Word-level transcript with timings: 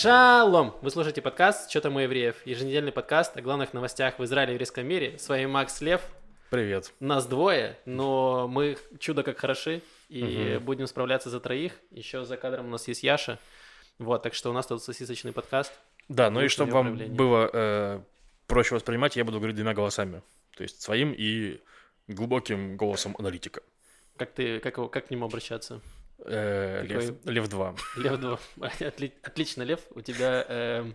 Шалом! 0.00 0.74
Вы 0.80 0.90
слушаете 0.90 1.20
подкаст 1.20 1.68
«Что 1.68 1.82
там 1.82 1.96
у 1.96 1.98
евреев?» 1.98 2.36
Еженедельный 2.46 2.90
подкаст 2.90 3.36
о 3.36 3.42
главных 3.42 3.74
новостях 3.74 4.18
в 4.18 4.24
Израиле 4.24 4.52
и 4.52 4.54
еврейском 4.54 4.86
мире. 4.86 5.18
С 5.18 5.28
вами 5.28 5.44
Макс 5.44 5.78
Лев. 5.82 6.00
Привет. 6.48 6.90
Нас 7.00 7.26
двое, 7.26 7.76
но 7.84 8.48
мы 8.48 8.78
чудо 8.98 9.22
как 9.22 9.36
хороши 9.36 9.82
и 10.08 10.54
угу. 10.56 10.64
будем 10.64 10.86
справляться 10.86 11.28
за 11.28 11.38
троих. 11.38 11.74
Еще 11.90 12.24
за 12.24 12.38
кадром 12.38 12.68
у 12.68 12.70
нас 12.70 12.88
есть 12.88 13.02
Яша. 13.02 13.38
Вот, 13.98 14.22
так 14.22 14.32
что 14.32 14.48
у 14.48 14.54
нас 14.54 14.66
тут 14.66 14.82
сосисочный 14.82 15.32
подкаст. 15.32 15.70
Да, 16.08 16.30
ну 16.30 16.40
и 16.40 16.48
чтобы 16.48 16.72
вам 16.72 16.96
было 17.14 17.50
э, 17.52 18.00
проще 18.46 18.76
воспринимать, 18.76 19.16
я 19.16 19.24
буду 19.26 19.36
говорить 19.36 19.56
двумя 19.56 19.74
голосами. 19.74 20.22
То 20.56 20.62
есть 20.62 20.80
своим 20.80 21.12
и 21.14 21.60
глубоким 22.08 22.78
голосом 22.78 23.14
аналитика. 23.18 23.60
Как 24.16 24.30
ты, 24.30 24.60
как, 24.60 24.76
как 24.90 25.08
к 25.08 25.10
нему 25.10 25.26
обращаться? 25.26 25.82
Э, 26.26 26.82
лев, 26.82 27.12
лев 27.24 27.48
2. 27.48 27.74
Лев 27.96 28.20
2. 28.20 28.38
Отли, 28.80 29.12
отлично, 29.22 29.62
Лев. 29.62 29.80
У 29.90 30.00
тебя 30.00 30.44
э, 30.48 30.92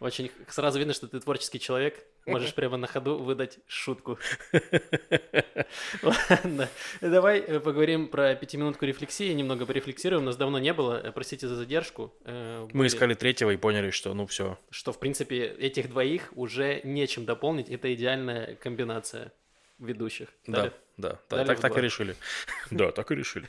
очень 0.00 0.30
сразу 0.48 0.78
видно, 0.78 0.92
что 0.94 1.08
ты 1.08 1.20
творческий 1.20 1.58
человек. 1.58 2.04
Можешь 2.26 2.54
прямо 2.54 2.76
на 2.76 2.88
ходу 2.88 3.18
выдать 3.18 3.60
шутку. 3.68 4.18
Ладно, 6.02 6.68
давай 7.00 7.38
э, 7.38 7.60
поговорим 7.60 8.08
про 8.08 8.34
пятиминутку 8.34 8.84
рефлексии, 8.84 9.32
немного 9.32 9.64
порефлексируем. 9.64 10.24
Нас 10.24 10.36
давно 10.36 10.58
не 10.58 10.72
было, 10.72 11.00
э, 11.02 11.12
простите 11.12 11.46
за 11.46 11.54
задержку. 11.54 12.12
Мы 12.24 12.86
искали 12.86 13.14
третьего 13.14 13.50
и 13.50 13.56
поняли, 13.56 13.90
что 13.90 14.12
ну 14.12 14.26
все. 14.26 14.58
Что, 14.70 14.92
в 14.92 14.98
принципе, 14.98 15.46
этих 15.46 15.88
двоих 15.88 16.32
уже 16.34 16.80
нечем 16.82 17.24
дополнить. 17.24 17.70
Это 17.70 17.94
идеальная 17.94 18.56
комбинация 18.56 19.32
ведущих. 19.78 20.28
Да, 20.46 20.72
да, 20.96 21.20
да, 21.28 21.44
так, 21.44 21.60
так 21.60 21.76
и 21.76 21.80
решили. 21.80 22.16
Да, 22.70 22.90
так 22.90 23.10
и 23.10 23.14
решили. 23.14 23.46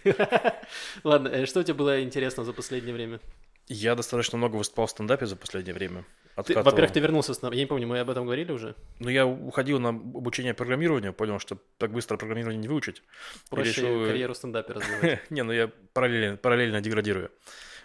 Ладно, 1.03 1.29
э, 1.29 1.45
что 1.45 1.61
у 1.61 1.63
тебя 1.63 1.75
было 1.75 2.03
интересно 2.03 2.43
за 2.43 2.53
последнее 2.53 2.93
время? 2.93 3.19
Я 3.67 3.95
достаточно 3.95 4.37
много 4.37 4.57
выступал 4.57 4.87
в 4.87 4.91
стендапе 4.91 5.25
за 5.25 5.35
последнее 5.35 5.73
время. 5.73 6.05
Во-первых, 6.35 6.91
ты 6.91 6.99
вернулся 6.99 7.33
с... 7.33 7.41
Я 7.41 7.49
не 7.49 7.65
помню, 7.65 7.87
мы 7.87 7.99
об 7.99 8.09
этом 8.09 8.25
говорили 8.25 8.51
уже? 8.51 8.75
Ну, 8.99 9.09
я 9.09 9.25
уходил 9.25 9.79
на 9.79 9.89
обучение 9.89 10.53
программированию, 10.53 11.13
понял, 11.13 11.39
что 11.39 11.57
так 11.77 11.91
быстро 11.91 12.17
программирование 12.17 12.61
не 12.61 12.67
выучить. 12.67 13.01
Проще 13.49 13.69
решил... 13.69 14.03
Э, 14.03 14.07
карьеру 14.07 14.35
стендапе 14.35 14.73
развивать. 14.73 15.21
не, 15.29 15.43
ну 15.43 15.51
я 15.51 15.71
параллельно, 15.93 16.37
параллельно 16.37 16.81
деградирую. 16.81 17.31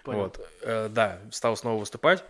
Понял. 0.05 0.21
Вот. 0.21 0.49
Э, 0.63 0.89
да, 0.89 1.21
стал 1.31 1.57
снова 1.57 1.79
выступать, 1.79 2.25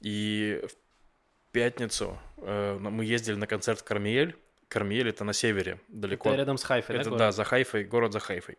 и 0.00 0.62
в 0.68 1.52
пятницу 1.52 2.18
мы 2.38 3.04
ездили 3.04 3.36
на 3.36 3.46
концерт 3.46 3.80
в 3.80 3.84
Кармиель, 3.84 4.36
Кармиель 4.72 5.08
это 5.08 5.24
на 5.24 5.32
севере, 5.32 5.78
далеко. 5.88 6.30
Это 6.30 6.38
рядом 6.38 6.56
с 6.56 6.64
Хайфой, 6.64 6.96
это, 6.96 7.10
да? 7.10 7.16
Да, 7.16 7.32
за 7.32 7.44
Хайфой, 7.44 7.84
город 7.84 8.12
за 8.12 8.20
Хайфой. 8.20 8.56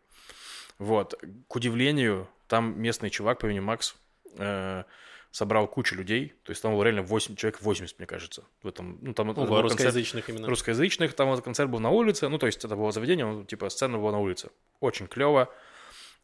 Вот. 0.77 1.15
К 1.47 1.55
удивлению, 1.55 2.27
там 2.47 2.79
местный 2.79 3.09
чувак 3.09 3.39
по 3.39 3.47
имени 3.47 3.59
Макс 3.59 3.95
э, 4.37 4.83
собрал 5.31 5.67
кучу 5.67 5.95
людей. 5.95 6.33
То 6.43 6.51
есть 6.51 6.61
там 6.61 6.73
было 6.73 6.83
реально 6.83 7.01
8 7.01 7.35
человек, 7.35 7.61
80, 7.61 7.97
мне 7.97 8.05
кажется. 8.05 8.43
В 8.61 8.67
этом, 8.67 8.99
ну, 9.01 9.13
там, 9.13 9.29
Ого, 9.29 9.61
русскоязычных 9.61 10.25
концерт, 10.25 10.37
именно. 10.39 10.49
Русскоязычных. 10.49 11.13
Там 11.13 11.29
вот 11.29 11.43
концерт 11.43 11.69
был 11.69 11.79
на 11.79 11.89
улице. 11.89 12.29
Ну, 12.29 12.37
то 12.37 12.45
есть 12.45 12.63
это 12.63 12.75
было 12.75 12.91
заведение, 12.91 13.25
ну, 13.25 13.43
типа 13.43 13.69
сцена 13.69 13.97
была 13.97 14.11
на 14.11 14.19
улице. 14.19 14.49
Очень 14.79 15.07
клево. 15.07 15.49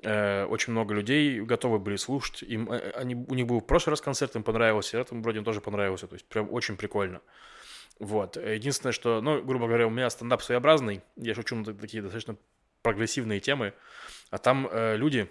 Э, 0.02 0.46
очень 0.46 0.72
много 0.72 0.94
людей 0.94 1.42
готовы 1.42 1.80
были 1.80 1.98
слушать. 1.98 2.44
Им, 2.44 2.72
э, 2.72 2.92
они, 2.92 3.16
у 3.16 3.34
них 3.34 3.48
был 3.48 3.60
в 3.60 3.66
прошлый 3.66 3.94
раз 3.94 4.02
концерт, 4.02 4.36
им 4.36 4.44
понравился. 4.44 5.00
Этому 5.00 5.24
вроде 5.24 5.42
тоже 5.42 5.60
понравился. 5.60 6.08
То 6.08 6.14
есть 6.14 6.26
прям 6.26 6.54
очень 6.54 6.78
прикольно. 6.78 7.22
Вот. 8.00 8.38
Единственное, 8.38 8.94
что, 8.94 9.22
ну, 9.22 9.42
грубо 9.44 9.68
говоря, 9.68 9.86
у 9.88 9.90
меня 9.90 10.10
стендап 10.10 10.42
своеобразный. 10.42 11.02
Я 11.18 11.36
шучу 11.36 11.56
на 11.56 11.66
такие 11.66 12.02
достаточно 12.02 12.38
прогрессивные 12.82 13.40
темы. 13.40 13.74
А 14.30 14.38
там 14.38 14.68
э, 14.72 14.96
люди, 14.96 15.30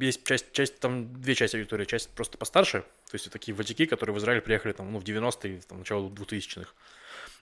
есть 0.00 0.24
часть, 0.24 0.52
часть, 0.52 0.80
там 0.80 1.20
две 1.20 1.34
части 1.34 1.56
аудитории. 1.56 1.84
Часть 1.84 2.10
просто 2.10 2.38
постарше, 2.38 2.80
то 2.80 3.14
есть 3.14 3.30
такие 3.30 3.54
ватики, 3.54 3.86
которые 3.86 4.14
в 4.14 4.18
Израиль 4.18 4.40
приехали 4.40 4.72
там, 4.72 4.92
ну, 4.92 4.98
в 4.98 5.04
90-е, 5.04 5.60
там, 5.68 5.78
начало 5.78 6.08
2000-х. 6.08 6.72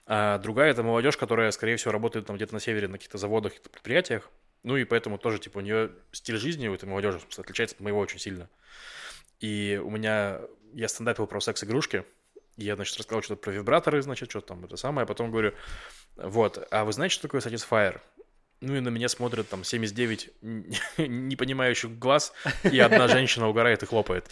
А 0.05 0.37
другая– 0.37 0.69
это 0.71 0.83
молодежь, 0.83 1.17
которая, 1.17 1.49
скорее 1.51 1.77
всего, 1.77 1.91
работает 1.91 2.27
там 2.27 2.35
где-то 2.35 2.53
на 2.53 2.59
севере 2.59 2.87
на 2.87 2.93
каких-то 2.93 3.17
заводах, 3.17 3.53
каких-то 3.53 3.71
предприятиях. 3.71 4.29
Ну 4.61 4.77
и 4.77 4.83
поэтому 4.83 5.17
тоже, 5.17 5.39
типа, 5.39 5.59
у 5.59 5.61
нее 5.61 5.91
стиль 6.11 6.37
жизни 6.37 6.67
у 6.67 6.73
этой 6.75 6.87
молодежи 6.87 7.19
отличается 7.37 7.75
от 7.75 7.81
моего 7.81 7.99
очень 7.99 8.19
сильно. 8.19 8.49
И 9.39 9.81
у 9.83 9.89
меня, 9.89 10.41
я 10.73 10.87
стендапил 10.87 11.25
про 11.25 11.39
секс-игрушки, 11.39 12.05
я, 12.57 12.75
значит, 12.75 12.97
рассказал 12.97 13.21
что-то 13.21 13.41
про 13.41 13.51
вибраторы, 13.51 14.01
значит, 14.01 14.29
что 14.29 14.41
там 14.41 14.65
это 14.65 14.77
самое, 14.77 15.03
а 15.03 15.07
потом 15.07 15.31
говорю, 15.31 15.53
вот, 16.15 16.65
а 16.71 16.85
вы 16.85 16.93
знаете, 16.93 17.15
что 17.15 17.23
такое 17.23 17.41
Satisfyer? 17.41 17.99
Ну 18.61 18.73
и 18.75 18.79
на 18.79 18.87
меня 18.87 19.09
смотрят 19.09 19.49
там 19.49 19.65
79 19.65 20.31
непонимающих 20.97 21.99
глаз, 21.99 22.33
и 22.63 22.79
одна 22.79 23.07
женщина 23.09 23.49
угорает 23.49 23.83
и 23.83 23.85
хлопает. 23.85 24.29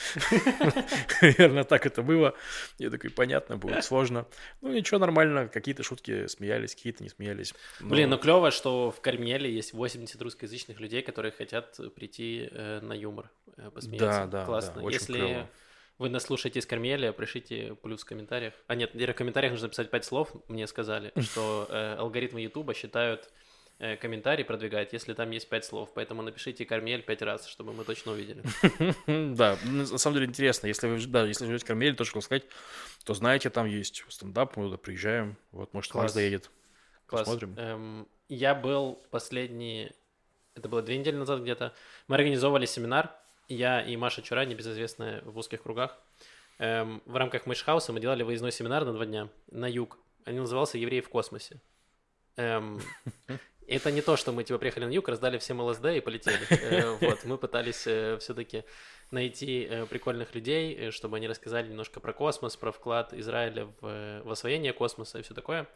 Наверное, 1.22 1.66
так 1.66 1.86
это 1.86 2.02
было. 2.02 2.34
Я 2.80 2.90
такой, 2.90 3.10
понятно, 3.10 3.58
будет 3.58 3.84
сложно. 3.84 4.26
Ну 4.62 4.72
ничего, 4.72 4.98
нормально, 5.00 5.50
какие-то 5.50 5.84
шутки 5.84 6.28
смеялись, 6.28 6.74
какие-то 6.74 7.04
не 7.04 7.10
смеялись. 7.10 7.54
Но... 7.82 7.90
Блин, 7.90 8.10
ну 8.10 8.18
клево, 8.18 8.50
что 8.52 8.92
в 8.92 9.02
Кармеле 9.02 9.54
есть 9.54 9.74
80 9.74 10.20
русскоязычных 10.22 10.80
людей, 10.80 11.02
которые 11.02 11.34
хотят 11.34 11.78
прийти 11.94 12.48
э, 12.50 12.80
на 12.80 12.94
юмор, 12.94 13.30
э, 13.58 13.70
посмеяться. 13.72 14.26
Да, 14.26 14.28
да, 14.28 14.46
Классно. 14.46 14.76
Да, 14.76 14.82
очень 14.82 15.00
Если 15.00 15.14
клево 15.14 15.50
вы 16.00 16.10
нас 16.10 16.24
слушаете 16.24 16.60
из 16.60 16.66
Кармелия, 16.66 17.12
пришлите 17.12 17.76
плюс 17.76 18.02
в 18.02 18.06
комментариях. 18.06 18.54
А 18.68 18.76
нет, 18.76 18.94
в 18.94 19.14
комментариях 19.14 19.54
нужно 19.54 19.70
писать 19.70 19.92
пять 19.92 20.06
слов. 20.06 20.32
Мне 20.48 20.68
сказали, 20.68 21.14
что 21.22 21.68
э, 21.70 21.96
алгоритмы 21.96 22.42
Ютуба 22.42 22.74
считают 22.74 23.30
э, 23.78 23.96
комментарий 23.98 24.44
продвигать, 24.44 24.92
если 24.94 25.14
там 25.14 25.30
есть 25.32 25.48
пять 25.50 25.66
слов. 25.66 25.92
Поэтому 25.94 26.24
напишите 26.24 26.66
Кармель 26.66 27.04
пять 27.04 27.22
раз, 27.22 27.48
чтобы 27.48 27.74
мы 27.74 27.84
точно 27.84 28.14
увидели. 28.14 28.44
Да, 29.36 29.58
на 29.64 29.86
самом 29.86 30.16
деле 30.16 30.28
интересно. 30.28 30.68
Если 30.68 30.88
вы, 30.88 31.06
да, 31.06 31.26
если 31.26 31.46
живете 31.46 31.64
в 31.64 31.68
Кармеле, 31.68 31.96
то, 31.96 32.06
что 32.06 32.22
сказать, 32.22 32.46
то 33.04 33.14
знаете, 33.14 33.50
там 33.50 33.68
есть 33.68 34.04
стендап, 34.10 34.58
мы 34.58 34.66
туда 34.66 34.78
приезжаем. 34.78 35.38
Вот, 35.52 35.74
может, 35.74 35.92
Класс 35.92 36.14
заедет. 36.14 36.50
Класс. 37.06 37.22
Посмотрим. 37.22 37.56
Эм, 37.58 38.08
я 38.30 38.56
был 38.56 39.04
последние... 39.12 39.94
Это 40.56 40.70
было 40.70 40.82
две 40.82 40.98
недели 40.98 41.16
назад 41.16 41.42
где-то. 41.42 41.74
Мы 42.08 42.16
организовывали 42.16 42.66
семинар 42.66 43.12
я 43.48 43.82
и 43.82 43.96
Маша 43.96 44.22
Чура, 44.22 44.46
небезызвестная 44.46 45.22
в 45.24 45.38
узких 45.38 45.64
кругах, 45.64 45.98
эм, 46.60 47.02
в 47.06 47.16
рамках 47.16 47.46
Moishe 47.46 47.70
House 47.70 47.90
а 47.90 47.94
мы 47.94 48.00
делали 48.00 48.24
выездной 48.24 48.52
семинар 48.52 48.86
на 48.86 48.94
два 48.94 49.06
дня 49.06 49.30
на 49.52 49.70
юг. 49.70 49.98
Он 50.26 50.36
назывался 50.36 50.78
«Евреи 50.78 51.02
в 51.02 51.10
космосе». 51.10 51.62
Эм, 52.38 52.82
это 53.68 53.92
не 53.92 54.02
то, 54.02 54.18
что 54.18 54.32
мы 54.32 54.44
типа 54.44 54.60
приехали 54.60 54.86
на 54.86 54.92
юг, 54.92 55.08
раздали 55.08 55.38
всем 55.38 55.62
ЛСД 55.62 55.86
и 55.86 56.00
полетели. 56.00 56.40
Э, 56.50 56.98
вот, 57.02 57.24
мы 57.26 57.38
пытались 57.38 57.86
э, 57.88 58.18
все-таки 58.20 58.64
найти 59.12 59.68
э, 59.70 59.86
прикольных 59.86 60.34
людей, 60.36 60.92
чтобы 60.92 61.18
они 61.18 61.28
рассказали 61.28 61.68
немножко 61.68 62.00
про 62.00 62.14
космос, 62.14 62.56
про 62.58 62.72
вклад 62.72 63.14
Израиля 63.14 63.66
в, 63.82 64.22
в 64.24 64.32
освоение 64.32 64.74
космоса 64.74 65.20
и 65.20 65.22
все 65.22 65.34
такое. 65.34 65.68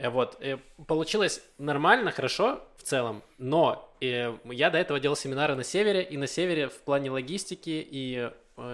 Э, 0.00 0.08
вот, 0.08 0.38
э, 0.40 0.56
получилось 0.86 1.42
нормально, 1.58 2.10
хорошо 2.10 2.62
в 2.76 2.82
целом, 2.82 3.22
но 3.36 3.94
э, 4.00 4.34
я 4.44 4.70
до 4.70 4.78
этого 4.78 4.98
делал 4.98 5.14
семинары 5.14 5.54
на 5.54 5.62
севере, 5.62 6.02
и 6.02 6.16
на 6.16 6.26
севере 6.26 6.68
в 6.68 6.78
плане 6.80 7.10
логистики 7.10 7.86
и 7.90 8.30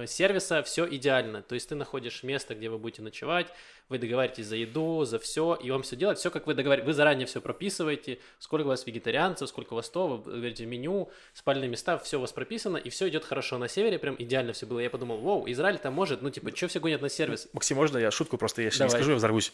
сервиса 0.06 0.64
все 0.64 0.88
идеально. 0.88 1.42
То 1.42 1.54
есть 1.54 1.69
ты 1.69 1.76
находишь 1.76 2.25
место, 2.25 2.56
где 2.56 2.69
вы 2.69 2.78
будете 2.78 3.03
ночевать, 3.03 3.47
вы 3.89 3.99
договариваетесь 3.99 4.47
за 4.47 4.57
еду, 4.57 5.05
за 5.05 5.19
все, 5.19 5.55
и 5.55 5.71
вам 5.71 5.83
все 5.83 5.97
делать, 5.97 6.19
все 6.19 6.31
как 6.31 6.47
вы 6.47 6.55
договариваетесь, 6.55 6.87
вы 6.87 6.95
заранее 6.95 7.27
все 7.27 7.41
прописываете, 7.41 8.19
сколько 8.39 8.67
у 8.67 8.69
вас 8.69 8.87
вегетарианцев, 8.87 9.49
сколько 9.49 9.75
у 9.75 9.77
вас 9.77 9.89
то, 9.89 10.09
вы 10.09 10.33
говорите 10.33 10.67
меню, 10.67 11.11
спальные 11.35 11.69
места, 11.69 11.99
все 11.99 12.19
у 12.19 12.21
вас 12.21 12.33
прописано, 12.33 12.77
и 12.77 12.91
все 12.91 13.09
идет 13.09 13.25
хорошо. 13.25 13.59
На 13.59 13.69
севере 13.69 13.99
прям 13.99 14.17
идеально 14.19 14.53
все 14.53 14.67
было. 14.67 14.81
Я 14.81 14.91
подумал, 14.91 15.19
вау, 15.19 15.45
Израиль 15.49 15.79
там 15.79 15.95
может, 15.95 16.23
ну 16.23 16.31
типа, 16.31 16.55
что 16.55 16.69
все 16.69 16.81
гонят 16.81 17.01
на 17.01 17.09
сервис? 17.09 17.49
Максим, 17.53 17.77
можно 17.77 17.99
я 17.99 18.11
шутку 18.11 18.38
просто, 18.38 18.62
я 18.62 18.71
сейчас 18.71 18.93
не 18.93 18.99
скажу, 18.99 19.11
я 19.12 19.17
взорвусь. 19.17 19.53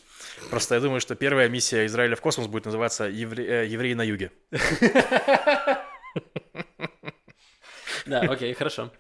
Просто 0.50 0.75
я 0.75 0.81
думаю, 0.81 1.00
что 1.00 1.14
первая 1.14 1.49
миссия 1.49 1.87
Израиля 1.87 2.17
в 2.17 2.20
космос 2.20 2.46
будет 2.46 2.64
называться 2.64 3.05
«Евре... 3.05 3.46
Э, 3.46 3.67
«Евреи 3.67 3.94
на 3.94 4.02
юге». 4.02 4.32
Да, 8.06 8.20
окей, 8.20 8.52
хорошо. 8.54 8.90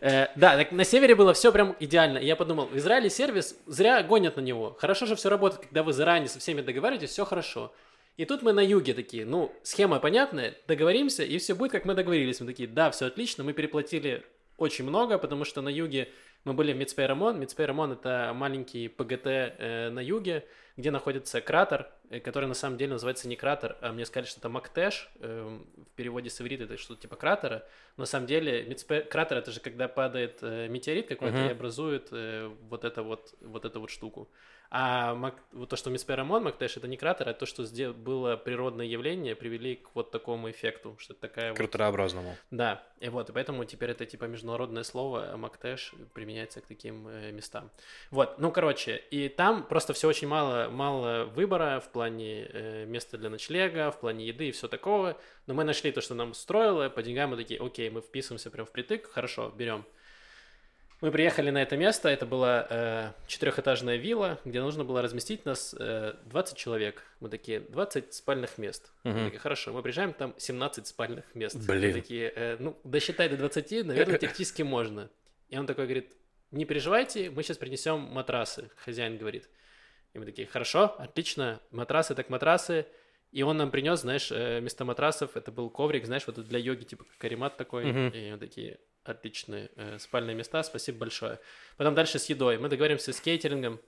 Э, 0.00 0.28
да, 0.36 0.56
так 0.56 0.72
на 0.72 0.84
севере 0.84 1.14
было 1.14 1.32
все 1.32 1.52
прям 1.52 1.76
идеально. 1.80 2.18
Я 2.18 2.36
подумал, 2.36 2.66
в 2.66 2.76
Израиле 2.76 3.10
сервис 3.10 3.56
зря 3.66 4.02
гонят 4.02 4.36
на 4.36 4.40
него. 4.40 4.76
Хорошо 4.78 5.06
же 5.06 5.16
все 5.16 5.28
работает, 5.28 5.62
когда 5.62 5.82
вы 5.82 5.92
заранее 5.92 6.28
со 6.28 6.38
всеми 6.38 6.60
договариваетесь, 6.60 7.10
все 7.10 7.24
хорошо. 7.24 7.72
И 8.16 8.26
тут 8.26 8.42
мы 8.42 8.52
на 8.52 8.60
юге 8.60 8.92
такие, 8.92 9.24
ну, 9.24 9.50
схема 9.62 9.98
понятная, 9.98 10.54
договоримся, 10.66 11.22
и 11.22 11.38
все 11.38 11.54
будет, 11.54 11.72
как 11.72 11.86
мы 11.86 11.94
договорились. 11.94 12.40
Мы 12.40 12.46
такие, 12.46 12.68
да, 12.68 12.90
все 12.90 13.06
отлично, 13.06 13.44
мы 13.44 13.54
переплатили 13.54 14.24
очень 14.58 14.84
много, 14.84 15.16
потому 15.16 15.44
что 15.44 15.62
на 15.62 15.70
юге 15.70 16.10
мы 16.44 16.54
были 16.54 16.72
в 16.72 16.76
Мицпейрамон. 16.76 17.38
Мицпейрамон– 17.38 17.92
это 17.92 18.32
маленький 18.34 18.88
ПГТ 18.88 19.26
э, 19.26 19.90
на 19.90 20.00
юге, 20.00 20.46
где 20.76 20.90
находится 20.90 21.40
кратер, 21.40 21.90
э, 22.08 22.20
который 22.20 22.46
на 22.46 22.54
самом 22.54 22.78
деле 22.78 22.92
называется 22.92 23.28
не 23.28 23.36
кратер, 23.36 23.76
а 23.82 23.92
мне 23.92 24.06
сказали, 24.06 24.26
что 24.26 24.40
это 24.40 24.48
Мактеш, 24.48 25.10
эм, 25.20 25.66
в 25.76 25.96
переводе 25.96 26.30
с 26.30 26.40
иврита 26.40 26.64
это 26.64 26.76
что-то 26.78 27.02
типа 27.02 27.16
кратера. 27.16 27.66
Но 27.96 28.02
на 28.02 28.06
самом 28.06 28.26
деле 28.26 28.64
мицпе- 28.64 29.02
кратер 29.02 29.36
это 29.38 29.50
же 29.52 29.60
когда 29.60 29.86
падает 29.88 30.38
э, 30.42 30.68
метеорит 30.68 31.08
какой-то 31.08 31.36
Мгм. 31.36 31.48
и 31.48 31.50
образует 31.50 32.08
э, 32.12 32.50
вот 32.68 32.84
это 32.84 33.02
вот, 33.02 33.34
вот 33.42 33.64
эту 33.66 33.80
вот 33.80 33.90
штуку. 33.90 34.30
А 34.72 35.16
Мак- 35.16 35.42
вот 35.50 35.68
то, 35.68 35.74
что 35.74 35.90
Мицперамон 35.90 36.44
Мактеш, 36.44 36.76
это 36.76 36.86
не 36.86 36.96
кратер, 36.96 37.28
а 37.28 37.34
то, 37.34 37.44
что 37.44 37.64
сде- 37.64 37.92
было 37.92 38.36
природное 38.36 38.86
явление, 38.86 39.34
привели 39.34 39.74
к 39.76 39.88
вот 39.94 40.12
такому 40.12 40.48
эффекту, 40.48 40.94
что 40.98 41.12
это 41.12 41.22
такая 41.22 41.48
вот 41.50 41.56
Кратерообразному. 41.56 42.36
да, 42.52 42.80
и 43.00 43.08
вот, 43.08 43.28
и 43.30 43.32
поэтому 43.32 43.64
теперь 43.64 43.90
это 43.90 44.06
типа 44.06 44.26
международное 44.26 44.84
слово, 44.84 45.32
а 45.32 45.36
Мактеш 45.36 45.92
применяется 46.14 46.60
к 46.60 46.66
таким 46.66 47.08
э, 47.08 47.32
местам. 47.32 47.68
Вот, 48.12 48.38
ну, 48.38 48.52
короче, 48.52 48.96
и 49.10 49.28
там 49.28 49.64
просто 49.64 49.92
все 49.92 50.06
очень 50.06 50.28
мало, 50.28 50.68
мало 50.70 51.24
выбора 51.24 51.80
в 51.80 51.88
плане 51.90 52.46
э, 52.52 52.84
места 52.86 53.18
для 53.18 53.28
ночлега, 53.28 53.90
в 53.90 53.98
плане 53.98 54.24
еды 54.26 54.50
и 54.50 54.52
все 54.52 54.68
такого, 54.68 55.16
но 55.48 55.54
мы 55.54 55.64
нашли 55.64 55.90
то, 55.90 56.00
что 56.00 56.14
нам 56.14 56.30
устроило, 56.30 56.88
по 56.88 57.02
деньгам 57.02 57.30
мы 57.30 57.36
такие, 57.36 57.60
окей, 57.60 57.90
мы 57.90 58.02
вписываемся 58.02 58.50
прям 58.52 58.66
впритык, 58.66 59.10
хорошо, 59.10 59.50
берем. 59.50 59.84
Мы 61.00 61.10
приехали 61.10 61.48
на 61.50 61.62
это 61.62 61.78
место, 61.78 62.10
это 62.10 62.26
была 62.26 62.66
э, 62.68 63.12
четырехэтажная 63.26 63.96
вилла, 63.96 64.38
где 64.44 64.60
нужно 64.60 64.84
было 64.84 65.00
разместить 65.00 65.46
нас 65.46 65.74
э, 65.78 66.14
20 66.26 66.58
человек. 66.58 67.02
Мы 67.20 67.30
такие, 67.30 67.60
20 67.60 68.12
спальных 68.12 68.58
мест. 68.58 68.92
Мы 69.04 69.12
Мгм. 69.12 69.24
такие, 69.24 69.38
хорошо, 69.40 69.72
мы 69.72 69.82
приезжаем, 69.82 70.12
там 70.12 70.34
17 70.36 70.86
спальных 70.86 71.24
мест. 71.34 71.56
Блин. 71.66 71.94
Мы 71.94 72.00
такие, 72.02 72.30
«Э, 72.36 72.56
ну, 72.60 72.78
досчитай 72.84 73.30
до 73.30 73.38
20, 73.38 73.82
наверное, 73.82 74.18
теоретически 74.18 74.60
можно. 74.62 75.08
И 75.48 75.56
он 75.56 75.66
такой 75.66 75.84
говорит, 75.86 76.12
не 76.50 76.66
переживайте, 76.66 77.30
мы 77.30 77.42
сейчас 77.44 77.56
принесем 77.56 78.00
матрасы, 78.00 78.70
хозяин 78.76 79.16
говорит. 79.16 79.48
И 80.12 80.18
мы 80.18 80.26
такие, 80.26 80.46
хорошо, 80.46 80.94
отлично, 80.98 81.60
матрасы 81.70 82.14
так 82.14 82.28
матрасы. 82.28 82.84
И 83.32 83.42
он 83.42 83.56
нам 83.56 83.70
принес, 83.70 84.00
знаешь, 84.00 84.30
э, 84.32 84.58
вместо 84.58 84.84
матрасов, 84.84 85.34
это 85.36 85.50
был 85.50 85.70
коврик, 85.70 86.04
знаешь, 86.04 86.26
вот 86.26 86.46
для 86.46 86.58
йоги, 86.58 86.84
типа 86.84 87.06
каремат 87.16 87.56
такой. 87.56 87.86
Мгм. 87.86 88.08
И 88.08 88.32
мы 88.32 88.38
такие, 88.38 88.80
отличные 89.04 89.70
э, 89.76 89.98
спальные 89.98 90.34
места, 90.34 90.62
спасибо 90.62 90.98
большое. 90.98 91.38
Потом 91.76 91.94
дальше 91.94 92.18
с 92.18 92.26
едой. 92.26 92.58
Мы 92.58 92.68
договоримся 92.68 93.12
с 93.12 93.20
кейтерингом, 93.20 93.80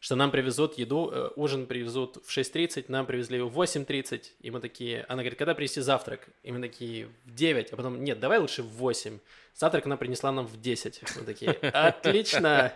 что 0.00 0.14
нам 0.14 0.30
привезут 0.30 0.78
еду, 0.78 1.10
э, 1.12 1.30
ужин 1.36 1.66
привезут 1.66 2.18
в 2.24 2.30
6.30, 2.30 2.86
нам 2.88 3.06
привезли 3.06 3.40
в 3.40 3.58
8.30, 3.58 4.22
и 4.40 4.50
мы 4.50 4.60
такие, 4.60 5.04
она 5.08 5.22
говорит, 5.22 5.38
когда 5.38 5.54
принести 5.54 5.80
завтрак? 5.80 6.28
И 6.42 6.52
мы 6.52 6.60
такие, 6.60 7.08
в 7.24 7.34
9, 7.34 7.72
а 7.72 7.76
потом, 7.76 8.04
нет, 8.04 8.20
давай 8.20 8.38
лучше 8.38 8.62
в 8.62 8.68
8. 8.68 9.18
Завтрак 9.58 9.86
она 9.86 9.96
принесла 9.96 10.30
нам 10.30 10.46
в 10.46 10.60
10. 10.60 11.02
Мы 11.16 11.24
такие, 11.24 11.50
отлично. 11.50 12.72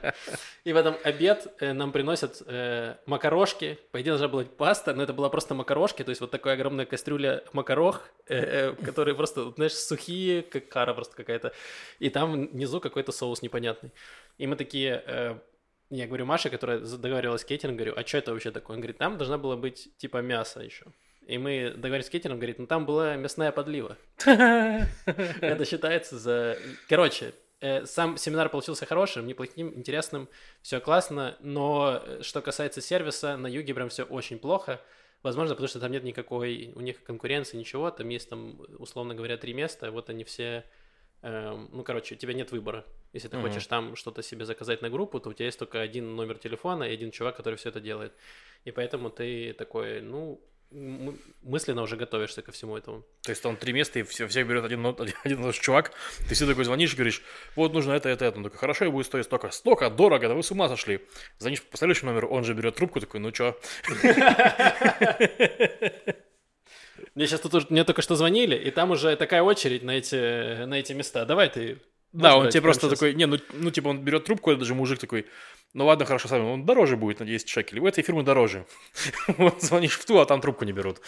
И 0.65 0.73
в 0.73 0.77
этом 0.77 0.97
обед 1.05 1.47
э, 1.61 1.73
нам 1.73 1.93
приносят 1.93 2.43
э, 2.45 2.97
макарошки, 3.07 3.79
по 3.93 4.01
идее 4.01 4.11
должна 4.11 4.27
была 4.27 4.43
быть 4.43 4.57
паста, 4.57 4.93
но 4.93 5.05
это 5.05 5.13
была 5.13 5.31
просто 5.31 5.55
макарошки, 5.55 6.03
то 6.03 6.11
есть 6.11 6.21
вот 6.21 6.33
такая 6.33 6.55
огромная 6.55 6.87
кастрюля 6.87 7.45
макарох, 7.53 8.03
э, 8.27 8.73
э, 8.73 8.85
которые 8.85 9.15
просто, 9.15 9.53
знаешь, 9.53 9.75
сухие, 9.75 10.43
как 10.43 10.69
кара 10.69 10.93
просто 10.93 11.15
какая-то, 11.15 11.53
и 12.01 12.11
там 12.11 12.49
внизу 12.49 12.81
какой-то 12.81 13.13
соус 13.13 13.43
непонятный. 13.43 13.93
И 14.39 14.49
мы 14.49 14.57
такие, 14.57 15.05
э, 15.07 15.37
я 15.97 16.07
говорю 16.07 16.25
Маше, 16.25 16.49
которая 16.49 16.79
договаривалась 16.79 17.43
с 17.43 17.45
кейтером, 17.45 17.77
говорю, 17.77 17.93
а 17.97 18.07
что 18.07 18.19
это 18.19 18.33
вообще 18.33 18.51
такое? 18.51 18.77
Он 18.77 18.81
говорит, 18.81 18.99
там 18.99 19.19
должна 19.19 19.37
была 19.37 19.57
быть 19.57 19.91
типа 19.99 20.19
мясо 20.19 20.61
еще. 20.61 20.87
И 21.27 21.39
мы 21.39 21.75
договорились 21.77 22.07
с 22.07 22.11
кейтером, 22.11 22.39
говорит, 22.39 22.59
ну 22.59 22.67
там 22.67 22.87
была 22.87 23.17
мясная 23.17 23.53
подлива. 23.53 23.97
Это 24.25 25.65
считается 25.65 26.19
за... 26.19 26.57
Короче, 26.89 27.35
э, 27.61 27.85
сам 27.85 28.17
семинар 28.17 28.49
получился 28.49 28.87
хорошим, 28.87 29.27
неплохим, 29.27 29.73
интересным, 29.77 30.29
все 30.63 30.81
классно, 30.81 31.37
но 31.41 32.03
э, 32.03 32.23
что 32.23 32.41
касается 32.41 32.81
сервиса, 32.81 33.37
на 33.37 33.47
юге 33.47 33.75
прям 33.75 33.89
все 33.89 34.05
очень 34.05 34.39
плохо. 34.39 34.81
Возможно, 35.23 35.55
потому 35.55 35.69
что 35.69 35.79
там 35.79 35.93
нет 35.93 36.03
никакой 36.03 36.73
у 36.75 36.81
них 36.81 37.05
конкуренции, 37.05 37.57
ничего. 37.57 37.91
Там 37.91 38.09
есть, 38.09 38.29
там, 38.29 38.59
условно 38.79 39.15
говоря, 39.15 39.37
три 39.37 39.53
места. 39.53 39.91
Вот 39.93 40.11
они 40.11 40.25
все... 40.25 40.65
эм, 41.23 41.69
ну, 41.73 41.83
короче, 41.83 42.15
у 42.15 42.19
тебя 42.19 42.35
нет 42.35 42.53
выбора. 42.53 42.85
Если 43.13 43.29
ты 43.29 43.37
Мгм. 43.37 43.49
хочешь 43.49 43.67
там 43.67 43.97
что-то 43.97 44.23
себе 44.23 44.45
заказать 44.45 44.83
на 44.83 44.91
группу, 44.91 45.21
то 45.21 45.31
у 45.31 45.33
тебя 45.33 45.47
есть 45.47 45.59
только 45.59 45.81
один 45.81 46.17
номер 46.17 46.39
телефона 46.39 46.85
и 46.85 46.95
один 46.95 47.11
чувак, 47.11 47.37
который 47.37 47.57
все 47.57 47.71
это 47.71 47.81
делает. 47.81 48.13
И 48.65 48.71
поэтому 48.71 49.11
ты 49.11 49.53
такой, 49.53 50.01
ну, 50.01 50.41
мысленно 51.43 51.83
уже 51.83 51.97
готовишься 51.97 52.43
ко 52.43 52.53
всему 52.53 52.77
этому. 52.77 53.05
То 53.23 53.31
есть 53.31 53.43
там 53.43 53.57
три 53.57 53.73
места, 53.73 53.99
и 53.99 54.03
все, 54.03 54.27
всех 54.27 54.47
берет 54.47 54.65
один, 54.65 54.87
один, 54.99 55.15
один 55.25 55.43
наш 55.43 55.59
чувак. 55.59 55.93
Ты 56.29 56.35
все 56.35 56.47
такой 56.47 56.65
звонишь 56.65 56.95
и 56.95 56.97
говоришь, 56.97 57.23
вот 57.57 57.73
нужно 57.73 57.93
это, 57.93 58.09
это, 58.09 58.25
это. 58.25 58.39
Он 58.39 58.45
такой, 58.45 58.59
хорошо, 58.59 58.87
и 58.87 58.89
будет 58.89 59.07
стоить 59.07 59.25
столько. 59.25 59.51
Столько, 59.51 59.91
дорого, 59.91 60.29
да 60.29 60.35
вы 60.35 60.43
с 60.43 60.51
ума 60.51 60.69
сошли. 60.69 61.01
Звонишь 61.39 61.63
по 61.63 61.77
следующему 61.77 62.11
номеру, 62.11 62.29
он 62.29 62.45
же 62.45 62.55
берет 62.55 62.77
трубку, 62.77 63.01
такой, 63.01 63.21
ну 63.21 63.33
чё? 63.33 63.59
Мне 67.15 67.27
сейчас 67.27 67.41
тут 67.41 67.71
мне 67.71 67.85
только 67.85 68.03
что 68.03 68.17
звонили, 68.17 68.57
и 68.57 68.71
там 68.71 68.91
уже 68.91 69.17
такая 69.17 69.43
очередь 69.43 69.83
на 69.83 69.93
эти, 69.93 70.65
на 70.65 70.75
эти 70.75 70.93
места. 70.93 71.25
Давай 71.25 71.49
ты. 71.49 71.79
Да, 72.13 72.37
он 72.37 72.51
тебе 72.51 72.63
просто 72.63 72.89
щас? 72.89 72.99
такой, 72.99 73.15
не, 73.15 73.27
ну, 73.27 73.39
ну 73.53 73.71
типа 73.71 73.89
он 73.89 74.03
берет 74.03 74.25
трубку, 74.25 74.51
это 74.51 74.61
даже 74.61 74.75
мужик 74.75 74.99
такой, 74.99 75.27
ну 75.73 75.87
ладно, 75.87 76.05
хорошо, 76.05 76.29
сами, 76.29 76.43
он 76.43 76.67
дороже 76.67 76.97
будет 76.97 77.21
на 77.21 77.27
10 77.27 77.49
шекелей. 77.49 77.81
У 77.81 77.87
этой 77.87 78.03
фирмы 78.03 78.23
дороже. 78.23 78.67
Вот 79.39 79.63
звонишь 79.63 79.99
в 79.99 80.05
ту, 80.05 80.19
а 80.19 80.27
там 80.27 80.41
трубку 80.41 80.65
не 80.65 80.73
берут. 80.73 81.01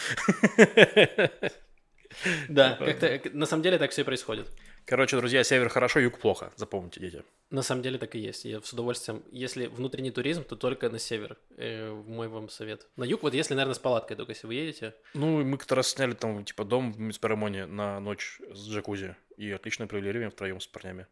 Да, 2.48 2.76
как-то, 2.78 3.20
на 3.32 3.46
самом 3.46 3.62
деле 3.62 3.78
так 3.78 3.90
все 3.90 4.02
и 4.02 4.04
происходит. 4.04 4.48
Короче, 4.86 5.16
друзья, 5.16 5.42
север 5.44 5.70
хорошо, 5.70 5.98
юг 6.00 6.19
плохо. 6.19 6.52
Запомните, 6.56 7.00
дети. 7.00 7.25
На 7.50 7.62
самом 7.62 7.81
деле 7.82 7.96
так 7.98 8.14
и 8.16 8.19
есть. 8.19 8.44
Я 8.44 8.60
с 8.60 8.70
удовольствием, 8.72 9.22
если 9.32 9.66
внутренний 9.66 10.10
туризм, 10.10 10.44
то 10.44 10.56
только 10.56 10.90
на 10.90 10.98
север. 10.98 11.38
Э, 11.56 11.90
мой 12.06 12.28
вам 12.28 12.50
совет. 12.50 12.86
На 12.96 13.04
юг, 13.04 13.22
вот 13.22 13.32
если, 13.32 13.54
наверное, 13.54 13.75
с 13.75 13.78
палаткой 13.78 14.16
только, 14.16 14.32
если 14.32 14.46
вы 14.46 14.54
едете. 14.54 14.94
Ну, 15.14 15.42
мы 15.42 15.56
как-то 15.56 15.75
раз 15.76 15.88
сняли 15.88 16.12
там, 16.12 16.44
типа, 16.44 16.64
дом 16.64 16.92
в 16.92 17.00
Мицперамоне 17.00 17.64
на 17.64 17.98
ночь 18.00 18.40
с 18.52 18.69
джакузи. 18.69 19.16
И 19.38 19.50
отлично 19.52 19.86
провели 19.86 20.10
время 20.10 20.31
втроем 20.31 20.60
с 20.60 20.66
парнями. 20.66 21.06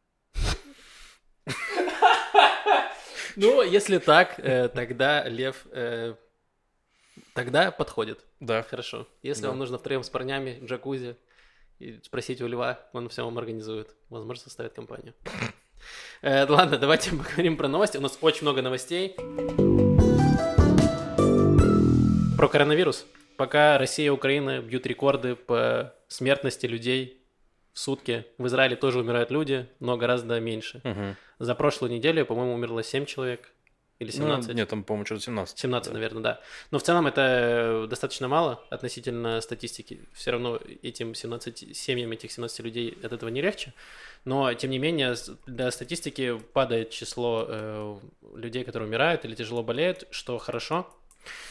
Ну, 3.36 3.62
если 3.62 3.96
так, 3.96 4.38
э, 4.38 4.68
тогда 4.68 5.26
Лев, 5.26 5.66
э, 5.70 6.14
тогда 7.32 7.70
подходит. 7.70 8.20
Да. 8.40 8.62
Хорошо. 8.64 9.08
Если 9.22 9.42
Да. 9.42 9.48
вам 9.48 9.58
нужно 9.58 9.78
втроем 9.78 10.02
с 10.02 10.10
парнями, 10.10 10.58
джакузи, 10.62 11.16
и 11.82 12.00
спросите 12.02 12.44
у 12.44 12.46
Льва, 12.46 12.78
он 12.92 13.08
все 13.08 13.24
вам 13.24 13.38
организует. 13.38 13.94
Возможно, 14.08 14.44
составит 14.44 14.72
компанию. 14.72 15.14
Э, 16.22 16.46
ладно, 16.48 16.78
давайте 16.78 17.10
поговорим 17.16 17.56
про 17.56 17.66
новости. 17.66 17.96
У 17.96 18.00
нас 18.00 18.16
очень 18.20 18.42
много 18.42 18.62
новостей. 18.62 19.16
Про 22.36 22.48
коронавирус. 22.48 23.04
Пока 23.36 23.78
Россия 23.78 24.06
и 24.06 24.10
Украина 24.10 24.60
бьют 24.60 24.86
рекорды 24.86 25.34
по 25.34 25.92
смертности 26.06 26.66
людей 26.66 27.26
в 27.72 27.80
сутки, 27.80 28.26
в 28.38 28.46
Израиле 28.46 28.76
тоже 28.76 29.00
умирают 29.00 29.32
люди, 29.32 29.66
но 29.80 29.96
гораздо 29.96 30.38
меньше. 30.38 30.80
Мгм. 30.84 31.16
За 31.40 31.56
прошлую 31.56 31.92
неделю, 31.92 32.24
по-моему, 32.24 32.54
умерло 32.54 32.84
7 32.84 33.04
человек. 33.04 33.50
Или 34.02 34.10
17. 34.10 34.48
Ну, 34.48 34.54
нет, 34.54 34.68
там, 34.68 34.82
по-моему, 34.82 35.06
что-то 35.06 35.22
17. 35.22 35.58
17, 35.58 35.92
наверное, 35.92 36.22
да. 36.22 36.40
Но 36.70 36.78
в 36.78 36.82
целом 36.82 37.06
это 37.06 37.86
достаточно 37.88 38.26
мало 38.26 38.60
относительно 38.70 39.40
статистики. 39.40 40.00
Все 40.12 40.32
равно 40.32 40.58
этим 40.82 41.14
17 41.14 41.76
семьям 41.76 42.10
этих 42.10 42.32
17 42.32 42.60
людей 42.60 42.98
от 43.02 43.12
этого 43.12 43.30
не 43.30 43.40
легче. 43.40 43.72
Но, 44.24 44.52
тем 44.54 44.70
не 44.70 44.78
менее, 44.78 45.14
для 45.46 45.70
статистики 45.70 46.38
падает 46.52 46.90
число 46.90 47.46
э, 47.48 47.98
людей, 48.34 48.64
которые 48.64 48.88
умирают 48.88 49.24
или 49.24 49.34
тяжело 49.34 49.62
болеют, 49.62 50.06
что 50.10 50.38
хорошо. 50.38 50.92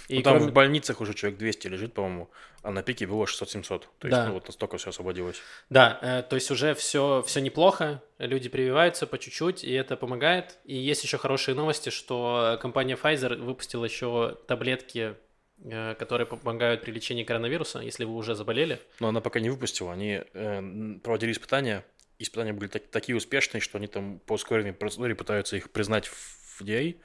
И 0.08 0.18
Ну, 0.18 0.22
там 0.24 0.36
кроме- 0.38 0.52
в 0.52 0.54
больницах 0.54 1.02
уже 1.02 1.14
человек 1.14 1.40
200 1.40 1.68
лежит, 1.68 1.94
по-моему, 1.94 2.30
а 2.64 2.72
на 2.72 2.84
пике 2.84 3.08
было 3.08 3.26
600-700. 3.26 3.88
То 4.00 4.08
есть, 4.08 4.18
Да. 4.18 4.28
ну, 4.28 4.34
вот 4.34 4.48
настолько 4.48 4.78
все 4.78 4.90
освободилось. 4.90 5.42
Да, 5.70 5.98
э, 6.02 6.24
то 6.24 6.36
есть 6.36 6.52
уже 6.52 6.74
все, 6.76 7.24
все 7.26 7.40
неплохо, 7.42 8.04
люди 8.20 8.50
прививаются 8.50 9.08
по 9.08 9.18
чуть-чуть, 9.18 9.64
и 9.64 9.72
это 9.72 9.96
помогает. 9.98 10.58
И 10.66 10.76
есть 10.76 11.04
еще 11.04 11.18
хорошие 11.18 11.56
новости, 11.56 11.90
что 11.90 12.58
компания 12.62 12.96
Pfizer 13.02 13.36
выпустила 13.38 13.86
еще 13.86 14.38
таблетки, 14.48 15.16
э, 15.64 15.96
которые 15.96 16.28
помогают 16.28 16.82
при 16.82 16.92
лечении 16.92 17.24
коронавируса, 17.24 17.80
если 17.80 18.04
вы 18.04 18.16
уже 18.16 18.36
заболели. 18.36 18.80
Но 19.00 19.10
она 19.10 19.22
пока 19.22 19.40
не 19.40 19.50
выпустила. 19.50 19.94
Они 19.94 20.22
э, 20.34 20.98
проводили 21.04 21.32
испытания. 21.32 21.86
Испытания 22.20 22.54
были 22.54 22.68
так- 22.70 22.88
такие 22.92 23.16
успешные, 23.16 23.62
что 23.62 23.78
они 23.80 23.88
там 23.88 24.20
по 24.20 24.34
ускоренной 24.34 24.74
процедуре 24.74 25.16
пытаются 25.16 25.56
их 25.58 25.72
признать 25.72 26.08
в 26.08 26.41
FDA. 26.62 26.96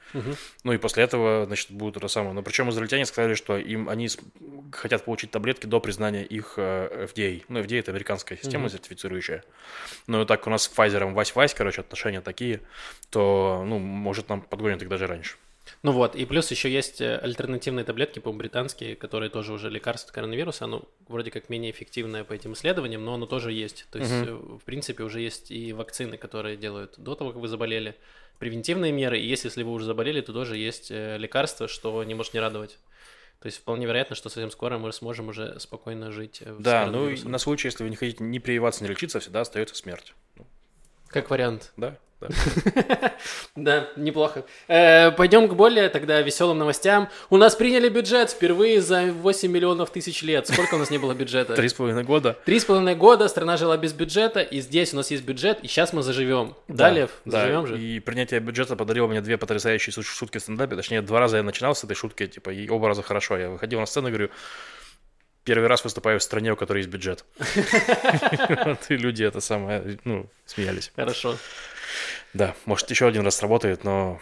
Ну 0.63 0.73
и 0.73 0.77
после 0.77 1.03
этого, 1.03 1.45
значит, 1.45 1.71
будут 1.71 1.97
это 1.97 2.07
самое. 2.07 2.33
Но 2.33 2.41
причем 2.41 2.69
израильтяне 2.69 3.05
сказали, 3.05 3.33
что 3.35 3.57
им 3.57 3.89
они 3.89 4.09
хотят 4.71 5.05
получить 5.05 5.31
таблетки 5.31 5.65
до 5.65 5.79
признания 5.79 6.23
их 6.23 6.53
э, 6.57 7.07
FDA. 7.13 7.43
Ну, 7.47 7.59
FDA 7.59 7.79
это 7.79 7.91
американская 7.91 8.37
система 8.37 8.65
Мгм. 8.65 8.71
сертифицирующая. 8.73 9.43
Но 10.07 10.25
так 10.25 10.47
у 10.47 10.49
нас 10.49 10.63
с 10.63 10.71
Pfizer 10.71 11.13
вась-вась, 11.13 11.53
короче, 11.53 11.81
отношения 11.81 12.21
такие, 12.21 12.61
то, 13.09 13.63
ну, 13.65 13.79
может, 13.79 14.29
нам 14.29 14.41
подгонят 14.41 14.81
их 14.81 14.89
даже 14.89 15.07
раньше. 15.07 15.37
Ну 15.83 15.91
вот, 15.91 16.15
и 16.15 16.25
плюс 16.25 16.49
еще 16.51 16.71
есть 16.71 17.01
э, 17.01 17.17
альтернативные 17.17 17.85
таблетки, 17.85 18.19
по 18.19 18.31
британские, 18.31 18.95
которые 18.95 19.29
тоже 19.29 19.53
уже 19.53 19.69
лекарство 19.69 20.09
от 20.09 20.15
коронавируса, 20.15 20.65
оно 20.65 20.83
вроде 21.07 21.31
как 21.31 21.49
менее 21.49 21.71
эффективное 21.71 22.23
по 22.23 22.33
этим 22.33 22.53
исследованиям, 22.53 23.05
но 23.05 23.13
оно 23.13 23.25
тоже 23.25 23.51
есть. 23.51 23.85
То 23.91 23.99
есть, 23.99 24.11
Мгм. 24.11 24.57
в 24.57 24.63
принципе, 24.63 25.03
уже 25.03 25.21
есть 25.21 25.51
и 25.51 25.73
вакцины, 25.73 26.17
которые 26.17 26.57
делают 26.57 26.95
до 26.97 27.15
того, 27.15 27.31
как 27.31 27.41
вы 27.41 27.47
заболели, 27.47 27.95
превентивные 28.39 28.91
меры, 28.91 29.19
и 29.19 29.25
если, 29.25 29.47
если 29.47 29.63
вы 29.63 29.71
уже 29.71 29.85
заболели, 29.85 30.21
то 30.21 30.33
тоже 30.33 30.57
есть 30.57 30.89
э, 30.89 31.17
лекарства, 31.17 31.67
что 31.67 32.03
не 32.03 32.15
может 32.15 32.33
не 32.33 32.39
радовать. 32.39 32.79
То 33.39 33.45
есть 33.45 33.59
вполне 33.59 33.85
вероятно, 33.85 34.15
что 34.15 34.29
совсем 34.29 34.49
скоро 34.49 34.79
мы 34.79 34.91
сможем 34.91 35.27
уже 35.29 35.59
спокойно 35.59 36.11
жить 36.11 36.41
Да, 36.57 36.87
ну 36.87 37.15
на 37.25 37.37
случай, 37.37 37.67
если 37.67 37.83
вы 37.83 37.91
не 37.91 37.95
хотите 37.95 38.23
ни 38.23 38.39
прививаться, 38.39 38.83
ни 38.83 38.87
лечиться, 38.87 39.19
всегда 39.19 39.41
остается 39.41 39.75
смерть. 39.75 40.15
Как 41.07 41.29
вариант. 41.29 41.71
Да, 41.77 41.99
да. 43.55 43.87
Неплохо. 43.95 44.45
Э, 44.67 45.11
пойдем 45.11 45.47
к 45.47 45.53
более 45.53 45.89
тогда 45.89 46.21
веселым 46.21 46.57
новостям. 46.57 47.09
У 47.29 47.37
нас 47.37 47.55
приняли 47.55 47.89
бюджет 47.89 48.31
впервые 48.31 48.81
за 48.81 49.11
8 49.11 49.51
миллионов 49.51 49.91
тысяч 49.91 50.23
лет. 50.23 50.47
Сколько 50.47 50.75
у 50.75 50.77
нас 50.77 50.89
не 50.89 50.97
было 50.97 51.13
бюджета? 51.13 51.53
Три 51.55 51.69
с 51.69 51.73
половиной 51.73 52.03
года. 52.03 52.37
Три 52.45 52.59
с 52.59 52.65
половиной 52.65 52.95
года 52.95 53.27
страна 53.27 53.57
жила 53.57 53.77
без 53.77 53.93
бюджета, 53.93 54.41
и 54.41 54.59
здесь 54.61 54.93
у 54.93 54.97
нас 54.97 55.11
есть 55.11 55.23
бюджет, 55.23 55.59
и 55.61 55.67
сейчас 55.67 55.93
мы 55.93 56.01
заживем. 56.01 56.55
Да, 56.67 56.89
Лев, 56.89 57.11
да. 57.25 57.41
заживем 57.41 57.67
же? 57.67 57.79
И 57.79 57.99
принятие 57.99 58.39
бюджета 58.39 58.75
подарило 58.75 59.07
мне 59.07 59.21
две 59.21 59.37
потрясающие 59.37 59.93
шу- 59.93 60.03
шутки 60.03 60.37
в 60.39 60.41
стендапе. 60.41 60.75
Точнее, 60.75 61.01
два 61.01 61.19
раза 61.19 61.37
я 61.37 61.43
начинал 61.43 61.75
с 61.75 61.83
этой 61.83 61.93
шутки, 61.95 62.27
типа, 62.27 62.49
и 62.49 62.67
оба 62.69 62.87
раза 62.87 63.03
хорошо. 63.03 63.37
Я 63.37 63.49
выходил 63.49 63.79
на 63.79 63.85
сцену 63.85 64.07
и 64.07 64.11
говорю, 64.11 64.29
первый 65.43 65.67
раз 65.67 65.83
выступаю 65.83 66.19
в 66.19 66.23
стране, 66.23 66.51
у 66.51 66.55
которой 66.55 66.79
есть 66.79 66.89
бюджет. 66.89 67.23
И 68.89 68.97
люди 68.97 69.23
это 69.23 69.39
самое, 69.39 69.97
ну, 70.03 70.29
смеялись. 70.45 70.91
Хорошо. 70.95 71.37
Да, 72.33 72.55
может, 72.65 72.89
еще 72.89 73.07
один 73.07 73.23
раз 73.23 73.35
сработает, 73.35 73.83
но, 73.83 74.19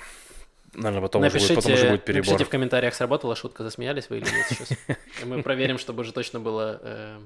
наверное, 0.73 1.01
потом 1.01 1.21
уже 1.21 1.31
будет- 1.31 1.41
напишите, 1.41 1.55
потом 1.55 1.73
уже 1.73 1.89
будет 1.89 2.03
перебор. 2.05 2.25
напишите 2.25 2.45
в 2.45 2.49
комментариях, 2.49 2.93
сработала 2.95 3.35
шутка, 3.35 3.63
засмеялись 3.63 4.09
вы 4.09 4.17
или 4.17 4.25
нет 4.25 4.45
сейчас. 4.49 4.69
Мы 5.23 5.41
проверим, 5.43 5.77
чтобы 5.77 6.01
уже 6.01 6.11
точно 6.13 6.39
была 6.39 6.79
э, 6.81 7.19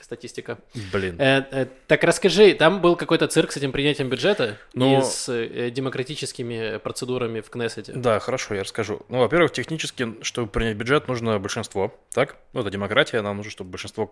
статистика. 0.00 0.58
Блин. 0.92 1.16
Э, 1.20 1.44
э, 1.50 1.66
так 1.86 2.04
расскажи, 2.04 2.54
там 2.54 2.80
был 2.80 2.96
какой-то 2.96 3.26
цирк 3.28 3.52
с 3.52 3.56
этим 3.56 3.72
принятием 3.72 4.08
бюджета 4.08 4.56
Ну- 4.74 5.00
и 5.00 5.02
с 5.02 5.28
э, 5.28 5.70
демократическими 5.70 6.78
процедурами 6.78 7.40
в 7.40 7.50
Кнессете. 7.50 7.92
Да, 7.92 8.18
хорошо, 8.20 8.54
я 8.54 8.62
расскажу. 8.62 9.02
Ну, 9.08 9.18
во-первых, 9.18 9.52
технически, 9.52 10.14
чтобы 10.22 10.48
принять 10.48 10.76
бюджет, 10.76 11.08
нужно 11.08 11.38
большинство, 11.38 11.92
так? 12.12 12.36
Ну, 12.52 12.60
это 12.60 12.70
демократия, 12.70 13.20
нам 13.22 13.36
нужно, 13.36 13.50
чтобы 13.50 13.70
большинство 13.70 14.10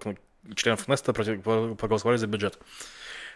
членов 0.57 0.85
Кнессета 0.85 1.13
проголосовали 1.13 2.17
за 2.17 2.27
бюджет. 2.27 2.59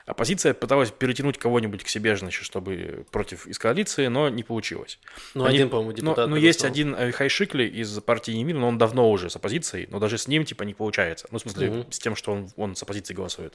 Оппозиция 0.07 0.53
пыталась 0.53 0.91
перетянуть 0.91 1.39
кого-нибудь 1.39 1.83
к 1.83 1.89
себе, 1.89 2.15
значит, 2.17 2.45
чтобы 2.45 3.07
против 3.11 3.47
из 3.47 3.59
коалиции, 3.59 4.09
но 4.09 4.29
не 4.29 4.43
получилось. 4.43 4.99
Ну, 5.33 5.45
Они- 5.47 5.57
один, 5.57 5.71
по-моему, 5.71 5.91
Ну, 5.93 5.97
депутат. 5.97 6.29
ну, 6.29 6.37
есть 6.37 6.61
проголосовал. 6.61 6.93
один 6.95 7.03
Авихай 7.07 7.29
Шикли 7.31 7.65
из 7.65 7.99
партии 8.01 8.33
Немир, 8.33 8.57
но 8.57 8.69
он 8.69 8.77
давно 8.77 9.11
уже 9.11 9.31
с 9.31 9.37
оппозицией, 9.37 9.87
но 9.91 9.99
даже 10.01 10.19
с 10.19 10.29
ним, 10.29 10.45
типа, 10.45 10.65
не 10.65 10.75
получается. 10.75 11.27
Ну, 11.31 11.39
в 11.39 11.41
смысле, 11.43 11.71
Мгм. 11.71 11.93
с 11.93 11.99
тем, 11.99 12.17
что 12.17 12.33
он, 12.33 12.51
он 12.57 12.77
с 12.77 12.83
оппозицией 12.83 13.17
голосует. 13.17 13.55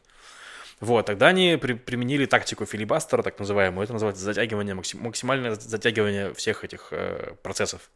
Вот, 0.79 1.05
тогда 1.05 1.27
они 1.27 1.57
при- 1.61 1.73
применили 1.73 2.25
тактику 2.25 2.65
филибастера, 2.65 3.21
так 3.21 3.37
называемую. 3.37 3.83
Это 3.83 3.91
называется 3.93 4.23
затягивание, 4.23 4.73
максим- 4.75 5.01
максимальное 5.01 5.53
затягивание 5.55 6.33
всех 6.33 6.63
этих 6.63 6.87
э, 6.91 7.33
процессов. 7.43 7.91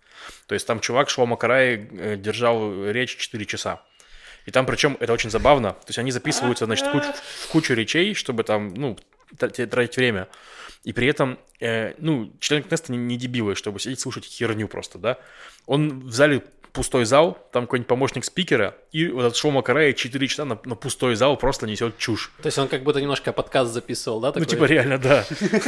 То 0.47 0.53
есть 0.53 0.67
там 0.67 0.79
чувак 0.81 1.09
Шлома 1.09 1.37
Карай 1.37 1.75
э, 1.89 2.17
держал 2.17 2.89
речь 2.91 3.15
4 3.15 3.45
часа. 3.45 3.81
И 4.45 4.51
там, 4.51 4.65
причем, 4.65 4.97
это 4.99 5.13
очень 5.13 5.29
забавно. 5.29 5.71
То 5.71 5.87
есть 5.87 5.99
они 5.99 6.11
записываются, 6.11 6.65
значит, 6.65 6.87
в 6.87 6.91
кучу, 6.91 7.07
в 7.43 7.47
кучу 7.47 7.73
речей, 7.73 8.13
чтобы 8.13 8.43
там, 8.43 8.73
ну, 8.73 8.97
тра- 9.37 9.49
тратить 9.49 9.97
время. 9.97 10.27
И 10.83 10.91
при 10.91 11.07
этом, 11.07 11.39
э, 11.59 11.93
ну, 11.97 12.31
члены 12.39 12.63
Кнеста 12.63 12.91
не, 12.91 12.97
не 12.97 13.17
дебилы, 13.17 13.55
чтобы 13.55 13.79
сидеть 13.79 13.99
слушать 14.01 14.25
херню 14.25 14.67
просто, 14.67 14.99
да. 14.99 15.17
Он 15.65 16.01
в 16.01 16.11
зале 16.11 16.43
пустой 16.73 17.05
зал, 17.05 17.37
там 17.51 17.65
какой-нибудь 17.65 17.87
помощник 17.87 18.25
спикера, 18.25 18.75
и 18.91 19.07
вот 19.07 19.21
этот 19.21 19.35
Шома 19.35 19.61
Карая 19.61 19.93
4 19.93 20.27
часа 20.27 20.43
на, 20.43 20.59
на 20.65 20.75
пустой 20.75 21.15
зал 21.15 21.37
просто 21.37 21.67
несет 21.67 21.99
чушь. 21.99 22.31
То 22.41 22.47
есть 22.47 22.57
он 22.57 22.67
как 22.67 22.83
будто 22.83 22.99
немножко 22.99 23.31
подкаст 23.31 23.71
записывал, 23.71 24.19
да? 24.19 24.29
Ну, 24.29 24.33
такой? 24.33 24.47
типа, 24.47 24.65
реально, 24.65 24.97
да. 24.97 25.23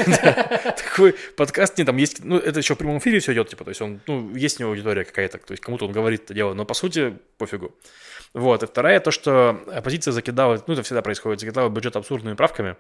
Да. 0.08 0.76
Такой 0.76 1.16
подкаст, 1.38 1.78
не 1.78 1.84
там 1.84 1.98
есть, 1.98 2.24
ну, 2.24 2.38
это 2.38 2.60
еще 2.60 2.74
в 2.74 2.78
прямом 2.78 2.98
эфире 2.98 3.20
все 3.20 3.34
идет, 3.34 3.50
типа, 3.50 3.64
то 3.64 3.70
есть 3.70 3.82
он, 3.82 4.02
ну, 4.08 4.36
есть 4.36 4.60
у 4.60 4.64
него 4.64 4.72
аудитория 4.72 5.06
какая-то, 5.06 5.38
то 5.38 5.52
есть 5.52 5.62
кому-то 5.62 5.86
он 5.86 5.92
говорит 5.92 6.24
это 6.24 6.34
дело, 6.34 6.54
но 6.54 6.66
по 6.66 6.74
сути 6.74 7.16
пофигу. 7.38 7.76
Вот, 8.36 8.64
и 8.64 8.66
вторая, 8.66 9.00
то, 9.00 9.12
что 9.12 9.62
оппозиция 9.74 10.12
закидала, 10.12 10.62
ну, 10.68 10.74
это 10.74 10.84
всегда 10.84 11.02
происходит, 11.02 11.40
закидала 11.40 11.70
бюджет 11.70 11.96
абсурдными 11.96 12.36
правками, 12.36 12.76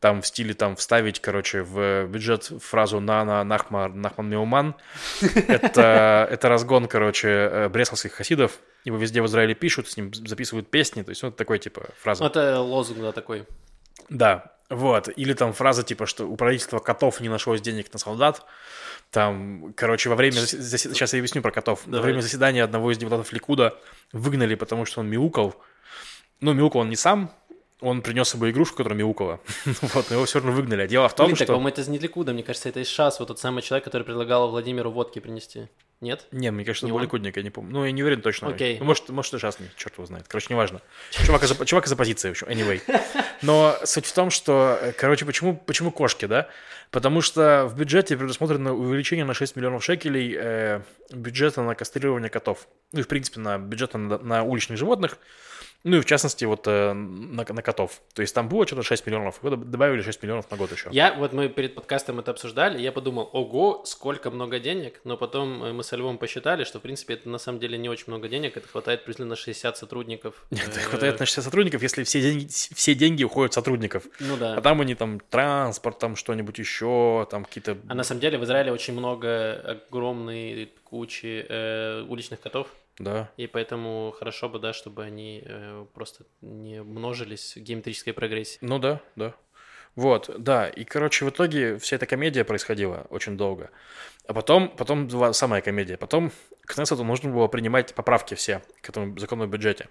там 0.00 0.20
в 0.20 0.26
стиле 0.26 0.52
там 0.52 0.74
вставить, 0.74 1.20
короче, 1.20 1.62
в 1.62 2.06
бюджет 2.06 2.50
фразу 2.60 2.98
«на-на 2.98 3.44
нахмар 3.44 3.94
нахман 3.94 4.28
меуман». 4.28 4.74
Это, 5.46 6.26
это 6.30 6.48
разгон, 6.48 6.88
короче, 6.88 7.28
э, 7.28 7.68
брестовских 7.68 8.14
хасидов. 8.14 8.58
Его 8.84 8.96
везде 8.96 9.22
в 9.22 9.26
Израиле 9.26 9.54
пишут, 9.54 9.88
с 9.88 9.96
ним 9.96 10.12
записывают 10.12 10.70
песни. 10.70 11.02
То 11.02 11.10
есть 11.10 11.22
вот 11.22 11.36
такой, 11.36 11.60
типа, 11.60 11.90
фраза. 12.00 12.24
Это 12.24 12.58
лозунг, 12.60 13.00
да, 13.00 13.12
такой. 13.12 13.46
Да, 14.08 14.56
вот. 14.70 15.08
Или 15.14 15.34
там 15.34 15.52
фраза 15.52 15.82
типа, 15.84 16.06
что 16.06 16.26
у 16.26 16.34
правительства 16.36 16.78
котов 16.78 17.20
не 17.20 17.28
нашлось 17.28 17.60
денег 17.60 17.92
на 17.92 17.98
солдат. 17.98 18.44
Там, 19.10 19.72
короче, 19.76 20.08
во 20.08 20.14
время... 20.16 20.34
засе- 20.38 20.78
Сейчас 20.78 21.12
я 21.12 21.18
объясню 21.18 21.42
про 21.42 21.50
котов. 21.50 21.82
Во 21.84 21.92
Давай. 21.92 22.10
время 22.10 22.20
заседания 22.20 22.62
одного 22.62 22.92
из 22.92 22.98
депутатов 22.98 23.32
Ликуда 23.32 23.76
выгнали, 24.12 24.54
потому 24.54 24.84
что 24.84 25.00
он 25.00 25.08
мяукал. 25.08 25.60
Ну, 26.40 26.52
мяукал 26.52 26.82
он 26.82 26.90
не 26.90 26.96
сам, 26.96 27.34
он 27.80 28.02
принес 28.02 28.28
с 28.28 28.30
собой 28.32 28.50
игрушку, 28.50 28.78
которая 28.78 28.98
мяукала. 28.98 29.40
вот, 29.64 30.10
но 30.10 30.16
его 30.16 30.24
все 30.24 30.38
равно 30.38 30.52
выгнали. 30.52 30.82
А 30.82 30.86
дело 30.86 31.08
в 31.08 31.14
том, 31.14 31.26
Блин, 31.26 31.36
так, 31.36 31.46
что... 31.46 31.52
по-моему, 31.54 31.68
это 31.68 31.80
из 31.80 31.88
не 31.88 31.98
Ликуда, 31.98 32.32
мне 32.32 32.42
кажется, 32.42 32.68
это 32.68 32.80
из 32.80 32.88
ШАС, 32.88 33.20
вот 33.20 33.28
тот 33.28 33.38
самый 33.38 33.62
человек, 33.62 33.84
который 33.84 34.02
предлагал 34.02 34.50
Владимиру 34.50 34.90
водки 34.90 35.18
принести. 35.18 35.68
Нет? 36.00 36.26
Не, 36.32 36.50
мне 36.50 36.64
кажется, 36.64 36.86
Не 36.86 36.90
это 36.90 36.94
был? 36.94 37.02
Ликудник, 37.02 37.36
я 37.36 37.42
не 37.42 37.50
помню. 37.50 37.72
Ну, 37.72 37.84
я 37.84 37.92
не 37.92 38.02
уверен 38.02 38.22
точно. 38.22 38.48
Окей. 38.48 38.78
Ну, 38.78 38.86
может, 38.86 39.10
может, 39.10 39.34
и 39.34 39.38
сейчас 39.38 39.60
не, 39.60 39.66
черт 39.76 39.94
его 39.94 40.06
знает. 40.06 40.26
Короче, 40.28 40.46
неважно. 40.48 40.80
Чувак 41.10 41.42
из, 41.42 41.54
чувак 41.66 41.86
из 41.86 41.92
оппозиции, 41.92 42.28
в 42.28 42.30
общем, 42.30 42.46
anyway. 42.46 42.80
Но 43.42 43.76
суть 43.84 44.06
в 44.06 44.14
том, 44.14 44.30
что, 44.30 44.78
э, 44.80 44.92
короче, 44.92 45.26
почему, 45.26 45.54
почему 45.54 45.90
кошки, 45.90 46.24
да? 46.24 46.48
Потому 46.90 47.20
что 47.20 47.66
в 47.66 47.76
бюджете 47.76 48.16
предусмотрено 48.16 48.72
увеличение 48.72 49.26
на 49.26 49.34
6 49.34 49.56
миллионов 49.56 49.84
шекелей 49.84 50.34
э, 50.38 50.80
бюджета 51.10 51.62
на 51.62 51.74
кастрирование 51.74 52.30
котов. 52.30 52.66
Ну 52.92 53.00
и, 53.00 53.02
в 53.02 53.08
принципе, 53.08 53.40
на 53.40 53.58
бюджета 53.58 53.98
на, 53.98 54.18
на 54.18 54.42
уличных 54.42 54.78
животных. 54.78 55.18
Ну 55.84 55.96
и, 55.96 56.00
в 56.00 56.04
частности, 56.04 56.44
вот 56.44 56.66
э, 56.66 56.92
на, 56.92 57.44
на 57.48 57.62
котов. 57.62 58.02
То 58.14 58.22
есть 58.22 58.34
там 58.34 58.48
было 58.48 58.66
что-то 58.66 58.82
6 58.82 59.06
миллионов, 59.06 59.38
вот 59.42 59.70
добавили 59.70 60.02
6 60.02 60.22
миллионов 60.22 60.50
на 60.50 60.56
год 60.56 60.72
еще. 60.72 60.90
Я, 60.92 61.14
вот 61.14 61.32
мы 61.32 61.48
перед 61.48 61.74
подкастом 61.74 62.18
это 62.18 62.32
обсуждали, 62.32 62.80
я 62.80 62.92
подумал, 62.92 63.30
ого, 63.32 63.82
сколько 63.86 64.30
много 64.30 64.58
денег, 64.58 65.00
но 65.04 65.16
потом 65.16 65.62
э, 65.64 65.72
мы 65.72 65.82
со 65.82 65.96
Львом 65.96 66.18
посчитали, 66.18 66.64
что, 66.64 66.78
в 66.78 66.82
принципе, 66.82 67.14
это 67.14 67.28
на 67.28 67.38
самом 67.38 67.60
деле 67.60 67.78
не 67.78 67.88
очень 67.88 68.04
много 68.08 68.28
денег, 68.28 68.56
это 68.56 68.68
хватает 68.68 69.00
приблизительно 69.04 69.30
на 69.30 69.36
60 69.36 69.76
сотрудников. 69.76 70.44
Это 70.50 70.80
Э, 70.80 70.82
хватает 70.82 71.20
на 71.20 71.26
60 71.26 71.44
сотрудников, 71.44 71.82
если 71.82 72.04
все 72.04 72.20
деньги, 72.20 72.48
все 72.48 72.94
деньги 72.94 73.24
уходят 73.24 73.52
сотрудников. 73.52 74.04
Ну 74.18 74.36
да. 74.36 74.54
А 74.54 74.60
там 74.60 74.80
они 74.80 74.94
там 74.94 75.20
транспорт, 75.20 75.98
там 75.98 76.16
что-нибудь 76.16 76.58
еще, 76.58 77.26
там 77.30 77.44
какие-то... 77.44 77.78
А 77.88 77.94
на 77.94 78.04
самом 78.04 78.20
деле 78.20 78.38
в 78.38 78.44
Израиле 78.44 78.72
очень 78.72 78.94
много 78.94 79.80
огромной 79.88 80.72
кучи 80.84 81.46
э, 81.48 82.02
уличных 82.08 82.40
котов, 82.40 82.68
Да. 83.00 83.30
и 83.38 83.46
поэтому 83.46 84.14
хорошо 84.16 84.50
бы, 84.50 84.58
да, 84.58 84.74
чтобы 84.74 85.02
они 85.02 85.42
э, 85.44 85.86
просто 85.94 86.24
не 86.42 86.82
множились 86.82 87.56
в 87.56 87.60
геометрической 87.60 88.12
прогрессии. 88.12 88.58
Ну 88.60 88.78
да, 88.78 89.00
да. 89.16 89.34
Вот, 89.96 90.30
да. 90.38 90.68
И, 90.68 90.84
короче, 90.84 91.24
в 91.24 91.30
итоге 91.30 91.78
вся 91.78 91.96
эта 91.96 92.06
комедия 92.06 92.44
происходила 92.44 93.06
очень 93.08 93.36
долго. 93.38 93.70
А 94.26 94.34
потом, 94.34 94.68
потом 94.68 95.08
самая 95.32 95.62
комедия. 95.62 95.96
Потом 95.96 96.30
к 96.66 96.74
Кнессету 96.74 97.02
нужно 97.02 97.32
было 97.32 97.48
принимать 97.48 97.94
поправки 97.94 98.34
все 98.34 98.62
к 98.82 98.90
этому 98.90 99.18
закону 99.18 99.44
о 99.44 99.46
бюджете. 99.46 99.88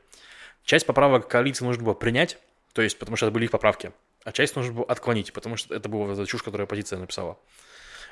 Часть 0.64 0.86
поправок 0.86 1.28
коалиции 1.28 1.66
нужно 1.66 1.84
было 1.84 1.94
принять, 1.96 2.38
то 2.74 2.82
есть 2.82 3.00
потому 3.00 3.18
что 3.18 3.26
это 3.26 3.34
были 3.34 3.46
их 3.46 3.52
поправки, 3.52 3.92
а 4.24 4.32
часть 4.32 4.56
нужно 4.56 4.74
было 4.74 4.86
отклонить, 4.86 5.34
потому 5.34 5.58
что 5.58 5.74
это 5.74 5.90
была 5.90 6.26
чушь, 6.26 6.44
которую 6.44 6.66
оппозиция 6.66 7.00
написала. 7.00 7.40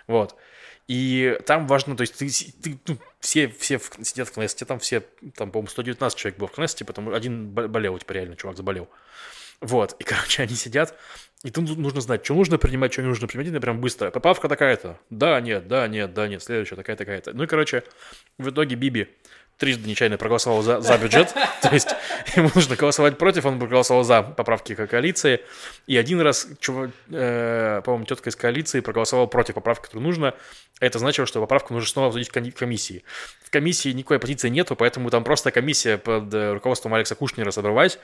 Вот. 0.08 0.36
И 0.88 1.38
там 1.46 1.67
важно, 1.67 1.98
то 1.98 2.01
есть 2.01 2.15
ты, 2.17 2.29
ты, 2.62 2.79
ну, 2.88 2.98
все, 3.20 3.50
все 3.50 3.77
в- 3.77 3.91
сидят 4.03 4.29
в 4.29 4.32
Кнессете, 4.32 4.63
там 4.65 4.79
все, 4.79 5.01
там, 5.36 5.51
по-моему, 5.51 5.67
119 5.70 6.17
человек 6.17 6.39
было 6.39 6.48
в 6.48 6.51
Кнессете, 6.53 6.86
потому 6.86 7.13
один 7.13 7.50
бо- 7.50 7.67
болел, 7.67 7.98
типа, 7.98 8.13
реально, 8.13 8.36
чувак 8.38 8.56
заболел. 8.56 8.88
Вот, 9.60 9.96
и, 10.00 10.03
короче, 10.06 10.44
они 10.44 10.56
сидят, 10.56 10.98
и 11.44 11.51
тут 11.51 11.77
нужно 11.77 12.00
знать, 12.00 12.24
что 12.24 12.36
нужно 12.36 12.58
принимать, 12.58 12.94
что 12.94 13.01
не 13.01 13.10
нужно 13.10 13.27
принимать, 13.27 13.50
это 13.50 13.60
прям 13.60 13.82
быстро. 13.82 14.12
Поправка 14.12 14.48
такая-то, 14.48 14.98
да, 15.10 15.41
нет, 15.41 15.67
да, 15.67 15.88
нет, 15.88 16.13
да, 16.13 16.27
нет, 16.27 16.41
следующая 16.41 16.75
такая-то, 16.75 17.03
такая-то. 17.03 17.34
Ну 17.34 17.44
и, 17.44 17.48
короче, 17.48 17.84
в 18.38 18.50
итоге 18.50 18.75
Биби 18.75 19.10
трижды 19.58 19.90
нечаянно 19.90 20.18
проголосовал 20.18 20.62
за, 20.62 20.82
за 20.82 20.98
бюджет, 20.98 21.34
то 21.62 21.70
есть 21.74 21.90
ему 22.36 22.50
нужно 22.54 22.76
голосовать 22.76 23.18
против, 23.18 23.46
он 23.46 23.60
проголосовал 23.60 24.04
за 24.04 24.22
поправки 24.22 24.76
к 24.76 24.88
коалиции, 24.88 25.42
и 25.88 25.98
один 25.98 26.22
раз, 26.22 26.48
э, 26.48 27.82
по-моему, 27.84 28.06
тетка 28.06 28.30
из 28.30 28.36
коалиции 28.36 28.80
проголосовала 28.82 29.26
против 29.26 29.56
поправки, 29.56 29.86
которую 29.86 30.06
нужно, 30.06 30.34
это 30.80 31.00
значило, 31.00 31.26
что 31.26 31.42
поправку 31.42 31.74
нужно 31.74 31.90
снова 31.90 32.08
обсудить 32.08 32.30
в 32.30 32.32
коми- 32.32 32.52
комиссии. 32.52 33.04
В 33.44 33.50
комиссии 33.50 33.90
никакой 33.90 34.18
оппозиции 34.18 34.50
нету, 34.50 34.76
поэтому 34.76 35.10
там 35.10 35.24
просто 35.24 35.52
комиссия 35.52 35.98
под 35.98 36.32
э, 36.34 36.54
руководством 36.54 36.94
Алекса 36.94 37.16
Кушнера 37.16 37.52
собралась, 37.52 37.98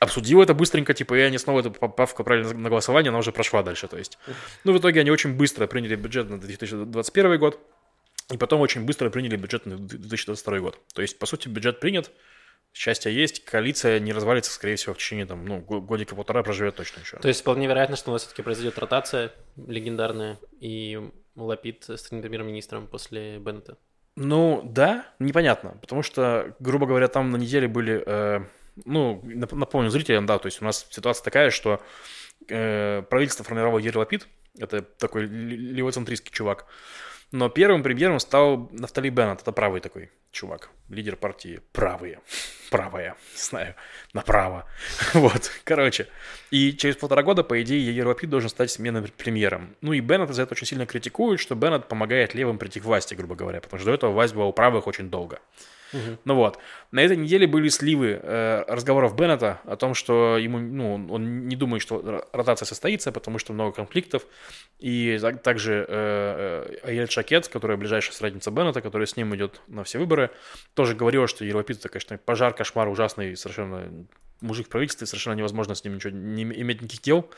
обсудила 0.00 0.42
это 0.42 0.54
быстренько, 0.54 0.92
типа, 0.92 1.14
и 1.14 1.20
они 1.20 1.38
снова 1.38 1.60
эту 1.60 1.70
поправку 1.70 2.22
отправили 2.22 2.52
на 2.52 2.68
голосование, 2.68 3.08
она 3.08 3.18
уже 3.18 3.32
прошла 3.32 3.62
дальше, 3.62 3.88
то 3.88 3.96
есть. 3.96 4.18
Ну, 4.64 4.72
в 4.72 4.78
итоге 4.78 5.00
они 5.00 5.10
очень 5.10 5.34
быстро 5.34 5.66
приняли 5.66 5.96
бюджет 5.96 6.28
на 6.28 6.38
2021 6.38 7.38
год, 7.38 7.58
И 8.30 8.36
потом 8.36 8.60
очень 8.60 8.84
быстро 8.84 9.08
приняли 9.10 9.36
бюджет 9.36 9.64
на 9.66 9.78
2022 9.78 10.58
год. 10.60 10.78
То 10.92 11.02
есть, 11.02 11.18
по 11.18 11.26
сути, 11.26 11.48
бюджет 11.48 11.80
принят, 11.80 12.10
счастье 12.74 13.14
есть, 13.14 13.44
коалиция 13.44 13.98
не 14.00 14.12
развалится, 14.12 14.52
скорее 14.52 14.76
всего, 14.76 14.94
в 14.94 14.98
течение 14.98 15.26
там, 15.26 15.44
ну, 15.46 15.60
годика-полтора 15.60 16.42
проживет 16.42 16.76
точно 16.76 17.00
еще. 17.00 17.16
То 17.18 17.28
есть 17.28 17.40
вполне 17.40 17.66
вероятно, 17.66 17.96
что 17.96 18.10
у 18.10 18.12
нас 18.12 18.22
все-таки 18.22 18.42
произойдет 18.42 18.78
ротация 18.78 19.32
легендарная, 19.56 20.38
и 20.60 21.10
Лапид 21.36 21.84
станет 21.96 22.22
премьер-министром 22.22 22.86
после 22.86 23.38
Беннета. 23.38 23.78
Ну, 24.16 24.62
да, 24.64 25.06
непонятно, 25.18 25.78
потому 25.80 26.02
что, 26.02 26.56
грубо 26.58 26.86
говоря, 26.86 27.08
там 27.08 27.30
на 27.30 27.36
неделе 27.36 27.68
были, 27.68 28.02
э, 28.04 28.40
ну, 28.84 29.22
напомню 29.22 29.90
зрителям, 29.90 30.26
да, 30.26 30.38
то 30.38 30.46
есть 30.46 30.60
у 30.60 30.64
нас 30.64 30.86
ситуация 30.90 31.22
такая, 31.22 31.50
что 31.50 31.80
э, 32.48 33.02
правительство 33.08 33.44
формировал 33.44 33.78
Ерий 33.78 33.96
Лапид, 33.96 34.26
это 34.58 34.82
такой 34.82 35.26
левоцентристский 35.26 36.32
чувак, 36.32 36.66
но 37.30 37.48
первым 37.48 37.82
премьером 37.82 38.20
стал 38.20 38.68
Нафтали 38.72 39.10
Беннет, 39.10 39.42
это 39.42 39.52
правый 39.52 39.80
такой 39.80 40.10
чувак, 40.30 40.70
лидер 40.88 41.16
партии 41.16 41.60
правые, 41.72 42.20
правая, 42.70 43.16
не 43.34 43.40
знаю, 43.40 43.74
направо. 44.12 44.66
вот, 45.14 45.50
короче. 45.64 46.08
И 46.50 46.72
через 46.72 46.96
полтора 46.96 47.22
года, 47.22 47.42
по 47.44 47.60
идее, 47.62 47.86
Егер 47.86 48.08
Лапид 48.08 48.30
должен 48.30 48.48
стать 48.48 48.70
сменным 48.70 49.06
премьером. 49.16 49.76
Ну 49.80 49.92
и 49.92 50.00
Беннет 50.00 50.30
за 50.30 50.42
это 50.42 50.54
очень 50.54 50.66
сильно 50.66 50.86
критикует, 50.86 51.40
что 51.40 51.54
Беннет 51.54 51.88
помогает 51.88 52.34
левым 52.34 52.58
прийти 52.58 52.80
к 52.80 52.84
власти, 52.84 53.14
грубо 53.14 53.34
говоря, 53.34 53.60
потому 53.60 53.78
что 53.78 53.86
до 53.86 53.94
этого 53.94 54.12
власть 54.12 54.34
была 54.34 54.46
у 54.46 54.52
правых 54.52 54.86
очень 54.86 55.10
долго. 55.10 55.40
Угу. 55.92 56.18
Ну 56.24 56.34
вот. 56.34 56.58
На 56.90 57.00
этой 57.00 57.16
неделе 57.16 57.46
были 57.46 57.68
сливы 57.68 58.18
э, 58.22 58.64
разговоров 58.66 59.14
Беннета 59.14 59.60
о 59.64 59.76
том, 59.76 59.94
что 59.94 60.38
ему, 60.38 60.58
ну, 60.58 61.06
он 61.10 61.48
не 61.48 61.56
думает, 61.56 61.82
что 61.82 62.26
ротация 62.32 62.66
состоится, 62.66 63.12
потому 63.12 63.38
что 63.38 63.52
много 63.52 63.72
конфликтов. 63.72 64.26
И 64.78 65.18
также 65.42 65.86
э, 65.88 66.76
э, 66.82 66.88
Аэль 66.88 67.10
Шакет, 67.10 67.48
которая 67.48 67.76
ближайшая 67.76 68.14
средница 68.14 68.50
Беннета, 68.50 68.80
которая 68.80 69.06
с 69.06 69.16
ним 69.16 69.34
идет 69.34 69.60
на 69.66 69.84
все 69.84 69.98
выборы, 69.98 70.30
тоже 70.74 70.94
говорила, 70.94 71.26
что 71.26 71.44
Европейцы, 71.44 71.88
конечно, 71.88 72.18
пожар, 72.18 72.54
кошмар 72.54 72.88
ужасный, 72.88 73.36
совершенно 73.36 73.90
мужик 74.40 74.66
в 74.66 74.68
правительстве, 74.68 75.06
совершенно 75.06 75.34
невозможно 75.34 75.74
с 75.74 75.84
ним 75.84 75.96
ничего 75.96 76.12
не 76.12 76.42
иметь 76.42 76.82
никаких 76.82 77.02
дел. 77.02 77.30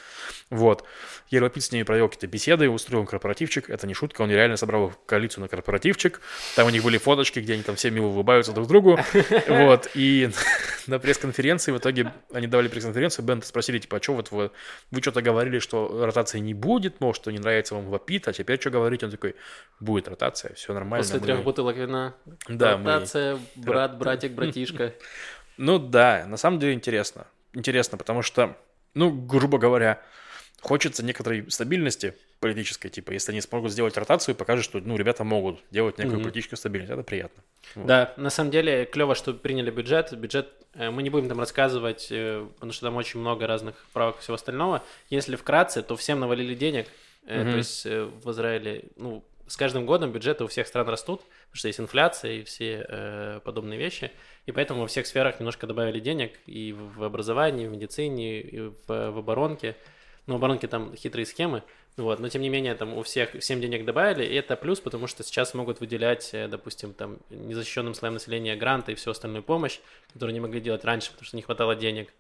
Вот. 0.51 0.85
Европейц 1.29 1.67
с 1.67 1.73
ними 1.73 1.83
провел 1.83 2.09
какие-то 2.09 2.27
беседы, 2.27 2.69
устроил 2.69 3.07
корпоративчик. 3.07 3.71
Это 3.71 3.87
не 3.87 3.95
шутка, 3.95 4.23
он 4.23 4.31
реально 4.31 4.57
собрал 4.57 4.93
коалицию 5.07 5.43
на 5.43 5.49
корпоративчик. 5.49 6.21
Там 6.57 6.67
у 6.67 6.71
них 6.71 6.83
были 6.83 6.99
фоточки, 6.99 7.41
где 7.41 7.55
они 7.55 7.63
там 7.63 7.77
все 7.77 7.91
мило 7.91 8.07
улыбаются 8.07 8.53
друг 8.53 8.69
другу. 8.69 8.99
Вот. 9.49 9.91
И 9.95 10.31
на 10.87 10.99
пресс-конференции 10.99 11.73
в 11.73 11.79
итоге 11.79 12.13
они 12.33 12.47
давали 12.47 12.69
пресс-конференцию, 12.69 13.25
Бента 13.25 13.47
спросили, 13.47 13.79
типа, 13.79 13.99
а 13.99 14.03
что 14.03 14.15
вот 14.15 14.31
вы, 14.31 14.51
вы 14.91 15.01
что-то 15.01 15.23
говорили, 15.23 15.59
что 15.59 16.05
ротации 16.05 16.39
не 16.39 16.55
будет, 16.55 17.01
может, 17.01 17.23
что 17.23 17.31
не 17.31 17.39
нравится 17.39 17.75
вам 17.75 17.87
вопит, 17.87 18.29
а 18.29 18.33
теперь 18.33 18.61
что 18.61 18.71
говорить? 18.71 19.03
Он 19.03 19.11
такой, 19.11 19.35
будет 19.79 20.09
ротация, 20.09 20.55
все 20.55 20.73
нормально. 20.73 21.05
После 21.05 21.21
трех 21.21 21.43
бутылок 21.43 21.77
вина. 21.77 22.15
Да, 22.49 22.77
ротация, 22.77 23.39
брат, 23.57 23.99
братик, 23.99 24.33
братишка. 24.33 24.95
Ну 25.61 25.79
да, 25.79 26.25
на 26.27 26.39
самом 26.39 26.59
деле 26.59 26.73
интересно. 26.73 27.27
Интересно, 27.53 27.99
потому 27.99 28.23
что, 28.23 28.57
ну, 28.95 29.11
грубо 29.13 29.59
говоря, 29.59 30.01
хочется 30.63 31.05
некоторой 31.05 31.51
стабильности 31.51 32.15
политической, 32.39 32.89
типа, 32.89 33.13
если 33.13 33.33
они 33.33 33.43
смогут 33.43 33.71
сделать 33.71 33.95
ротацию, 33.99 34.35
покажут, 34.35 34.65
что, 34.65 34.81
ну, 34.81 34.97
ребята 34.97 35.23
могут 35.23 35.61
делать 35.71 35.99
некую 35.99 36.19
mm-hmm. 36.19 36.23
политическую 36.23 36.57
стабильность, 36.57 36.91
это 36.91 37.03
приятно. 37.03 37.43
Вот. 37.75 37.87
Да, 37.87 38.15
на 38.17 38.31
самом 38.31 38.51
деле 38.51 38.87
клево, 38.87 39.15
что 39.15 39.35
приняли 39.35 39.71
бюджет. 39.71 40.17
Бюджет 40.17 40.49
э, 40.73 40.89
мы 40.89 41.03
не 41.03 41.11
будем 41.11 41.29
там 41.29 41.39
рассказывать, 41.39 42.09
э, 42.11 42.47
потому 42.55 42.73
что 42.73 42.87
там 42.87 42.97
очень 42.97 43.21
много 43.21 43.47
разных 43.47 43.75
правок 43.93 44.17
и 44.17 44.21
всего 44.23 44.37
остального. 44.37 44.83
Если 45.11 45.37
вкратце, 45.37 45.83
то 45.83 45.95
всем 45.95 46.21
навалили 46.21 46.55
денег. 46.55 46.87
Mm-hmm. 47.25 47.51
То 47.51 47.57
есть 47.59 47.85
в 47.85 48.31
Израиле, 48.31 48.85
ну, 48.97 49.23
с 49.51 49.57
каждым 49.57 49.85
годом 49.85 50.13
бюджеты 50.13 50.45
у 50.45 50.47
всех 50.47 50.69
стран 50.69 50.89
растут, 50.89 51.23
потому 51.23 51.55
что 51.55 51.67
есть 51.67 51.81
инфляция 51.81 52.35
и 52.35 52.45
все 52.45 52.87
э, 52.89 53.41
подобные 53.43 53.81
вещи, 53.81 54.13
и 54.47 54.53
поэтому 54.53 54.83
во 54.83 54.87
всех 54.87 55.09
сферах 55.09 55.41
немножко 55.41 55.67
добавили 55.67 55.99
денег 55.99 56.39
и 56.47 56.73
в 56.73 57.03
образовании, 57.03 57.67
в 57.67 57.73
медицине, 57.73 58.41
и 58.41 58.61
в, 58.61 58.77
в 58.87 59.19
оборонке. 59.19 59.77
Ну, 60.27 60.35
в 60.35 60.37
оборонке 60.37 60.69
там 60.69 60.95
хитрые 60.95 61.27
схемы, 61.27 61.65
вот, 61.97 62.21
но 62.21 62.29
тем 62.29 62.43
не 62.43 62.49
менее 62.49 62.77
там 62.77 62.97
у 62.97 63.03
всех 63.03 63.33
всем 63.41 63.61
денег 63.61 63.85
добавили, 63.85 64.25
и 64.25 64.35
это 64.35 64.55
плюс, 64.55 64.79
потому 64.79 65.09
что 65.09 65.25
сейчас 65.25 65.53
могут 65.55 65.81
выделять, 65.81 66.31
э, 66.33 66.47
допустим, 66.47 66.95
там 66.95 67.19
незащищенным 67.31 67.95
слоям 67.95 68.15
населения 68.15 68.55
гранты 68.55 68.93
и 68.93 68.95
всю 68.95 69.11
остальную 69.11 69.43
помощь, 69.43 69.81
которую 70.13 70.33
не 70.33 70.41
могли 70.41 70.61
делать 70.61 70.85
раньше, 70.85 71.11
потому 71.11 71.27
что 71.27 71.35
не 71.35 71.43
хватало 71.43 71.75
денег 71.75 72.13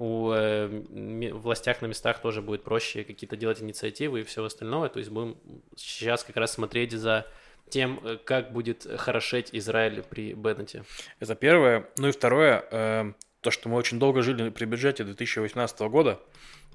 у 0.00 0.32
э, 0.32 1.30
властях 1.34 1.82
на 1.82 1.86
местах 1.86 2.22
тоже 2.22 2.40
будет 2.40 2.64
проще 2.64 3.04
какие-то 3.04 3.36
делать 3.36 3.60
инициативы 3.60 4.20
и 4.20 4.24
все 4.24 4.42
остальное. 4.42 4.88
То 4.88 4.98
есть 4.98 5.10
будем 5.10 5.36
сейчас 5.76 6.24
как 6.24 6.36
раз 6.38 6.52
смотреть 6.52 6.92
за 6.92 7.26
тем, 7.68 8.00
э, 8.02 8.16
как 8.16 8.50
будет 8.50 8.86
хорошеть 8.96 9.50
Израиль 9.52 10.02
при 10.02 10.32
Беннете. 10.32 10.84
Это 11.18 11.34
первое. 11.34 11.86
Ну 11.98 12.08
и 12.08 12.12
второе, 12.12 12.64
э, 12.70 13.12
то, 13.42 13.50
что 13.50 13.68
мы 13.68 13.76
очень 13.76 13.98
долго 13.98 14.22
жили 14.22 14.48
при 14.48 14.64
бюджете 14.64 15.04
2018 15.04 15.80
года, 15.80 16.18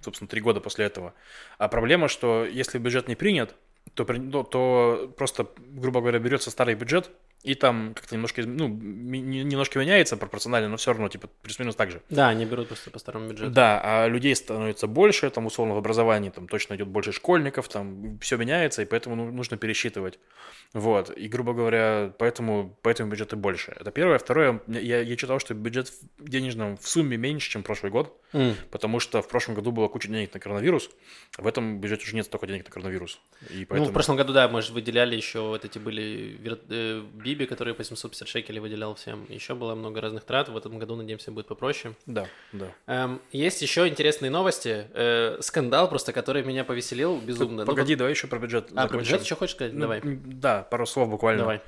собственно, 0.01 0.27
три 0.27 0.39
года 0.39 0.61
после 0.61 0.85
этого. 0.85 1.15
А 1.57 1.67
проблема, 1.67 2.07
что 2.07 2.45
если 2.45 2.77
бюджет 2.77 3.07
не 3.07 3.15
принят, 3.15 3.55
то, 3.95 4.03
то, 4.05 4.43
то 4.43 5.13
просто, 5.17 5.47
грубо 5.57 6.01
говоря, 6.01 6.19
берется 6.19 6.51
старый 6.51 6.75
бюджет, 6.75 7.09
и 7.45 7.53
там 7.53 7.93
как-то 7.93 8.15
немножко, 8.15 8.41
ну, 8.41 8.67
немножко 8.67 9.77
меняется 9.77 10.17
пропорционально, 10.17 10.67
но 10.67 10.77
все 10.77 10.91
равно, 10.91 11.09
типа, 11.09 11.29
плюс-минус 11.43 11.75
так 11.75 11.91
же. 11.91 12.01
Да, 12.09 12.29
они 12.29 12.43
берут 12.45 12.67
просто 12.67 12.89
по 12.89 12.97
старому 12.97 13.29
бюджету. 13.29 13.51
Да, 13.51 13.79
а 13.83 14.07
людей 14.07 14.35
становится 14.35 14.87
больше, 14.87 15.29
там, 15.29 15.45
условно, 15.45 15.75
в 15.75 15.77
образовании, 15.77 16.31
там, 16.31 16.47
точно 16.47 16.75
идет 16.75 16.87
больше 16.87 17.11
школьников, 17.11 17.67
там, 17.69 18.17
все 18.19 18.37
меняется, 18.37 18.81
и 18.81 18.85
поэтому 18.85 19.15
ну, 19.15 19.31
нужно 19.31 19.57
пересчитывать. 19.57 20.17
Вот, 20.73 21.15
и, 21.15 21.27
грубо 21.27 21.53
говоря, 21.53 22.11
поэтому, 22.17 22.77
поэтому 22.81 23.11
бюджеты 23.11 23.35
больше. 23.35 23.75
Это 23.79 23.91
первое. 23.91 24.17
Второе, 24.17 24.61
я, 24.67 25.01
я 25.01 25.15
читал, 25.15 25.39
что 25.39 25.53
бюджет 25.53 25.93
в 26.17 26.27
денежном 26.27 26.77
в 26.77 26.89
сумме 26.89 27.15
меньше, 27.15 27.49
чем 27.51 27.61
прошлый 27.61 27.91
год, 27.91 28.19
mm. 28.33 28.55
потому 28.71 28.99
что 28.99 29.21
в 29.21 29.27
прошлом 29.27 29.53
году 29.53 29.71
было 29.71 29.87
куча 29.87 30.07
денег 30.07 30.33
на 30.33 30.39
коронавирус, 30.39 30.89
а 31.37 31.43
в 31.43 31.47
этом 31.47 31.79
бюджете 31.79 32.05
уже 32.05 32.15
нет 32.15 32.25
столько 32.25 32.47
денег 32.47 32.65
на 32.65 32.71
коронавирус. 32.71 33.21
И 33.51 33.65
поэтому... 33.65 33.85
Ну, 33.85 33.89
в 33.91 33.93
прошлом 33.93 34.17
году, 34.17 34.33
да, 34.33 34.49
мы 34.49 34.63
же 34.63 34.73
выделяли 34.73 35.15
еще 35.15 35.41
вот 35.41 35.63
эти 35.63 35.77
были 35.77 36.35
э, 37.35 37.37
Биби, 37.37 37.45
которые 37.45 37.73
по 37.73 37.83
750 37.83 38.27
шекелей 38.27 38.59
выделял 38.59 38.95
всем. 38.95 39.25
Еще 39.29 39.55
было 39.55 39.75
много 39.75 40.01
разных 40.01 40.23
трат. 40.23 40.49
В 40.49 40.57
этом 40.57 40.79
году, 40.79 40.95
надеемся, 40.95 41.31
будет 41.31 41.47
попроще. 41.47 41.93
Да, 42.05 42.27
да. 42.51 42.71
Эм, 42.87 43.21
есть 43.31 43.61
еще 43.61 43.87
интересные 43.87 44.31
новости. 44.31 44.87
Э, 44.93 45.37
скандал 45.41 45.89
просто, 45.89 46.13
который 46.13 46.43
меня 46.43 46.63
повеселил 46.63 47.19
безумно. 47.19 47.63
Ну, 47.63 47.71
погоди, 47.71 47.95
ну, 47.95 47.99
давай 47.99 48.13
еще 48.13 48.27
про 48.27 48.39
бюджет. 48.39 48.69
А, 48.75 48.87
про 48.87 48.97
бюджет 48.97 49.21
еще 49.21 49.35
хочешь 49.35 49.55
сказать? 49.55 49.73
Ну, 49.73 49.81
давай. 49.81 50.01
Да, 50.03 50.63
пару 50.63 50.85
слов 50.85 51.09
буквально. 51.09 51.41
Давай. 51.41 51.61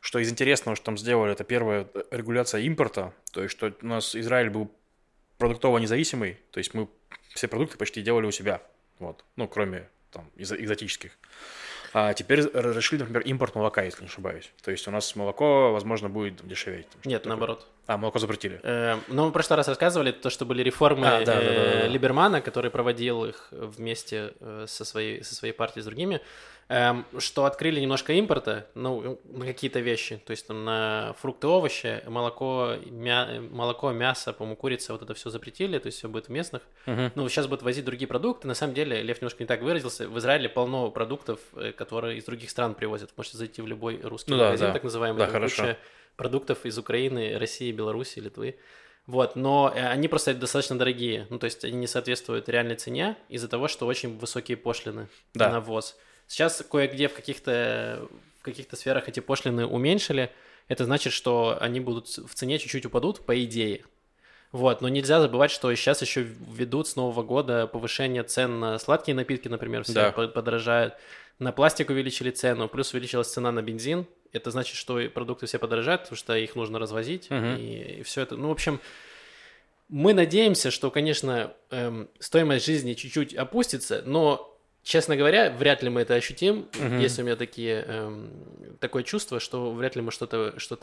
Что 0.00 0.18
из 0.18 0.30
интересного, 0.30 0.74
что 0.74 0.86
там 0.86 0.98
сделали, 0.98 1.32
это 1.32 1.44
первая 1.44 1.86
регуляция 2.10 2.62
импорта. 2.62 3.14
То 3.32 3.42
есть, 3.42 3.52
что 3.56 3.72
у 3.82 3.86
нас 3.86 4.16
Израиль 4.16 4.50
был 4.50 4.70
продуктово 5.38 5.78
независимый. 5.78 6.38
То 6.50 6.58
есть, 6.58 6.74
мы 6.74 6.88
все 7.34 7.48
продукты 7.48 7.78
почти 7.78 8.02
делали 8.02 8.26
у 8.26 8.32
себя. 8.32 8.62
Вот. 8.98 9.24
Ну, 9.36 9.48
кроме 9.48 9.88
там 10.12 10.30
экзотических. 10.36 11.12
А 11.94 12.14
теперь 12.14 12.40
решили, 12.40 13.00
например, 13.00 13.22
импорт 13.22 13.54
молока, 13.54 13.82
если 13.82 14.02
не 14.02 14.08
ошибаюсь. 14.08 14.50
То 14.62 14.70
есть 14.70 14.88
у 14.88 14.90
нас 14.90 15.14
молоко, 15.14 15.72
возможно, 15.72 16.08
будет 16.08 16.46
дешеветь. 16.46 16.86
Нет, 17.04 17.26
наоборот. 17.26 17.66
А, 17.86 17.98
молоко 17.98 18.18
запретили. 18.18 18.60
Э, 18.62 18.96
ну, 19.08 19.24
мы 19.24 19.28
в 19.30 19.32
прошлый 19.32 19.56
раз 19.56 19.68
рассказывали, 19.68 20.12
то, 20.12 20.30
что 20.30 20.46
были 20.46 20.62
реформы 20.62 21.06
а, 21.06 21.24
да, 21.24 21.34
да, 21.34 21.40
да, 21.40 21.52
да. 21.80 21.86
Либермана, 21.88 22.40
который 22.40 22.70
проводил 22.70 23.24
их 23.24 23.48
вместе 23.50 24.32
э, 24.40 24.66
со 24.68 24.84
своей, 24.84 25.22
со 25.24 25.34
своей 25.34 25.52
партией 25.52 25.82
с 25.82 25.86
другими 25.86 26.20
эм, 26.68 27.04
что 27.18 27.44
открыли 27.44 27.80
немножко 27.80 28.12
импорта, 28.12 28.66
ну, 28.74 29.20
на 29.24 29.46
какие-то 29.46 29.80
вещи, 29.80 30.20
то 30.24 30.30
есть 30.30 30.46
там 30.46 30.64
на 30.64 31.14
фрукты, 31.20 31.46
овощи, 31.46 32.02
молоко, 32.06 32.74
мя, 32.86 33.40
молоко, 33.50 33.90
мясо, 33.92 34.32
по-моему, 34.32 34.56
курица, 34.56 34.92
вот 34.92 35.02
это 35.02 35.14
все 35.14 35.30
запретили, 35.30 35.78
то 35.78 35.86
есть 35.86 35.98
все 35.98 36.08
будет 36.08 36.26
в 36.26 36.28
местных. 36.30 36.62
Uh-huh. 36.86 37.10
Ну, 37.14 37.28
сейчас 37.28 37.46
будут 37.46 37.62
возить 37.62 37.84
другие 37.84 38.08
продукты. 38.08 38.46
На 38.46 38.54
самом 38.54 38.74
деле, 38.74 39.02
Лев 39.02 39.20
немножко 39.20 39.42
не 39.42 39.46
так 39.46 39.62
выразился, 39.62 40.08
в 40.08 40.18
Израиле 40.18 40.48
полно 40.48 40.90
продуктов, 40.90 41.40
э, 41.54 41.72
которые 41.72 42.18
из 42.18 42.24
других 42.24 42.50
стран 42.50 42.74
привозят. 42.74 43.10
Можете 43.16 43.38
зайти 43.38 43.62
в 43.62 43.66
любой 43.66 44.00
русский 44.02 44.30
ну, 44.30 44.38
магазин, 44.38 44.68
да, 44.68 44.72
так 44.72 44.84
называемый, 44.84 45.18
да, 45.18 45.26
хорошо. 45.26 45.76
продуктов 46.16 46.66
из 46.66 46.78
Украины, 46.78 47.36
России, 47.38 47.72
Беларуси, 47.72 48.18
Литвы. 48.20 48.56
Вот, 49.06 49.34
но 49.34 49.72
э, 49.74 49.88
они 49.88 50.06
просто 50.06 50.32
достаточно 50.32 50.78
дорогие, 50.78 51.26
ну, 51.28 51.38
то 51.38 51.46
есть 51.46 51.64
они 51.64 51.76
не 51.76 51.86
соответствуют 51.86 52.48
реальной 52.48 52.76
цене 52.76 53.16
из-за 53.28 53.48
того, 53.48 53.66
что 53.66 53.86
очень 53.86 54.16
высокие 54.16 54.56
пошлины 54.56 55.08
да. 55.34 55.50
на 55.50 55.60
ввоз. 55.60 55.98
Сейчас 56.26 56.64
кое-где 56.70 57.08
в 57.08 57.14
каких-то 57.14 58.08
в 58.42 58.44
каких-то 58.44 58.74
сферах 58.74 59.08
эти 59.08 59.20
пошлины 59.20 59.66
уменьшили. 59.66 60.32
Это 60.66 60.84
значит, 60.84 61.12
что 61.12 61.56
они 61.60 61.78
будут 61.78 62.08
в 62.08 62.34
цене 62.34 62.58
чуть-чуть 62.58 62.86
упадут, 62.86 63.24
по 63.24 63.44
идее. 63.44 63.84
Вот, 64.50 64.80
но 64.82 64.88
нельзя 64.88 65.20
забывать, 65.20 65.50
что 65.50 65.72
сейчас 65.74 66.02
еще 66.02 66.22
ведут 66.22 66.88
с 66.88 66.96
Нового 66.96 67.22
года 67.22 67.66
повышение 67.66 68.22
цен 68.22 68.58
на 68.58 68.78
сладкие 68.78 69.14
напитки, 69.14 69.48
например, 69.48 69.84
все 69.84 70.12
да. 70.12 70.12
подорожают. 70.12 70.94
На 71.38 71.52
пластик 71.52 71.88
увеличили 71.88 72.30
цену, 72.30 72.68
плюс 72.68 72.92
увеличилась 72.92 73.28
цена 73.28 73.50
на 73.52 73.62
бензин. 73.62 74.06
Это 74.32 74.50
значит, 74.50 74.76
что 74.76 75.00
продукты 75.08 75.46
все 75.46 75.58
подорожают, 75.58 76.02
потому 76.02 76.16
что 76.16 76.36
их 76.36 76.54
нужно 76.54 76.78
развозить. 76.78 77.30
Угу. 77.30 77.60
И, 77.60 77.98
и 78.00 78.02
все 78.02 78.22
это. 78.22 78.36
Ну, 78.36 78.48
в 78.48 78.52
общем, 78.52 78.80
мы 79.88 80.14
надеемся, 80.14 80.70
что, 80.70 80.90
конечно, 80.90 81.52
эм, 81.70 82.08
стоимость 82.18 82.66
жизни 82.66 82.94
чуть-чуть 82.94 83.34
опустится, 83.34 84.02
но 84.04 84.51
Честно 84.82 85.16
говоря, 85.16 85.48
вряд 85.50 85.84
ли 85.84 85.90
мы 85.90 86.00
это 86.00 86.14
ощутим. 86.14 86.68
Угу. 86.74 86.96
Есть 86.96 87.16
у 87.20 87.22
меня 87.22 87.36
такие, 87.36 87.84
эм, 87.86 88.30
такое 88.80 89.04
чувство, 89.04 89.38
что 89.38 89.72
вряд 89.72 89.94
ли 89.94 90.02
мы 90.02 90.10
что-то 90.10 90.58
что 90.58 90.74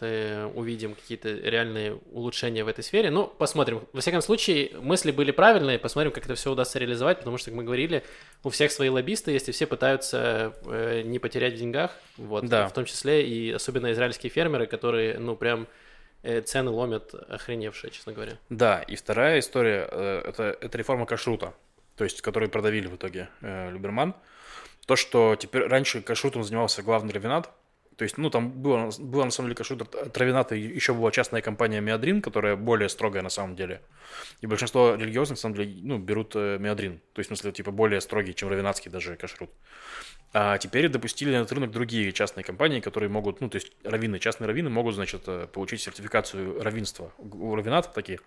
увидим, 0.55 0.95
какие-то 0.95 1.29
реальные 1.29 1.99
улучшения 2.11 2.63
в 2.63 2.69
этой 2.69 2.81
сфере. 2.81 3.11
Ну, 3.11 3.27
посмотрим. 3.27 3.81
Во 3.91 3.99
всяком 3.99 4.21
случае, 4.21 4.71
мысли 4.79 5.11
были 5.11 5.31
правильные, 5.31 5.79
посмотрим, 5.79 6.13
как 6.13 6.23
это 6.23 6.35
все 6.35 6.49
удастся 6.51 6.79
реализовать, 6.79 7.19
потому 7.19 7.37
что, 7.37 7.49
как 7.49 7.57
мы 7.57 7.63
говорили, 7.63 8.03
у 8.43 8.49
всех 8.49 8.71
свои 8.71 8.87
лоббисты 8.87 9.31
есть, 9.31 9.49
и 9.49 9.51
все 9.51 9.67
пытаются 9.67 10.53
э, 10.65 11.01
не 11.01 11.19
потерять 11.19 11.55
в 11.55 11.57
деньгах, 11.57 11.91
вот, 12.15 12.45
да. 12.45 12.67
в 12.67 12.73
том 12.73 12.85
числе 12.85 13.27
и 13.27 13.51
особенно 13.51 13.91
израильские 13.91 14.29
фермеры, 14.29 14.65
которые, 14.65 15.19
ну, 15.19 15.35
прям 15.35 15.67
э, 16.23 16.39
цены 16.39 16.71
ломят 16.71 17.13
охреневшие, 17.13 17.91
честно 17.91 18.13
говоря. 18.13 18.37
Да, 18.49 18.81
и 18.81 18.95
вторая 18.95 19.39
история 19.39 19.89
э, 19.91 20.21
это, 20.25 20.57
это 20.61 20.77
реформа 20.77 21.05
кашрута 21.05 21.53
то 21.99 22.05
есть 22.05 22.21
который 22.21 22.47
продавили 22.47 22.87
в 22.87 22.95
итоге 22.95 23.27
э, 23.41 23.71
Люберман, 23.71 24.15
то, 24.87 24.95
что 24.95 25.35
теперь 25.35 25.63
раньше 25.63 26.01
кашрутом 26.01 26.45
занимался 26.45 26.81
главный 26.81 27.11
равенат, 27.11 27.51
то 27.97 28.03
есть, 28.03 28.17
ну, 28.17 28.29
там 28.29 28.51
было, 28.51 28.89
было 28.97 29.25
на 29.25 29.31
самом 29.31 29.49
деле 29.49 29.57
кашрут 29.57 29.81
от 29.81 30.17
равената, 30.17 30.55
еще 30.55 30.93
была 30.93 31.11
частная 31.11 31.41
компания 31.41 31.81
Миадрин, 31.81 32.21
которая 32.21 32.55
более 32.55 32.87
строгая 32.87 33.21
на 33.21 33.27
самом 33.27 33.57
деле. 33.57 33.81
И 34.39 34.47
большинство 34.47 34.95
религиозных, 34.95 35.37
на 35.37 35.41
самом 35.41 35.55
деле, 35.55 35.79
ну, 35.83 35.97
берут 35.97 36.37
э. 36.37 36.57
То 36.57 37.19
есть, 37.19 37.29
в 37.29 37.35
смысле, 37.35 37.51
типа, 37.51 37.71
более 37.71 37.99
строгий, 37.99 38.33
чем 38.33 38.47
равенатский 38.47 38.89
даже 38.89 39.17
кашрут. 39.17 39.49
А 40.31 40.57
теперь 40.57 40.87
допустили 40.87 41.31
на 41.31 41.41
этот 41.41 41.51
рынок 41.51 41.71
другие 41.71 42.13
частные 42.13 42.45
компании, 42.45 42.79
которые 42.79 43.09
могут, 43.09 43.41
ну, 43.41 43.49
то 43.49 43.57
есть, 43.57 43.73
раввины, 43.83 44.19
частные 44.19 44.47
раввины 44.47 44.69
могут, 44.69 44.95
значит, 44.95 45.23
э, 45.27 45.47
получить 45.51 45.81
сертификацию 45.81 46.63
равенства 46.63 47.11
у 47.17 47.53
равената 47.53 47.89
такие 47.93 48.19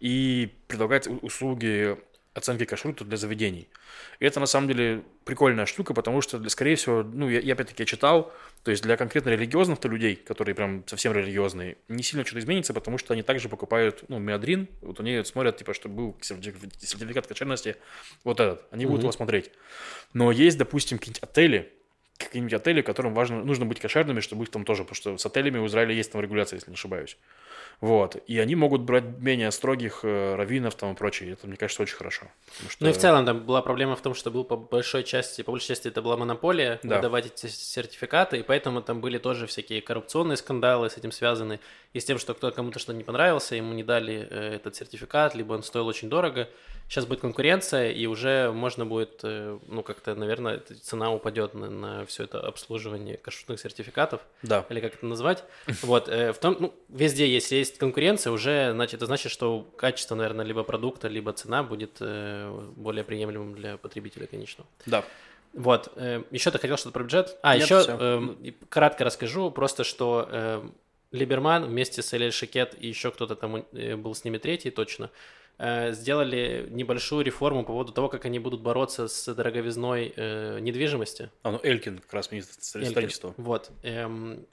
и 0.00 0.52
предлагать 0.66 1.06
услуги 1.06 1.96
оценки 2.34 2.64
кашрута 2.64 3.04
для 3.04 3.16
заведений. 3.16 3.68
И 4.18 4.24
это 4.24 4.40
на 4.40 4.46
самом 4.46 4.68
деле 4.68 5.02
прикольная 5.24 5.66
штука, 5.66 5.92
потому 5.92 6.22
что, 6.22 6.48
скорее 6.48 6.76
всего, 6.76 7.02
ну, 7.02 7.28
я, 7.28 7.40
я 7.40 7.52
опять-таки 7.52 7.84
читал, 7.84 8.32
то 8.62 8.70
есть 8.70 8.82
для 8.82 8.96
конкретно 8.96 9.30
религиозных-то 9.30 9.88
людей, 9.88 10.16
которые 10.16 10.54
прям 10.54 10.82
совсем 10.86 11.12
религиозные, 11.12 11.76
не 11.88 12.02
сильно 12.02 12.24
что-то 12.24 12.40
изменится, 12.40 12.72
потому 12.72 12.96
что 12.96 13.12
они 13.12 13.22
также 13.22 13.48
покупают, 13.48 14.04
ну, 14.08 14.18
миадрин, 14.18 14.68
вот 14.80 15.00
они 15.00 15.22
смотрят, 15.24 15.58
типа, 15.58 15.74
что 15.74 15.88
был 15.88 16.16
сертификат 16.22 17.26
кошерности, 17.26 17.76
вот 18.24 18.40
этот, 18.40 18.66
они 18.70 18.86
будут 18.86 19.00
mm-hmm. 19.00 19.04
его 19.04 19.12
смотреть. 19.12 19.50
Но 20.14 20.32
есть, 20.32 20.56
допустим, 20.56 20.98
какие-нибудь 20.98 21.22
отели, 21.22 21.72
какие-нибудь 22.16 22.54
отели, 22.54 22.82
которым 22.82 23.14
важно, 23.14 23.44
нужно 23.44 23.66
быть 23.66 23.80
кошерными, 23.80 24.20
чтобы 24.20 24.44
их 24.44 24.50
там 24.50 24.64
тоже, 24.64 24.84
потому 24.84 24.96
что 24.96 25.18
с 25.18 25.26
отелями 25.26 25.58
в 25.58 25.66
Израиле 25.66 25.94
есть 25.94 26.12
там 26.12 26.20
регуляция, 26.22 26.56
если 26.56 26.70
не 26.70 26.74
ошибаюсь. 26.74 27.18
Вот. 27.82 28.16
И 28.28 28.38
они 28.38 28.54
могут 28.54 28.82
брать 28.82 29.02
менее 29.18 29.50
строгих 29.50 30.04
э, 30.04 30.36
раввинов 30.36 30.76
там 30.76 30.92
и 30.92 30.94
прочее. 30.94 31.32
Это, 31.32 31.48
мне 31.48 31.56
кажется, 31.56 31.82
очень 31.82 31.96
хорошо. 31.96 32.26
Что... 32.68 32.84
Ну 32.84 32.90
и 32.90 32.92
в 32.92 32.96
целом 32.96 33.26
там 33.26 33.40
была 33.40 33.60
проблема 33.60 33.96
в 33.96 34.00
том, 34.00 34.14
что 34.14 34.30
был 34.30 34.44
по 34.44 34.56
большой 34.56 35.02
части, 35.02 35.42
по 35.42 35.50
большей 35.50 35.66
части 35.66 35.88
это 35.88 36.00
была 36.00 36.16
монополия 36.16 36.78
да. 36.84 36.96
выдавать 36.96 37.26
эти 37.26 37.48
сертификаты, 37.48 38.38
и 38.38 38.42
поэтому 38.44 38.82
там 38.82 39.00
были 39.00 39.18
тоже 39.18 39.48
всякие 39.48 39.82
коррупционные 39.82 40.36
скандалы 40.36 40.90
с 40.90 40.96
этим 40.96 41.10
связаны, 41.10 41.58
и 41.92 41.98
с 41.98 42.04
тем, 42.04 42.20
что 42.20 42.34
кто 42.34 42.52
кому-то 42.52 42.78
что-то 42.78 42.96
не 42.96 43.02
понравился, 43.02 43.56
ему 43.56 43.72
не 43.72 43.82
дали 43.82 44.28
э, 44.30 44.54
этот 44.54 44.76
сертификат, 44.76 45.34
либо 45.34 45.54
он 45.54 45.64
стоил 45.64 45.88
очень 45.88 46.08
дорого. 46.08 46.48
Сейчас 46.88 47.06
будет 47.06 47.20
конкуренция, 47.20 47.90
и 47.90 48.06
уже 48.06 48.52
можно 48.52 48.84
будет, 48.84 49.20
э, 49.22 49.58
ну, 49.66 49.82
как-то, 49.82 50.14
наверное, 50.14 50.60
цена 50.82 51.10
упадет 51.10 51.54
на, 51.54 51.70
на 51.70 52.06
все 52.06 52.24
это 52.24 52.40
обслуживание 52.40 53.16
кашутных 53.16 53.60
сертификатов. 53.60 54.20
Да. 54.42 54.66
Или 54.68 54.80
как 54.80 54.94
это 54.94 55.06
назвать. 55.06 55.42
Вот. 55.82 56.08
Э, 56.08 56.32
в 56.32 56.38
том, 56.38 56.56
ну, 56.60 56.74
везде, 56.88 57.26
если 57.26 57.56
есть 57.56 57.71
конкуренция, 57.78 58.32
уже, 58.32 58.72
значит, 58.72 58.94
это 58.94 59.06
значит, 59.06 59.32
что 59.32 59.66
качество, 59.76 60.14
наверное, 60.14 60.44
либо 60.44 60.62
продукта, 60.62 61.08
либо 61.08 61.32
цена 61.32 61.62
будет 61.62 61.98
э, 62.00 62.70
более 62.76 63.04
приемлемым 63.04 63.54
для 63.54 63.76
потребителя, 63.76 64.26
конечно. 64.26 64.64
Да. 64.86 65.04
Вот. 65.52 65.92
Еще 66.30 66.50
ты 66.50 66.58
хотел 66.58 66.76
что-то 66.78 66.94
про 66.94 67.02
бюджет? 67.02 67.36
А, 67.42 67.54
Нет, 67.56 67.64
еще 67.64 67.84
э, 67.86 68.52
кратко 68.70 69.04
расскажу, 69.04 69.50
просто 69.50 69.84
что 69.84 70.26
э, 70.30 70.62
Либерман 71.10 71.66
вместе 71.66 72.00
с 72.00 72.14
Элель 72.14 72.32
Шикет 72.32 72.74
и 72.80 72.88
еще 72.88 73.10
кто-то 73.10 73.36
там 73.36 73.64
был 73.72 74.14
с 74.14 74.24
ними 74.24 74.38
третий 74.38 74.70
точно– 74.70 75.10
Э, 75.64 75.92
сделали 75.92 76.66
небольшую 76.70 77.24
реформу 77.24 77.62
по 77.62 77.68
поводу 77.68 77.92
того, 77.92 78.08
как 78.08 78.24
они 78.24 78.40
будут 78.40 78.62
бороться 78.62 79.06
с 79.06 79.32
дороговизной 79.32 80.12
э, 80.16 80.58
недвижимости. 80.58 81.30
А, 81.44 81.52
ну 81.52 81.60
Элькин 81.62 81.98
как 81.98 82.12
раз 82.12 82.32
министр 82.32 82.54
строительства. 82.60 83.32
Вот. 83.36 83.70
Эм, 83.82 84.44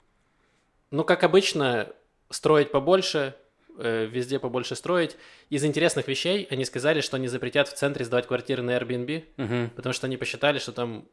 ну, 0.92 1.02
как 1.02 1.24
обычно, 1.24 1.88
строить 2.30 2.70
побольше, 2.70 3.34
э, 3.78 4.06
везде 4.06 4.38
побольше 4.38 4.76
строить. 4.76 5.16
Из 5.50 5.64
интересных 5.64 6.08
вещей 6.08 6.46
они 6.50 6.64
сказали, 6.64 7.00
что 7.00 7.16
они 7.16 7.28
запретят 7.28 7.68
в 7.68 7.74
центре 7.74 8.04
сдавать 8.04 8.26
квартиры 8.26 8.62
на 8.62 8.76
Airbnb, 8.76 9.24
угу. 9.36 9.70
потому 9.74 9.92
что 9.92 10.06
они 10.06 10.16
посчитали, 10.16 10.58
что 10.58 10.72
там 10.72 11.08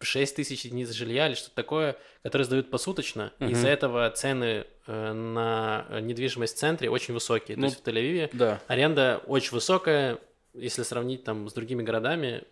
6 0.00 0.36
тысяч 0.36 0.64
единиц 0.64 0.90
жилья 0.92 1.28
или 1.28 1.34
что-то 1.34 1.54
такое, 1.54 1.96
которые 2.22 2.46
сдают 2.46 2.70
посуточно. 2.70 3.32
Угу. 3.40 3.50
Из-за 3.50 3.68
этого 3.68 4.10
цены 4.10 4.66
э, 4.86 5.12
на 5.12 5.86
недвижимость 6.00 6.56
в 6.56 6.58
центре 6.58 6.88
очень 6.88 7.14
высокие. 7.14 7.56
Ну, 7.56 7.62
То 7.62 7.66
есть 7.66 7.84
в 7.84 7.86
Тель-Авиве 7.86 8.30
да. 8.32 8.60
аренда 8.66 9.22
очень 9.26 9.52
высокая, 9.52 10.18
если 10.54 10.82
сравнить 10.82 11.24
там 11.24 11.48
с 11.48 11.52
другими 11.52 11.82
городами. 11.82 12.44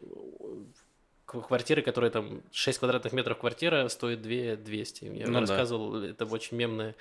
Квартиры, 1.24 1.82
которые 1.82 2.10
там 2.10 2.42
6 2.52 2.78
квадратных 2.78 3.12
метров 3.12 3.38
квартира, 3.38 3.88
стоит 3.88 4.22
2 4.22 4.56
200. 4.56 5.04
Я 5.04 5.26
ну, 5.26 5.40
рассказывал, 5.40 6.00
да. 6.00 6.08
это 6.08 6.24
очень 6.26 6.56
мемная 6.56 6.94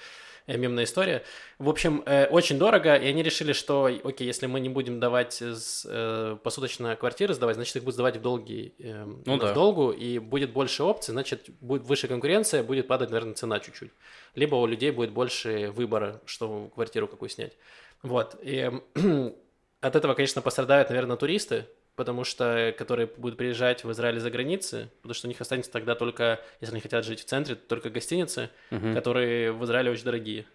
мемная 0.47 0.83
история. 0.83 1.23
В 1.57 1.69
общем, 1.69 2.03
э, 2.05 2.27
очень 2.27 2.57
дорого, 2.57 2.95
и 2.95 3.07
они 3.07 3.23
решили, 3.23 3.53
что, 3.53 3.89
окей, 4.03 4.27
если 4.27 4.45
мы 4.45 4.59
не 4.59 4.69
будем 4.69 4.99
давать 4.99 5.41
э, 5.41 6.37
посуточно 6.43 6.95
квартиры 6.95 7.33
сдавать, 7.33 7.55
значит, 7.55 7.75
их 7.77 7.83
будут 7.83 7.95
сдавать 7.95 8.17
в 8.17 8.21
долги, 8.21 8.73
э, 8.79 9.05
ну, 9.25 9.37
в 9.37 9.39
да. 9.39 9.53
долгу, 9.53 9.91
и 9.91 10.19
будет 10.19 10.51
больше 10.53 10.83
опций, 10.83 11.11
значит, 11.13 11.49
будет 11.61 11.83
выше 11.83 12.07
конкуренция, 12.07 12.63
будет 12.63 12.87
падать, 12.87 13.09
наверное, 13.09 13.33
цена 13.33 13.59
чуть-чуть. 13.59 13.91
Либо 14.35 14.55
у 14.55 14.65
людей 14.65 14.91
будет 14.91 15.11
больше 15.11 15.71
выбора, 15.71 16.21
что 16.25 16.69
квартиру 16.73 17.07
какую 17.07 17.29
снять. 17.29 17.57
Вот. 18.03 18.35
И 18.41 18.71
от 19.81 19.95
этого, 19.95 20.13
конечно, 20.13 20.41
пострадают, 20.41 20.89
наверное, 20.89 21.17
туристы, 21.17 21.65
потому 21.95 22.23
что 22.23 22.73
которые 22.77 23.07
будут 23.17 23.37
приезжать 23.37 23.83
в 23.83 23.91
Израиль 23.91 24.19
за 24.19 24.29
границы, 24.29 24.89
потому 25.01 25.13
что 25.13 25.27
у 25.27 25.29
них 25.29 25.41
останется 25.41 25.71
тогда 25.71 25.95
только, 25.95 26.41
если 26.61 26.73
они 26.73 26.81
хотят 26.81 27.05
жить 27.05 27.21
в 27.21 27.25
центре, 27.25 27.55
только 27.55 27.89
гостиницы, 27.89 28.49
угу. 28.71 28.93
которые 28.93 29.51
в 29.51 29.63
Израиле 29.65 29.91
очень 29.91 30.05
дорогие. 30.05 30.45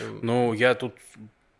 Эм, 0.00 0.20
ну, 0.22 0.52
я 0.52 0.74
тут 0.74 0.94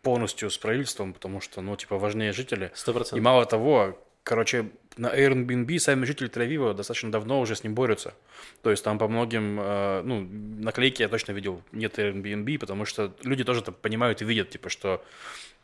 полностью 0.01 0.49
с 0.49 0.57
правительством, 0.57 1.13
потому 1.13 1.41
что, 1.41 1.61
ну, 1.61 1.75
типа, 1.75 1.97
важнее 1.97 2.31
жители. 2.31 2.71
Сто 2.73 2.93
процентов. 2.93 3.17
И 3.17 3.21
мало 3.21 3.45
того, 3.45 3.99
короче, 4.23 4.69
на 4.97 5.07
Airbnb 5.07 5.77
сами 5.79 6.05
жители 6.05 6.29
Тель-Авива 6.29 6.73
достаточно 6.73 7.11
давно 7.11 7.39
уже 7.39 7.55
с 7.55 7.63
ним 7.63 7.75
борются. 7.75 8.13
То 8.61 8.71
есть 8.71 8.83
там 8.83 8.97
по 8.97 9.07
многим, 9.07 9.59
э, 9.59 10.01
ну, 10.03 10.21
наклейки 10.21 11.01
я 11.01 11.09
точно 11.09 11.33
видел, 11.33 11.61
нет 11.71 11.99
Airbnb, 11.99 12.59
потому 12.59 12.85
что 12.85 13.13
люди 13.23 13.43
тоже 13.43 13.61
это 13.61 13.71
понимают 13.71 14.21
и 14.21 14.25
видят, 14.25 14.49
типа, 14.49 14.69
что 14.69 15.03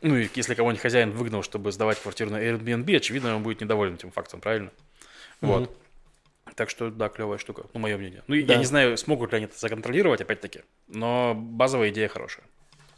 ну, 0.02 0.16
и 0.16 0.28
если 0.34 0.54
кого-нибудь 0.54 0.82
хозяин 0.82 1.12
выгнал, 1.12 1.42
чтобы 1.42 1.72
сдавать 1.72 2.00
квартиру 2.00 2.30
на 2.30 2.42
Airbnb, 2.42 2.96
очевидно, 2.96 3.36
он 3.36 3.42
будет 3.42 3.60
недоволен 3.60 3.94
этим 3.94 4.10
фактом, 4.10 4.40
правильно? 4.40 4.70
Mm-hmm. 5.40 5.46
Вот. 5.46 5.76
Так 6.56 6.70
что, 6.70 6.90
да, 6.90 7.08
клевая 7.08 7.38
штука, 7.38 7.64
ну, 7.72 7.80
мое 7.80 7.96
мнение. 7.96 8.22
Ну, 8.26 8.34
да. 8.44 8.54
я 8.54 8.58
не 8.58 8.64
знаю, 8.64 8.98
смогут 8.98 9.32
ли 9.32 9.38
они 9.38 9.46
это 9.46 9.58
законтролировать, 9.58 10.20
опять-таки, 10.20 10.62
но 10.88 11.34
базовая 11.34 11.90
идея 11.90 12.08
хорошая. 12.08 12.44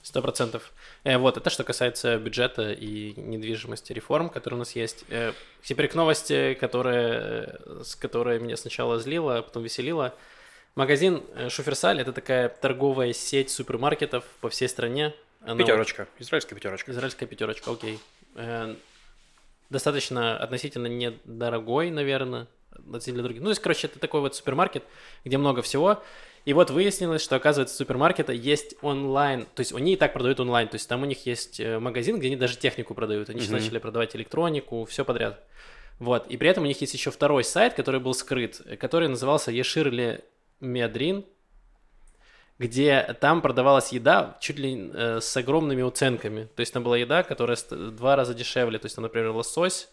Сто 0.02 0.20
процентов. 0.20 0.72
Э, 1.04 1.16
вот, 1.16 1.36
это 1.36 1.48
что 1.48 1.64
касается 1.64 2.18
бюджета 2.18 2.72
и 2.72 3.14
недвижимости 3.18 3.92
реформ, 3.92 4.28
которые 4.28 4.56
у 4.56 4.58
нас 4.58 4.76
есть. 4.76 5.04
Э, 5.08 5.32
теперь 5.62 5.88
к 5.88 5.94
новости, 5.94 6.54
которая, 6.54 7.58
с 7.82 7.94
которой 7.96 8.38
меня 8.38 8.56
сначала 8.56 8.98
злила, 8.98 9.38
а 9.38 9.42
потом 9.42 9.62
веселила. 9.62 10.14
Магазин 10.74 11.22
Шуферсаль– 11.48 12.00
это 12.02 12.12
такая 12.12 12.48
торговая 12.48 13.12
сеть 13.12 13.50
супермаркетов 13.50 14.24
по 14.40 14.50
всей 14.50 14.68
стране. 14.68 15.14
Оно... 15.44 15.58
Пятерочка. 15.58 16.08
Израильская 16.18 16.54
пятерочка. 16.54 16.90
Израильская 16.92 17.26
пятерочка, 17.26 17.70
окей. 17.70 17.98
Э, 18.34 18.74
достаточно 19.70 20.36
относительно 20.36 20.86
недорогой, 20.86 21.90
наверное, 21.90 22.46
относительно 22.72 23.22
других. 23.22 23.40
Ну, 23.40 23.46
то 23.46 23.50
есть, 23.50 23.62
короче, 23.62 23.86
это 23.86 23.98
такой 23.98 24.20
вот 24.20 24.34
супермаркет, 24.34 24.84
где 25.24 25.38
много 25.38 25.62
всего. 25.62 26.02
И 26.44 26.52
вот 26.52 26.70
выяснилось, 26.70 27.22
что, 27.22 27.36
оказывается, 27.36 27.74
у 27.74 27.78
супермаркета 27.78 28.32
есть 28.32 28.74
онлайн, 28.82 29.46
то 29.54 29.60
есть 29.60 29.72
они 29.72 29.94
и 29.94 29.96
так 29.96 30.12
продают 30.12 30.40
онлайн, 30.40 30.68
то 30.68 30.74
есть 30.74 30.86
там 30.86 31.02
у 31.02 31.06
них 31.06 31.24
есть 31.24 31.58
э, 31.58 31.78
магазин, 31.78 32.18
где 32.18 32.26
они 32.26 32.36
даже 32.36 32.58
технику 32.58 32.94
продают. 32.94 33.30
Они 33.30 33.38
mm-hmm. 33.38 33.42
сейчас 33.42 33.50
начали 33.50 33.78
продавать 33.78 34.14
электронику, 34.14 34.84
все 34.84 35.04
подряд. 35.04 35.42
Вот. 35.98 36.26
И 36.26 36.36
при 36.36 36.48
этом 36.48 36.64
у 36.64 36.66
них 36.66 36.80
есть 36.80 36.92
еще 36.92 37.10
второй 37.10 37.44
сайт, 37.44 37.74
который 37.74 38.00
был 38.00 38.14
скрыт, 38.14 38.60
который 38.78 39.08
назывался 39.08 39.52
Еширли 39.52 40.24
Медрин, 40.60 41.24
где 42.58 43.16
там 43.20 43.42
продавалась 43.42 43.92
еда 43.92 44.36
чуть 44.40 44.58
ли 44.58 44.90
э, 44.92 45.20
с 45.20 45.36
огромными 45.36 45.82
уценками. 45.82 46.48
То 46.54 46.60
есть 46.60 46.72
там 46.72 46.82
была 46.84 46.96
еда, 46.96 47.22
которая 47.22 47.56
в 47.56 47.90
два 47.90 48.16
раза 48.16 48.34
дешевле. 48.34 48.78
То 48.78 48.86
есть 48.86 48.94
там, 48.94 49.02
например, 49.02 49.30
лосось, 49.30 49.88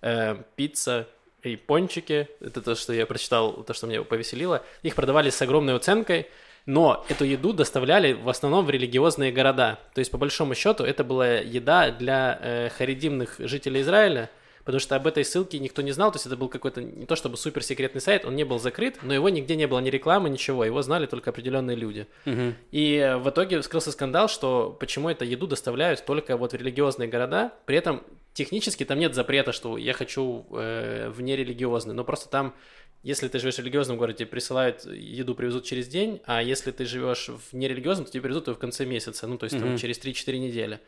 э, 0.00 0.36
пицца 0.56 1.06
и 1.42 1.56
пончики. 1.56 2.28
Это 2.40 2.60
то, 2.60 2.74
что 2.74 2.92
я 2.92 3.06
прочитал, 3.06 3.62
то, 3.62 3.72
что 3.72 3.86
меня 3.86 4.02
повеселило. 4.02 4.64
Их 4.82 4.94
продавали 4.94 5.30
с 5.30 5.40
огромной 5.42 5.76
уценкой. 5.76 6.28
Но 6.64 7.04
эту 7.08 7.24
еду 7.24 7.52
доставляли 7.52 8.12
в 8.12 8.28
основном 8.28 8.64
в 8.64 8.70
религиозные 8.70 9.32
города. 9.32 9.80
То 9.94 9.98
есть, 9.98 10.10
по 10.10 10.18
большому 10.18 10.54
счету, 10.54 10.84
это 10.84 11.02
была 11.02 11.26
еда 11.26 11.90
для 11.90 12.38
э, 12.40 12.68
харидимных 12.68 13.36
жителей 13.38 13.80
Израиля, 13.80 14.30
потому 14.64 14.80
что 14.80 14.96
об 14.96 15.06
этой 15.06 15.24
ссылке 15.24 15.58
никто 15.58 15.82
не 15.82 15.92
знал, 15.92 16.10
то 16.12 16.16
есть 16.16 16.26
это 16.26 16.36
был 16.36 16.48
какой-то 16.48 16.82
не 16.82 17.06
то 17.06 17.16
чтобы 17.16 17.36
суперсекретный 17.36 18.00
сайт, 18.00 18.24
он 18.24 18.36
не 18.36 18.44
был 18.44 18.58
закрыт, 18.58 18.98
но 19.02 19.12
его 19.14 19.28
нигде 19.28 19.56
не 19.56 19.66
было 19.66 19.78
ни 19.80 19.90
рекламы, 19.90 20.28
ничего, 20.30 20.64
его 20.64 20.82
знали 20.82 21.06
только 21.06 21.30
определенные 21.30 21.76
люди. 21.76 22.06
Мгм. 22.24 22.54
И 22.70 23.16
в 23.20 23.28
итоге 23.30 23.60
вскрылся 23.60 23.92
скандал, 23.92 24.28
что 24.28 24.76
почему 24.78 25.08
это 25.08 25.24
еду 25.24 25.46
доставляют 25.46 26.04
только 26.04 26.36
вот 26.36 26.52
в 26.52 26.56
религиозные 26.56 27.08
города, 27.08 27.52
при 27.66 27.76
этом 27.76 28.02
технически 28.34 28.84
там 28.84 28.98
нет 28.98 29.14
запрета, 29.14 29.52
что 29.52 29.76
я 29.76 29.92
хочу 29.92 30.46
э, 30.52 31.10
в 31.10 31.20
нерелигиозный, 31.20 31.94
но 31.94 32.04
просто 32.04 32.28
там, 32.30 32.54
если 33.02 33.28
ты 33.28 33.38
живешь 33.38 33.56
в 33.56 33.58
религиозном 33.58 33.96
городе, 33.98 34.26
присылают 34.26 34.84
еду, 34.84 35.34
привезут 35.34 35.64
через 35.64 35.88
день, 35.88 36.20
а 36.24 36.42
если 36.42 36.70
ты 36.70 36.84
живешь 36.86 37.28
в 37.28 37.54
нерелигиозном, 37.54 38.06
то 38.06 38.12
тебе 38.12 38.22
привезут 38.22 38.48
ее 38.48 38.54
в 38.54 38.58
конце 38.58 38.86
месяца, 38.86 39.26
ну 39.26 39.36
то 39.38 39.44
есть 39.44 39.58
там 39.58 39.70
Мгм. 39.70 39.78
через 39.78 39.98
3-4 39.98 40.38
недели. 40.38 40.80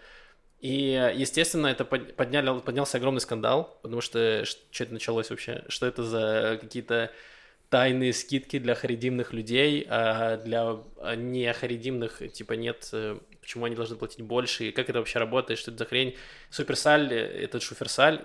И, 0.65 1.13
естественно, 1.15 1.67
это 1.67 1.85
под- 1.85 2.17
подняли, 2.17 2.59
поднялся 2.61 2.97
огромный 2.97 3.21
скандал, 3.21 3.79
потому 3.83 4.01
что 4.01 4.47
что 4.47 4.85
это 4.85 4.95
началось 4.95 5.29
вообще? 5.29 5.63
Что 5.69 5.85
это 5.85 6.03
за 6.03 6.57
какие-то 6.59 7.11
тайные 7.69 8.15
скидки 8.15 8.59
для 8.59 8.75
харидимных 8.75 9.35
людей, 9.35 9.87
а 9.91 10.39
для 10.39 10.79
а, 11.03 11.17
не 11.17 11.53
харидимных, 11.53 12.23
типа, 12.33 12.55
нет, 12.55 12.89
э, 12.93 13.19
почему 13.43 13.67
они 13.67 13.77
должны 13.77 13.97
платить 13.97 14.23
больше, 14.23 14.69
и 14.69 14.73
как 14.73 14.89
это 14.89 15.01
вообще 15.01 15.19
работает, 15.19 15.59
что 15.59 15.71
это 15.71 15.81
за 15.81 15.85
хрень. 15.85 16.17
Суперсаль, 16.49 17.13
э, 17.13 17.45
этот 17.45 17.63
шуферсаль, 17.63 18.25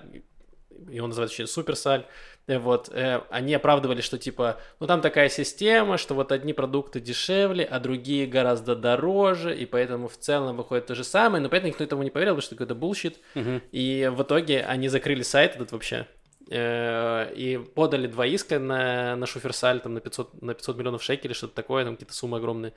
его 0.90 1.08
называют 1.08 1.34
еще 1.34 1.46
суперсаль, 1.46 2.06
вот, 2.48 2.90
э, 2.92 3.22
они 3.30 3.54
оправдывали, 3.54 4.02
что 4.02 4.18
типа, 4.18 4.60
ну 4.80 4.88
там 4.88 5.02
такая 5.02 5.30
система, 5.30 5.98
что 5.98 6.16
вот 6.16 6.32
одни 6.32 6.54
продукты 6.54 7.00
дешевле, 7.00 7.64
а 7.64 7.80
другие 7.80 8.26
гораздо 8.26 8.76
дороже, 8.76 9.56
и 9.56 9.66
поэтому 9.66 10.08
в 10.08 10.18
целом 10.18 10.58
выходит 10.58 10.88
то 10.88 10.96
же 10.96 11.04
самое, 11.04 11.44
но 11.44 11.50
поэтому 11.50 11.70
никто 11.70 11.84
этому 11.84 12.02
не 12.04 12.10
поверил, 12.10 12.34
потому 12.34 12.42
что 12.42 12.56
это 12.56 12.64
какой-то 12.64 12.80
bullshit, 12.80 13.20
Мгм. 13.36 13.62
и 13.72 14.10
в 14.12 14.24
итоге 14.24 14.62
они 14.64 14.88
закрыли 14.88 15.22
сайт 15.22 15.56
этот 15.56 15.72
вообще. 15.72 16.08
э, 16.52 17.32
И 17.36 17.58
подали 17.76 18.08
два 18.08 18.26
иска 18.26 18.58
на, 18.58 19.16
на 19.16 19.26
Шуферсаль 19.28 19.80
там, 19.82 19.94
на, 19.94 20.00
500, 20.00 20.42
на 20.42 20.54
500 20.56 20.78
миллионов 20.78 21.04
шекелей, 21.04 21.36
что-то 21.36 21.54
такое, 21.54 21.84
там 21.86 21.94
какие-то 21.96 22.14
суммы 22.16 22.38
огромные. 22.38 22.74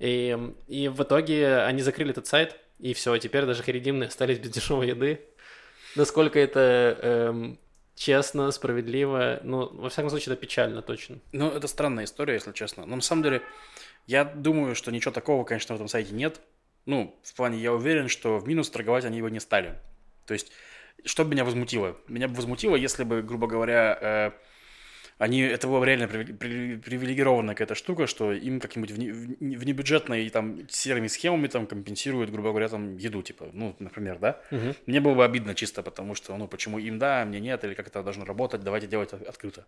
И, 0.00 0.36
и 0.66 0.88
в 0.88 1.00
итоге 1.04 1.58
они 1.58 1.82
закрыли 1.82 2.10
этот 2.10 2.26
сайт, 2.26 2.56
и 2.80 2.92
все, 2.94 3.16
теперь 3.18 3.44
даже 3.46 3.62
харидимные 3.62 4.08
остались 4.08 4.40
без 4.40 4.50
дешевой 4.50 4.88
еды. 4.88 5.20
Насколько 5.94 6.40
это 6.40 6.98
эм, 7.00 7.58
честно, 8.02 8.50
справедливо, 8.50 9.38
ну, 9.44 9.68
во 9.72 9.88
всяком 9.88 10.10
случае, 10.10 10.32
это 10.32 10.40
печально 10.40 10.82
точно. 10.82 11.20
Ну, 11.30 11.48
это 11.48 11.68
странная 11.68 12.04
история, 12.04 12.34
если 12.34 12.50
честно. 12.50 12.84
Но 12.84 12.96
на 12.96 13.02
самом 13.02 13.22
деле, 13.22 13.42
я 14.08 14.24
думаю, 14.24 14.74
что 14.74 14.90
ничего 14.90 15.12
такого, 15.12 15.44
конечно, 15.44 15.74
в 15.74 15.76
этом 15.76 15.86
сайте 15.86 16.12
нет. 16.12 16.40
Ну, 16.84 17.16
в 17.22 17.34
плане, 17.34 17.58
я 17.58 17.72
уверен, 17.72 18.08
что 18.08 18.38
в 18.38 18.48
минус 18.48 18.70
торговать 18.70 19.04
они 19.04 19.18
его 19.18 19.28
не 19.28 19.38
стали. 19.38 19.78
То 20.26 20.34
есть, 20.34 20.50
что 21.04 21.22
меня 21.22 21.44
возмутило? 21.44 21.96
Меня 22.08 22.26
бы 22.26 22.34
возмутило, 22.34 22.74
если 22.74 23.04
бы, 23.04 23.22
грубо 23.22 23.46
говоря, 23.46 23.96
э, 24.00 24.30
они, 25.22 25.40
это 25.40 25.68
была 25.68 25.86
реально 25.86 26.04
привиле- 26.04 26.34
при- 26.34 26.76
привилегированная 26.76 27.54
какая-то 27.54 27.76
штука, 27.76 28.06
что 28.08 28.32
им 28.32 28.58
как-нибудь 28.58 28.90
вне- 28.90 29.12
вне- 29.12 29.56
внебюджетной 29.56 30.28
там 30.30 30.68
серыми 30.68 31.06
схемами 31.06 31.46
там 31.46 31.66
компенсируют, 31.66 32.30
грубо 32.30 32.48
говоря, 32.48 32.68
там 32.68 32.96
еду, 32.96 33.22
типа, 33.22 33.46
ну, 33.52 33.76
например, 33.78 34.18
да? 34.18 34.40
Мне 34.86 35.00
было 35.00 35.14
бы 35.14 35.24
обидно 35.24 35.54
чисто, 35.54 35.82
потому 35.82 36.16
что, 36.16 36.36
ну, 36.36 36.48
почему 36.48 36.78
им 36.80 36.98
да, 36.98 37.22
а 37.22 37.24
мне 37.24 37.38
нет, 37.38 37.62
или 37.64 37.74
как 37.74 37.86
это 37.86 38.02
должно 38.02 38.24
работать, 38.24 38.62
давайте 38.62 38.88
делать 38.88 39.12
от- 39.12 39.22
открыто. 39.22 39.64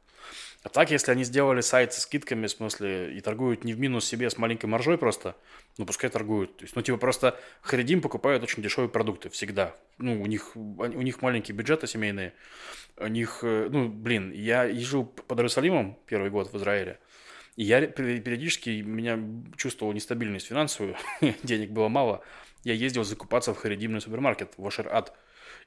А 0.64 0.68
так, 0.68 0.90
если 0.90 1.12
они 1.12 1.22
сделали 1.24 1.60
сайт 1.60 1.92
со 1.92 2.00
скидками, 2.00 2.46
в 2.46 2.50
смысле, 2.50 3.16
и 3.16 3.20
торгуют 3.20 3.64
не 3.64 3.74
в 3.74 3.78
минус 3.80 4.04
себе 4.06 4.30
с 4.30 4.38
маленькой 4.38 4.66
маржой 4.66 4.98
просто, 4.98 5.36
ну, 5.78 5.86
пускай 5.86 6.10
торгуют. 6.10 6.56
То 6.56 6.64
есть, 6.64 6.74
ну, 6.74 6.82
типа, 6.82 6.98
просто 6.98 7.38
Харидим 7.60 8.00
покупают 8.00 8.42
очень 8.42 8.62
дешевые 8.62 8.88
продукты 8.88 9.28
всегда. 9.28 9.74
Ну, 9.98 10.20
у 10.20 10.26
них, 10.26 10.56
у 10.56 11.02
них 11.02 11.22
маленькие 11.22 11.56
бюджеты 11.56 11.86
семейные. 11.86 12.32
У 12.96 13.08
них, 13.08 13.40
э, 13.42 13.68
ну, 13.70 13.88
блин, 13.88 14.30
я 14.32 14.64
езжу 14.64 15.04
под 15.04 15.40
Иерусалимом 15.44 15.98
первый 16.06 16.30
год 16.30 16.52
в 16.52 16.56
Израиле, 16.56 16.98
и 17.56 17.64
я 17.64 17.80
пе- 17.86 18.20
периодически 18.20 18.70
меня 18.80 19.18
чувствовал 19.56 19.92
нестабильность 19.92 20.46
финансовую, 20.46 20.96
денег 21.42 21.70
было 21.70 21.88
мало. 21.88 22.22
Я 22.64 22.72
ездил 22.72 23.04
закупаться 23.04 23.52
в 23.52 23.58
харидимный 23.58 24.00
супермаркет, 24.00 24.54
в 24.56 24.66
Ошер-Ад. 24.66 25.12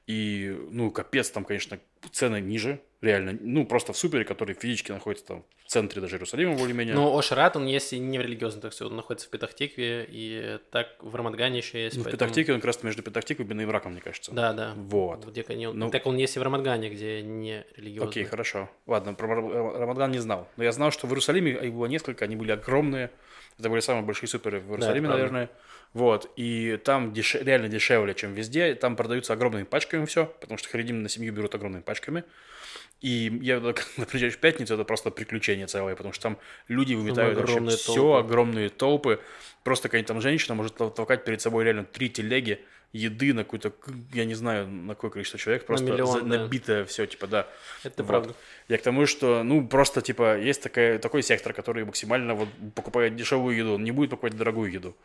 И, 0.06 0.56
ну, 0.70 0.90
капец, 0.90 1.30
там, 1.30 1.44
конечно, 1.44 1.78
цены 2.10 2.40
ниже, 2.40 2.80
реально. 3.00 3.36
Ну, 3.40 3.64
просто 3.66 3.92
в 3.92 3.96
супере, 3.98 4.24
который 4.24 4.54
физически 4.54 4.92
находится 4.92 5.26
там 5.26 5.44
в 5.64 5.70
центре 5.70 6.00
даже 6.00 6.16
Иерусалима 6.16 6.56
более-менее. 6.56 6.94
Но 6.94 7.16
Ошрат, 7.18 7.56
он 7.56 7.66
есть 7.66 7.92
и 7.92 7.98
не 7.98 8.18
в 8.18 8.22
религиозном, 8.22 8.62
так 8.62 8.72
сказать, 8.72 8.90
он 8.90 8.96
находится 8.96 9.26
в 9.28 9.30
Петахтикве, 9.30 10.06
и 10.08 10.58
так 10.70 10.88
в 11.00 11.14
Рамадгане 11.14 11.58
еще 11.58 11.82
есть. 11.84 11.96
Ну, 11.96 12.02
в 12.02 12.04
поэтому- 12.04 12.18
Петахтике 12.18 12.52
он 12.52 12.58
как 12.60 12.66
раз 12.66 12.82
между 12.82 13.02
Петахтикой 13.02 13.44
и 13.46 13.64
Ивраком, 13.64 13.92
мне 13.92 14.00
кажется. 14.00 14.32
Да, 14.32 14.52
да. 14.52 14.72
Вот. 14.76 15.26
Где 15.26 15.44
они- 15.48 15.66
Ну- 15.66 15.90
Так 15.90 16.06
он 16.06 16.16
есть 16.16 16.36
и 16.36 16.38
в 16.38 16.42
Рамадгане, 16.42 16.88
где 16.90 17.22
не 17.22 17.64
религиозный. 17.76 18.10
Окей, 18.10 18.24
хорошо. 18.24 18.70
Ладно, 18.86 19.14
про 19.14 19.26
Рам- 19.28 19.76
Рамадан 19.78 20.10
не 20.10 20.18
знал. 20.18 20.48
Но 20.56 20.64
я 20.64 20.72
знал, 20.72 20.90
что 20.90 21.06
в 21.06 21.10
Иерусалиме 21.10 21.52
их 21.52 21.72
было 21.72 21.86
несколько, 21.86 22.24
они 22.24 22.36
были 22.36 22.52
огромные. 22.52 23.10
Это 23.58 23.68
были 23.68 23.80
самые 23.80 24.04
большие 24.04 24.28
суперы 24.28 24.60
в 24.60 24.70
Иерусалиме, 24.70 25.08
правда. 25.08 25.16
наверное. 25.16 25.50
Вот. 25.92 26.30
И 26.36 26.78
там 26.84 27.12
деше- 27.12 27.42
реально 27.42 27.68
дешевле, 27.68 28.14
чем 28.14 28.32
везде. 28.34 28.74
Там 28.74 28.94
продаются 28.94 29.32
огромными 29.32 29.64
пачками 29.64 30.04
все, 30.06 30.26
потому 30.40 30.56
что 30.58 30.68
харидим 30.68 31.02
на 31.02 31.08
семью 31.08 31.32
берут 31.32 31.54
огромными 31.54 31.82
пачками. 31.82 32.24
И 33.00 33.38
я, 33.42 33.60
когда 33.60 33.82
приезжаешь 34.10 34.34
в 34.34 34.38
пятницу, 34.38 34.74
это 34.74 34.84
просто 34.84 35.10
приключение 35.10 35.66
целое, 35.66 35.94
потому 35.94 36.12
что 36.12 36.22
там 36.22 36.38
люди 36.66 36.94
выметают 36.94 37.36
вообще 37.38 37.52
огромные 37.54 37.76
все, 37.76 37.94
толпы. 37.94 38.18
огромные 38.26 38.68
толпы. 38.70 39.20
Просто 39.64 39.88
какая-нибудь 39.88 40.08
там 40.08 40.20
женщина 40.20 40.54
может 40.54 40.76
тол- 40.76 40.92
толкать 40.92 41.24
перед 41.24 41.40
собой 41.40 41.64
реально 41.64 41.84
три 41.84 42.08
телеги 42.10 42.58
еды 42.92 43.34
на 43.34 43.44
какую-то, 43.44 43.72
я 44.14 44.24
не 44.24 44.34
знаю, 44.34 44.66
на 44.66 44.94
какое 44.94 45.10
количество 45.10 45.38
человек, 45.38 45.66
просто 45.66 45.86
миллион, 45.92 46.20
за- 46.20 46.20
да. 46.22 46.38
набитое 46.38 46.84
все, 46.86 47.06
типа, 47.06 47.26
да. 47.26 47.46
Это 47.84 48.02
Вот. 48.02 48.08
правда. 48.08 48.34
Я 48.68 48.78
к 48.78 48.82
тому, 48.82 49.04
что, 49.06 49.42
ну, 49.42 49.66
просто, 49.68 50.00
типа, 50.00 50.38
есть 50.38 50.62
такая, 50.62 50.98
такой 50.98 51.22
сектор, 51.22 51.52
который 51.52 51.84
максимально 51.84 52.34
вот 52.34 52.48
покупает 52.74 53.14
дешевую 53.14 53.54
еду, 53.56 53.74
он 53.74 53.84
не 53.84 53.92
будет 53.92 54.10
покупать 54.10 54.36
дорогую 54.36 54.72
еду. 54.72 54.96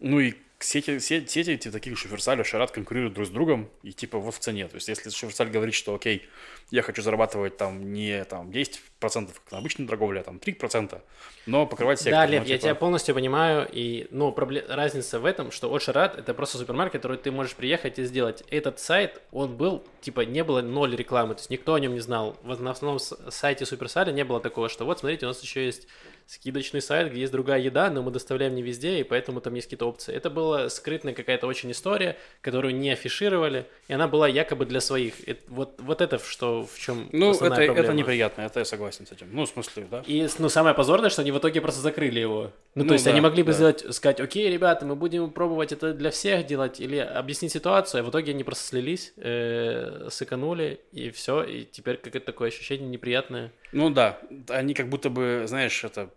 Ну 0.00 0.18
и 0.18 0.34
сети, 0.60 0.98
сети, 0.98 1.26
сети 1.26 1.50
эти 1.52 1.70
такие 1.70 1.96
Шуферсаль 1.96 2.40
и 2.40 2.44
Шарат 2.44 2.70
конкурируют 2.70 3.14
друг 3.14 3.26
с 3.26 3.30
другом, 3.30 3.70
и 3.82 3.92
типа 3.92 4.18
вот 4.18 4.34
в 4.34 4.38
цене. 4.38 4.68
То 4.68 4.76
есть 4.76 4.88
если 4.88 5.10
Шуферсаль 5.10 5.50
говорит, 5.50 5.74
что 5.74 5.94
окей, 5.94 6.28
я 6.70 6.82
хочу 6.82 7.02
зарабатывать 7.02 7.56
там 7.56 7.92
не 7.92 8.24
там 8.24 8.50
10%, 8.50 8.78
как 9.00 9.52
на 9.52 9.58
обычной 9.58 9.86
торговле, 9.86 10.20
а 10.20 10.24
там 10.24 10.36
3%, 10.38 11.00
но 11.46 11.66
покрывать 11.66 11.98
сектор. 12.00 12.12
Да, 12.20 12.26
ну, 12.26 12.32
Лев, 12.32 12.42
я 12.46 12.56
типа, 12.56 12.62
тебя 12.62 12.74
полностью 12.74 13.14
понимаю, 13.14 13.66
и, 13.72 14.06
ну, 14.10 14.30
пробле- 14.30 14.64
разница 14.68 15.18
в 15.18 15.24
этом, 15.24 15.50
что 15.50 15.74
Ошарат 15.74 16.18
это 16.18 16.34
просто 16.34 16.58
супермаркет, 16.58 17.00
который 17.00 17.16
ты 17.16 17.30
можешь 17.30 17.54
приехать 17.54 17.98
и 17.98 18.04
сделать. 18.04 18.44
Этот 18.50 18.78
сайт, 18.78 19.22
он 19.32 19.56
был, 19.56 19.82
типа, 20.02 20.20
не 20.20 20.44
было 20.44 20.60
ноль 20.60 20.94
рекламы, 20.94 21.34
то 21.34 21.40
есть 21.40 21.50
никто 21.50 21.74
о 21.74 21.80
нем 21.80 21.94
не 21.94 22.00
знал. 22.00 22.36
Вот 22.42 22.60
на 22.60 22.70
основном 22.72 22.98
сайте 22.98 23.64
Суперсаля 23.64 24.12
не 24.12 24.24
было 24.24 24.40
такого, 24.40 24.68
что 24.68 24.84
вот, 24.84 24.98
смотрите, 25.00 25.26
у 25.26 25.28
нас 25.30 25.40
еще 25.42 25.64
есть 25.64 25.86
скидочный 26.26 26.80
сайт, 26.80 27.10
где 27.10 27.22
есть 27.22 27.32
другая 27.32 27.58
еда, 27.60 27.90
но 27.90 28.02
мы 28.02 28.10
доставляем 28.12 28.54
не 28.54 28.62
везде, 28.62 29.00
и 29.00 29.02
поэтому 29.02 29.40
там 29.40 29.54
есть 29.54 29.66
какие-то 29.66 29.86
опции. 29.86 30.14
Это 30.14 30.30
была 30.30 30.68
скрытная 30.68 31.12
какая-то 31.12 31.46
очень 31.48 31.70
история, 31.72 32.16
которую 32.40 32.76
не 32.76 32.90
афишировали, 32.90 33.66
и 33.88 33.94
она 33.94 34.06
была 34.06 34.28
якобы 34.28 34.64
для 34.66 34.80
своих. 34.80 35.26
Это- 35.28 35.40
вот, 35.48 35.74
вот 35.80 36.00
это 36.00 36.18
в 36.18 36.28
что, 36.30 36.64
в 36.66 36.78
чем 36.78 37.08
Ну, 37.12 37.30
основная 37.30 37.56
это, 37.58 37.64
это 37.64 37.74
проблема. 37.74 37.98
неприятно, 37.98 38.42
это 38.42 38.60
я 38.60 38.64
согласен 38.64 38.89
с 38.92 39.12
этим. 39.12 39.28
Ну, 39.32 39.44
в 39.44 39.48
смысле, 39.48 39.86
да. 39.90 40.02
И 40.06 40.26
ну, 40.38 40.48
самое 40.48 40.74
позорное, 40.74 41.10
что 41.10 41.22
они 41.22 41.32
в 41.32 41.38
итоге 41.38 41.60
просто 41.60 41.80
закрыли 41.80 42.20
его. 42.20 42.52
Ну, 42.74 42.82
Ну 42.82 42.88
то 42.88 42.94
есть 42.94 43.04
да, 43.04 43.10
они 43.10 43.20
могли 43.20 43.42
бы 43.42 43.48
да. 43.48 43.52
сделать, 43.52 43.94
сказать, 43.94 44.20
окей, 44.20 44.50
ребята, 44.50 44.86
мы 44.86 44.96
будем 44.96 45.30
пробовать 45.30 45.72
это 45.72 45.92
для 45.92 46.10
всех 46.10 46.46
делать, 46.46 46.80
или 46.80 46.96
объяснить 46.96 47.52
ситуацию, 47.52 48.00
а 48.00 48.04
в 48.04 48.10
итоге 48.10 48.32
они 48.32 48.44
просто 48.44 48.68
слились, 48.68 49.12
э, 49.16 50.08
сэканули, 50.10 50.80
и 50.92 51.10
все, 51.10 51.42
и 51.42 51.64
теперь 51.64 51.96
какое-то 51.96 52.26
такое 52.26 52.48
ощущение 52.48 52.88
неприятное. 52.88 53.52
Ну 53.72 53.90
да, 53.90 54.18
они 54.48 54.74
как 54.74 54.88
будто 54.88 55.10
бы, 55.10 55.44
знаешь, 55.46 55.84
это 55.84 56.10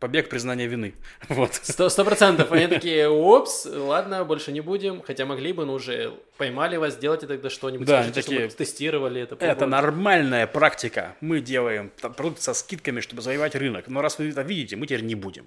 побег 0.00 0.28
признания 0.28 0.66
вины. 0.66 0.94
Вот. 1.28 1.54
Сто 1.54 1.88
сто 1.88 2.04
процентов. 2.04 2.52
Они 2.52 2.66
такие, 2.66 3.08
опс, 3.08 3.66
ладно, 3.66 4.24
больше 4.24 4.52
не 4.52 4.60
будем, 4.60 5.02
хотя 5.02 5.26
могли 5.26 5.52
бы, 5.52 5.64
но 5.64 5.74
уже 5.74 6.14
поймали 6.36 6.76
вас, 6.76 6.94
сделайте 6.94 7.26
тогда 7.26 7.50
что-нибудь, 7.50 7.86
Да, 7.86 8.02
скажите, 8.02 8.22
такие, 8.22 8.38
чтобы 8.40 8.54
тестировали 8.54 9.20
это. 9.22 9.34
Это 9.34 9.46
попробовали». 9.46 9.70
нормальная 9.70 10.46
практика. 10.46 11.16
Мы 11.20 11.40
делаем 11.40 11.90
там 12.00 12.14
продукты 12.14 12.42
со 12.42 12.54
скидками, 12.54 13.00
чтобы 13.00 13.22
завоевать 13.22 13.54
рынок. 13.54 13.88
Но 13.88 14.00
раз 14.00 14.18
вы 14.18 14.30
это 14.30 14.42
видите, 14.42 14.76
мы 14.76 14.86
теперь 14.86 15.02
не 15.02 15.14
будем. 15.14 15.46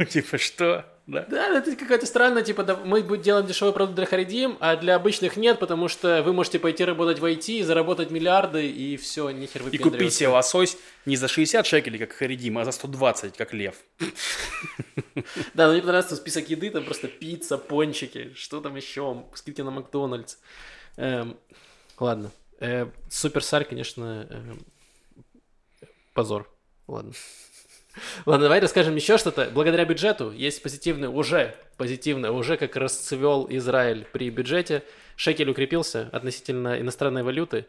Типа 0.08 0.38
что? 0.38 0.86
Да. 1.06 1.26
Да, 1.28 1.58
это 1.58 1.74
какая-то 1.74 2.06
странная, 2.06 2.42
типа, 2.42 2.62
да, 2.62 2.76
мы 2.76 3.02
делать 3.18 3.46
дешевый 3.46 3.74
продукт 3.74 3.96
для 3.96 4.06
Харидим, 4.06 4.56
а 4.60 4.76
для 4.76 4.94
обычных 4.94 5.36
нет, 5.36 5.58
потому 5.58 5.88
что 5.88 6.22
вы 6.22 6.32
можете 6.32 6.60
пойти 6.60 6.84
работать 6.84 7.18
в 7.18 7.24
IT 7.24 7.58
и 7.58 7.62
заработать 7.62 8.10
миллиарды, 8.10 8.70
и 8.70 8.96
все, 8.96 9.30
нихер 9.30 9.64
вы 9.64 9.70
И 9.70 9.78
купить 9.78 10.14
себе 10.14 10.28
лосось 10.28 10.76
не 11.06 11.16
за 11.16 11.26
60 11.26 11.66
шекелей, 11.66 11.98
как 11.98 12.12
Харидим, 12.12 12.58
а 12.58 12.64
за 12.64 12.72
120, 12.72 13.36
как 13.36 13.52
лев. 13.52 13.74
Да, 15.54 15.66
но 15.66 15.72
мне 15.72 15.82
понравился 15.82 16.16
список 16.16 16.48
еды, 16.48 16.70
там 16.70 16.84
просто 16.84 17.08
пицца, 17.08 17.58
пончики, 17.58 18.32
что 18.34 18.60
там 18.60 18.76
еще, 18.76 19.24
скидки 19.34 19.60
на 19.60 19.70
Макдональдс. 19.70 20.36
Эм, 20.96 21.36
ладно. 21.98 22.30
Э, 22.60 22.86
Суперсаль, 23.10 23.64
конечно, 23.64 24.26
эм, 24.30 24.64
позор. 26.14 26.48
Ладно. 26.86 27.12
Ладно, 28.26 28.44
давай 28.44 28.60
расскажем 28.60 28.96
еще 28.96 29.18
что-то. 29.18 29.50
Благодаря 29.52 29.84
бюджету 29.84 30.30
есть 30.30 30.62
позитивный, 30.62 31.08
уже 31.08 31.54
позитивно, 31.76 32.32
уже 32.32 32.56
как 32.56 32.76
расцвел 32.76 33.46
Израиль 33.50 34.06
при 34.12 34.30
бюджете. 34.30 34.82
Шекель 35.16 35.50
укрепился 35.50 36.08
относительно 36.12 36.80
иностранной 36.80 37.22
валюты. 37.22 37.66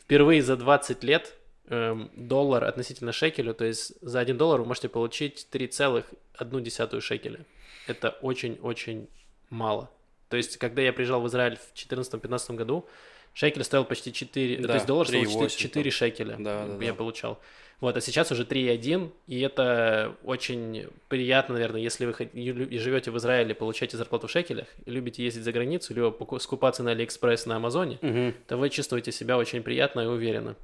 впервые 0.00 0.42
за 0.42 0.56
20 0.56 1.02
лет 1.02 1.34
эм, 1.68 2.10
доллар 2.14 2.64
относительно 2.64 3.12
шекелю, 3.12 3.54
то 3.54 3.64
есть 3.64 3.94
за 4.00 4.20
1 4.20 4.36
доллар 4.36 4.60
вы 4.60 4.66
можете 4.66 4.88
получить 4.88 5.48
3,1 5.50 7.00
шекеля. 7.00 7.40
Это 7.86 8.10
очень-очень 8.20 9.08
мало. 9.50 9.90
То 10.28 10.36
есть, 10.36 10.56
когда 10.56 10.82
я 10.82 10.92
приезжал 10.92 11.20
в 11.20 11.26
Израиль 11.28 11.56
в 11.56 11.74
2014-2015 11.74 12.54
году, 12.56 12.88
шекель 13.32 13.64
стоил 13.64 13.84
почти 13.84 14.12
4, 14.12 14.56
Да, 14.58 14.68
то 14.68 14.74
есть 14.74 14.86
доллар 14.86 15.06
стоил 15.06 15.22
3,8 15.22 15.48
4, 15.48 15.48
4 15.50 15.90
шекеля. 15.90 16.36
Да, 16.38 16.66
да, 16.66 16.84
я 16.84 16.92
да. 16.92 16.94
получал. 16.96 17.40
Вот, 17.84 17.98
а 17.98 18.00
сейчас 18.00 18.32
уже 18.32 18.44
3,1, 18.44 19.10
и 19.26 19.40
это 19.40 20.16
очень 20.24 20.86
приятно, 21.08 21.52
наверное, 21.52 21.82
если 21.82 22.06
вы 22.06 22.14
и 22.32 22.78
живете 22.78 23.10
в 23.10 23.18
Израиле, 23.18 23.54
получаете 23.54 23.98
зарплату 23.98 24.26
в 24.26 24.30
шекелях, 24.30 24.68
и 24.86 24.90
любите 24.90 25.22
ездить 25.22 25.44
за 25.44 25.52
границу, 25.52 25.92
либо 25.92 26.38
скупаться 26.38 26.82
на 26.82 26.92
Алиэкспресс 26.92 27.44
на 27.44 27.56
Амазоне, 27.56 27.98
Мгм. 28.00 28.34
то 28.48 28.56
вы 28.56 28.70
чувствуете 28.70 29.12
себя 29.12 29.36
очень 29.36 29.62
приятно 29.62 30.00
и 30.00 30.06
уверенно. 30.06 30.56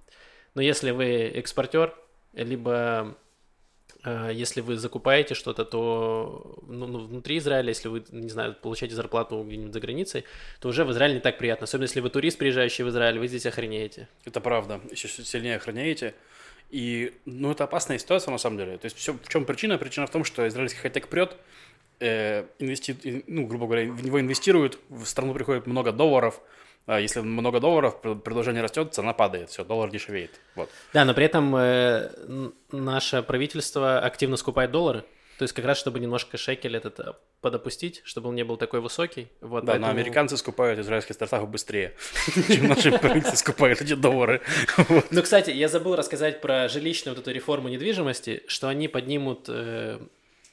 Но 0.54 0.62
если 0.62 0.92
вы 0.92 1.04
экспортер, 1.34 1.94
либо 2.32 3.14
э, 4.02 4.30
если 4.32 4.62
вы 4.62 4.78
закупаете 4.78 5.34
что-то, 5.34 5.66
то 5.66 6.58
ну, 6.66 6.86
ну, 6.86 6.98
внутри 7.06 7.36
Израиля, 7.36 7.68
если 7.68 7.88
вы, 7.88 8.02
не 8.12 8.30
знаю, 8.30 8.56
получаете 8.62 8.94
зарплату 8.94 9.44
где-нибудь 9.46 9.74
за 9.74 9.80
границей, 9.80 10.24
то 10.58 10.68
уже 10.70 10.86
в 10.86 10.90
Израиле 10.92 11.16
не 11.16 11.20
так 11.20 11.36
приятно. 11.36 11.64
Особенно 11.64 11.84
если 11.84 12.00
вы 12.00 12.08
турист, 12.08 12.38
приезжающий 12.38 12.82
в 12.82 12.88
Израиль, 12.88 13.18
вы 13.18 13.28
здесь 13.28 13.44
охренеете. 13.44 14.08
Это 14.24 14.40
правда. 14.40 14.80
Еще 14.90 15.06
сильнее 15.08 15.56
охраняете. 15.56 16.14
И, 16.70 17.12
ну, 17.24 17.50
это 17.50 17.64
опасная 17.64 17.98
ситуация 17.98 18.30
на 18.32 18.38
самом 18.38 18.58
деле. 18.58 18.78
То 18.78 18.86
есть, 18.86 18.96
все, 18.96 19.12
в 19.12 19.28
чем 19.28 19.44
причина? 19.44 19.76
Причина 19.78 20.06
в 20.06 20.10
том, 20.10 20.24
что 20.24 20.46
израильский 20.46 20.78
хай-тек 20.78 21.08
прет, 21.08 21.36
э, 21.98 22.44
инвести... 22.58 22.96
ин- 23.02 23.24
ну, 23.26 23.46
грубо 23.46 23.66
говоря, 23.66 23.90
в 23.90 24.04
него 24.04 24.20
инвестируют, 24.20 24.78
в 24.88 25.04
страну 25.04 25.34
приходит 25.34 25.66
много 25.66 25.92
долларов, 25.92 26.40
а 26.86 26.98
если 27.00 27.20
много 27.20 27.60
долларов, 27.60 28.00
пред- 28.00 28.22
предложение 28.22 28.62
растет, 28.62 28.94
цена 28.94 29.12
падает, 29.12 29.50
все, 29.50 29.64
доллар 29.64 29.90
дешевеет. 29.90 30.40
Вот. 30.54 30.70
Да, 30.92 31.04
но 31.04 31.12
при 31.14 31.24
этом 31.24 31.54
э, 31.56 32.10
наше 32.72 33.22
правительство 33.22 33.98
активно 33.98 34.36
скупает 34.36 34.70
доллары. 34.70 35.04
То 35.40 35.44
есть 35.44 35.54
как 35.54 35.64
раз, 35.64 35.78
чтобы 35.78 36.00
немножко 36.00 36.36
шекель 36.36 36.76
этот 36.76 37.00
э, 37.00 37.14
подопустить, 37.40 38.02
чтобы 38.04 38.28
он 38.28 38.34
не 38.34 38.44
был 38.44 38.58
такой 38.58 38.82
высокий. 38.82 39.28
Вот, 39.40 39.64
Да, 39.64 39.72
но 39.78 39.86
поэтому- 39.86 39.90
американцы 40.02 40.36
скупают 40.36 40.78
израильские 40.80 41.14
стартапы 41.14 41.46
быстрее, 41.46 41.94
чем 42.46 42.68
наши 42.68 42.92
правительства 42.92 43.36
скупают 43.36 43.80
эти 43.80 43.94
доллары. 43.94 44.42
Ну, 45.10 45.22
кстати, 45.22 45.48
я 45.48 45.68
забыл 45.68 45.96
рассказать 45.96 46.42
про 46.42 46.68
жилищную 46.68 47.14
вот 47.16 47.22
эту 47.22 47.34
реформу 47.34 47.70
недвижимости, 47.70 48.42
что 48.48 48.68
они 48.68 48.86
поднимут 48.86 49.46
э, 49.48 49.98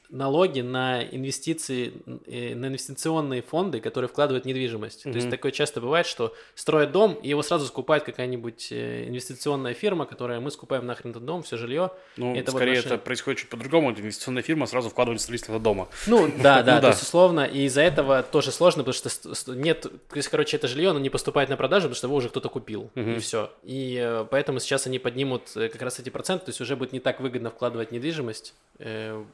налоги 0.09 0.61
на 0.61 1.03
инвестиции, 1.03 1.93
э, 2.27 2.55
на 2.55 2.67
инвестиционные 2.67 3.41
фонды, 3.41 3.79
которые 3.79 4.07
вкладывают 4.09 4.45
в 4.45 4.47
недвижимость. 4.47 5.03
То 5.03 5.09
есть 5.09 5.29
такое 5.29 5.51
часто 5.51 5.81
бывает, 5.81 6.05
что 6.05 6.33
строят 6.55 6.91
дом, 6.91 7.13
и 7.21 7.29
его 7.29 7.41
сразу 7.43 7.65
скупает 7.65 8.03
какая-нибудь 8.03 8.69
э, 8.71 9.07
инвестиционная 9.07 9.73
фирма, 9.73 10.05
которая 10.05 10.39
мы 10.39 10.51
скупаем 10.51 10.85
нахрен 10.85 11.11
этот 11.11 11.25
дом, 11.25 11.43
все 11.43 11.57
жилье. 11.57 11.91
Ну, 12.15 12.35
Это 12.35 12.51
вот 12.51 12.57
скорее 12.59 12.75
наши- 12.75 12.87
это 12.87 12.97
происходит 12.97 13.39
чуть 13.41 13.49
по-другому. 13.49 13.91
Инвестиционная 13.91 14.43
фирма 14.43 14.65
сразу 14.65 14.89
вкладывает 14.89 15.19
в 15.19 15.23
строительство 15.23 15.59
дома. 15.59 15.87
Ну, 16.07 16.27
да, 16.41 16.63
да, 16.63 16.75
Ну 16.75 16.81
то 16.81 16.87
есть 16.89 17.01
условно, 17.03 17.45
и 17.45 17.63
из-за 17.65 17.81
этого 17.81 18.23
тоже 18.23 18.51
сложно, 18.51 18.83
потому 18.83 18.93
что 19.35 19.53
нет, 19.55 19.81
то 19.81 20.15
есть, 20.15 20.29
короче, 20.29 20.57
это 20.57 20.67
жилье, 20.67 20.91
оно 20.91 20.99
не 20.99 21.09
поступает 21.09 21.49
на 21.49 21.57
продажу, 21.57 21.83
потому 21.87 21.95
что 21.95 22.07
его 22.07 22.15
уже 22.15 22.29
кто-то 22.29 22.49
купил, 22.49 22.89
и 22.95 23.19
все. 23.19 23.51
И 23.63 23.97
э, 24.01 24.25
поэтому 24.29 24.59
сейчас 24.59 24.87
они 24.87 24.99
поднимут 24.99 25.51
как 25.53 25.81
раз 25.81 25.99
эти 25.99 26.09
проценты, 26.09 26.45
то 26.45 26.49
есть 26.49 26.61
уже 26.61 26.75
будет 26.75 26.93
не 26.93 26.99
так 26.99 27.19
выгодно 27.19 27.49
вкладывать 27.49 27.91
недвижимость, 27.91 28.53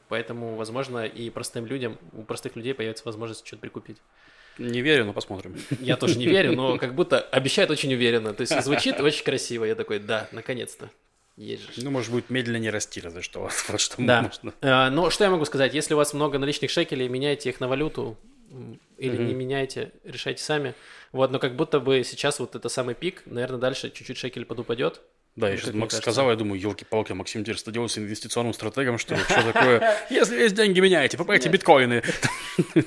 поэтому, 0.08 0.56
возможно, 0.64 1.04
и 1.04 1.30
простым 1.30 1.66
людям, 1.66 1.98
у 2.12 2.22
простых 2.22 2.56
людей 2.56 2.74
появится 2.74 3.04
возможность 3.04 3.46
что-то 3.46 3.60
прикупить. 3.60 3.98
Не 4.58 4.82
верю, 4.82 5.04
но 5.04 5.12
посмотрим. 5.12 5.56
Я 5.80 5.96
тоже 5.96 6.18
не 6.18 6.26
верю, 6.26 6.52
но 6.52 6.78
как 6.78 6.94
будто 6.94 7.20
обещают 7.20 7.70
очень 7.70 7.92
уверенно, 7.92 8.32
то 8.34 8.40
есть 8.42 8.62
звучит 8.62 9.00
очень 9.00 9.24
красиво, 9.24 9.64
я 9.64 9.74
такой, 9.74 9.98
да, 9.98 10.28
наконец-то, 10.32 10.90
есть 11.36 11.62
же. 11.74 11.82
Ну, 11.84 11.90
может, 11.90 12.10
будет 12.10 12.30
медленнее 12.30 12.70
расти, 12.70 13.00
разве 13.00 13.22
что. 13.22 13.40
Вот 13.40 13.80
что 13.80 13.96
Да. 14.02 14.22
можно. 14.22 14.54
А, 14.62 14.90
Но 14.90 15.10
что 15.10 15.24
я 15.24 15.30
могу 15.30 15.44
сказать? 15.44 15.74
Если 15.74 15.94
у 15.94 15.96
вас 15.96 16.14
много 16.14 16.38
наличных 16.38 16.70
шекелей, 16.70 17.08
меняйте 17.08 17.50
их 17.50 17.60
на 17.60 17.68
валюту 17.68 18.16
или 18.98 19.16
Мгм. 19.16 19.26
не 19.26 19.34
меняйте, 19.34 19.92
решайте 20.04 20.42
сами. 20.42 20.74
Вот, 21.10 21.30
но 21.32 21.38
как 21.40 21.56
будто 21.56 21.80
бы 21.80 22.04
сейчас 22.04 22.38
вот 22.38 22.54
это 22.54 22.68
самый 22.68 22.94
пик, 22.94 23.22
наверное, 23.26 23.58
дальше 23.58 23.90
чуть-чуть 23.90 24.16
шекель 24.16 24.44
подупадет. 24.44 25.00
Да, 25.36 25.48
я 25.48 25.54
Ну, 25.54 25.60
сейчас 25.60 25.74
Макс 25.74 25.96
сказал, 25.96 26.30
я 26.30 26.36
думаю, 26.36 26.60
елки-палки, 26.60 27.12
Максим 27.12 27.42
теперь 27.42 27.56
что 27.56 27.72
делать 27.72 27.90
с 27.90 27.98
инвестиционным 27.98 28.52
стратегом, 28.54 28.98
что 28.98 29.14
ли? 29.16 29.22
Что 29.22 29.52
такое? 29.52 29.96
Если 30.08 30.36
есть 30.36 30.54
деньги, 30.54 30.78
меняйте, 30.78 31.16
покупайте 31.16 31.48
биткоины. 31.48 32.02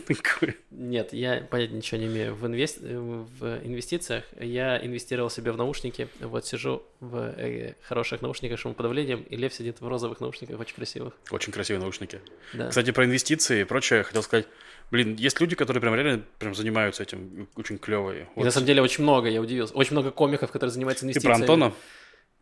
Нет, 0.72 1.12
я 1.12 1.42
понятия 1.50 1.74
ничего 1.74 2.00
не 2.00 2.08
имею 2.08 2.36
в, 2.36 2.42
в 2.42 3.66
инвестициях. 3.66 4.24
Я 4.40 4.78
инвестировал 4.84 5.30
себе 5.30 5.52
в 5.52 5.58
наушники. 5.58 6.08
Вот 6.22 6.46
сижу 6.46 6.84
в 7.02 7.34
э, 7.38 7.76
хороших 7.82 8.22
наушниках 8.22 8.60
шумоподавлением, 8.60 9.24
и 9.24 9.36
Лев 9.36 9.54
сидит 9.54 9.82
в 9.82 9.88
розовых 9.88 10.22
наушниках, 10.22 10.60
очень 10.60 10.76
красивых. 10.76 11.14
Очень 11.32 11.52
красивые 11.52 11.82
наушники. 11.82 12.22
Да. 12.54 12.70
Кстати, 12.70 12.92
про 12.92 13.06
инвестиции 13.06 13.62
и 13.62 13.64
прочее, 13.66 14.04
хотел 14.04 14.24
сказать, 14.24 14.48
блин, 14.90 15.16
есть 15.16 15.42
люди, 15.42 15.56
которые 15.56 15.82
прям 15.82 15.96
реально 15.96 16.24
прям 16.40 16.56
занимаются 16.56 17.04
этим, 17.04 17.50
очень 17.56 17.78
клевые. 17.78 18.30
И 18.38 18.44
на 18.44 18.52
самом 18.52 18.68
деле 18.68 18.82
очень 18.82 19.04
много, 19.04 19.28
я 19.30 19.42
удивился. 19.42 19.74
Очень 19.74 19.94
много 19.94 20.12
комиков, 20.12 20.52
которые 20.52 20.72
занимаются 20.72 21.02
Ты 21.02 21.08
инвестициями. 21.08 21.34
про 21.34 21.42
Антона? 21.42 21.74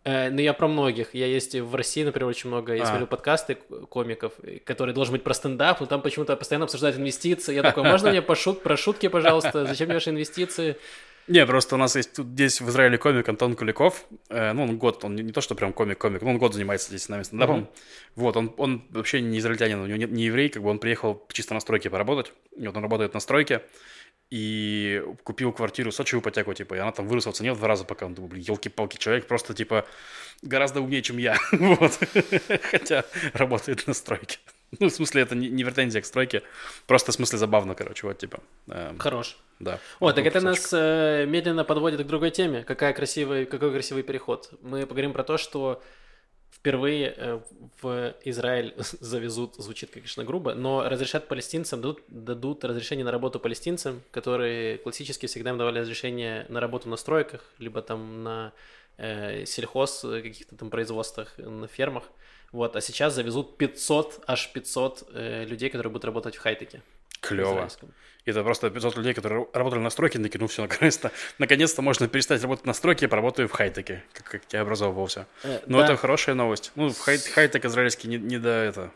Э, 0.06 0.30
ну, 0.30 0.40
я 0.40 0.54
про 0.54 0.68
многих. 0.68 1.14
Я 1.14 1.26
есть 1.26 1.56
в 1.56 1.76
России, 1.76 2.04
например, 2.04 2.30
очень 2.30 2.48
много. 2.50 2.76
Я 2.76 2.84
А. 2.84 2.86
смотрю 2.86 3.08
подкасты 3.08 3.56
комиков, 3.90 4.34
которые 4.64 4.94
должны 4.94 5.14
быть 5.14 5.24
про 5.24 5.34
стендап, 5.34 5.80
но 5.82 5.88
там 5.88 6.02
почему-то 6.02 6.36
постоянно 6.36 6.66
обсуждают 6.66 6.98
инвестиции. 6.98 7.56
Я 7.56 7.64
такой, 7.64 7.84
можно 7.84 8.12
мне 8.12 8.22
пошут, 8.22 8.62
про 8.62 8.78
шутки, 8.78 9.08
пожалуйста? 9.08 9.66
Зачем 9.66 9.88
мне 9.88 9.96
ваши 9.96 10.12
инвестиции? 10.12 10.78
Не, 11.28 11.44
просто 11.48 11.74
у 11.74 11.80
нас 11.80 11.96
есть 11.96 12.14
тут 12.14 12.28
здесь 12.28 12.62
в 12.62 12.70
Израиле 12.70 13.00
комик 13.00 13.28
Антон 13.28 13.56
Куликов. 13.56 14.06
Э, 14.30 14.54
ну, 14.54 14.64
он 14.64 14.78
год, 14.78 15.04
он 15.04 15.16
не, 15.16 15.24
не 15.24 15.32
то, 15.32 15.42
что 15.42 15.56
прям 15.56 15.74
комик-комик, 15.74 16.22
но 16.22 16.30
он 16.30 16.38
год 16.38 16.54
занимается 16.54 16.90
здесь 16.90 17.04
с 17.04 17.10
нами 17.10 17.24
стендапом. 17.24 17.68
Вот, 18.16 18.38
он, 18.38 18.54
он 18.58 18.86
вообще 18.92 19.22
не 19.22 19.40
израильтянин, 19.40 19.80
у 19.80 19.88
него 19.88 19.98
не, 19.98 20.06
не 20.06 20.26
еврей, 20.26 20.50
как 20.50 20.62
бы 20.62 20.70
он 20.70 20.78
приехал 20.78 21.26
чисто 21.32 21.56
на 21.56 21.62
стройке 21.62 21.90
поработать. 21.90 22.32
И 22.56 22.68
вот 22.68 22.78
он 22.78 22.84
работает 22.84 23.16
на 23.16 23.20
стройке. 23.20 23.64
И 24.32 25.04
купил 25.24 25.54
квартиру 25.54 25.92
с 25.92 26.00
очень 26.00 26.20
ипотеку, 26.20 26.54
типа, 26.54 26.74
и 26.74 26.80
она 26.80 26.92
там 26.92 27.08
выросла 27.08 27.32
в 27.32 27.36
цене 27.36 27.54
в 27.54 27.58
два 27.58 27.68
раза, 27.68 27.86
пока 27.86 28.08
он 28.08 28.16
думал, 28.16 28.30
блин, 28.30 28.44
елки-палки, 28.44 28.98
человек 28.98 29.28
просто, 29.28 29.54
типа, 29.54 29.86
гораздо 30.42 30.82
умнее, 30.82 31.04
чем 31.04 31.18
я, 31.18 31.38
вот, 31.52 32.00
хотя 32.72 33.06
работает 33.34 33.86
на 33.86 33.94
стройке. 33.94 34.40
Ну, 34.80 34.90
в 34.90 34.92
смысле, 34.92 35.22
это 35.22 35.36
не, 35.36 35.48
не 35.50 35.64
претензия 35.64 36.02
к 36.02 36.06
стройке, 36.06 36.42
просто 36.88 37.12
в 37.12 37.16
смысле 37.16 37.38
забавно, 37.38 37.76
короче, 37.76 38.08
вот, 38.08 38.18
типа, 38.18 38.40
эм, 38.68 38.98
Хорош. 38.98 39.38
да. 39.60 39.80
О, 40.00 40.12
так 40.12 40.26
это 40.26 40.42
нас 40.42 40.70
э, 40.74 41.26
медленно 41.28 41.64
подводит 41.64 42.02
к 42.02 42.08
другой 42.08 42.32
теме. 42.32 42.64
Какая 42.64 42.94
красивый, 42.94 43.46
какой 43.46 43.72
красивый 43.72 44.02
переход. 44.02 44.50
Мы 44.62 44.88
поговорим 44.88 45.14
про 45.14 45.24
то, 45.24 45.38
что 45.38 45.84
впервые 46.56 47.14
э, 47.16 47.40
в 47.82 48.16
Израиль 48.24 48.74
завезут, 48.78 49.56
звучит, 49.56 49.92
конечно, 49.92 50.24
грубо, 50.24 50.54
но 50.54 50.88
разрешат 50.88 51.28
палестинцам, 51.28 51.82
дадут, 51.82 52.02
дадут 52.08 52.64
разрешение 52.64 53.06
на 53.06 53.12
работу 53.12 53.40
палестинцам, 53.40 54.02
которые 54.12 54.78
классически 54.78 55.26
всегда 55.28 55.52
им 55.52 55.58
давали 55.58 55.80
разрешение 55.80 56.46
на 56.50 56.60
работу 56.60 56.90
на 56.90 56.98
стройках, 56.98 57.42
либо 57.60 57.82
там 57.82 58.24
на 58.24 58.54
э, 58.98 59.46
сельхоз, 59.46 60.04
э, 60.04 60.22
каких-то 60.22 60.56
там 60.56 60.70
производствах, 60.70 61.34
э, 61.38 61.48
на 61.48 61.68
фермах. 61.68 62.04
Вот, 62.52 62.76
а 62.76 62.82
сейчас 62.82 63.14
завезут 63.14 63.58
500, 63.58 64.24
аж 64.28 64.52
500 64.54 65.10
э, 65.14 65.46
людей, 65.46 65.70
которые 65.70 65.92
будут 65.92 66.06
работать 66.06 66.36
в 66.36 66.40
хай-теке. 66.40 66.82
Клево. 67.20 67.68
И 68.26 68.32
это 68.32 68.44
просто 68.44 68.72
500 68.72 68.98
людей, 68.98 69.14
которые 69.14 69.48
работали 69.54 69.80
на 69.80 69.92
стройке, 69.92 70.18
такие, 70.20 70.40
ну 70.40 70.48
все, 70.48 70.62
наконец-то, 70.68 71.12
наконец-то 71.38 71.82
можно 71.82 72.08
перестать 72.08 72.42
работать 72.42 72.66
на 72.66 72.74
стройке, 72.74 73.08
поработаю 73.08 73.48
в 73.48 73.52
хай-теке, 73.52 74.04
как, 74.14 74.24
как 74.26 74.42
я 74.52 74.62
образовывался. 74.62 75.28
Э, 75.44 75.60
Но 75.68 75.80
да. 75.80 75.86
это 75.86 75.98
хорошая 75.98 76.36
новость. 76.36 76.72
Ну, 76.76 76.90
в 76.90 77.00
хай- 77.00 77.20
хай-тек 77.20 77.66
израильский 77.66 78.08
не, 78.08 78.18
не 78.18 78.40
до 78.40 78.50
это. 78.50 78.92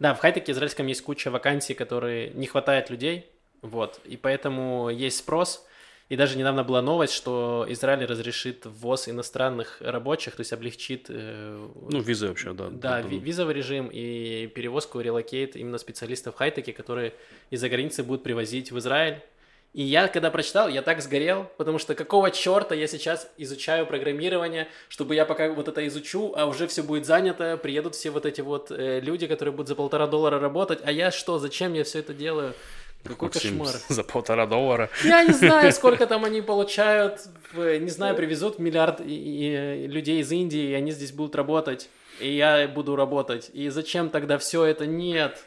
Да, 0.00 0.14
в 0.14 0.18
хай-теке 0.18 0.50
израильском 0.52 0.86
есть 0.88 1.02
куча 1.02 1.30
вакансий, 1.30 1.74
которые 1.74 2.30
не 2.30 2.46
хватает 2.46 2.90
людей, 2.90 3.30
вот, 3.62 4.00
и 4.04 4.16
поэтому 4.16 4.90
есть 4.90 5.18
спрос. 5.18 5.64
И 6.12 6.16
даже 6.16 6.36
недавно 6.36 6.62
была 6.62 6.82
новость, 6.82 7.14
что 7.14 7.64
Израиль 7.70 8.04
разрешит 8.04 8.66
ввоз 8.66 9.08
иностранных 9.08 9.78
рабочих, 9.80 10.36
то 10.36 10.40
есть 10.42 10.52
облегчит 10.52 11.06
э, 11.08 11.68
Ну, 11.88 12.00
визы 12.02 12.28
вообще, 12.28 12.52
да. 12.52 12.68
да, 12.68 13.00
ви- 13.00 13.18
визовый 13.18 13.54
режим 13.54 13.88
и 13.90 14.46
перевозку, 14.54 15.00
relocate 15.00 15.56
именно 15.56 15.78
специалистов 15.78 16.34
хай-теке, 16.36 16.74
которые 16.74 17.14
из-за 17.48 17.70
границы 17.70 18.02
будут 18.02 18.24
привозить 18.24 18.72
в 18.72 18.78
Израиль. 18.78 19.22
И 19.72 19.82
я, 19.82 20.06
когда 20.06 20.30
прочитал, 20.30 20.68
я 20.68 20.82
так 20.82 21.00
сгорел, 21.00 21.50
потому 21.56 21.78
что 21.78 21.94
какого 21.94 22.30
черта 22.30 22.74
я 22.74 22.86
сейчас 22.86 23.32
изучаю 23.38 23.86
программирование, 23.86 24.68
чтобы 24.90 25.14
я 25.14 25.24
пока 25.24 25.50
вот 25.50 25.68
это 25.68 25.86
изучу, 25.86 26.34
а 26.36 26.44
уже 26.44 26.66
все 26.66 26.82
будет 26.82 27.06
занято, 27.06 27.56
приедут 27.56 27.94
все 27.94 28.10
вот 28.10 28.26
эти 28.26 28.42
вот 28.42 28.70
э, 28.70 29.00
люди, 29.00 29.26
которые 29.26 29.54
будут 29.54 29.68
за 29.68 29.74
полтора 29.76 30.06
доллара 30.06 30.38
работать, 30.38 30.80
а 30.84 30.92
я 30.92 31.10
что, 31.10 31.38
зачем 31.38 31.72
я 31.72 31.84
все 31.84 32.00
это 32.00 32.12
делаю? 32.12 32.52
Какой 33.04 33.28
Максим, 33.28 33.58
кошмар. 33.58 33.80
За 33.88 34.04
полтора 34.04 34.46
доллара. 34.46 34.90
Я 35.04 35.24
не 35.24 35.32
знаю, 35.32 35.72
сколько 35.74 36.06
там 36.06 36.24
они 36.24 36.40
получают. 36.40 37.20
Не 37.54 37.90
знаю, 37.90 38.14
привезут 38.16 38.58
миллиард 38.58 39.00
людей 39.00 40.20
из 40.20 40.30
Индии, 40.32 40.70
и 40.70 40.74
они 40.74 40.92
здесь 40.92 41.12
будут 41.12 41.34
работать. 41.34 41.88
И 42.20 42.34
я 42.34 42.68
буду 42.68 42.94
работать. 42.96 43.50
И 43.52 43.68
зачем 43.68 44.10
тогда 44.10 44.38
все 44.38 44.64
это? 44.64 44.86
Нет. 44.86 45.38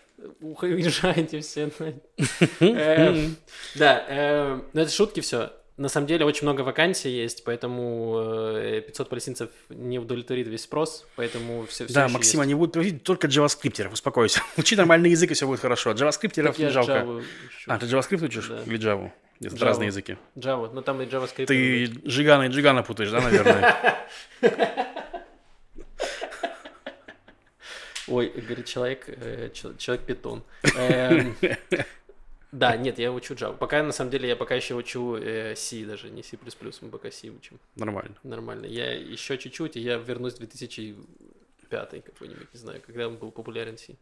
Уезжайте 0.41 1.41
все. 1.41 1.69
Э, 2.59 3.27
Да, 3.75 4.05
э, 4.07 4.59
но 4.73 4.81
это 4.81 4.91
шутки 4.91 5.19
все. 5.19 5.51
На 5.77 5.89
самом 5.89 6.07
деле 6.07 6.25
очень 6.25 6.43
много 6.43 6.61
вакансий 6.61 7.09
есть, 7.09 7.43
поэтому 7.43 8.17
э, 8.55 8.81
500 8.87 9.09
палестинцев 9.09 9.49
не 9.69 9.99
удовлетворит 9.99 10.47
весь 10.47 10.63
спрос, 10.63 11.05
поэтому 11.17 11.65
все, 11.65 11.85
Да, 11.89 12.07
Максим, 12.07 12.39
они 12.39 12.55
будут 12.55 12.73
проводить 12.73 13.03
только 13.03 13.27
джаваскриптеров, 13.27 13.93
успокойся. 13.93 14.41
Учи 14.57 14.75
нормальный 14.75 15.09
язык, 15.09 15.31
и 15.31 15.33
все 15.33 15.45
будет 15.45 15.59
хорошо. 15.59 15.91
Джаваскриптеров 15.91 16.57
не 16.57 16.69
жалко. 16.69 17.21
А, 17.67 17.77
ты 17.77 17.87
JavaScript 17.87 18.23
учишь? 18.23 18.47
Да. 18.47 18.63
Или 18.65 18.79
Java? 18.79 19.11
Это 19.41 19.55
Java. 19.55 19.65
разные 19.65 19.87
языки. 19.87 20.17
Java, 20.37 20.71
ну 20.73 20.81
там 20.81 21.01
и 21.01 21.05
JavaScript. 21.05 21.47
Ты 21.47 21.85
Джигана 21.85 22.43
и 22.43 22.47
Джигана 22.49 22.83
путаешь, 22.83 23.11
да, 23.11 23.19
наверное? 23.19 23.75
Ой, 28.07 28.29
говорит 28.29 28.65
человек, 28.65 29.05
э, 29.07 29.49
чел- 29.53 29.75
человек-питон. 29.77 30.43
Эм, 30.77 31.35
Да, 32.55 32.77
нет, 32.77 32.99
я 32.99 33.11
учу 33.11 33.33
Java. 33.33 33.57
Пока, 33.57 33.83
на 33.83 33.91
самом 33.91 34.11
деле, 34.11 34.29
я 34.29 34.35
пока 34.37 34.55
еще 34.55 34.75
учу 34.75 35.17
э, 35.17 35.55
C 35.55 35.83
даже, 35.85 36.09
не 36.09 36.23
C++, 36.23 36.37
мы 36.81 36.89
пока 36.89 37.11
C 37.11 37.29
учим. 37.29 37.59
Нормально. 37.75 38.15
Нормально. 38.23 38.65
Я 38.65 38.93
еще 38.93 39.37
чуть-чуть, 39.37 39.75
и 39.75 39.81
я 39.81 39.97
вернусь 39.97 40.35
в 40.35 40.37
2005 40.37 42.03
какой-нибудь, 42.05 42.47
не 42.53 42.59
знаю, 42.59 42.81
когда 42.85 43.07
он 43.07 43.17
был 43.17 43.31
популярен 43.31 43.77
C. 43.77 43.95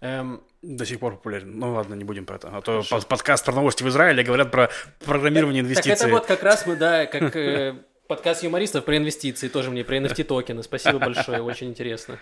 Эм, 0.00 0.40
До 0.62 0.86
сих 0.86 1.00
пор 1.00 1.16
популярен. 1.16 1.58
Ну 1.58 1.72
ладно, 1.72 1.94
не 1.94 2.04
будем 2.04 2.26
про 2.26 2.36
это. 2.36 2.48
А 2.48 2.60
то 2.62 2.82
Хорошо. 2.82 3.06
подкаст 3.08 3.44
про 3.44 3.52
новости 3.54 3.82
в 3.82 3.88
Израиле 3.88 4.22
говорят 4.22 4.52
про 4.52 4.70
программирование 5.04 5.64
Так 5.64 5.72
инвестиций. 5.72 6.06
это 6.06 6.08
вот 6.08 6.26
как 6.26 6.44
раз 6.44 6.64
мы, 6.64 6.76
да, 6.76 7.06
как 7.06 7.34
э, 7.34 7.74
подкаст 8.06 8.44
юмористов 8.44 8.84
про 8.84 8.96
инвестиции, 8.96 9.48
тоже 9.48 9.72
мне 9.72 9.82
про 9.82 9.96
NFT 9.96 10.22
токены. 10.22 10.62
Спасибо 10.62 11.00
большое, 11.00 11.42
очень 11.42 11.70
интересно. 11.70 12.20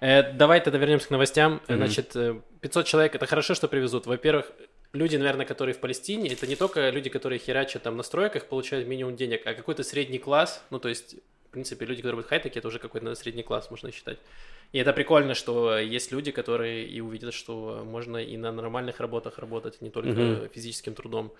Э, 0.00 0.32
давай 0.32 0.60
тогда 0.60 0.78
вернемся 0.78 1.08
к 1.08 1.10
новостям. 1.10 1.60
Э, 1.66 1.76
Значит, 1.76 2.14
э, 2.14 2.40
500 2.60 2.86
человек, 2.86 3.14
это 3.14 3.26
хорошо, 3.26 3.54
что 3.54 3.66
привезут. 3.66 4.06
Во-первых, 4.06 4.52
люди, 4.92 5.16
наверное, 5.16 5.46
которые 5.46 5.74
в 5.74 5.78
Палестине, 5.78 6.30
это 6.30 6.46
не 6.46 6.56
только 6.56 6.90
люди, 6.90 7.10
которые 7.10 7.38
херачат 7.38 7.82
там 7.82 7.96
на 7.96 8.02
стройках, 8.02 8.46
получают 8.46 8.86
минимум 8.86 9.16
денег, 9.16 9.46
а 9.46 9.54
какой-то 9.54 9.82
средний 9.82 10.18
класс, 10.18 10.62
ну, 10.70 10.78
то 10.78 10.88
есть, 10.88 11.16
в 11.48 11.50
принципе, 11.50 11.86
люди, 11.86 11.98
которые 11.98 12.16
будут 12.16 12.26
в 12.26 12.28
хай-теке, 12.30 12.58
это 12.58 12.68
уже 12.68 12.78
какой-то 12.78 13.04
наверное, 13.04 13.20
средний 13.20 13.42
класс, 13.42 13.70
можно 13.70 13.90
считать. 13.92 14.18
И 14.72 14.78
это 14.78 14.92
прикольно, 14.92 15.34
что 15.34 15.78
есть 15.78 16.12
люди, 16.12 16.30
которые 16.32 16.86
и 16.86 17.00
увидят, 17.00 17.34
что 17.34 17.82
можно 17.84 18.18
и 18.18 18.36
на 18.36 18.52
нормальных 18.52 19.00
работах 19.00 19.38
работать, 19.38 19.80
не 19.80 19.90
только 19.90 20.10
Мгм. 20.10 20.48
физическим 20.50 20.94
трудом. 20.94 21.32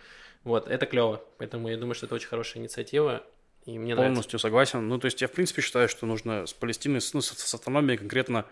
Вот, 0.45 0.69
это 0.69 0.87
клево. 0.87 1.23
Поэтому 1.39 1.69
я 1.69 1.77
думаю, 1.77 1.95
что 1.95 2.07
это 2.07 2.15
очень 2.15 2.29
хорошая 2.29 2.63
инициатива. 2.63 3.25
И 3.65 3.79
мне 3.79 3.95
нравится. 3.97 4.15
Полностью 4.15 4.39
согласен. 4.39 4.89
Ну, 4.89 4.99
то 4.99 5.07
есть 5.07 5.21
я, 5.21 5.27
в 5.27 5.33
принципе, 5.33 5.61
считаю, 5.61 5.89
что 5.89 6.07
нужно 6.07 6.47
с 6.47 6.53
Палестиной, 6.53 7.01
ну, 7.13 7.21
с, 7.21 7.27
с 7.27 7.55
автономией 7.55 7.99
конкретно 7.99 8.47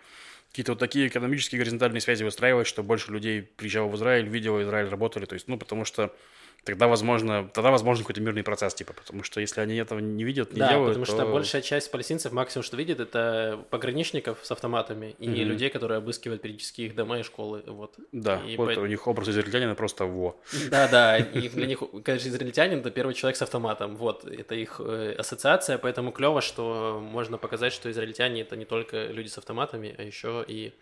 какие-то 0.54 0.72
вот 0.72 0.78
такие 0.78 1.08
экономические 1.08 1.58
горизонтальные 1.58 2.00
связи 2.00 2.22
выстраивать, 2.22 2.68
чтобы 2.68 2.86
больше 2.86 3.10
людей 3.10 3.42
приезжало 3.42 3.88
в 3.88 3.96
Израиль, 3.96 4.28
видело 4.28 4.62
Израиль, 4.62 4.88
работали. 4.88 5.24
То 5.24 5.34
есть, 5.34 5.48
ну, 5.48 5.58
потому 5.58 5.84
что 5.84 6.14
тогда 6.64 6.86
возможно, 6.88 7.48
тогда 7.52 7.70
возможен 7.70 8.04
какой-то 8.04 8.20
мирный 8.20 8.42
процесс, 8.42 8.74
типа, 8.74 8.92
потому 8.92 9.22
что 9.22 9.40
если 9.40 9.60
они 9.60 9.76
этого 9.76 9.98
не 9.98 10.24
видят, 10.24 10.52
не 10.52 10.60
Да, 10.60 10.68
делают, 10.70 10.88
потому 10.90 11.04
что 11.04 11.18
то- 11.18 11.32
большая 11.32 11.62
часть 11.62 11.90
палестинцев 11.90 12.32
максимум, 12.32 12.62
что 12.64 12.76
видит, 12.76 13.00
это 13.00 13.64
пограничников 13.70 14.38
с 14.42 14.50
автоматами 14.50 15.14
и 15.18 15.28
Мгм. 15.28 15.36
людей, 15.50 15.70
которые 15.70 15.98
обыскивают 15.98 16.42
периодически 16.42 16.82
их 16.82 16.94
дома 16.94 17.18
и 17.18 17.22
школы. 17.22 17.62
Вот. 17.66 17.94
Да, 18.12 18.40
И 18.46 18.56
вот 18.56 18.66
поэт- 18.68 18.78
у 18.78 18.86
них 18.86 19.06
образ 19.06 19.28
израильтянина 19.28 19.74
просто 19.74 20.04
во. 20.06 20.36
Да, 20.70 20.88
да, 20.88 21.18
и 21.46 21.48
для 21.48 21.66
них, 21.66 21.82
конечно, 22.04 22.28
израильтянин 22.28 22.78
это 22.80 22.90
первый 22.90 23.14
человек 23.14 23.36
с 23.36 23.42
автоматом. 23.42 23.96
Вот, 23.96 24.24
это 24.24 24.54
их 24.54 24.80
э, 24.84 25.14
ассоциация, 25.18 25.78
поэтому 25.78 26.12
клево, 26.12 26.40
что 26.40 27.00
можно 27.02 27.38
показать, 27.38 27.72
что 27.72 27.90
израильтяне 27.90 28.40
это 28.42 28.56
не 28.56 28.64
только 28.64 29.06
люди 29.06 29.28
с 29.28 29.38
автоматами, 29.38 29.94
а 29.98 30.02
еще 30.02 30.44
и 30.46 30.72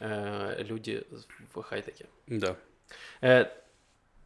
э, 0.00 0.62
люди 0.62 1.04
в 1.54 1.62
хай-теке. 1.62 2.06
Да. 2.26 2.56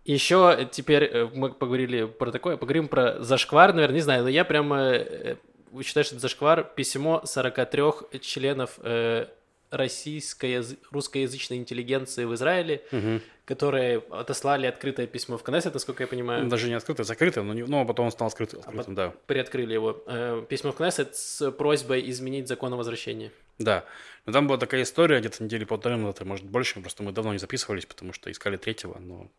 Еще 0.05 0.69
теперь 0.73 1.05
э, 1.05 1.29
мы 1.33 1.53
поговорили 1.53 2.05
про 2.05 2.33
такое, 2.33 2.57
поговорим 2.57 2.89
про 2.89 3.23
зашквар, 3.23 3.73
наверное, 3.73 3.95
не 3.97 4.01
знаю, 4.01 4.25
но 4.25 4.29
я 4.29 4.45
прямо 4.45 4.81
э, 4.95 5.37
считаю, 5.83 6.05
что 6.05 6.17
это 6.17 6.23
зашквар 6.23 6.65
письмо 6.65 7.23
43 7.25 8.21
членов 8.21 8.79
э, 8.83 9.27
российской, 9.71 10.63
русскоязычной 10.91 11.57
интеллигенции 11.57 12.25
в 12.25 12.35
Израиле, 12.35 12.83
Мгм. 12.91 13.23
которые 13.47 14.03
отослали 14.11 14.67
открытое 14.67 15.07
письмо 15.07 15.39
в 15.39 15.43
Кнессет, 15.43 15.73
насколько 15.73 16.03
я 16.03 16.07
понимаю, 16.07 16.47
Даже 16.49 16.69
не 16.69 16.75
открытое, 16.75 17.05
закрытое, 17.05 17.43
но, 17.43 17.55
не, 17.55 17.63
но 17.63 17.85
потом 17.87 18.07
он 18.07 18.13
стал 18.13 18.29
открытым, 18.29 18.61
открытым, 18.61 18.95
да. 18.95 19.15
приоткрыли 19.27 19.73
его. 19.73 20.03
Э, 20.07 20.45
письмо 20.49 20.73
в 20.73 20.77
Кнессет 20.77 21.17
с 21.17 21.51
просьбой 21.53 22.09
изменить 22.11 22.49
закон 22.49 22.73
о 22.75 22.77
возвращении. 22.77 23.31
Да. 23.59 23.85
Но 24.27 24.33
там 24.33 24.47
была 24.47 24.59
такая 24.59 24.83
история, 24.83 25.21
где-то 25.21 25.43
недели 25.43 25.65
полторы 25.65 25.97
назад, 25.97 26.21
а 26.21 26.25
может 26.25 26.45
больше, 26.45 26.81
просто 26.81 27.03
мы 27.03 27.13
давно 27.13 27.33
не 27.33 27.39
записывались, 27.39 27.87
потому 27.87 28.13
что 28.13 28.31
искали 28.31 28.57
третьего, 28.57 28.99
но... 28.99 29.31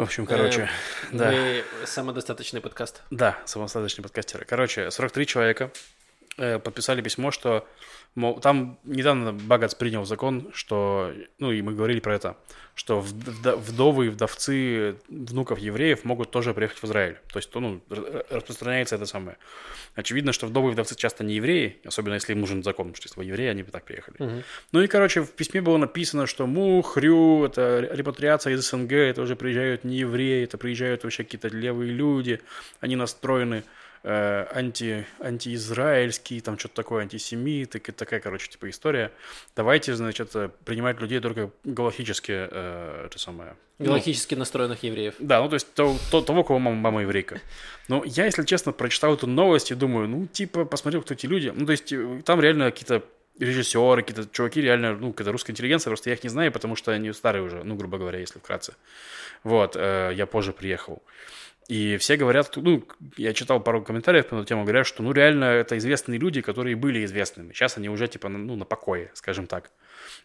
В 0.00 0.04
общем, 0.04 0.24
короче, 0.24 0.66
да. 1.12 1.30
Мы 1.30 1.62
самодостаточный 1.84 2.62
подкаст. 2.62 3.02
Да, 3.10 3.36
самостоятельные 3.44 4.04
подкастеры. 4.04 4.46
Короче, 4.46 4.90
43 4.90 5.26
человека 5.26 5.64
э, 5.64 5.99
подписали 6.36 7.02
письмо, 7.02 7.30
что 7.30 7.66
мол, 8.14 8.40
там 8.40 8.78
недавно 8.84 9.32
Багац 9.32 9.74
принял 9.74 10.04
закон, 10.04 10.50
что, 10.52 11.12
ну 11.38 11.52
и 11.52 11.62
мы 11.62 11.74
говорили 11.74 12.00
про 12.00 12.14
это, 12.14 12.36
что 12.74 13.00
вдовы 13.00 14.06
и 14.06 14.08
вдовцы 14.08 14.96
внуков 15.08 15.58
евреев 15.58 16.04
могут 16.04 16.30
тоже 16.30 16.54
приехать 16.54 16.78
в 16.78 16.84
Израиль. 16.84 17.18
То 17.32 17.38
есть, 17.38 17.50
то, 17.50 17.60
ну, 17.60 17.82
распространяется 18.30 18.94
это 18.94 19.06
самое. 19.06 19.36
Очевидно, 19.94 20.32
что 20.32 20.46
вдовы 20.46 20.70
и 20.70 20.72
вдовцы 20.72 20.94
часто 20.96 21.24
не 21.24 21.34
евреи, 21.34 21.78
особенно 21.84 22.14
если 22.14 22.32
им 22.32 22.40
нужен 22.40 22.62
закон, 22.62 22.86
потому 22.86 22.96
что 22.96 23.08
если 23.08 23.20
бы 23.20 23.24
евреи, 23.24 23.48
они 23.48 23.62
бы 23.62 23.70
так 23.70 23.84
приехали. 23.84 24.16
Мгм. 24.18 24.42
Ну 24.72 24.80
и, 24.80 24.86
короче, 24.86 25.22
в 25.22 25.32
письме 25.32 25.60
было 25.60 25.76
написано, 25.76 26.26
что 26.26 26.46
му, 26.46 26.80
хрю, 26.82 27.44
это 27.44 27.80
репатриация 27.92 28.54
из 28.54 28.68
СНГ, 28.68 28.92
это 28.92 29.22
уже 29.22 29.36
приезжают 29.36 29.84
не 29.84 29.98
евреи, 29.98 30.44
это 30.44 30.56
приезжают 30.58 31.04
вообще 31.04 31.24
какие-то 31.24 31.48
левые 31.48 31.92
люди, 31.92 32.40
они 32.80 32.96
настроены 32.96 33.64
э, 34.02 34.46
анти, 34.52 35.06
антиизраильские, 35.20 36.40
там 36.40 36.58
что-то 36.58 36.74
такое, 36.76 37.02
антисемиты, 37.02 37.78
и 37.78 37.92
такая, 37.92 38.20
короче, 38.20 38.48
типа 38.48 38.68
история. 38.70 39.12
Давайте, 39.56 39.94
значит, 39.94 40.34
э, 40.34 40.50
принимать 40.64 41.00
людей 41.00 41.20
только 41.20 41.50
галактически, 41.64 42.32
э, 42.50 43.06
это 43.06 43.18
самое... 43.18 43.56
ну, 43.78 43.86
Галактически 43.86 44.34
настроенных 44.34 44.82
евреев. 44.82 45.14
да, 45.18 45.40
ну 45.42 45.48
то 45.48 45.54
есть 45.54 45.72
то- 45.74 45.96
то- 46.10 46.22
того, 46.22 46.44
кого 46.44 46.58
мама, 46.58 46.76
мама 46.76 47.02
еврейка. 47.02 47.40
Но 47.88 48.02
я, 48.04 48.24
если 48.26 48.44
честно, 48.44 48.72
прочитал 48.72 49.14
эту 49.14 49.26
новость 49.26 49.70
и 49.70 49.74
думаю, 49.74 50.08
ну, 50.08 50.26
типа, 50.26 50.64
посмотрел, 50.64 51.02
кто 51.02 51.14
эти 51.14 51.26
люди. 51.26 51.52
Ну, 51.54 51.66
то 51.66 51.72
есть 51.72 51.92
э, 51.92 52.22
там 52.24 52.40
реально 52.40 52.70
какие-то 52.70 53.02
режиссеры, 53.38 54.02
какие-то 54.02 54.28
чуваки 54.30 54.60
реально, 54.60 54.96
ну, 54.96 55.12
какая-то 55.12 55.32
русская 55.32 55.52
интеллигенция, 55.52 55.90
просто 55.90 56.10
я 56.10 56.16
их 56.16 56.22
не 56.22 56.28
знаю, 56.28 56.52
потому 56.52 56.76
что 56.76 56.92
они 56.92 57.12
старые 57.12 57.42
уже, 57.42 57.64
ну, 57.64 57.74
грубо 57.74 57.96
говоря, 57.98 58.18
если 58.18 58.38
вкратце. 58.38 58.74
Вот, 59.44 59.76
э, 59.76 60.12
я 60.14 60.26
позже 60.26 60.52
приехал. 60.52 61.02
И 61.70 61.98
все 61.98 62.16
говорят, 62.16 62.56
ну, 62.56 62.82
я 63.16 63.32
читал 63.32 63.60
пару 63.60 63.80
комментариев 63.84 64.32
на 64.32 64.38
эту 64.38 64.44
тему, 64.44 64.64
говорят, 64.64 64.88
что, 64.88 65.04
ну, 65.04 65.12
реально, 65.12 65.44
это 65.44 65.78
известные 65.78 66.18
люди, 66.18 66.40
которые 66.40 66.74
были 66.74 67.04
известными. 67.04 67.52
Сейчас 67.52 67.76
они 67.76 67.88
уже, 67.88 68.08
типа, 68.08 68.28
ну, 68.28 68.56
на 68.56 68.64
покое, 68.64 69.12
скажем 69.14 69.46
так. 69.46 69.70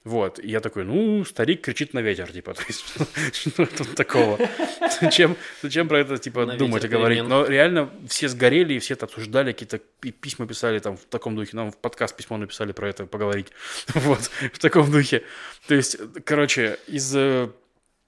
Вот, 0.04 0.39
и 0.39 0.48
я 0.50 0.60
такой, 0.60 0.86
ну, 0.86 1.24
старик 1.24 1.62
кричит 1.62 1.93
на 1.93 2.00
ветер, 2.00 2.32
типа, 2.32 2.54
то 2.56 2.64
есть, 2.68 2.84
что 3.32 3.68
тут 3.68 3.93
такого? 3.93 4.39
Зачем, 5.02 5.38
зачем 5.62 5.88
про 5.88 6.00
это, 6.00 6.18
типа, 6.18 6.48
На 6.48 6.58
думать 6.58 6.84
и 6.84 6.88
говорить? 6.88 7.22
Но 7.24 7.46
реально 7.46 7.91
все 8.08 8.28
сгорели, 8.28 8.74
и 8.74 8.80
все 8.80 8.96
это 8.96 9.06
обсуждали, 9.06 9.52
какие-то 9.52 9.80
пи- 10.00 10.14
письма 10.14 10.48
писали 10.48 10.80
там 10.80 10.98
в 10.98 11.06
таком 11.06 11.36
духе, 11.36 11.56
нам 11.56 11.72
в 11.72 11.78
подкаст 11.78 12.18
письмо 12.18 12.38
написали 12.38 12.72
про 12.72 12.89
это, 12.89 13.06
поговорить, 13.06 13.52
вот, 13.93 14.32
в 14.52 14.58
таком 14.58 14.91
духе. 14.91 15.22
То 15.68 15.76
есть, 15.76 15.96
короче, 16.24 16.80
из... 16.88 17.16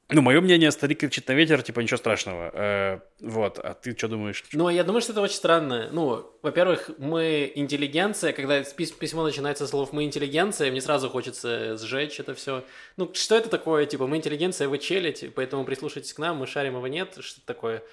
Ну, 0.09 0.21
мое 0.21 0.39
мнение, 0.39 0.71
старик 0.71 0.99
кричит 1.01 1.27
на 1.27 1.33
ветер, 1.33 1.61
типа, 1.61 1.81
ничего 1.81 1.97
страшного. 1.97 2.49
Э, 2.53 2.99
вот, 3.19 3.59
а 3.59 3.73
ты 3.73 3.93
что 3.97 4.07
думаешь? 4.07 4.41
Ну, 4.53 4.69
я 4.69 4.85
думаю, 4.85 5.01
что 5.01 5.11
это 5.11 5.19
очень 5.19 5.35
странно. 5.35 5.89
Ну, 5.91 6.31
во-первых, 6.41 6.91
мы 6.97 7.51
интеллигенция, 7.55 8.31
когда 8.31 8.61
пис- 8.61 8.97
письмо 8.97 9.23
начинается 9.23 9.65
со 9.65 9.71
слов 9.71 9.91
«мы 9.91 10.05
интеллигенция», 10.05 10.71
мне 10.71 10.79
сразу 10.79 11.09
хочется 11.09 11.77
сжечь 11.77 12.21
это 12.21 12.33
все. 12.35 12.63
Ну, 12.95 13.11
что 13.13 13.35
это 13.35 13.49
такое? 13.49 13.85
Типа, 13.85 14.07
мы 14.07 14.15
интеллигенция, 14.15 14.69
вы 14.69 14.77
челядь, 14.77 15.25
поэтому 15.35 15.65
прислушайтесь 15.65 16.13
к 16.13 16.19
нам, 16.19 16.37
мы 16.37 16.47
шарим 16.47 16.75
его 16.75 16.87
нет, 16.87 17.17
что 17.19 17.41
такое? 17.45 17.83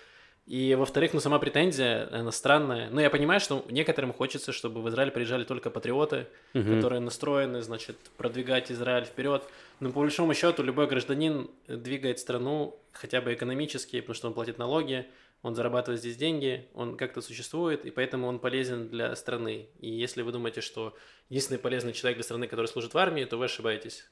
И, 0.47 0.74
во-вторых, 0.74 1.14
ну, 1.14 1.20
сама 1.20 1.38
претензия, 1.38 2.07
она 2.12 2.30
странная. 2.30 2.90
Ну, 2.90 3.01
я 3.01 3.09
понимаю, 3.09 3.40
что 3.40 3.64
некоторым 3.70 4.12
хочется, 4.12 4.53
чтобы 4.53 4.82
в 4.82 4.88
Израиль 4.90 5.11
приезжали 5.11 5.45
только 5.45 5.70
патриоты, 5.70 6.26
которые 6.53 7.01
настроены, 7.01 7.62
значит, 7.62 7.97
продвигать 8.18 8.70
Израиль 8.70 9.05
вперед. 9.05 9.42
Но 9.80 9.90
по 9.90 10.01
большому 10.01 10.34
счету 10.34 10.62
любой 10.62 10.86
гражданин 10.86 11.51
двигает 11.66 12.18
страну 12.18 12.78
хотя 12.92 13.22
бы 13.22 13.32
экономически, 13.32 14.01
потому 14.01 14.14
что 14.14 14.28
он 14.28 14.34
платит 14.34 14.59
налоги, 14.59 15.07
он 15.42 15.55
зарабатывает 15.55 16.01
здесь 16.01 16.16
деньги, 16.16 16.68
он 16.74 16.97
как-то 16.97 17.20
существует, 17.22 17.84
и 17.86 17.90
поэтому 17.90 18.26
он 18.26 18.38
полезен 18.38 18.88
для 18.88 19.14
страны. 19.16 19.68
И 19.80 19.90
если 19.90 20.22
вы 20.22 20.32
думаете, 20.32 20.61
что 20.61 20.95
единственный 21.30 21.59
полезный 21.59 21.92
человек 21.92 22.18
для 22.18 22.24
страны, 22.24 22.49
который 22.49 22.66
служит 22.66 22.92
в 22.92 22.99
армии, 22.99 23.24
то 23.24 23.38
вы 23.38 23.47
ошибаетесь. 23.47 24.07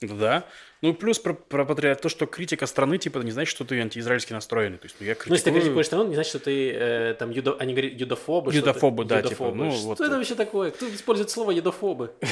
Да. 0.00 0.44
Ну, 0.82 0.92
плюс 0.92 1.18
про, 1.18 1.32
про 1.32 1.64
патриот, 1.64 2.00
то, 2.02 2.08
что 2.08 2.26
критика 2.26 2.66
страны, 2.66 2.98
типа, 2.98 3.18
не 3.20 3.30
значит, 3.30 3.50
что 3.50 3.64
ты 3.64 3.80
антиизраильски 3.80 4.32
настроенный. 4.34 4.76
То 4.78 4.84
есть, 4.86 4.96
ну, 5.00 5.06
я 5.06 5.16
Ну, 5.26 5.32
если 5.32 5.44
ты 5.44 5.50
критикую- 5.50 5.60
критикуешь 5.60 5.86
страну, 5.86 6.08
не 6.08 6.14
значит, 6.14 6.28
что 6.30 6.38
ты 6.40 6.72
э, 6.72 7.14
там 7.18 7.30
юдо... 7.30 7.56
они 7.58 7.72
говорят 7.72 7.92
юдофобы. 7.94 8.52
Юдофобы, 8.52 9.04
да, 9.04 9.22
типа, 9.22 9.44
Юдофобы. 9.44 9.56
ну, 9.56 9.70
что 9.72 9.86
вот 9.86 9.94
это 10.00 10.04
это. 10.04 10.16
вообще 10.16 10.34
такое? 10.34 10.70
Кто 10.72 10.88
использует 10.88 11.30
слово 11.30 11.52
юдофобы? 11.52 12.12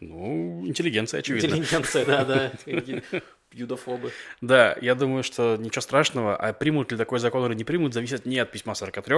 Ну, 0.00 0.64
интеллигенция, 0.64 1.18
очевидно. 1.18 1.46
Интеллигенция, 1.56 2.04
да, 2.04 2.24
да. 2.24 2.52
Юдофобы. 3.52 4.12
Да, 4.40 4.76
я 4.80 4.94
думаю, 4.94 5.24
что 5.24 5.56
ничего 5.58 5.80
страшного. 5.80 6.36
А 6.36 6.52
примут 6.52 6.92
ли 6.92 6.98
такой 6.98 7.18
закон 7.18 7.44
или 7.46 7.56
не 7.56 7.64
примут, 7.64 7.94
зависит 7.94 8.24
не 8.26 8.38
от 8.38 8.52
письма 8.52 8.74
43. 8.74 9.16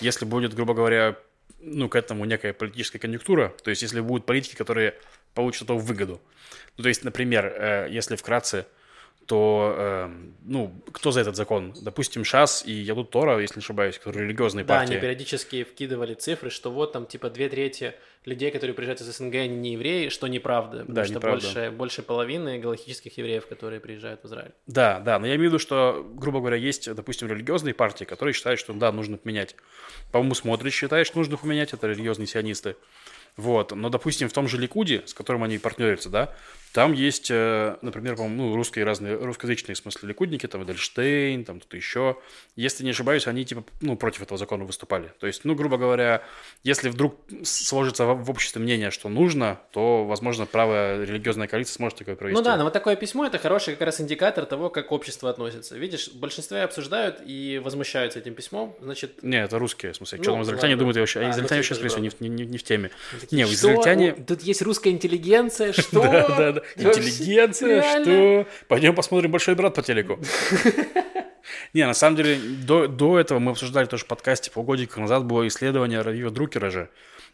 Если 0.00 0.26
будет, 0.26 0.52
грубо 0.52 0.74
говоря, 0.74 1.16
ну, 1.60 1.88
к 1.88 1.96
этому 1.96 2.24
некая 2.24 2.52
политическая 2.52 2.98
конъюнктура, 2.98 3.54
то 3.62 3.70
есть 3.70 3.80
если 3.82 4.00
будут 4.00 4.26
политики, 4.26 4.56
которые 4.56 4.94
получат 5.34 5.62
эту 5.62 5.78
выгоду. 5.78 6.20
Ну, 6.76 6.82
то 6.82 6.88
есть, 6.88 7.04
например, 7.04 7.46
э, 7.46 7.88
если 7.90 8.16
вкратце, 8.16 8.66
то, 9.26 9.74
э, 9.78 10.10
ну, 10.44 10.74
кто 10.92 11.12
за 11.12 11.20
этот 11.20 11.36
закон? 11.36 11.72
Допустим, 11.82 12.24
ШАС 12.24 12.64
и 12.66 12.72
Ядут 12.72 13.10
Тора, 13.10 13.38
если 13.38 13.56
не 13.56 13.62
ошибаюсь, 13.62 13.96
которые 13.98 14.24
религиозные 14.24 14.64
Да, 14.64 14.78
партии. 14.78 14.94
они 14.94 15.00
периодически 15.00 15.62
вкидывали 15.62 16.14
цифры, 16.14 16.50
что 16.50 16.72
вот 16.72 16.92
там 16.92 17.06
типа 17.06 17.30
две 17.30 17.48
трети 17.48 17.94
людей, 18.24 18.50
которые 18.50 18.74
приезжают 18.74 19.00
из 19.02 19.06
СНГ, 19.16 19.34
они 19.36 19.56
не 19.56 19.72
евреи, 19.74 20.08
что 20.08 20.26
неправда. 20.26 20.78
Потому 20.80 20.94
Да, 20.94 21.04
что 21.04 21.14
неправда. 21.14 21.46
больше, 21.46 21.70
больше 21.70 22.02
половины 22.02 22.58
галактических 22.58 23.16
евреев, 23.18 23.46
которые 23.46 23.78
приезжают 23.78 24.20
в 24.22 24.26
Израиль. 24.26 24.50
Да, 24.66 24.98
да, 24.98 25.20
но 25.20 25.26
я 25.28 25.36
имею 25.36 25.48
в 25.50 25.52
виду, 25.52 25.58
что, 25.60 26.04
грубо 26.14 26.40
говоря, 26.40 26.56
есть, 26.56 26.92
допустим, 26.92 27.28
религиозные 27.28 27.72
партии, 27.72 28.04
которые 28.04 28.34
считают, 28.34 28.58
что 28.58 28.72
да, 28.72 28.90
нужно 28.90 29.16
поменять. 29.16 29.54
По-моему, 30.10 30.34
Смотрич 30.34 30.74
считает, 30.74 31.06
что 31.06 31.18
нужно 31.18 31.36
поменять, 31.36 31.72
это 31.72 31.86
религиозные 31.86 32.26
сионисты. 32.26 32.74
Вот, 33.36 33.70
но, 33.70 33.90
допустим, 33.90 34.28
в 34.28 34.32
том 34.32 34.48
же 34.48 34.58
Ликуде, 34.58 35.04
с 35.06 35.14
которым 35.14 35.44
они 35.44 35.58
партнерятся, 35.58 36.08
да, 36.10 36.34
там 36.72 36.92
есть, 36.92 37.30
э, 37.30 37.76
например, 37.82 38.16
по-моему, 38.16 38.48
ну, 38.50 38.54
русские 38.56 38.84
разные, 38.84 39.16
русскоязычные, 39.16 39.74
в 39.74 39.78
смысле, 39.78 40.08
ликудники, 40.08 40.46
там, 40.46 40.62
Эдельштейн, 40.62 41.44
там, 41.44 41.58
кто-то 41.60 41.76
еще. 41.76 42.16
Если 42.56 42.84
не 42.84 42.90
ошибаюсь, 42.90 43.26
они, 43.26 43.44
типа, 43.44 43.64
ну, 43.80 43.96
против 43.96 44.22
этого 44.22 44.38
закона 44.38 44.64
выступали. 44.64 45.12
То 45.18 45.26
есть, 45.26 45.44
ну, 45.44 45.54
грубо 45.54 45.76
говоря, 45.78 46.22
если 46.62 46.88
вдруг 46.88 47.16
сложится 47.44 48.04
в 48.06 48.30
обществе 48.30 48.60
мнение, 48.62 48.90
что 48.90 49.08
нужно, 49.08 49.60
то, 49.72 50.04
возможно, 50.04 50.46
правая 50.46 51.04
религиозная 51.04 51.48
коалиция 51.48 51.74
сможет 51.74 51.98
такое 51.98 52.16
провести. 52.16 52.38
Ну 52.38 52.44
да, 52.44 52.56
но 52.56 52.64
вот 52.64 52.72
такое 52.72 52.96
письмо 52.96 53.26
это 53.26 53.38
хороший 53.38 53.74
как 53.74 53.86
раз 53.86 54.00
индикатор 54.00 54.46
того, 54.46 54.70
как 54.70 54.92
общество 54.92 55.30
относится. 55.30 55.76
Видишь, 55.76 56.08
в 56.08 56.18
большинстве 56.18 56.62
обсуждают 56.62 57.20
и 57.26 57.60
возмущаются 57.62 58.18
этим 58.18 58.34
письмом, 58.34 58.76
значит, 58.80 59.22
Не, 59.22 59.42
это 59.44 59.58
русские, 59.58 59.92
в 59.92 59.96
смысле. 59.96 60.18
Ну, 60.18 60.24
что 60.24 60.32
там 60.32 60.42
израильтяне 60.42 60.74
ладно. 60.74 60.78
думают 60.80 60.96
вообще? 60.98 61.20
А, 61.20 61.22
ну, 61.24 61.30
израильтяне 61.30 61.58
вообще, 61.58 61.74
кстати, 61.74 61.88
скорее 61.90 62.10
всего, 62.10 62.24
не, 62.24 62.30
в- 62.30 62.38
не- 62.38 62.46
не 62.46 62.58
в 62.58 62.62
теме. 62.62 62.90
такие, 63.20 63.44
Не, 63.44 63.52
израильтяне... 63.52 64.12
Тут 64.12 64.42
есть 64.42 64.62
русская 64.62 64.90
интеллигенция, 64.90 65.72
что? 65.72 66.00
Да, 66.02 66.28
да, 66.28 66.52
да. 66.52 66.59
Вообще- 66.76 67.00
Интеллигенция, 67.00 68.02
что? 68.02 68.46
Пойдем 68.68 68.94
посмотрим 68.94 69.30
«Большой 69.30 69.54
брат» 69.54 69.74
по 69.74 69.82
телеку. 69.82 70.18
Не, 71.72 71.86
на 71.86 71.94
самом 71.94 72.16
деле, 72.16 72.36
до, 72.36 72.86
до 72.86 73.18
этого 73.18 73.38
мы 73.38 73.52
обсуждали 73.52 73.86
тоже 73.86 74.04
в 74.04 74.06
подкасте 74.06 74.50
полгодика 74.50 75.00
назад 75.00 75.24
было 75.24 75.46
исследование 75.48 76.00
Равива 76.00 76.30
Друкера 76.30 76.70
же. 76.70 76.88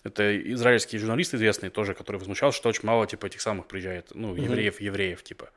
Это 0.04 0.38
израильский 0.52 0.98
журналист 0.98 1.34
известный 1.34 1.70
тоже, 1.70 1.94
который 1.94 2.18
возмущался, 2.18 2.56
что 2.56 2.68
очень 2.68 2.84
мало, 2.84 3.06
типа, 3.06 3.26
этих 3.26 3.40
самых 3.40 3.66
приезжает, 3.66 4.08
ну, 4.14 4.34
евреев, 4.36 4.80
евреев, 4.80 5.22
типа. 5.22 5.50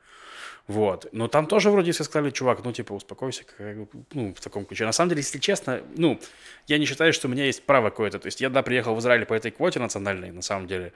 Вот. 0.70 1.08
Но 1.12 1.26
там 1.26 1.46
тоже 1.46 1.70
вроде 1.70 1.90
все 1.90 2.04
сказали, 2.04 2.30
чувак, 2.30 2.64
ну, 2.64 2.72
типа, 2.72 2.92
успокойся, 2.92 3.42
как 3.44 3.76
ну, 4.14 4.32
в 4.34 4.40
таком 4.40 4.64
ключе. 4.64 4.84
На 4.84 4.92
самом 4.92 5.08
деле, 5.08 5.20
если 5.22 5.38
честно, 5.38 5.82
ну, 5.96 6.20
я 6.68 6.78
не 6.78 6.84
считаю, 6.86 7.12
что 7.12 7.26
у 7.26 7.30
меня 7.30 7.44
есть 7.46 7.64
право 7.64 7.90
какое-то. 7.90 8.18
То 8.20 8.26
есть 8.26 8.40
я, 8.40 8.50
да, 8.50 8.62
приехал 8.62 8.94
в 8.94 9.00
Израиль 9.00 9.24
по 9.26 9.34
этой 9.34 9.50
квоте 9.50 9.80
национальной, 9.80 10.30
на 10.30 10.42
самом 10.42 10.68
деле. 10.68 10.92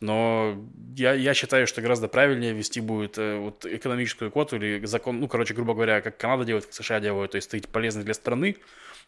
Но 0.00 0.62
я, 0.96 1.14
я 1.14 1.32
считаю, 1.32 1.66
что 1.66 1.80
гораздо 1.80 2.06
правильнее 2.08 2.52
вести 2.52 2.80
будет 2.80 3.16
э, 3.16 3.38
вот 3.38 3.64
экономическую 3.64 4.30
квоту 4.30 4.56
или 4.56 4.84
закон, 4.84 5.20
ну, 5.20 5.28
короче, 5.28 5.54
грубо 5.54 5.72
говоря, 5.74 6.00
как 6.02 6.18
Канада 6.18 6.44
делает, 6.44 6.66
как 6.66 6.74
США 6.74 7.00
делают. 7.00 7.30
То 7.32 7.36
есть 7.36 7.50
ты 7.50 7.60
полезный 7.62 8.04
для 8.04 8.14
страны, 8.14 8.56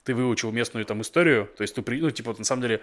ты 0.04 0.14
выучил 0.14 0.50
местную 0.50 0.86
там 0.86 1.02
историю, 1.02 1.50
то 1.56 1.62
есть 1.62 1.74
ты, 1.74 1.82
при- 1.82 2.00
ну, 2.00 2.10
типа, 2.10 2.30
вот, 2.30 2.38
на 2.38 2.44
самом 2.44 2.62
деле, 2.62 2.76
Ну, 2.78 2.82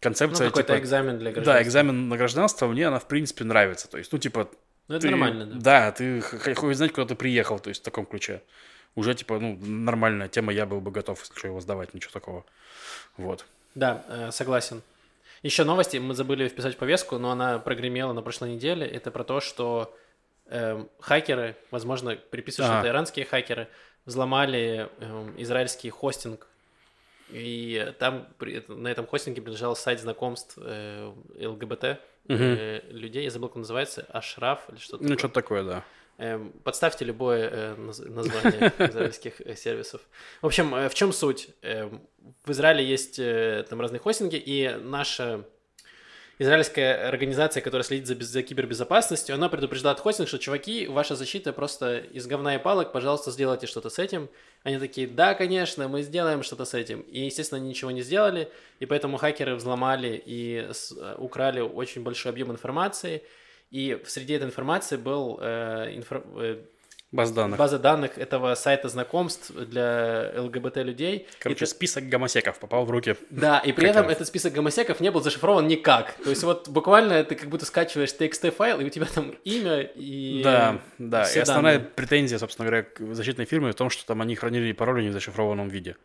концепция, 0.00 0.48
какой-то 0.48 0.72
типа, 0.72 0.82
экзамен 0.82 1.18
для 1.18 1.30
гражданства. 1.30 1.54
да, 1.54 1.62
экзамен 1.62 2.08
на 2.08 2.16
гражданство, 2.16 2.66
мне 2.66 2.88
она, 2.88 2.98
в 2.98 3.06
принципе, 3.06 3.44
нравится. 3.44 3.88
То 3.90 3.98
есть, 3.98 4.10
ну, 4.12 4.18
типа, 4.18 4.50
Ну, 4.88 4.96
это 4.96 5.02
ты- 5.06 5.10
нормально, 5.10 5.46
да. 5.46 5.56
Да, 5.60 5.92
ты 5.92 6.20
х- 6.20 6.54
хочешь 6.54 6.76
знать, 6.76 6.92
куда 6.92 7.06
ты 7.06 7.14
приехал, 7.14 7.58
то 7.58 7.68
есть 7.68 7.80
в 7.80 7.84
таком 7.84 8.06
ключе. 8.06 8.42
Уже, 8.94 9.14
типа, 9.14 9.38
ну, 9.38 9.56
нормальная 9.60 10.28
тема, 10.28 10.52
я 10.52 10.66
был 10.66 10.80
бы 10.80 10.90
готов, 10.90 11.18
если 11.20 11.34
что, 11.38 11.48
его 11.48 11.60
сдавать, 11.60 11.94
ничего 11.94 12.12
такого. 12.12 12.44
Вот. 13.16 13.46
Да, 13.74 14.04
э, 14.08 14.30
согласен. 14.32 14.82
Еще 15.42 15.64
новости, 15.64 15.96
мы 15.96 16.14
забыли 16.14 16.48
вписать 16.48 16.74
в 16.74 16.78
повестку, 16.78 17.18
но 17.18 17.30
она 17.30 17.58
прогремела 17.58 18.12
на 18.12 18.22
прошлой 18.22 18.50
неделе. 18.54 18.86
Это 18.86 19.10
про 19.10 19.24
то, 19.24 19.40
что 19.40 19.96
эм, 20.48 20.88
хакеры, 21.00 21.56
возможно, 21.70 22.16
приписывают, 22.16 22.66
что 22.68 22.78
Ага. 22.78 22.86
это 22.88 22.92
иранские 22.94 23.24
хакеры, 23.24 23.68
взломали 24.04 24.90
эм, 25.00 25.34
израильский 25.40 25.88
хостинг. 25.88 26.46
И 27.32 27.92
там 27.98 28.28
при 28.38 28.54
этом- 28.54 28.82
на 28.82 28.88
этом 28.88 29.06
хостинге 29.06 29.40
принадлежал 29.42 29.74
сайт 29.76 30.00
знакомств 30.00 30.58
э, 30.60 31.12
ЛГБТ 31.40 31.98
э, 32.28 32.80
людей. 32.90 33.24
Я 33.24 33.30
забыл, 33.30 33.48
как 33.48 33.56
он 33.56 33.62
называется. 33.62 34.06
Ашраф 34.10 34.68
или 34.70 34.78
что-то 34.78 35.02
Ну, 35.02 35.08
такое. 35.10 35.18
что-то 35.18 35.34
такое, 35.34 35.62
да. 35.64 35.84
Эм, 36.18 36.52
Подставьте 36.62 37.04
любое 37.04 37.48
э, 37.50 37.74
наз- 37.76 38.08
название 38.08 38.72
израильских 38.78 39.40
э, 39.40 39.56
сервисов. 39.56 40.02
В 40.42 40.46
общем, 40.46 40.74
э, 40.74 40.88
в 40.88 40.94
чем 40.94 41.12
суть? 41.12 41.48
Эм, 41.62 42.00
В 42.44 42.50
Израиле 42.52 42.84
есть 42.84 43.18
э, 43.18 43.64
там 43.68 43.80
разные 43.80 43.98
хостинги, 43.98 44.36
и 44.36 44.68
наша 44.82 45.44
израильская 46.38 47.08
организация, 47.08 47.60
которая 47.60 47.84
следит 47.84 48.06
за, 48.06 48.14
за 48.20 48.42
кибербезопасностью, 48.42 49.34
она 49.34 49.48
предупреждает 49.48 50.00
хостинг, 50.00 50.28
что, 50.28 50.38
чуваки, 50.38 50.86
ваша 50.86 51.14
защита 51.16 51.52
просто 51.52 51.98
из 51.98 52.26
говна 52.26 52.56
и 52.56 52.58
палок, 52.58 52.92
пожалуйста, 52.92 53.30
сделайте 53.30 53.66
что-то 53.66 53.90
с 53.90 53.98
этим. 53.98 54.28
Они 54.64 54.78
такие, 54.78 55.06
да, 55.06 55.34
конечно, 55.34 55.88
мы 55.88 56.02
сделаем 56.02 56.42
что-то 56.42 56.64
с 56.64 56.74
этим. 56.74 57.00
И, 57.00 57.20
естественно, 57.20 57.60
они 57.60 57.68
ничего 57.70 57.90
не 57.90 58.02
сделали, 58.02 58.50
и 58.78 58.86
поэтому 58.86 59.16
хакеры 59.16 59.54
взломали 59.56 60.22
и 60.24 60.68
э, 60.68 61.14
украли 61.18 61.60
очень 61.60 62.02
большой 62.02 62.30
объем 62.32 62.52
информации, 62.52 63.22
и 63.70 64.00
среди 64.06 64.34
этой 64.34 64.44
информации 64.44 64.96
был 64.96 65.38
э, 65.40 65.94
инфра- 65.96 66.24
э, 66.40 66.62
Баз 67.12 67.30
данных. 67.30 67.58
база 67.58 67.78
данных 67.78 68.16
этого 68.16 68.54
сайта 68.54 68.88
знакомств 68.88 69.52
для 69.54 70.32
ЛГБТ-людей. 70.34 71.26
Короче, 71.40 71.64
И 71.64 71.68
список 71.68 72.08
гомосеков 72.08 72.58
попал 72.58 72.86
в 72.86 72.90
руки. 72.90 73.16
да, 73.28 73.58
и 73.58 73.72
при 73.72 73.88
этом 73.88 74.08
этот 74.08 74.26
список 74.26 74.54
гомосеков 74.54 74.98
не 75.00 75.10
был 75.10 75.20
зашифрован 75.22 75.68
никак. 75.68 76.14
То 76.24 76.30
есть 76.30 76.42
вот 76.42 76.68
буквально 76.68 77.22
ты 77.24 77.34
как 77.34 77.50
будто 77.50 77.66
скачиваешь 77.66 78.14
TXT-файл, 78.18 78.80
и 78.80 78.84
у 78.84 78.88
тебя 78.88 79.06
там 79.06 79.34
имя 79.44 79.82
и... 79.82 80.40
Да, 80.42 80.80
да. 80.98 81.24
И 81.30 81.38
основная 81.38 81.74
данные. 81.78 81.90
претензия, 81.94 82.38
собственно 82.38 82.66
говоря, 82.66 82.84
к 82.84 83.14
защитной 83.14 83.44
фирме 83.44 83.72
в 83.72 83.74
том, 83.74 83.90
что 83.90 84.06
там 84.06 84.22
они 84.22 84.34
хранили 84.34 84.72
пароли 84.72 85.02
не 85.02 85.10
в 85.10 85.12
зашифрованном 85.12 85.68
виде. 85.68 85.96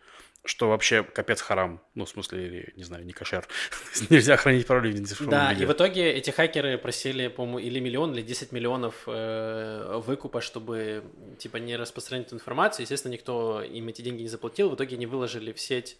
Что 0.45 0.69
вообще 0.69 1.03
капец 1.03 1.41
харам. 1.41 1.81
Ну, 1.93 2.05
в 2.05 2.09
смысле, 2.09 2.71
не 2.77 2.83
знаю, 2.83 3.05
не 3.05 3.11
кошер. 3.11 3.45
Нельзя 4.09 4.37
хранить 4.37 4.65
пароли 4.65 4.91
в 4.91 4.99
незашифрованном 5.01 5.39
Да, 5.47 5.51
виде. 5.51 5.63
и 5.63 5.67
в 5.67 5.71
итоге 5.73 6.09
эти 6.13 6.29
хакеры 6.29 6.77
просили, 6.77 7.27
по-моему, 7.27 7.59
или 7.59 7.79
миллион, 7.79 8.13
или 8.13 8.21
10 8.21 8.51
миллионов 8.53 9.03
э, 9.07 10.01
выкупа, 10.05 10.39
чтобы, 10.39 11.03
типа, 11.37 11.57
не 11.57 11.75
распространить 11.75 12.31
информацию. 12.31 12.83
Естественно, 12.83 13.11
никто 13.11 13.61
им 13.61 13.87
эти 13.89 14.01
деньги 14.01 14.21
не 14.21 14.29
заплатил. 14.29 14.69
В 14.69 14.75
итоге 14.75 14.95
они 14.95 15.05
выложили 15.05 15.51
в 15.51 15.59
сеть 15.59 15.97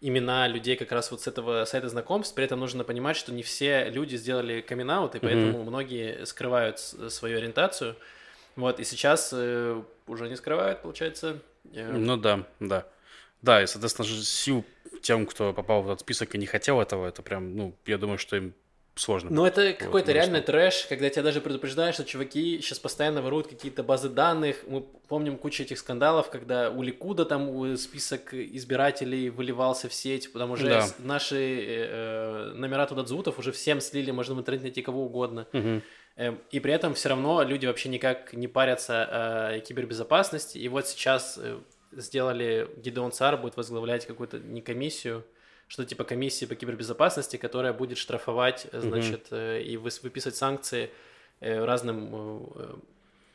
имена 0.00 0.48
людей 0.48 0.76
как 0.76 0.90
раз 0.92 1.10
вот 1.10 1.20
с 1.22 1.26
этого 1.28 1.64
сайта 1.64 1.88
знакомств. 1.88 2.34
При 2.34 2.44
этом 2.44 2.58
нужно 2.60 2.84
понимать, 2.84 3.16
что 3.16 3.32
не 3.32 3.42
все 3.42 3.88
люди 3.88 4.16
сделали 4.16 4.60
камин 4.60 4.90
и 4.90 5.18
поэтому 5.18 5.62
многие 5.62 6.26
скрывают 6.26 6.78
свою 6.78 7.38
ориентацию. 7.38 7.96
Вот, 8.56 8.80
и 8.80 8.84
сейчас 8.84 9.30
э, 9.32 9.82
уже 10.06 10.28
не 10.28 10.36
скрывают, 10.36 10.82
получается. 10.82 11.38
Э, 11.72 11.92
Ну 11.92 12.16
да, 12.16 12.44
да. 12.60 12.86
Да, 13.42 13.62
и, 13.62 13.66
соответственно, 13.66 14.08
сил 14.08 14.64
тем, 15.02 15.26
кто 15.26 15.52
попал 15.52 15.82
в 15.82 15.88
этот 15.88 16.00
список 16.00 16.34
и 16.34 16.38
не 16.38 16.46
хотел 16.46 16.80
этого, 16.80 17.06
это 17.08 17.22
прям, 17.22 17.56
ну, 17.56 17.74
я 17.86 17.98
думаю, 17.98 18.18
что 18.18 18.36
им 18.36 18.54
сложно. 18.94 19.30
Ну, 19.32 19.46
это 19.46 19.62
Вот, 19.68 19.76
какой-то 19.78 20.12
реальный 20.12 20.40
что- 20.40 20.48
трэш, 20.52 20.86
когда 20.86 21.08
тебя 21.08 21.22
даже 21.22 21.40
предупреждают, 21.40 21.94
что 21.94 22.04
чуваки 22.04 22.60
сейчас 22.60 22.78
постоянно 22.78 23.22
воруют 23.22 23.46
какие-то 23.48 23.82
базы 23.82 24.10
данных. 24.10 24.56
Мы 24.68 24.82
помним 25.08 25.38
кучу 25.38 25.62
этих 25.62 25.78
скандалов, 25.78 26.28
когда 26.30 26.70
у 26.70 26.82
Ликуда 26.82 27.24
там 27.24 27.76
список 27.78 28.34
избирателей 28.34 29.30
выливался 29.30 29.88
в 29.88 29.94
сеть, 29.94 30.30
потому 30.32 30.56
что 30.56 30.66
Да. 30.68 30.88
наши 30.98 31.36
э, 31.36 31.88
э, 31.90 32.52
номера 32.54 32.86
туда 32.86 33.02
дзутов 33.02 33.38
уже 33.38 33.50
всем 33.50 33.80
слили, 33.80 34.10
можно 34.10 34.34
в 34.34 34.38
интернете 34.40 34.64
найти 34.66 34.82
кого 34.82 35.06
угодно. 35.06 35.46
Эм, 36.14 36.38
И 36.50 36.60
при 36.60 36.74
этом 36.74 36.92
все 36.92 37.08
равно 37.08 37.42
люди 37.42 37.64
вообще 37.64 37.88
никак 37.88 38.34
не 38.34 38.46
парятся 38.46 39.54
о 39.54 39.60
кибербезопасности. 39.60 40.58
И 40.58 40.68
вот 40.68 40.86
сейчас 40.86 41.38
э, 41.42 41.58
сделали, 41.92 42.68
Гидеон 42.76 43.12
Цар 43.12 43.36
будет 43.36 43.56
возглавлять 43.56 44.06
какую-то 44.06 44.38
не 44.38 44.60
комиссию, 44.60 45.24
что 45.68 45.84
типа 45.84 46.04
комиссии 46.04 46.44
по 46.44 46.54
кибербезопасности, 46.54 47.36
которая 47.36 47.72
будет 47.72 47.98
штрафовать, 47.98 48.66
э, 48.72 48.80
значит, 48.80 49.28
э, 49.30 49.62
и 49.62 49.76
выписывать 49.76 50.36
санкции 50.36 50.90
э, 51.40 51.64
разным 51.64 52.52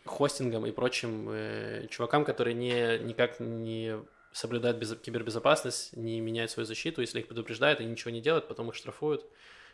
хостингам 0.05 0.65
и 0.65 0.71
прочим 0.71 1.87
чувакам, 1.89 2.23
которые 2.23 2.53
не, 2.53 2.99
никак 2.99 3.39
не 3.41 3.97
соблюдают 4.31 4.77
без- 4.77 4.95
кибербезопасность, 4.95 5.97
не 5.97 6.21
меняют 6.21 6.51
свою 6.51 6.65
защиту, 6.65 7.01
если 7.01 7.19
их 7.19 7.27
предупреждают, 7.27 7.79
они 7.79 7.89
ничего 7.89 8.11
не 8.11 8.21
делают, 8.21 8.47
потом 8.47 8.69
их 8.69 8.75
штрафуют. 8.75 9.25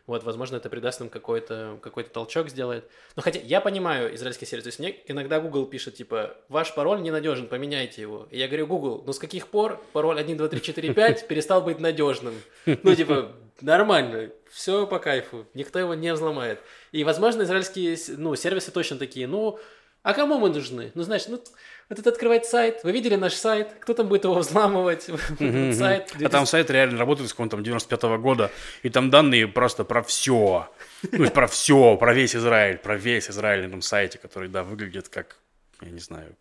Вот, 0.05 0.23
возможно, 0.23 0.57
это 0.57 0.69
придаст 0.69 0.99
им 0.99 1.09
какой-то 1.09 1.79
какой 1.81 2.03
толчок 2.03 2.49
сделает. 2.49 2.89
Но 3.15 3.21
хотя 3.21 3.39
я 3.39 3.61
понимаю 3.61 4.13
израильский 4.15 4.45
сервис. 4.45 4.63
То 4.63 4.67
есть 4.67 4.79
мне 4.79 4.95
иногда 5.07 5.39
Google 5.39 5.65
пишет, 5.65 5.95
типа, 5.95 6.35
ваш 6.49 6.75
пароль 6.75 7.01
ненадежен, 7.01 7.47
поменяйте 7.47 8.01
его. 8.01 8.27
И 8.29 8.37
я 8.37 8.47
говорю, 8.47 8.67
Google, 8.67 9.03
ну 9.05 9.13
с 9.13 9.19
каких 9.19 9.47
пор 9.47 9.81
пароль 9.93 10.19
1, 10.19 10.35
2, 10.37 10.47
3, 10.49 10.61
4, 10.61 10.93
5 10.93 11.27
перестал 11.27 11.61
быть 11.61 11.79
надежным? 11.79 12.35
Ну, 12.65 12.95
типа, 12.95 13.31
нормально, 13.61 14.29
все 14.51 14.85
по 14.85 14.99
кайфу, 14.99 15.45
никто 15.53 15.79
его 15.79 15.93
не 15.93 16.13
взломает. 16.13 16.59
И, 16.91 17.03
возможно, 17.05 17.43
израильские 17.43 17.97
ну, 18.17 18.35
сервисы 18.35 18.71
точно 18.71 18.97
такие, 18.97 19.25
ну, 19.25 19.59
а 20.01 20.13
кому 20.13 20.37
мы 20.37 20.49
нужны? 20.49 20.91
Ну, 20.95 21.03
значит, 21.03 21.29
ну, 21.29 21.41
вот 21.89 21.99
это 21.99 22.09
открывать 22.09 22.45
сайт. 22.45 22.81
Вы 22.83 22.91
видели 22.91 23.15
наш 23.15 23.33
сайт? 23.33 23.75
Кто 23.79 23.93
там 23.93 24.07
будет 24.07 24.23
его 24.23 24.35
взламывать? 24.35 25.03
сайт. 25.75 26.13
А 26.21 26.29
там 26.29 26.45
сайт 26.45 26.69
реально 26.69 26.97
работает 26.97 27.29
с 27.29 27.33
какого-то 27.33 27.57
95-го 27.57 28.17
года, 28.17 28.51
и 28.81 28.89
там 28.89 29.09
данные 29.09 29.47
просто 29.47 29.83
про 29.83 30.03
все. 30.03 30.69
Ну, 31.11 31.29
про 31.29 31.47
все, 31.47 31.97
про 31.97 32.13
весь 32.13 32.35
Израиль, 32.35 32.77
про 32.77 32.95
весь 32.95 33.29
Израиль 33.29 33.63
на 33.63 33.67
этом 33.67 33.81
сайте, 33.81 34.17
который, 34.17 34.49
да, 34.49 34.63
выглядит 34.63 35.09
как, 35.09 35.37
я 35.81 35.89
не 35.89 35.99
знаю, 35.99 36.35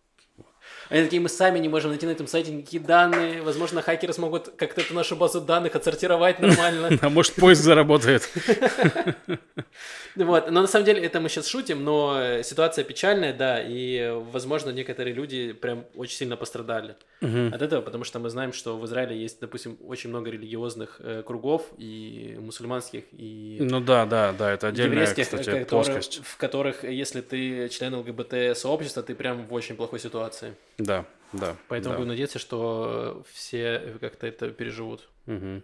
они 0.93 1.05
такие, 1.05 1.21
мы 1.21 1.29
сами 1.29 1.57
не 1.57 1.69
можем 1.69 1.89
найти 1.89 2.05
на 2.05 2.11
этом 2.11 2.27
сайте 2.27 2.51
никакие 2.51 2.81
данные. 2.81 3.41
Возможно, 3.41 3.81
хакеры 3.81 4.13
смогут 4.13 4.49
как-то 4.57 4.81
эту 4.81 4.93
нашу 4.93 5.15
базу 5.15 5.41
данных 5.41 5.75
отсортировать 5.75 6.39
нормально. 6.39 6.89
А 7.01 7.09
может, 7.09 7.33
поиск 7.33 7.63
заработает. 7.63 8.29
Вот. 10.15 10.51
Но 10.51 10.61
на 10.61 10.67
самом 10.67 10.85
деле 10.85 11.01
это 11.01 11.19
мы 11.19 11.27
сейчас 11.27 11.47
шутим, 11.47 11.83
но 11.83 12.41
ситуация 12.43 12.83
печальная, 12.83 13.33
да, 13.33 13.59
и, 13.59 14.13
возможно, 14.31 14.69
некоторые 14.69 15.15
люди 15.15 15.53
прям 15.53 15.85
очень 15.95 16.15
сильно 16.15 16.37
пострадали 16.37 16.95
от 17.21 17.61
этого, 17.61 17.81
потому 17.81 18.03
что 18.03 18.19
мы 18.19 18.29
знаем, 18.29 18.53
что 18.53 18.77
в 18.77 18.85
Израиле 18.85 19.19
есть, 19.19 19.39
допустим, 19.39 19.77
очень 19.87 20.09
много 20.09 20.29
религиозных 20.29 20.97
э, 20.99 21.23
кругов, 21.25 21.65
и 21.77 22.37
мусульманских, 22.39 23.05
и... 23.13 23.57
Ну 23.61 23.79
да, 23.79 24.05
да, 24.05 24.33
да, 24.33 24.51
это 24.51 24.67
отдельная, 24.67 25.07
кстати, 25.07 25.63
плоскость. 25.63 26.21
В 26.23 26.37
которых, 26.37 26.83
если 26.83 27.21
ты 27.21 27.69
член 27.69 27.95
ЛГБТ-сообщества, 27.95 29.03
ты 29.03 29.15
прям 29.15 29.47
в 29.47 29.53
очень 29.53 29.75
плохой 29.75 29.99
ситуации. 29.99 30.53
Да, 30.83 31.05
да. 31.31 31.55
Поэтому 31.67 31.93
да. 31.93 31.97
будем 31.97 32.09
надеяться, 32.09 32.39
что 32.39 33.25
все 33.31 33.97
как-то 33.99 34.27
это 34.27 34.49
переживут. 34.49 35.09
Угу. 35.27 35.61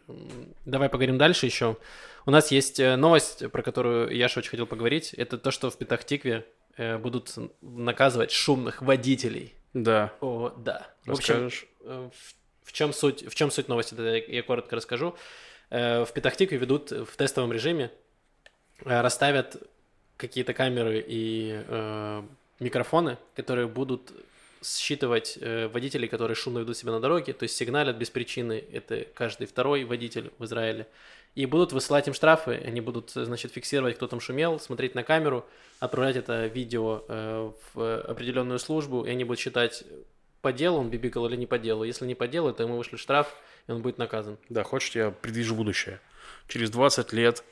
Давай 0.66 0.90
поговорим 0.90 1.18
дальше 1.18 1.46
еще. 1.46 1.78
У 2.26 2.32
нас 2.32 2.52
есть 2.52 2.80
э, 2.80 2.96
новость, 2.96 3.50
про 3.52 3.62
которую 3.62 4.16
Яша 4.16 4.40
очень 4.40 4.52
хотел 4.52 4.66
поговорить. 4.66 5.14
Это 5.14 5.38
то, 5.38 5.52
что 5.52 5.70
в 5.70 5.78
Петахтикве 5.78 6.46
э, 6.78 6.98
будут 6.98 7.36
наказывать 7.62 8.32
шумных 8.32 8.82
водителей. 8.82 9.54
Да. 9.74 10.14
О, 10.22 10.50
да. 10.58 10.88
Расскажешь? 11.06 11.68
В, 11.80 11.84
общем, 11.84 11.92
э, 11.92 12.10
в, 12.64 12.72
чем 12.72 12.94
суть? 12.94 13.28
В 13.28 13.36
чем 13.36 13.52
суть 13.52 13.68
новости? 13.68 13.96
Я, 14.32 14.44
коротко 14.44 14.76
расскажу. 14.76 15.16
В 15.70 16.10
Петахтикве 16.16 16.58
ведут 16.58 16.90
в 16.90 17.16
тестовом 17.16 17.54
режиме, 17.54 17.92
расставят 18.84 19.62
какие-то 20.20 20.54
камеры 20.54 21.04
и 21.08 21.64
э, 21.66 22.24
микрофоны, 22.60 23.18
которые 23.36 23.68
будут 23.68 24.12
считывать 24.64 25.38
э, 25.40 25.68
водителей, 25.68 26.08
которые 26.08 26.36
шумно 26.36 26.60
ведут 26.60 26.78
себя 26.78 26.92
на 26.92 27.00
дороге, 27.00 27.34
то 27.34 27.44
есть 27.44 27.56
сигналят 27.56 27.98
без 27.98 28.10
причины, 28.10 28.64
это 28.72 29.06
каждый 29.14 29.48
второй 29.48 29.84
водитель 29.84 30.32
в 30.38 30.46
Израиле, 30.46 30.88
и 31.36 31.46
будут 31.46 31.72
высылать 31.72 32.08
им 32.08 32.14
штрафы, 32.14 32.62
они 32.66 32.82
будут, 32.82 33.12
значит, 33.12 33.52
фиксировать, 33.54 33.96
кто 33.96 34.08
там 34.08 34.20
шумел, 34.20 34.60
смотреть 34.60 34.96
на 34.96 35.04
камеру, 35.04 35.46
отправлять 35.80 36.16
это 36.16 36.48
видео 36.48 37.04
э, 37.08 37.52
в 37.74 38.02
определенную 38.02 38.60
службу, 38.60 39.06
и 39.06 39.10
они 39.10 39.24
будут 39.24 39.40
считать, 39.40 39.84
по 40.42 40.52
делу 40.52 40.80
он 40.80 40.90
бибикал 40.90 41.28
или 41.28 41.36
не 41.36 41.46
по 41.46 41.60
делу. 41.60 41.84
Если 41.84 42.06
не 42.06 42.16
по 42.16 42.28
делу, 42.28 42.54
то 42.54 42.64
ему 42.64 42.78
вышли 42.78 42.98
штраф, 42.98 43.36
и 43.68 43.72
он 43.72 43.82
будет 43.82 43.98
наказан. 43.98 44.38
Да, 44.50 44.64
хочешь, 44.64 44.96
я 44.96 45.12
предвижу 45.12 45.56
будущее 45.56 46.00
через 46.48 46.70
20 46.70 47.14
лет 47.14 47.44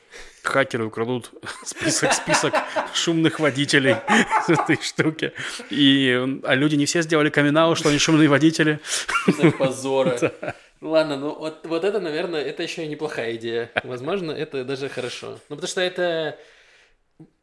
хакеры 0.43 0.85
украдут 0.85 1.31
список, 1.63 2.13
список 2.13 2.53
шумных 2.93 3.39
водителей 3.39 3.97
с 4.45 4.49
этой 4.49 4.81
штуки. 4.81 5.33
И, 5.69 6.39
а 6.43 6.55
люди 6.55 6.75
не 6.75 6.85
все 6.85 7.01
сделали 7.01 7.29
камин 7.29 7.75
что 7.75 7.89
они 7.89 7.97
шумные 7.97 8.29
водители. 8.29 8.79
Позора. 9.57 10.17
Да. 10.41 10.55
Ладно, 10.79 11.17
ну 11.17 11.35
вот, 11.35 11.65
вот 11.65 11.83
это, 11.83 11.99
наверное, 11.99 12.41
это 12.41 12.61
еще 12.61 12.85
и 12.85 12.87
неплохая 12.87 13.35
идея. 13.35 13.71
Возможно, 13.83 14.31
это 14.31 14.63
даже 14.63 14.89
хорошо. 14.89 15.39
Ну, 15.49 15.55
потому 15.55 15.67
что 15.67 15.81
это... 15.81 16.37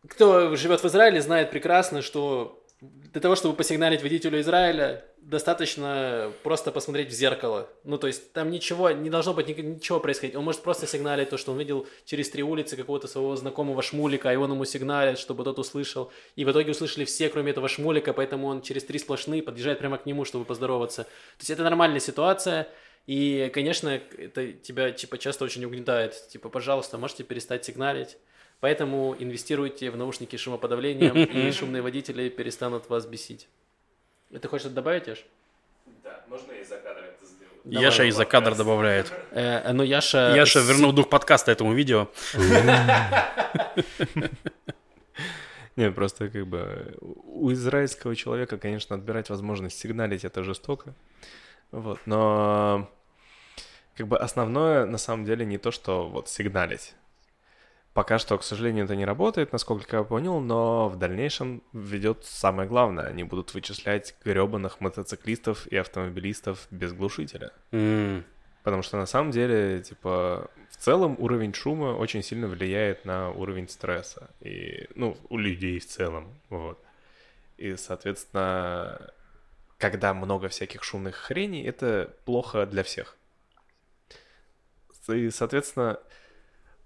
Кто 0.09 0.55
живет 0.55 0.83
в 0.83 0.87
Израиле, 0.87 1.21
знает 1.21 1.51
прекрасно, 1.51 2.01
что 2.01 2.63
для 2.81 3.21
того, 3.21 3.35
чтобы 3.35 3.57
посигналить 3.57 4.03
водителю 4.03 4.41
Израиля, 4.41 5.05
достаточно 5.25 6.33
просто 6.43 6.71
посмотреть 6.71 7.09
в 7.09 7.13
зеркало. 7.13 7.69
Ну, 7.85 7.99
то 7.99 8.07
есть 8.07 8.33
там 8.33 8.51
ничего, 8.51 8.91
не 8.91 9.11
должно 9.11 9.33
быть 9.33 9.49
ничего 9.49 9.99
происходить. 9.99 10.37
Он 10.37 10.45
может 10.45 10.63
просто 10.63 10.87
сигналить 10.87 11.31
то, 11.31 11.39
что 11.39 11.53
он 11.53 11.59
видел 11.59 11.87
через 12.05 12.31
три 12.31 12.43
улицы 12.43 12.77
какого-то 12.77 13.09
своего 13.09 13.35
знакомого 13.35 13.83
шмулика, 13.83 14.33
и 14.33 14.37
он 14.37 14.53
ему 14.53 14.65
сигналит, 14.65 15.19
чтобы 15.19 15.45
тот 15.45 15.59
услышал. 15.59 16.13
И 16.37 16.45
в 16.45 16.51
итоге 16.51 16.73
услышали 16.73 17.05
все, 17.05 17.29
кроме 17.29 17.53
этого 17.53 17.69
шмулика, 17.69 18.13
поэтому 18.13 18.49
он 18.49 18.63
через 18.63 18.85
три 18.85 18.99
сплошные 18.99 19.43
подъезжает 19.43 19.79
прямо 19.79 19.99
к 19.99 20.07
нему, 20.07 20.25
чтобы 20.25 20.45
поздороваться. 20.45 21.05
То 21.05 21.41
есть 21.41 21.51
это 21.51 21.63
нормальная 21.63 22.01
ситуация. 22.01 22.69
И, 23.07 23.51
конечно, 23.53 24.01
это 24.19 24.53
тебя, 24.53 24.91
типа, 24.91 25.19
часто 25.19 25.45
очень 25.45 25.65
угнетает. 25.65 26.29
Типа, 26.29 26.49
пожалуйста, 26.49 26.99
можете 26.99 27.25
перестать 27.25 27.65
сигналить. 27.65 28.17
Поэтому 28.61 29.15
инвестируйте 29.19 29.91
в 29.91 29.97
наушники 29.97 30.37
с 30.37 30.41
шумоподавлением, 30.41 31.25
и 31.25 31.51
шумные 31.53 31.83
водители 31.83 32.29
перестанут 32.29 32.89
вас 32.89 33.07
бесить. 33.07 33.49
Ты 34.41 34.49
хочешь 34.49 34.67
это 34.67 34.75
добавить, 34.75 35.07
Яш? 35.07 35.25
Да, 36.03 36.23
можно 36.29 36.53
и 36.53 36.65
за 36.65 36.77
кадр 36.79 37.05
это 37.05 37.25
сделать. 37.25 37.55
Давай, 37.65 37.85
Яша 37.85 38.05
и 38.05 38.11
за 38.11 38.25
кадр 38.25 38.55
добавляет. 38.55 39.13
Э, 39.31 39.73
ну, 39.73 39.83
Яша... 39.83 40.35
Яша 40.35 40.61
вернул 40.61 40.93
дух 40.93 41.09
подкаста 41.09 41.53
этому 41.53 41.73
видео. 41.73 42.09
Не, 45.77 45.91
просто 45.91 46.29
как 46.29 46.47
бы 46.47 46.97
у 47.01 47.53
израильского 47.53 48.15
человека, 48.15 48.59
конечно, 48.59 48.95
отбирать 48.95 49.29
возможность 49.31 49.79
сигналить 49.79 50.25
это 50.25 50.45
жестоко. 50.45 50.95
Вот, 51.73 51.99
но 52.07 52.89
как 53.97 54.07
бы 54.07 54.19
основное 54.19 54.87
на 54.87 54.99
самом 54.99 55.25
деле 55.25 55.45
не 55.45 55.59
то, 55.59 55.71
что 55.73 56.09
вот 56.09 56.29
сигналить. 56.29 56.95
Пока 57.95 58.19
что, 58.19 58.37
к 58.37 58.43
сожалению, 58.43 58.87
это 58.87 58.97
не 58.97 59.05
работает, 59.05 59.53
насколько 59.53 59.99
я 59.99 60.03
понял, 60.03 60.41
но 60.41 60.89
в 60.89 60.97
дальнейшем 60.97 61.63
ведет 61.73 62.25
самое 62.25 62.69
главное. 62.69 63.07
Они 63.07 63.23
будут 63.23 63.55
вычислять 63.55 64.17
гребаных 64.25 64.81
мотоциклистов 64.81 65.69
и 65.69 65.77
автомобилистов 65.77 66.67
без 66.73 66.93
глушителя. 66.93 67.53
Mm. 67.71 68.25
Потому 68.65 68.83
что 68.83 68.97
на 68.97 69.07
самом 69.07 69.31
деле, 69.31 69.81
типа, 69.81 70.51
в 70.71 70.77
целом 70.77 71.15
уровень 71.21 71.55
шума 71.55 71.95
очень 71.95 72.25
сильно 72.25 72.49
влияет 72.49 73.05
на 73.05 73.31
уровень 73.31 73.69
стресса. 73.69 74.29
И, 74.41 74.89
ну, 74.97 75.17
у 75.29 75.39
людей 75.39 75.79
в 75.79 75.87
целом, 75.87 76.35
вот. 76.51 76.83
И, 77.59 77.77
соответственно, 77.77 79.13
когда 79.79 80.15
много 80.15 80.49
всяких 80.49 80.83
шумных 80.83 81.15
хреней, 81.15 81.65
это 81.65 82.13
плохо 82.25 82.67
для 82.67 82.83
всех. 82.83 83.17
И, 85.07 85.31
соответственно, 85.31 86.01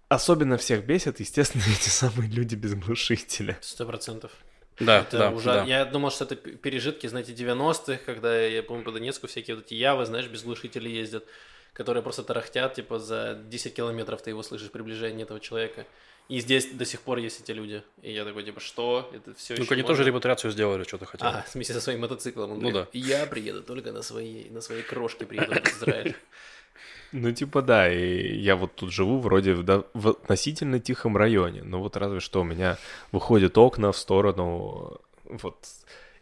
Особенно 0.08 0.56
всех 0.56 0.86
бесит, 0.86 1.20
естественно, 1.20 1.62
эти 1.68 1.88
самые 1.88 2.30
люди 2.30 2.54
без 2.54 2.74
глушителя. 2.74 3.58
Сто 3.60 3.86
процентов. 3.86 4.32
Да, 4.80 5.00
это 5.00 5.18
да, 5.18 5.30
ужа... 5.30 5.54
да. 5.54 5.64
Я 5.64 5.84
думал, 5.84 6.10
что 6.10 6.24
это 6.24 6.36
пережитки, 6.36 7.06
знаете, 7.08 7.32
90-х, 7.32 7.98
когда, 8.06 8.40
я 8.40 8.62
помню, 8.62 8.84
по 8.84 8.92
Донецку 8.92 9.26
всякие 9.26 9.56
вот 9.56 9.66
эти 9.66 9.74
явы, 9.74 10.06
знаешь, 10.06 10.28
без 10.28 10.44
глушителей 10.44 10.92
ездят, 10.92 11.24
которые 11.72 12.02
просто 12.02 12.22
тарахтят, 12.22 12.74
типа, 12.74 12.98
за 12.98 13.38
10 13.48 13.74
километров 13.74 14.22
ты 14.22 14.30
его 14.30 14.42
слышишь, 14.42 14.70
приближение 14.70 15.24
этого 15.24 15.40
человека. 15.40 15.84
И 16.28 16.40
здесь 16.40 16.66
до 16.66 16.84
сих 16.84 17.00
пор 17.00 17.18
есть 17.18 17.40
эти 17.40 17.52
люди. 17.52 17.82
И 18.02 18.12
я 18.12 18.24
такой, 18.24 18.44
типа, 18.44 18.60
что? 18.60 19.10
Это 19.14 19.34
все 19.34 19.54
Ну, 19.56 19.64
они 19.70 19.82
тоже 19.82 20.04
репатриацию 20.04 20.50
сделали, 20.50 20.84
что-то 20.84 21.06
хотели. 21.06 21.28
А, 21.28 21.42
в 21.42 21.48
смысле, 21.48 21.74
со 21.74 21.80
своим 21.80 22.00
мотоциклом. 22.00 22.52
Он 22.52 22.58
ну 22.60 22.70
говорит, 22.70 22.90
да. 22.92 22.98
Я 22.98 23.26
приеду 23.26 23.62
только 23.62 23.92
на 23.92 24.02
своей, 24.02 24.50
на 24.50 24.60
своей 24.60 24.82
крошке 24.82 25.24
приеду 25.24 25.54
в 25.54 25.82
Израиль. 25.82 26.16
Ну, 27.12 27.32
типа, 27.32 27.62
да, 27.62 27.90
и 27.90 28.36
я 28.38 28.56
вот 28.56 28.74
тут 28.74 28.92
живу 28.92 29.18
вроде 29.18 29.54
в, 29.54 29.84
в 29.94 30.08
относительно 30.08 30.78
тихом 30.78 31.16
районе, 31.16 31.62
но 31.62 31.80
вот 31.80 31.96
разве 31.96 32.20
что 32.20 32.42
у 32.42 32.44
меня 32.44 32.76
выходят 33.12 33.56
окна 33.56 33.92
в 33.92 33.96
сторону, 33.96 35.00
вот, 35.24 35.56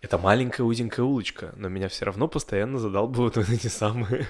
это 0.00 0.18
маленькая 0.18 0.62
узенькая 0.62 1.04
улочка, 1.04 1.52
но 1.56 1.68
меня 1.68 1.88
все 1.88 2.04
равно 2.04 2.28
постоянно 2.28 2.78
задалбывают 2.78 3.36
вот 3.36 3.48
эти 3.48 3.68
самые... 3.68 4.26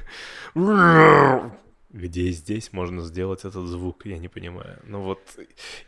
Где 1.90 2.30
здесь 2.30 2.72
можно 2.72 3.02
сделать 3.02 3.44
этот 3.44 3.66
звук, 3.66 4.04
я 4.06 4.18
не 4.18 4.28
понимаю. 4.28 4.80
Ну 4.84 5.00
вот, 5.00 5.20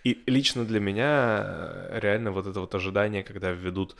и 0.05 0.23
лично 0.27 0.65
для 0.65 0.81
меня 0.81 1.89
реально 1.91 2.31
вот 2.31 2.47
это 2.47 2.61
вот 2.61 2.75
ожидание, 2.75 3.23
когда 3.23 3.51
введут 3.51 3.97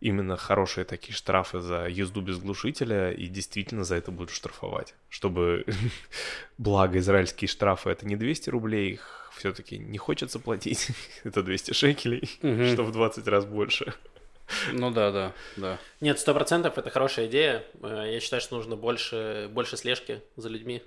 именно 0.00 0.36
хорошие 0.36 0.84
такие 0.84 1.14
штрафы 1.14 1.60
за 1.60 1.86
езду 1.86 2.20
без 2.20 2.38
глушителя, 2.38 3.12
и 3.12 3.26
действительно 3.26 3.84
за 3.84 3.96
это 3.96 4.10
будут 4.10 4.30
штрафовать. 4.30 4.94
Чтобы, 5.08 5.64
благо, 6.58 6.98
израильские 6.98 7.48
штрафы 7.48 7.90
это 7.90 8.06
не 8.06 8.16
200 8.16 8.50
рублей, 8.50 8.92
их 8.92 9.30
все-таки 9.36 9.78
не 9.78 9.98
хочется 9.98 10.38
платить, 10.38 10.88
это 11.24 11.42
200 11.42 11.72
шекелей, 11.72 12.26
что 12.72 12.82
в 12.82 12.92
20 12.92 13.26
раз 13.28 13.44
больше. 13.44 13.94
Ну 14.72 14.90
да, 14.90 15.12
да, 15.12 15.32
да. 15.56 15.78
Нет, 16.00 16.18
сто 16.18 16.34
процентов 16.34 16.76
это 16.76 16.90
хорошая 16.90 17.26
идея. 17.26 17.64
Э, 17.82 18.10
я 18.10 18.18
считаю, 18.18 18.40
что 18.40 18.56
нужно 18.56 18.74
больше, 18.74 19.48
больше 19.52 19.76
слежки 19.76 20.22
за 20.36 20.48
людьми. 20.48 20.82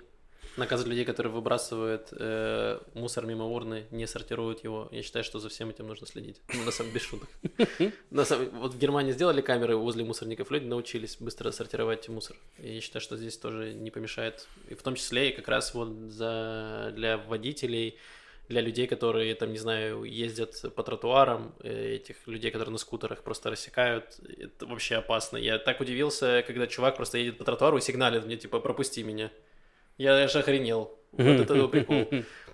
Наказывать 0.56 0.90
людей, 0.90 1.04
которые 1.04 1.32
выбрасывают 1.32 2.08
э, 2.12 2.78
мусор 2.94 3.26
мимо 3.26 3.44
урны, 3.44 3.86
не 3.90 4.06
сортируют 4.06 4.64
его. 4.64 4.88
Я 4.92 5.02
считаю, 5.02 5.24
что 5.24 5.38
за 5.38 5.48
всем 5.48 5.70
этим 5.70 5.86
нужно 5.88 6.06
следить. 6.06 6.40
Ну, 6.54 6.64
на 6.64 6.70
самом 6.70 6.92
без 6.92 7.02
шуток. 7.02 7.28
На 8.10 8.24
самом- 8.24 8.50
Вот 8.60 8.74
в 8.74 8.78
Германии 8.78 9.12
сделали 9.12 9.40
камеры 9.40 9.76
возле 9.76 10.04
мусорников, 10.04 10.50
люди 10.50 10.66
научились 10.66 11.16
быстро 11.18 11.50
сортировать 11.50 12.08
мусор. 12.08 12.36
И 12.58 12.74
я 12.74 12.80
считаю, 12.80 13.00
что 13.02 13.16
здесь 13.16 13.36
тоже 13.36 13.72
не 13.74 13.90
помешает. 13.90 14.46
И 14.68 14.74
в 14.74 14.82
том 14.82 14.94
числе 14.94 15.30
и 15.30 15.32
как 15.32 15.48
раз 15.48 15.74
вот 15.74 15.88
за, 16.10 16.92
для 16.94 17.16
водителей, 17.18 17.98
для 18.48 18.60
людей, 18.60 18.86
которые, 18.86 19.34
там, 19.34 19.52
не 19.52 19.58
знаю, 19.58 20.04
ездят 20.04 20.74
по 20.74 20.82
тротуарам, 20.82 21.54
э, 21.62 21.94
этих 21.94 22.16
людей, 22.26 22.50
которые 22.50 22.72
на 22.72 22.78
скутерах 22.78 23.22
просто 23.22 23.50
рассекают, 23.50 24.16
это 24.38 24.66
вообще 24.66 24.96
опасно. 24.96 25.38
Я 25.38 25.58
так 25.58 25.80
удивился, 25.80 26.44
когда 26.46 26.66
чувак 26.66 26.96
просто 26.96 27.16
едет 27.18 27.38
по 27.38 27.44
тротуару 27.44 27.78
и 27.78 27.80
сигналит 27.80 28.26
мне, 28.26 28.36
типа, 28.36 28.60
пропусти 28.60 29.02
меня. 29.02 29.30
Я 29.98 30.14
аж 30.24 30.34
охренел. 30.36 30.90
Вот 31.12 31.26
это 31.40 31.54
был 31.54 31.68
прикол. 31.68 32.06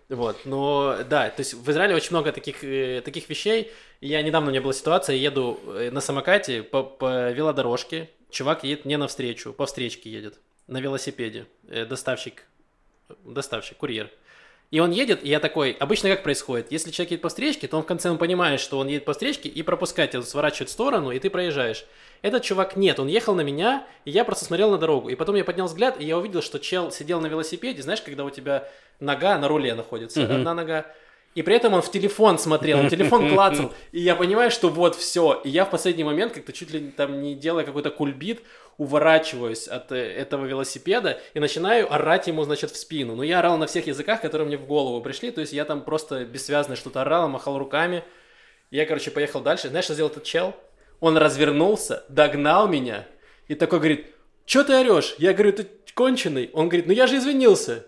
Вот, 0.09 0.45
но 0.45 0.99
да, 1.09 1.30
то 1.30 1.38
есть 1.41 1.55
в 1.55 1.70
Израиле 1.70 1.95
очень 1.95 2.11
много 2.11 2.32
таких, 2.32 2.64
э, 2.64 3.01
таких 3.05 3.28
вещей. 3.28 3.70
Я 4.01 4.22
недавно 4.22 4.49
у 4.49 4.51
меня 4.51 4.61
была 4.61 4.72
ситуация, 4.72 5.14
я 5.14 5.30
еду 5.30 5.61
э, 5.66 5.91
на 5.93 6.01
самокате 6.01 6.64
по, 6.64 6.82
по 6.82 7.30
велодорожке, 7.30 8.11
чувак 8.28 8.64
едет 8.64 8.84
не 8.84 8.97
навстречу, 8.97 9.53
по 9.53 9.66
встречке 9.66 10.11
едет, 10.11 10.41
на 10.66 10.80
велосипеде, 10.80 11.47
Э, 11.68 11.86
доставщик, 11.86 12.45
доставщик, 13.24 13.76
курьер. 13.76 14.11
И 14.71 14.79
он 14.79 14.93
едет, 14.93 15.25
и 15.25 15.29
я 15.29 15.41
такой, 15.41 15.73
обычно 15.73 16.09
как 16.09 16.23
происходит? 16.23 16.71
Если 16.71 16.93
человек 16.93 17.11
едет 17.11 17.23
по 17.23 17.29
встречке, 17.29 17.66
то 17.66 17.77
он 17.77 17.83
в 17.83 17.87
конце 17.87 18.09
он 18.09 18.18
понимает, 18.18 18.61
что 18.61 18.79
он 18.79 18.87
едет 18.87 19.05
по 19.05 19.12
встречке 19.12 19.49
и 19.49 19.62
пропускать, 19.62 20.14
он 20.14 20.23
сворачивает 20.23 20.68
в 20.68 20.73
сторону, 20.73 21.11
и 21.11 21.18
ты 21.18 21.29
проезжаешь. 21.29 21.85
Этот 22.23 22.45
чувак 22.45 22.77
нет, 22.77 23.01
он 23.01 23.09
ехал 23.09 23.35
на 23.35 23.41
меня, 23.41 23.85
и 24.05 24.12
я 24.12 24.25
просто 24.25 24.45
смотрел 24.45 24.71
на 24.71 24.79
дорогу. 24.79 25.09
И 25.09 25.16
потом 25.16 25.35
я 25.35 25.45
поднял 25.45 25.66
взгляд, 25.66 26.01
и 26.01 26.05
я 26.05 26.16
увидел, 26.16 26.41
что 26.41 26.61
чел 26.61 26.93
сидел 26.93 27.21
на 27.21 27.27
велосипеде, 27.27 27.83
знаешь, 27.83 28.01
когда 28.01 28.25
у 28.25 28.31
тебя 28.31 28.68
нога 29.01 29.39
на 29.39 29.49
руле 29.49 29.75
находится, 29.75 30.23
одна 30.23 30.55
нога. 30.55 30.87
И 31.35 31.43
при 31.43 31.55
этом 31.55 31.75
он 31.75 31.83
в 31.83 31.91
телефон 31.91 32.39
смотрел, 32.39 32.81
он 32.81 32.89
телефон 32.89 33.29
клацал. 33.33 33.73
И 33.93 34.01
я 34.01 34.16
понимаю, 34.16 34.51
что 34.51 34.68
вот 34.68 34.97
все. 34.97 35.41
И 35.45 35.49
я 35.49 35.64
в 35.64 35.71
последний 35.71 36.05
момент, 36.05 36.33
как-то 36.33 36.53
чуть 36.53 36.71
ли 36.71 36.91
там 36.91 37.23
не 37.23 37.35
делая 37.35 37.64
какой-то 37.64 37.91
кульбит, 37.91 38.43
уворачиваюсь 38.81 39.68
от 39.68 39.93
э, 39.93 39.97
этого 39.97 40.47
велосипеда 40.47 41.20
и 41.35 41.39
начинаю 41.39 41.93
орать 41.93 42.28
ему, 42.28 42.45
значит, 42.45 42.70
в 42.70 42.78
спину. 42.78 43.14
Но 43.14 43.22
я 43.22 43.41
орал 43.41 43.59
на 43.59 43.66
всех 43.66 43.87
языках, 43.87 44.22
которые 44.22 44.47
мне 44.47 44.57
в 44.57 44.64
голову 44.64 45.03
пришли. 45.03 45.31
То 45.31 45.43
есть 45.43 45.53
я 45.53 45.66
там 45.66 45.83
просто 45.83 46.24
бессвязно 46.24 46.76
что-то 46.76 47.03
орал, 47.03 47.28
махал 47.28 47.59
руками. 47.59 48.03
Я, 48.70 48.87
короче, 48.87 49.11
поехал 49.11 49.43
дальше. 49.43 49.68
Знаешь, 49.68 49.85
что 49.85 49.93
сделал 49.93 50.11
этот 50.11 50.24
чел? 50.24 50.55
Он 50.99 51.18
развернулся, 51.18 52.05
догнал 52.09 52.68
меня 52.68 53.07
и 53.49 53.55
такой 53.55 53.81
говорит, 53.81 54.07
что 54.47 54.64
ты 54.64 54.74
орешь? 54.74 55.14
Я 55.18 55.35
говорю, 55.35 55.53
ты 55.53 55.66
конченый. 55.93 56.49
Он 56.55 56.68
говорит, 56.68 56.87
ну 56.87 56.93
я 56.95 57.07
же 57.07 57.18
извинился. 57.18 57.85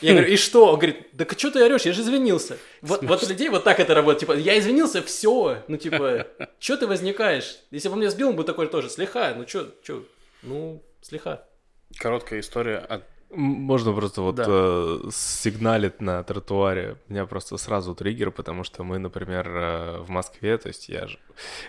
Я 0.00 0.12
говорю, 0.12 0.28
и 0.28 0.36
что? 0.46 0.66
Он 0.66 0.76
говорит, 0.76 1.08
да 1.12 1.26
что 1.36 1.50
ты 1.50 1.64
орешь, 1.64 1.82
я 1.82 1.92
же 1.92 2.02
извинился. 2.02 2.56
Вот, 2.82 3.02
вот 3.02 3.28
людей 3.28 3.48
вот 3.48 3.64
так 3.64 3.80
это 3.80 3.94
работает. 3.96 4.20
Типа, 4.20 4.32
я 4.34 4.56
извинился, 4.56 5.02
все. 5.02 5.64
Ну, 5.66 5.76
типа, 5.76 6.28
что 6.60 6.76
ты 6.76 6.86
возникаешь? 6.86 7.56
Если 7.72 7.88
бы 7.88 7.94
он 7.94 8.00
меня 8.00 8.10
сбил, 8.10 8.28
он 8.28 8.36
бы 8.36 8.44
такой 8.44 8.68
тоже, 8.68 8.90
слегка. 8.90 9.34
Ну, 9.34 9.48
что, 9.48 9.74
что? 9.82 10.04
Ну, 10.42 10.82
слегка. 11.00 11.44
Короткая 11.98 12.40
история 12.40 12.78
от 12.78 13.04
Можно 13.32 13.92
просто 13.92 14.22
вот 14.22 14.34
Да. 14.34 14.44
э, 14.48 14.98
сигналить 15.12 16.00
на 16.00 16.22
тротуаре. 16.24 16.96
У 17.08 17.12
меня 17.12 17.26
просто 17.26 17.56
сразу 17.58 17.94
триггер, 17.94 18.32
потому 18.32 18.64
что 18.64 18.82
мы, 18.82 18.98
например, 18.98 19.48
э, 19.48 19.98
в 20.00 20.08
Москве, 20.10 20.58
то 20.58 20.68
есть 20.68 20.88
я 20.88 21.06
же, 21.06 21.18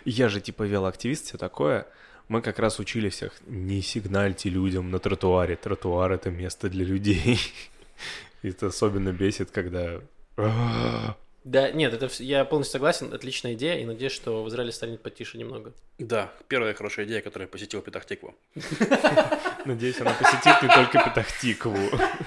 я 0.04 0.28
же 0.30 0.42
типа 0.42 0.64
велоактивист, 0.64 1.26
все 1.28 1.38
такое. 1.38 1.86
Мы 2.28 2.42
как 2.42 2.58
раз 2.60 2.80
учили 2.80 3.10
всех, 3.10 3.34
не 3.46 3.82
сигнальте 3.82 4.50
людям 4.50 4.90
на 4.90 4.98
тротуаре. 5.00 5.56
Тротуар— 5.56 6.12
это 6.14 6.32
место 6.32 6.68
для 6.70 6.84
людей. 6.86 7.40
И 8.42 8.50
это 8.50 8.68
особенно 8.68 9.12
бесит, 9.12 9.52
когда... 9.52 10.02
«А, 11.44 11.48
Да, 11.48 11.72
нет, 11.72 11.94
это 11.94 12.08
я 12.20 12.46
полностью 12.46 12.74
согласен, 12.74 13.14
отличная 13.14 13.54
идея, 13.54 13.80
и 13.80 13.86
надеюсь, 13.86 14.12
что 14.14 14.44
в 14.44 14.50
Израиле 14.50 14.72
станет 14.72 15.02
потише 15.02 15.38
немного. 15.38 15.74
Да, 15.98 16.32
первая 16.48 16.74
хорошая 16.74 17.06
идея, 17.06 17.22
которая 17.22 17.48
посетила 17.48 17.82
Петахтикву. 17.82 18.36
Надеюсь, 19.66 20.00
она 20.02 20.14
посетит 20.14 20.62
не 20.62 20.68
только 20.68 21.04
Петахтикву. 21.04 21.78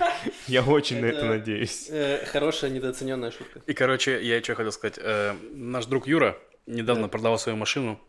Я 0.46 0.62
очень 0.62 1.00
на 1.00 1.06
это 1.06 1.24
надеюсь. 1.24 1.88
Э, 1.90 2.24
хорошая 2.26 2.70
недооцененная 2.70 3.30
шутка. 3.30 3.60
И, 3.66 3.72
короче, 3.74 4.22
я 4.22 4.42
что 4.42 4.54
хотел 4.54 4.72
сказать. 4.72 4.98
э, 5.00 5.34
наш 5.54 5.86
друг 5.86 6.06
Юра 6.06 6.36
недавно 6.66 7.08
продавал 7.08 7.38
свою 7.38 7.56
машину, 7.56 8.00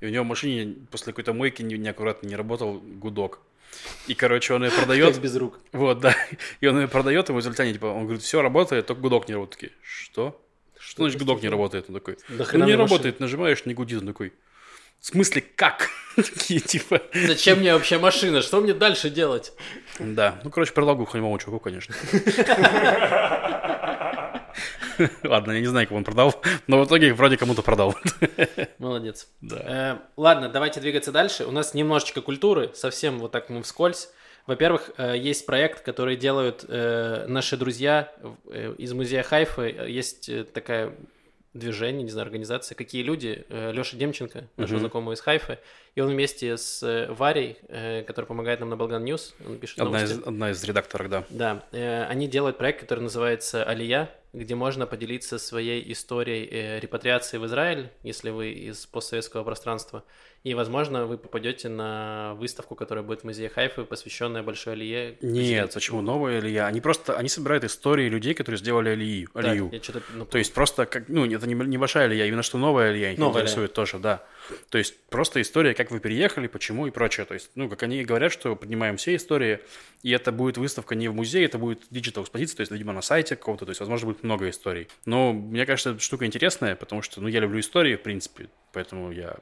и 0.00 0.06
у 0.06 0.08
него 0.10 0.24
в 0.24 0.26
машине 0.26 0.74
после 0.90 1.12
какой-то 1.12 1.32
мойки 1.32 1.62
не- 1.62 1.78
неаккуратно 1.78 2.26
не 2.26 2.36
работал 2.36 2.74
гудок. 2.80 3.40
И, 4.06 4.14
короче, 4.14 4.54
он 4.54 4.64
ее 4.64 4.70
продает. 4.76 5.14
Как 5.14 5.22
без 5.22 5.36
рук. 5.36 5.60
Вот, 5.72 6.00
да. 6.00 6.14
И 6.60 6.66
он 6.66 6.80
ее 6.80 6.88
продает, 6.88 7.28
ему 7.28 7.36
в 7.36 7.40
результате, 7.40 7.72
типа, 7.72 7.86
он 7.86 8.04
говорит, 8.04 8.22
все 8.22 8.40
работает, 8.42 8.86
только 8.86 9.00
гудок 9.02 9.28
не 9.28 9.34
работает. 9.34 9.60
Такие, 9.60 9.72
что? 9.82 10.40
Что 10.98 11.04
значит 11.04 11.20
гудок 11.20 11.42
не 11.42 11.48
работает? 11.48 11.84
Он 11.88 11.94
такой, 11.94 12.18
Да 12.28 12.44
ну 12.54 12.64
не 12.66 12.74
работает, 12.74 13.20
нажимаешь, 13.20 13.64
не 13.66 13.72
гудит. 13.72 14.00
Он 14.00 14.08
такой, 14.08 14.32
в 15.00 15.06
смысле, 15.06 15.44
как? 15.54 15.90
Такие, 16.16 16.58
типа, 16.58 17.00
Зачем 17.14 17.60
мне 17.60 17.72
вообще 17.72 17.98
машина? 17.98 18.42
Что 18.42 18.60
мне 18.60 18.74
дальше 18.74 19.10
делать? 19.10 19.52
да. 20.00 20.40
Ну, 20.42 20.50
короче, 20.50 20.72
продал 20.72 20.96
глухонемому 20.96 21.38
чуваку, 21.38 21.60
конечно. 21.60 21.94
Ладно, 25.22 25.52
я 25.52 25.60
не 25.60 25.66
знаю, 25.66 25.86
кого 25.86 25.98
он 25.98 26.04
продал, 26.04 26.34
но 26.66 26.82
в 26.82 26.86
итоге 26.88 27.14
вроде 27.14 27.36
кому-то 27.36 27.62
продал. 27.62 27.94
Молодец. 28.78 29.28
Да. 29.40 29.56
Э, 29.60 29.98
ладно, 30.16 30.48
давайте 30.48 30.80
двигаться 30.80 31.12
дальше. 31.12 31.44
У 31.44 31.52
нас 31.52 31.74
немножечко 31.74 32.20
культуры, 32.22 32.72
совсем 32.74 33.20
вот 33.20 33.30
так 33.30 33.50
мы 33.50 33.62
вскользь. 33.62 34.08
Во-первых, 34.48 34.92
э, 34.96 35.14
есть 35.18 35.44
проект, 35.44 35.82
который 35.82 36.16
делают 36.16 36.64
э, 36.66 37.26
наши 37.28 37.58
друзья 37.58 38.10
э, 38.46 38.74
из 38.78 38.94
музея 38.94 39.22
Хайфы. 39.22 39.64
Есть 39.86 40.30
такая 40.54 40.94
движение, 41.52 42.02
не 42.02 42.10
знаю, 42.10 42.24
организация, 42.24 42.74
какие 42.74 43.02
люди, 43.02 43.44
Леша 43.50 43.98
Демченко, 43.98 44.48
нашего 44.56 44.80
знакомого 44.80 45.12
из 45.12 45.20
Хайфы, 45.20 45.58
и 45.94 46.00
он 46.00 46.10
вместе 46.10 46.56
с 46.56 47.06
Варей, 47.10 47.56
который 48.06 48.26
помогает 48.26 48.60
нам 48.60 48.68
на 48.68 48.76
Balagan 48.76 49.04
News, 49.04 49.34
он 49.44 49.58
пишет 49.58 49.80
Одна 49.80 49.98
новости. 49.98 50.14
из, 50.14 50.26
одна 50.26 50.50
из 50.50 50.62
редакторов, 50.62 51.08
да. 51.08 51.24
Да, 51.30 51.64
они 52.08 52.28
делают 52.28 52.58
проект, 52.58 52.80
который 52.80 53.00
называется 53.00 53.64
«Алия», 53.64 54.08
где 54.32 54.54
можно 54.54 54.86
поделиться 54.86 55.38
своей 55.38 55.90
историей 55.90 56.78
репатриации 56.78 57.38
в 57.38 57.46
Израиль, 57.46 57.90
если 58.02 58.30
вы 58.30 58.52
из 58.52 58.86
постсоветского 58.86 59.42
пространства. 59.42 60.04
И, 60.44 60.54
возможно, 60.54 61.06
вы 61.06 61.18
попадете 61.18 61.68
на 61.68 62.34
выставку, 62.34 62.74
которая 62.76 63.04
будет 63.04 63.22
в 63.22 63.24
музее 63.24 63.48
Хайфы, 63.48 63.84
посвященная 63.84 64.42
Большой 64.42 64.74
Алие. 64.74 65.16
Нет, 65.20 65.74
почему 65.74 66.00
новая 66.00 66.38
Алия? 66.38 66.66
Они 66.66 66.80
просто, 66.80 67.16
они 67.16 67.28
собирают 67.28 67.64
истории 67.64 68.08
людей, 68.08 68.34
которые 68.34 68.58
сделали 68.58 68.90
Алию. 68.90 69.28
Алию. 69.34 69.68
я 69.72 69.82
что-то, 69.82 70.02
ну, 70.14 70.24
То 70.24 70.38
есть 70.38 70.54
просто, 70.54 70.86
как, 70.86 71.08
ну, 71.08 71.26
это 71.26 71.46
не 71.46 71.54
небольшая 71.54 72.04
Алия, 72.04 72.26
именно 72.26 72.42
что 72.42 72.56
новая 72.56 72.90
Алия 72.90 73.12
их 73.12 73.18
Новая 73.18 73.42
интересует 73.42 73.72
тоже, 73.72 73.98
да. 73.98 74.24
То 74.70 74.78
есть 74.78 74.94
просто 75.10 75.42
история, 75.42 75.74
как 75.74 75.90
вы 75.90 75.98
переехали, 75.98 76.46
почему 76.46 76.86
и 76.86 76.90
прочее. 76.90 77.26
То 77.26 77.34
есть, 77.34 77.50
ну, 77.56 77.68
как 77.68 77.82
они 77.82 78.04
говорят, 78.04 78.32
что 78.32 78.54
поднимаем 78.54 78.96
все 78.96 79.16
истории, 79.16 79.60
и 80.04 80.12
это 80.12 80.30
будет 80.30 80.56
выставка 80.56 80.94
не 80.94 81.08
в 81.08 81.14
музее, 81.14 81.46
это 81.46 81.58
будет 81.58 81.82
диgital 81.90 82.22
экспозиция, 82.22 82.56
то 82.56 82.60
есть, 82.62 82.72
видимо, 82.72 82.92
на 82.92 83.02
сайте 83.02 83.34
какого-то, 83.34 83.66
то 83.66 83.70
есть, 83.70 83.80
возможно, 83.80 84.06
будет 84.06 84.22
много 84.22 84.48
историй. 84.48 84.86
Но 85.04 85.32
мне 85.32 85.66
кажется, 85.66 85.90
эта 85.90 86.00
штука 86.00 86.26
интересная, 86.26 86.76
потому 86.76 87.02
что, 87.02 87.20
ну, 87.20 87.28
я 87.28 87.40
люблю 87.40 87.58
истории, 87.58 87.96
в 87.96 88.02
принципе, 88.02 88.48
поэтому 88.72 89.10
я 89.10 89.36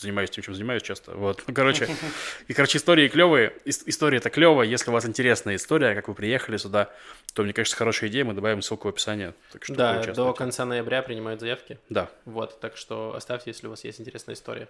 занимаюсь 0.00 0.30
тем, 0.30 0.42
чем 0.44 0.54
занимаюсь 0.54 0.82
часто. 0.82 1.12
Вот, 1.12 1.42
ну, 1.46 1.54
короче, 1.54 1.88
и, 2.48 2.52
короче, 2.54 2.78
истории 2.78 3.08
клевые. 3.08 3.52
Ис- 3.64 3.82
История 3.86 4.18
это 4.18 4.30
клево. 4.30 4.62
Если 4.62 4.90
у 4.90 4.92
вас 4.92 5.04
интересная 5.06 5.56
история, 5.56 5.94
как 5.94 6.08
вы 6.08 6.14
приехали 6.14 6.56
сюда, 6.56 6.90
то, 7.34 7.42
мне 7.42 7.52
кажется, 7.52 7.76
хорошая 7.76 8.10
идея. 8.10 8.24
Мы 8.24 8.34
добавим 8.34 8.62
ссылку 8.62 8.88
в 8.88 8.90
описании. 8.90 9.34
Так 9.52 9.64
что 9.64 9.74
да, 9.74 10.02
до 10.02 10.32
конца 10.32 10.64
ноября 10.64 11.02
принимают 11.02 11.40
заявки. 11.40 11.78
Да. 11.88 12.08
Вот, 12.24 12.60
так 12.60 12.76
что 12.76 13.14
оставьте, 13.14 13.50
если 13.50 13.66
у 13.66 13.70
вас 13.70 13.84
есть 13.84 14.00
интересная 14.00 14.34
история. 14.34 14.68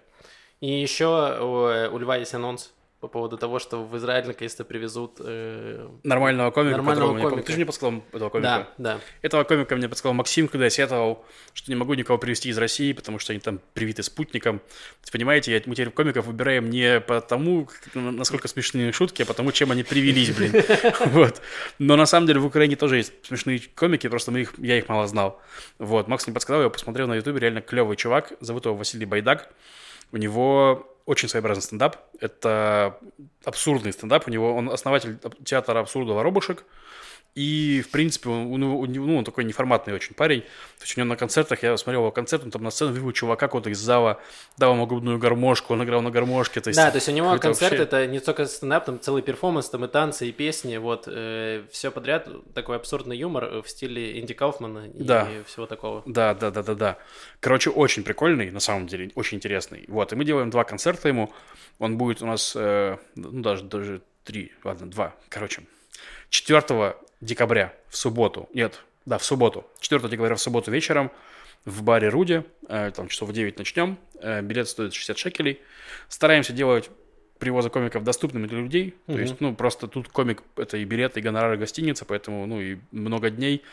И 0.59 0.69
еще 0.69 1.07
у, 1.41 1.93
у 1.95 1.97
Льва 1.97 2.17
есть 2.17 2.33
анонс 2.33 2.71
по 3.01 3.07
поводу 3.07 3.35
того, 3.35 3.57
что 3.57 3.83
в 3.83 3.97
Израиль 3.97 4.27
наконец-то 4.27 4.63
привезут... 4.63 5.15
э, 5.19 5.89
Нормального 6.03 6.51
комика, 6.51 6.77
Нормального 6.77 7.07
которого 7.07 7.13
мне 7.15 7.23
комика. 7.23 7.45
Ты 7.47 7.51
же 7.53 7.57
мне 7.57 7.65
подсказал 7.65 8.03
этого 8.13 8.29
комика. 8.29 8.67
Да, 8.77 8.93
да. 8.95 8.99
Этого 9.23 9.43
комика 9.43 9.75
мне 9.75 9.89
подсказал 9.89 10.13
Максим, 10.13 10.47
когда 10.47 10.65
я 10.65 10.69
сетовал, 10.69 11.25
что 11.53 11.71
не 11.71 11.75
могу 11.75 11.95
никого 11.95 12.19
привезти 12.19 12.49
из 12.49 12.59
России, 12.59 12.93
потому 12.93 13.17
что 13.17 13.33
они 13.33 13.39
там 13.39 13.59
привиты 13.73 14.03
спутником. 14.03 14.61
Есть, 15.01 15.11
понимаете, 15.11 15.51
я- 15.51 15.61
мы 15.65 15.73
теперь 15.73 15.89
комиков 15.89 16.27
выбираем 16.27 16.69
не 16.69 16.99
по 16.99 17.19
тому, 17.21 17.65
как- 17.65 17.95
на- 17.95 18.11
насколько 18.11 18.47
смешные 18.47 18.91
шутки, 18.91 19.23
а 19.23 19.25
потому, 19.25 19.51
чем 19.51 19.71
они 19.71 19.81
привелись, 19.83 20.29
блин. 20.35 20.53
Вот. 21.07 21.41
Но 21.79 21.95
на 21.95 22.05
самом 22.05 22.27
деле 22.27 22.39
в 22.39 22.45
Украине 22.45 22.75
тоже 22.75 22.97
есть 22.97 23.13
смешные 23.25 23.61
комики, 23.73 24.07
просто 24.09 24.29
мы 24.31 24.41
их, 24.41 24.53
я 24.59 24.77
их 24.77 24.87
мало 24.89 25.07
знал. 25.07 25.41
Вот. 25.79 26.07
Макс 26.07 26.27
мне 26.27 26.35
подсказал, 26.35 26.61
я 26.61 26.69
посмотрел 26.69 27.07
на 27.07 27.15
ютубе, 27.15 27.39
реально 27.39 27.61
клевый 27.61 27.97
чувак, 27.97 28.33
зовут 28.41 28.65
его 28.65 28.75
Василий 28.75 29.07
Байдак. 29.07 29.51
У 30.11 30.17
него 30.17 30.87
очень 31.05 31.29
своеобразный 31.29 31.63
стендап. 31.63 31.97
Это 32.19 32.97
абсурдный 33.43 33.93
стендап. 33.93 34.27
У 34.27 34.31
него 34.31 34.55
он 34.55 34.69
основатель 34.69 35.19
театра 35.43 35.79
абсурда 35.79 36.13
воробушек. 36.13 36.65
И, 37.33 37.81
в 37.81 37.91
принципе, 37.91 38.27
он, 38.29 38.49
него- 38.59 38.85
ну, 38.85 39.17
он 39.17 39.23
такой 39.23 39.45
неформатный 39.45 39.93
очень 39.93 40.13
парень. 40.13 40.41
То 40.41 40.81
есть 40.81 40.97
у 40.97 40.99
него 41.01 41.07
на 41.09 41.15
концертах, 41.15 41.63
я 41.63 41.77
смотрел 41.77 42.01
его 42.01 42.11
концерт, 42.11 42.43
он 42.43 42.51
там 42.51 42.61
на 42.63 42.71
сцену 42.71 42.91
вывел 42.91 43.13
чувака 43.13 43.47
какого-то 43.47 43.69
из 43.69 43.79
зала, 43.79 44.19
дал 44.57 44.73
ему 44.73 44.85
губную 44.85 45.17
гармошку, 45.17 45.73
он 45.73 45.83
играл 45.83 46.01
на 46.01 46.11
гармошке. 46.11 46.59
То 46.59 46.67
есть, 46.69 46.77
Да, 46.77 46.91
то 46.91 46.97
есть 46.97 47.07
у 47.07 47.13
него 47.13 47.29
концерт 47.39 47.71
вообще- 47.71 47.83
это 47.83 48.05
не 48.07 48.19
только 48.19 48.45
стендап, 48.47 48.83
там 48.85 48.99
целый 48.99 49.21
перформанс, 49.21 49.69
там 49.69 49.85
и 49.85 49.87
танцы, 49.87 50.27
и 50.27 50.33
песни, 50.33 50.75
вот, 50.75 51.03
все 51.03 51.91
подряд, 51.93 52.27
такой 52.53 52.75
абсурдный 52.75 53.17
юмор 53.17 53.45
э, 53.45 53.61
в 53.61 53.69
стиле 53.69 54.19
Энди 54.19 54.33
Кауфмана 54.33 54.87
и 54.87 55.01
Да. 55.03 55.29
всего 55.45 55.65
такого. 55.67 56.03
Да, 56.05 56.33
да, 56.33 56.51
да, 56.51 56.63
да, 56.63 56.75
да. 56.75 56.97
Короче, 57.39 57.69
очень 57.69 58.03
прикольный, 58.03 58.51
на 58.51 58.59
самом 58.59 58.87
деле, 58.87 59.09
очень 59.15 59.37
интересный. 59.37 59.85
Вот, 59.87 60.11
и 60.11 60.15
мы 60.17 60.25
делаем 60.25 60.49
два 60.49 60.65
концерта 60.65 61.07
ему. 61.07 61.31
Он 61.79 61.97
будет 61.97 62.21
у 62.21 62.25
нас, 62.25 62.53
э, 62.57 62.97
ну, 63.15 63.41
даже, 63.41 63.63
даже 63.63 64.01
три, 64.25 64.51
ладно, 64.65 64.89
два. 64.91 65.15
Короче, 65.29 65.61
4 66.29 66.95
декабря 67.21 67.73
в 67.89 67.97
субботу, 67.97 68.49
нет, 68.53 68.81
да, 69.05 69.17
в 69.17 69.23
субботу, 69.23 69.65
4 69.79 70.07
декабря 70.09 70.35
в 70.35 70.41
субботу 70.41 70.71
вечером 70.71 71.11
в 71.65 71.83
баре 71.83 72.09
Руди, 72.09 72.43
э, 72.67 72.91
там 72.95 73.07
часов 73.07 73.29
в 73.29 73.33
9 73.33 73.57
начнем, 73.59 73.97
э, 74.19 74.41
билет 74.41 74.67
стоит 74.67 74.93
60 74.93 75.17
шекелей. 75.17 75.59
Стараемся 76.09 76.53
делать 76.53 76.89
привозы 77.39 77.69
комиков 77.69 78.03
доступными 78.03 78.47
для 78.47 78.59
людей, 78.59 78.95
то 79.07 79.13
Мгм. 79.13 79.21
есть, 79.21 79.35
ну, 79.41 79.55
просто 79.55 79.87
тут 79.87 80.07
комик, 80.09 80.43
это 80.57 80.77
и 80.77 80.83
билеты, 80.85 81.19
и 81.19 81.23
гонорары 81.23 81.57
гостиницы, 81.57 82.05
поэтому, 82.05 82.45
ну, 82.45 82.61
и 82.61 82.77
много 82.91 83.29
дней, 83.31 83.63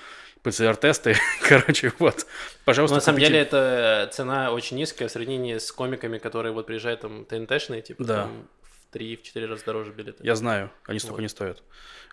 ПЦР-тесты, 0.43 1.17
короче, 1.49 1.93
вот. 1.99 2.17
Но 2.19 2.25
Пожалуйста, 2.65 2.95
на 2.97 3.01
самом 3.01 3.17
купите. 3.17 3.33
деле 3.33 3.43
это 3.43 4.09
цена 4.13 4.53
очень 4.53 4.77
низкая 4.77 5.09
в 5.09 5.11
сравнении 5.11 5.59
с 5.59 5.73
комиками, 5.73 6.19
которые 6.19 6.53
вот 6.53 6.67
приезжают 6.67 7.01
там 7.01 7.25
ТНТшные, 7.25 7.83
типа 7.83 8.05
Да. 8.05 8.23
там 8.23 8.49
в 8.91 8.95
3-4 8.97 9.47
раза 9.47 9.65
дороже 9.65 9.93
билеты. 9.93 10.23
Я 10.25 10.35
знаю, 10.37 10.71
они 10.87 10.99
столько 10.99 11.17
Вот. 11.17 11.23
не 11.23 11.29
стоят. 11.29 11.63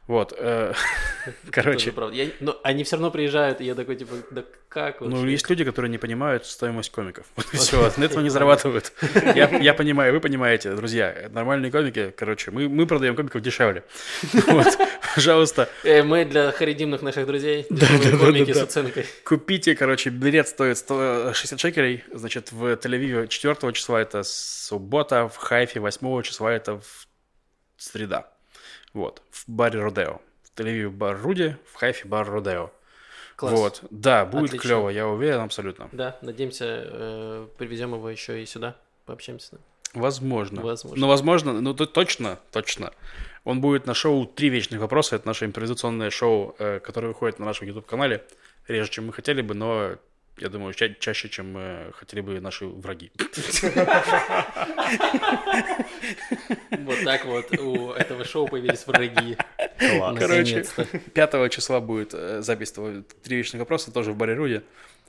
Вот, 0.08 0.34
э, 0.38 0.74
короче. 1.52 1.92
Я- 2.12 2.30
Но 2.40 2.60
они 2.64 2.84
все 2.84 2.96
равно 2.96 3.10
приезжают, 3.12 3.60
и 3.62 3.66
я 3.66 3.74
такой, 3.74 3.96
типа, 3.96 4.14
да 4.32 4.44
как 4.70 5.00
ну, 5.00 5.26
есть 5.26 5.50
люди, 5.50 5.64
которые 5.64 5.90
не 5.90 5.98
понимают 5.98 6.46
стоимость 6.46 6.92
комиков. 6.92 7.26
Вот 7.36 7.46
и 7.54 7.58
все, 7.58 7.92
на 7.98 8.04
этом 8.04 8.24
не 8.24 8.30
зарабатывают. 8.30 8.92
Я, 9.36 9.48
я 9.50 9.74
понимаю, 9.74 10.14
вы 10.14 10.20
понимаете, 10.20 10.76
друзья, 10.76 11.30
нормальные 11.32 11.72
комики, 11.72 12.14
короче, 12.16 12.52
мы, 12.52 12.68
мы 12.68 12.86
продаем 12.86 13.16
комиков 13.16 13.42
дешевле. 13.42 13.84
Вот, 14.48 14.68
пожалуйста, 15.16 15.70
Э, 15.84 16.04
мы 16.04 16.26
для 16.26 16.52
харидимных 16.52 17.02
наших 17.02 17.26
друзей 17.26 17.66
дешевые 17.70 18.18
комики 18.18 18.52
с 18.54 18.62
уценкой. 18.62 19.06
купите, 19.24 19.76
короче, 19.76 20.10
билет 20.10 20.50
стоит 20.50 20.78
160 20.78 21.60
шекелей, 21.60 22.04
значит, 22.14 22.52
в 22.52 22.66
Тель-Авиве 22.74 23.28
4 23.30 23.72
числа 23.74 24.02
это 24.02 24.24
суббота, 24.24 25.30
в 25.30 25.38
Хайфе 25.38 25.80
8 25.80 26.22
числа 26.24 26.52
это 26.52 26.65
в 26.74 27.08
среда. 27.78 28.32
Вот, 28.94 29.22
в 29.32 29.44
баре 29.48 29.80
Родео. 29.80 30.22
В 30.44 30.60
Тель-Авиве 30.60 30.90
бар 30.90 31.20
Руди, 31.22 31.58
в 31.72 31.76
Хайфе 31.76 32.08
бар 32.08 32.30
Родео. 32.30 32.72
Класс. 33.36 33.54
Вот, 33.54 33.84
да, 33.90 34.26
будет 34.26 34.46
Отлично. 34.52 34.70
клево, 34.70 34.90
я 34.90 35.08
уверен 35.08 35.42
абсолютно. 35.42 35.90
Да, 35.92 36.18
надеемся, 36.22 36.66
э, 36.68 37.48
привезем 37.58 37.94
его 37.94 38.10
еще 38.10 38.42
и 38.42 38.46
сюда, 38.46 38.78
пообщаемся 39.06 39.48
с 39.48 39.52
ним. 39.52 39.62
Возможно. 39.94 40.62
Возможно. 40.62 41.00
Ну, 41.02 41.08
возможно, 41.08 41.54
ну, 41.62 41.74
то- 41.74 41.86
точно, 41.86 42.40
точно. 42.52 42.92
Он 43.44 43.62
будет 43.62 43.86
на 43.86 43.94
шоу 43.94 44.26
«Три 44.26 44.50
вечных 44.50 44.82
вопроса». 44.82 45.16
Это 45.16 45.28
наше 45.28 45.46
импровизационное 45.46 46.10
шоу, 46.10 46.56
э, 46.60 46.80
которое 46.80 47.10
выходит 47.10 47.40
на 47.40 47.46
нашем 47.46 47.68
YouTube-канале. 47.68 48.26
Реже, 48.68 48.90
чем 48.90 49.08
мы 49.08 49.14
хотели 49.14 49.42
бы, 49.42 49.54
но, 49.54 49.96
я 50.38 50.50
думаю, 50.50 50.74
ча- 50.74 50.94
чаще, 51.00 51.30
чем 51.30 51.56
э, 51.58 51.92
хотели 51.94 52.22
бы 52.22 52.40
наши 52.42 52.66
враги. 52.66 53.12
Вот 56.72 57.04
так 57.04 57.26
вот 57.26 57.52
у 57.60 57.92
этого 57.92 58.26
шоу 58.26 58.48
появились 58.48 58.86
враги. 58.88 59.38
Короче, 59.80 60.58
Наконец-то. 60.58 60.86
5 60.86 61.52
числа 61.54 61.80
будет 61.80 62.14
э, 62.14 62.42
запись 62.42 62.72
того 62.72 63.04
«Три 63.24 63.38
вечных 63.38 63.60
вопроса», 63.62 63.92
тоже 63.92 64.12
в 64.12 64.18
баре 64.18 64.34
Руди. 64.34 64.62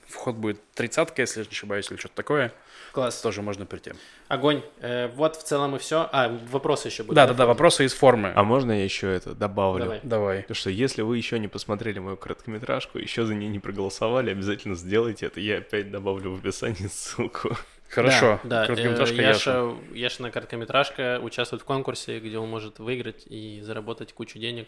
Вход 0.07 0.35
будет 0.35 0.59
тридцатка, 0.73 1.21
если 1.21 1.41
я 1.41 1.45
не 1.45 1.51
ошибаюсь, 1.51 1.89
или 1.91 1.97
что-то 1.97 2.15
такое. 2.15 2.53
Класс. 2.91 3.21
Тоже 3.21 3.41
можно 3.41 3.65
прийти. 3.65 3.91
Огонь. 4.27 4.63
Э, 4.79 5.07
вот 5.09 5.35
в 5.35 5.43
целом 5.43 5.75
и 5.75 5.79
все. 5.79 6.09
А, 6.11 6.29
вопросы 6.49 6.87
еще 6.87 7.03
будут. 7.03 7.15
Да-да-да, 7.15 7.45
вопросы 7.45 7.85
из 7.85 7.93
формы. 7.93 8.33
А 8.35 8.43
можно 8.43 8.71
я 8.71 8.83
еще 8.83 9.13
это 9.13 9.33
добавлю? 9.35 9.83
Давай. 9.83 9.99
Давай. 10.03 10.41
Потому 10.41 10.55
что 10.55 10.69
если 10.69 11.01
вы 11.01 11.17
еще 11.17 11.39
не 11.39 11.47
посмотрели 11.47 11.99
мою 11.99 12.17
короткометражку, 12.17 12.97
еще 12.97 13.25
за 13.25 13.35
нее 13.35 13.49
не 13.49 13.59
проголосовали, 13.59 14.31
обязательно 14.31 14.75
сделайте 14.75 15.27
это. 15.27 15.39
Я 15.39 15.59
опять 15.59 15.91
добавлю 15.91 16.31
в 16.35 16.39
описании 16.39 16.87
ссылку. 16.87 17.55
Хорошо. 17.89 18.39
Да, 18.43 18.61
да. 18.61 18.65
Короткометражка 18.67 19.15
Э, 19.15 19.21
Яша. 19.21 19.51
Яша, 19.51 19.75
Яшина 19.93 20.31
короткометражка 20.31 21.19
участвует 21.21 21.61
в 21.61 21.65
конкурсе, 21.65 22.19
где 22.19 22.37
он 22.37 22.49
может 22.49 22.79
выиграть 22.79 23.25
и 23.27 23.61
заработать 23.61 24.13
кучу 24.13 24.39
денег. 24.39 24.67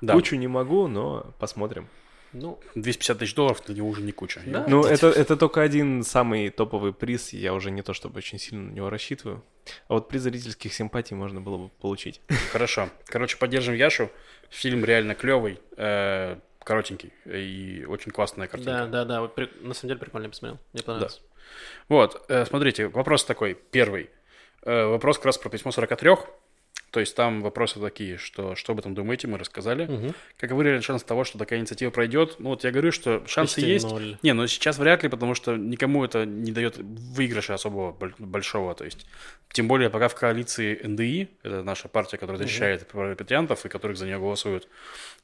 Да. 0.00 0.14
Кучу 0.14 0.36
не 0.36 0.48
могу, 0.48 0.86
но 0.88 1.34
посмотрим. 1.38 1.88
Ну, 2.34 2.60
250 2.74 3.18
тысяч 3.18 3.34
долларов, 3.34 3.62
для 3.64 3.76
него 3.76 3.88
уже 3.88 4.02
не 4.02 4.12
куча. 4.12 4.42
Да. 4.44 4.64
Ну, 4.68 4.82
это, 4.84 5.08
это 5.08 5.36
только 5.36 5.62
один 5.62 6.02
самый 6.02 6.50
топовый 6.50 6.92
приз. 6.92 7.32
Я 7.32 7.54
уже 7.54 7.70
не 7.70 7.82
то 7.82 7.94
чтобы 7.94 8.18
очень 8.18 8.38
сильно 8.38 8.64
на 8.70 8.74
него 8.74 8.90
рассчитываю. 8.90 9.42
А 9.88 9.94
вот 9.94 10.08
приз 10.08 10.22
зрительских 10.22 10.74
симпатий 10.74 11.16
можно 11.16 11.40
было 11.40 11.56
бы 11.56 11.68
получить. 11.80 12.20
Хорошо. 12.52 12.90
Короче, 13.06 13.36
поддержим 13.38 13.74
Яшу. 13.74 14.10
Фильм 14.50 14.84
реально 14.84 15.14
клевый, 15.14 15.58
э, 15.76 16.36
коротенький 16.62 17.12
и 17.24 17.84
очень 17.88 18.10
классная 18.12 18.46
картинка. 18.48 18.72
да, 18.72 18.86
да, 18.86 19.04
да. 19.04 19.20
вот 19.22 19.34
при- 19.34 19.50
На 19.60 19.72
самом 19.74 19.88
деле 19.90 20.00
прикольно 20.00 20.24
я 20.24 20.30
посмотрел. 20.30 20.58
Мне 20.72 20.82
понравилось. 20.82 21.22
Вот, 21.88 22.24
э, 22.28 22.44
смотрите, 22.46 22.88
вопрос 22.88 23.24
такой, 23.24 23.54
первый. 23.70 24.10
Э, 24.62 24.86
вопрос 24.86 25.16
как 25.18 25.26
раз 25.26 25.38
про 25.38 25.50
письмо 25.50 25.70
43. 25.72 26.16
То 26.94 27.00
есть 27.00 27.16
там 27.16 27.42
вопросы 27.42 27.80
такие, 27.80 28.18
что 28.18 28.54
что 28.54 28.72
об 28.72 28.78
этом 28.78 28.94
думаете, 28.94 29.26
мы 29.26 29.36
рассказали. 29.36 29.86
Мгм. 29.86 30.14
Каковы 30.36 30.62
реальные 30.62 30.82
шансы 30.82 31.04
того, 31.04 31.24
что 31.24 31.38
такая 31.38 31.58
инициатива 31.58 31.90
пройдет? 31.90 32.36
Ну 32.38 32.50
вот 32.50 32.62
я 32.62 32.70
говорю, 32.70 32.92
что 32.92 33.26
шансы 33.26 33.56
Почти 33.56 33.72
есть. 33.72 33.84
ноль. 33.84 34.16
Не, 34.22 34.32
но 34.32 34.46
сейчас 34.46 34.78
вряд 34.78 35.02
ли, 35.02 35.08
потому 35.08 35.34
что 35.34 35.56
никому 35.56 36.04
это 36.04 36.24
не 36.24 36.52
дает 36.52 36.76
выигрыша 36.78 37.54
особого 37.54 37.90
боль- 37.90 38.14
большого. 38.18 38.76
То 38.76 38.84
есть, 38.84 39.06
тем 39.50 39.66
более, 39.66 39.90
пока 39.90 40.06
в 40.06 40.14
коалиции 40.14 40.80
НДИ, 40.84 41.30
это 41.42 41.64
наша 41.64 41.88
партия, 41.88 42.16
которая 42.16 42.40
защищает 42.40 42.86
права 42.86 43.10
репатриантов 43.10 43.66
и 43.66 43.68
которых 43.68 43.96
за 43.96 44.06
нее 44.06 44.20
голосуют, 44.20 44.68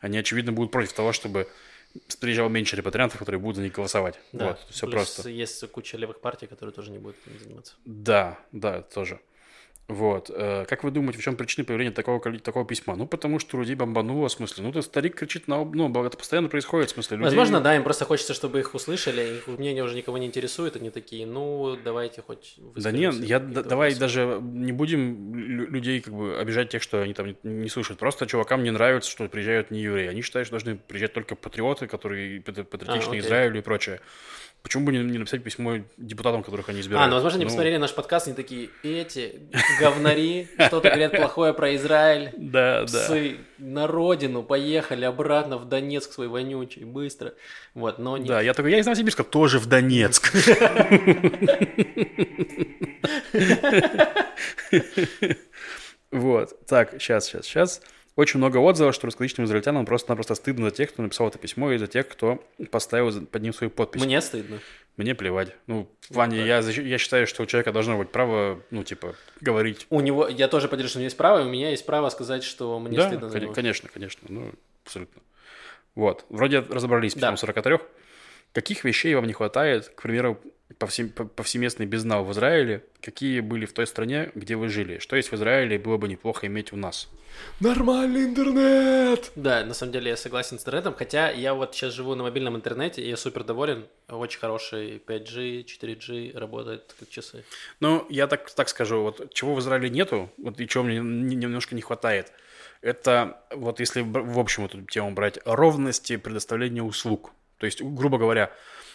они, 0.01 0.19
очевидно, 0.19 0.51
будут 0.51 0.73
против 0.73 0.93
того, 0.93 1.13
чтобы 1.13 1.47
приезжало 2.21 2.49
меньше 2.49 2.75
репатриантов, 2.75 3.21
которые 3.21 3.41
будут 3.41 3.59
за 3.59 3.63
них 3.63 3.73
голосовать. 3.73 4.19
Да. 4.33 4.49
Вот, 4.49 4.67
все 4.71 4.87
Плюс 4.87 4.95
просто. 4.95 5.29
Есть 5.29 5.71
куча 5.71 5.97
левых 5.97 6.21
партий, 6.21 6.49
которые 6.49 6.75
тоже 6.75 6.91
не 6.91 6.99
будут 6.99 7.17
этим 7.27 7.39
заниматься. 7.39 7.75
Да, 7.85 8.39
да, 8.51 8.83
тоже. 8.83 9.21
Вот. 9.91 10.31
Э, 10.33 10.65
Как 10.69 10.85
вы 10.85 10.91
думаете, 10.91 11.19
в 11.19 11.23
чем 11.23 11.37
причина 11.37 11.65
появления 11.65 11.91
такого, 11.91 12.21
такого 12.39 12.65
письма? 12.65 12.95
Ну, 12.97 13.07
потому 13.07 13.39
что 13.41 13.59
людей 13.59 13.75
бомбануло, 13.75 14.29
в 14.29 14.33
смысле. 14.33 14.63
Ну, 14.65 14.73
ты 14.73 14.83
старик 14.83 15.17
кричит 15.17 15.49
на... 15.49 15.61
об- 15.61 15.75
Ну, 15.75 15.89
это 16.05 16.17
постоянно 16.17 16.49
происходит, 16.49 16.91
в 16.91 16.95
смысле. 16.95 17.17
Людей... 17.17 17.27
Возможно, 17.27 17.61
да, 17.61 17.75
им 17.75 17.83
просто 17.83 18.05
хочется, 18.05 18.33
чтобы 18.35 18.61
их 18.61 18.75
услышали, 18.75 19.39
их 19.39 19.47
мнение 19.49 19.83
уже 19.83 19.97
никого 19.97 20.19
не 20.19 20.27
интересует, 20.27 20.77
они 20.77 20.91
такие, 20.91 21.27
ну, 21.27 21.77
давайте 21.85 22.23
хоть 22.23 22.55
Да 22.77 22.93
нет, 22.93 23.15
я, 23.17 23.41
да- 23.41 23.63
давай 23.63 23.91
вопросам». 23.95 23.99
даже 24.01 24.41
не 24.43 24.73
будем 24.73 25.35
лю- 25.35 25.71
людей 25.71 26.01
как 26.01 26.15
бы 26.15 26.39
обижать 26.39 26.69
тех, 26.71 26.83
что 26.83 27.03
они 27.03 27.13
там 27.15 27.27
не, 27.27 27.37
не 27.43 27.69
слушают. 27.69 27.99
Просто 27.99 28.27
чувакам 28.27 28.63
не 28.63 28.71
нравится, 28.71 29.11
что 29.11 29.29
приезжают 29.29 29.71
не 29.71 29.81
евреи. 29.83 30.07
Они 30.09 30.23
считают, 30.23 30.47
что 30.47 30.53
должны 30.55 30.77
приезжать 30.77 31.13
только 31.13 31.35
патриоты, 31.35 31.87
которые 31.89 32.41
патри- 32.41 32.65
патриотичны 32.65 33.11
окей. 33.11 33.21
Израилю 33.21 33.59
и 33.59 33.63
прочее. 33.63 34.01
Почему 34.63 34.85
бы 34.85 34.93
не, 34.93 34.99
не 34.99 35.19
написать 35.19 35.43
письмо 35.43 35.79
депутатам, 35.97 36.43
которых 36.43 36.69
они 36.69 36.81
избирают? 36.81 37.07
А, 37.07 37.09
ну, 37.09 37.15
возможно, 37.15 37.39
они 37.39 37.47
посмотрели 37.47 37.77
наш 37.79 37.95
подкаст, 37.95 38.27
они 38.27 38.37
такие, 38.37 38.69
эти 38.83 39.41
говнари, 39.81 40.49
что-то 40.67 40.91
говорят 40.91 41.13
плохое 41.17 41.55
про 41.55 41.75
Израиль, 41.77 42.31
Да, 42.37 42.81
да. 42.81 42.87
псы 42.87 43.39
на 43.59 43.87
родину, 43.87 44.43
поехали 44.43 45.05
обратно 45.05 45.57
в 45.57 45.67
Донецк 45.69 46.13
свой 46.13 46.29
вонючий, 46.29 46.85
быстро. 46.85 47.35
Вот, 47.75 47.99
но 47.99 48.19
не... 48.19 48.29
Да, 48.29 48.41
я 48.41 48.53
такой, 48.53 48.73
я 48.73 48.79
из 48.79 48.87
Новосибирска, 48.87 49.25
тоже 49.25 49.59
в 49.59 49.67
Донецк. 49.67 50.31
Вот, 56.13 56.67
так, 56.67 57.01
сейчас, 57.01 57.27
сейчас, 57.27 57.47
сейчас. 57.47 57.83
Очень 58.21 58.37
много 58.37 58.59
отзывов, 58.59 58.95
что 58.95 59.07
русскоязычным 59.07 59.47
израильтянам 59.47 59.87
просто-напросто 59.87 60.35
стыдно 60.35 60.67
за 60.69 60.77
тех, 60.77 60.93
кто 60.93 61.01
написал 61.03 61.29
это 61.29 61.39
письмо, 61.39 61.73
и 61.73 61.79
за 61.79 61.87
тех, 61.87 62.07
кто 62.07 62.45
поставил 62.71 63.11
за- 63.11 63.23
под 63.25 63.41
ним 63.41 63.55
свою 63.55 63.71
подпись. 63.71 64.05
Мне 64.05 64.21
стыдно. 64.21 64.59
Мне 64.99 65.15
плевать. 65.15 65.57
Ну, 65.67 65.89
в 66.03 66.13
плане, 66.13 66.45
я, 66.45 66.61
защ- 66.61 66.83
я 66.87 66.99
считаю, 66.99 67.27
что 67.27 67.43
у 67.43 67.47
человека 67.47 67.73
должно 67.73 67.97
быть 67.97 68.11
право, 68.11 68.61
ну, 68.71 68.85
типа, 68.85 69.15
говорить. 69.41 69.87
У 69.89 70.03
него, 70.03 70.29
я 70.29 70.49
тоже 70.49 70.69
поддерживаю, 70.69 70.91
что 70.91 70.99
у 70.99 71.01
него 71.01 71.07
есть 71.07 71.17
право, 71.17 71.41
и 71.41 71.45
у 71.47 71.49
меня 71.49 71.71
есть 71.71 71.87
право 71.87 72.11
сказать, 72.11 72.45
что 72.45 72.79
мне 72.79 72.95
да, 72.95 73.07
стыдно 73.09 73.29
за 73.31 73.33
кон- 73.39 73.43
него. 73.45 73.55
конечно, 73.55 73.89
конечно, 73.89 74.21
ну, 74.29 74.53
абсолютно. 74.85 75.23
Вот, 75.95 76.27
вроде 76.29 76.59
разобрались 76.61 77.13
с 77.13 77.15
Да. 77.15 77.21
письмом 77.29 77.37
43. 77.39 77.81
Каких 78.53 78.85
вещей 78.85 79.15
вам 79.15 79.27
не 79.29 79.33
хватает, 79.33 79.89
к 79.89 80.03
примеру, 80.03 80.39
повсем- 80.79 81.11
по- 81.11 81.25
повсеместный 81.25 81.87
безнал 81.87 82.25
в 82.25 82.33
Израиле, 82.33 82.85
какие 83.01 83.41
были 83.41 83.67
в 83.67 83.73
той 83.73 83.87
стране, 83.87 84.31
где 84.35 84.57
вы 84.57 84.69
жили? 84.69 84.99
Что 84.99 85.17
есть 85.17 85.31
в 85.31 85.35
Израиле, 85.35 85.79
было 85.79 85.97
бы 85.97 86.09
неплохо 86.09 86.47
иметь 86.47 86.73
у 86.73 86.77
нас? 86.77 87.09
Нормальный 87.61 88.25
интернет! 88.25 89.33
Да, 89.37 89.65
на 89.65 89.75
самом 89.75 89.93
деле 89.93 90.11
я 90.11 90.17
согласен 90.17 90.59
с 90.59 90.63
интернетом, 90.63 90.95
хотя 90.95 91.31
я 91.31 91.55
вот 91.55 91.75
сейчас 91.75 91.93
живу 91.95 92.15
на 92.15 92.23
мобильном 92.25 92.57
интернете, 92.57 93.03
и 93.03 93.09
я 93.09 93.17
супер 93.17 93.45
доволен. 93.45 93.87
Очень 94.09 94.41
хороший 94.41 94.99
5G, 95.07 95.65
4G, 95.65 96.37
работает 96.39 96.95
как 96.99 97.09
часы. 97.09 97.45
Ну, 97.81 98.07
я 98.11 98.27
так, 98.27 98.51
так 98.51 98.69
скажу, 98.69 99.03
вот 99.03 99.33
чего 99.33 99.55
в 99.55 99.61
Израиле 99.61 99.91
нету, 99.91 100.31
вот 100.39 100.61
и 100.61 100.69
чего 100.69 100.85
мне 100.85 100.97
немножко 100.99 101.75
не 101.75 101.83
хватает, 101.83 102.33
это 102.83 103.43
вот 103.55 103.81
если 103.81 104.01
в 104.03 104.39
общем 104.39 104.65
эту 104.65 104.83
тему 104.83 105.13
брать, 105.13 105.39
ровности 105.45 106.17
предоставления 106.17 106.83
услуг. 106.83 107.33
То 107.59 107.67
есть, 107.67 107.83
грубо 107.83 108.17
говоря, 108.19 108.51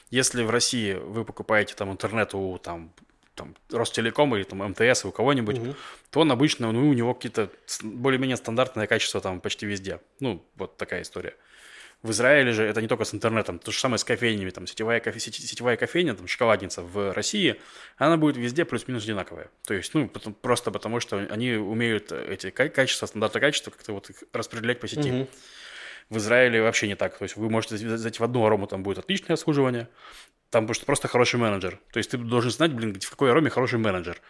если 0.10 0.44
в 0.44 0.50
России 0.50 0.94
вы 0.94 1.26
покупаете 1.26 1.74
там 1.76 1.92
интернет 1.92 2.34
у 2.34 2.58
там, 2.58 2.92
там 3.36 3.56
Ростелекома 3.72 4.38
или 4.38 4.44
там 4.44 4.60
МТС 4.60 5.06
у 5.06 5.12
кого-нибудь, 5.12 5.60
то 6.10 6.22
он 6.22 6.32
обычно, 6.32 6.72
ну, 6.72 6.90
у 6.90 6.94
него 6.94 7.14
какие-то 7.14 7.50
более-менее 7.84 8.38
стандартное 8.38 8.88
качество 8.88 9.20
там 9.22 9.42
почти 9.42 9.66
везде. 9.66 10.00
Ну, 10.20 10.46
вот 10.56 10.78
такая 10.78 11.02
история. 11.02 11.36
В 12.02 12.12
Израиле 12.12 12.52
же 12.52 12.64
это 12.64 12.82
не 12.84 12.88
только 12.88 13.04
с 13.04 13.16
интернетом, 13.16 13.58
то 13.58 13.72
же 13.72 13.80
самое 13.80 13.98
с 13.98 14.04
кофейнями, 14.04 14.52
там 14.52 14.68
сетевая, 14.68 15.00
кофе, 15.00 15.20
сетевая 15.20 15.76
кофейня, 15.76 16.14
там 16.14 16.28
шоколадница 16.28 16.84
в 16.84 17.14
России, 17.14 17.60
она 17.98 18.16
будет 18.18 18.38
везде 18.38 18.64
плюс-минус 18.64 19.04
одинаковая. 19.06 19.50
То 19.66 19.74
есть, 19.74 19.92
ну, 19.96 20.08
потом- 20.08 20.36
просто 20.36 20.70
потому 20.70 21.00
что 21.00 21.18
они 21.18 21.54
умеют 21.54 22.12
эти 22.12 22.52
ка- 22.52 22.70
качества, 22.70 23.08
стандарты 23.08 23.40
качества 23.40 23.72
как-то 23.72 23.94
вот 23.94 24.10
их 24.12 24.24
распределять 24.34 24.80
по 24.80 24.88
сети. 24.88 25.10
Мгм. 25.12 25.28
В 26.10 26.18
Израиле 26.18 26.62
вообще 26.62 26.88
не 26.88 26.96
так. 26.96 27.18
То 27.18 27.24
есть 27.24 27.36
вы 27.36 27.50
можете 27.50 27.78
за- 27.78 27.98
зайти 27.98 28.20
в 28.20 28.24
одну 28.24 28.46
арому, 28.46 28.68
там 28.68 28.84
будет 28.84 29.00
отличное 29.00 29.34
обслуживание, 29.34 29.88
там 30.52 30.72
что 30.74 30.86
просто 30.86 31.08
хороший 31.08 31.38
менеджер. 31.40 31.80
То 31.92 31.98
есть 31.98 32.12
ты 32.12 32.18
должен 32.18 32.52
знать, 32.52 32.72
блин, 32.72 32.98
в 33.00 33.10
какой 33.10 33.32
ароме 33.32 33.50
хороший 33.50 33.80
менеджер. 33.80 34.22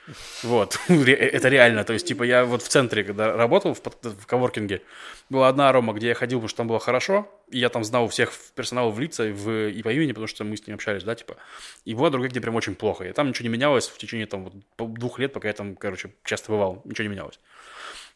Вот. 0.44 0.80
Ре- 0.88 1.14
Это 1.14 1.50
реально. 1.50 1.84
То 1.84 1.94
есть, 1.94 2.08
типа, 2.08 2.24
я 2.24 2.46
вот 2.46 2.62
в 2.64 2.68
центре, 2.70 3.04
когда 3.04 3.36
работал 3.36 3.74
в, 3.74 3.82
в 3.82 4.26
коворкинге, 4.26 4.82
была 5.30 5.50
одна 5.50 5.70
арома, 5.70 5.94
где 5.94 6.08
я 6.08 6.14
ходил, 6.16 6.40
потому 6.40 6.48
что 6.48 6.58
там 6.58 6.68
было 6.68 6.80
хорошо, 6.80 7.28
и 7.52 7.60
я 7.60 7.70
там 7.70 7.84
знал 7.84 8.06
у 8.06 8.08
всех 8.08 8.32
персонала 8.56 8.90
в 8.90 9.00
лица 9.00 9.28
и, 9.28 9.32
в, 9.34 9.70
и 9.70 9.84
по 9.84 9.90
имени, 9.92 10.14
потому 10.14 10.28
что 10.28 10.44
мы 10.46 10.56
с 10.56 10.66
ним 10.66 10.76
общались, 10.76 11.04
да, 11.04 11.14
типа. 11.14 11.36
И 11.84 11.94
была 11.94 12.10
другая, 12.10 12.30
где 12.32 12.40
прям 12.42 12.56
очень 12.56 12.76
плохо. 12.76 13.04
И 13.04 13.12
там 13.12 13.28
ничего 13.28 13.44
не 13.50 13.54
менялось 13.54 13.88
в 13.90 13.98
течение 13.98 14.26
там 14.26 14.46
вот 14.78 14.94
двух 14.94 15.20
лет, 15.20 15.34
пока 15.34 15.50
я 15.50 15.54
там, 15.54 15.76
короче, 15.76 16.12
часто 16.24 16.52
бывал. 16.52 16.82
Ничего 16.86 17.04
не 17.04 17.10
менялось. 17.12 17.40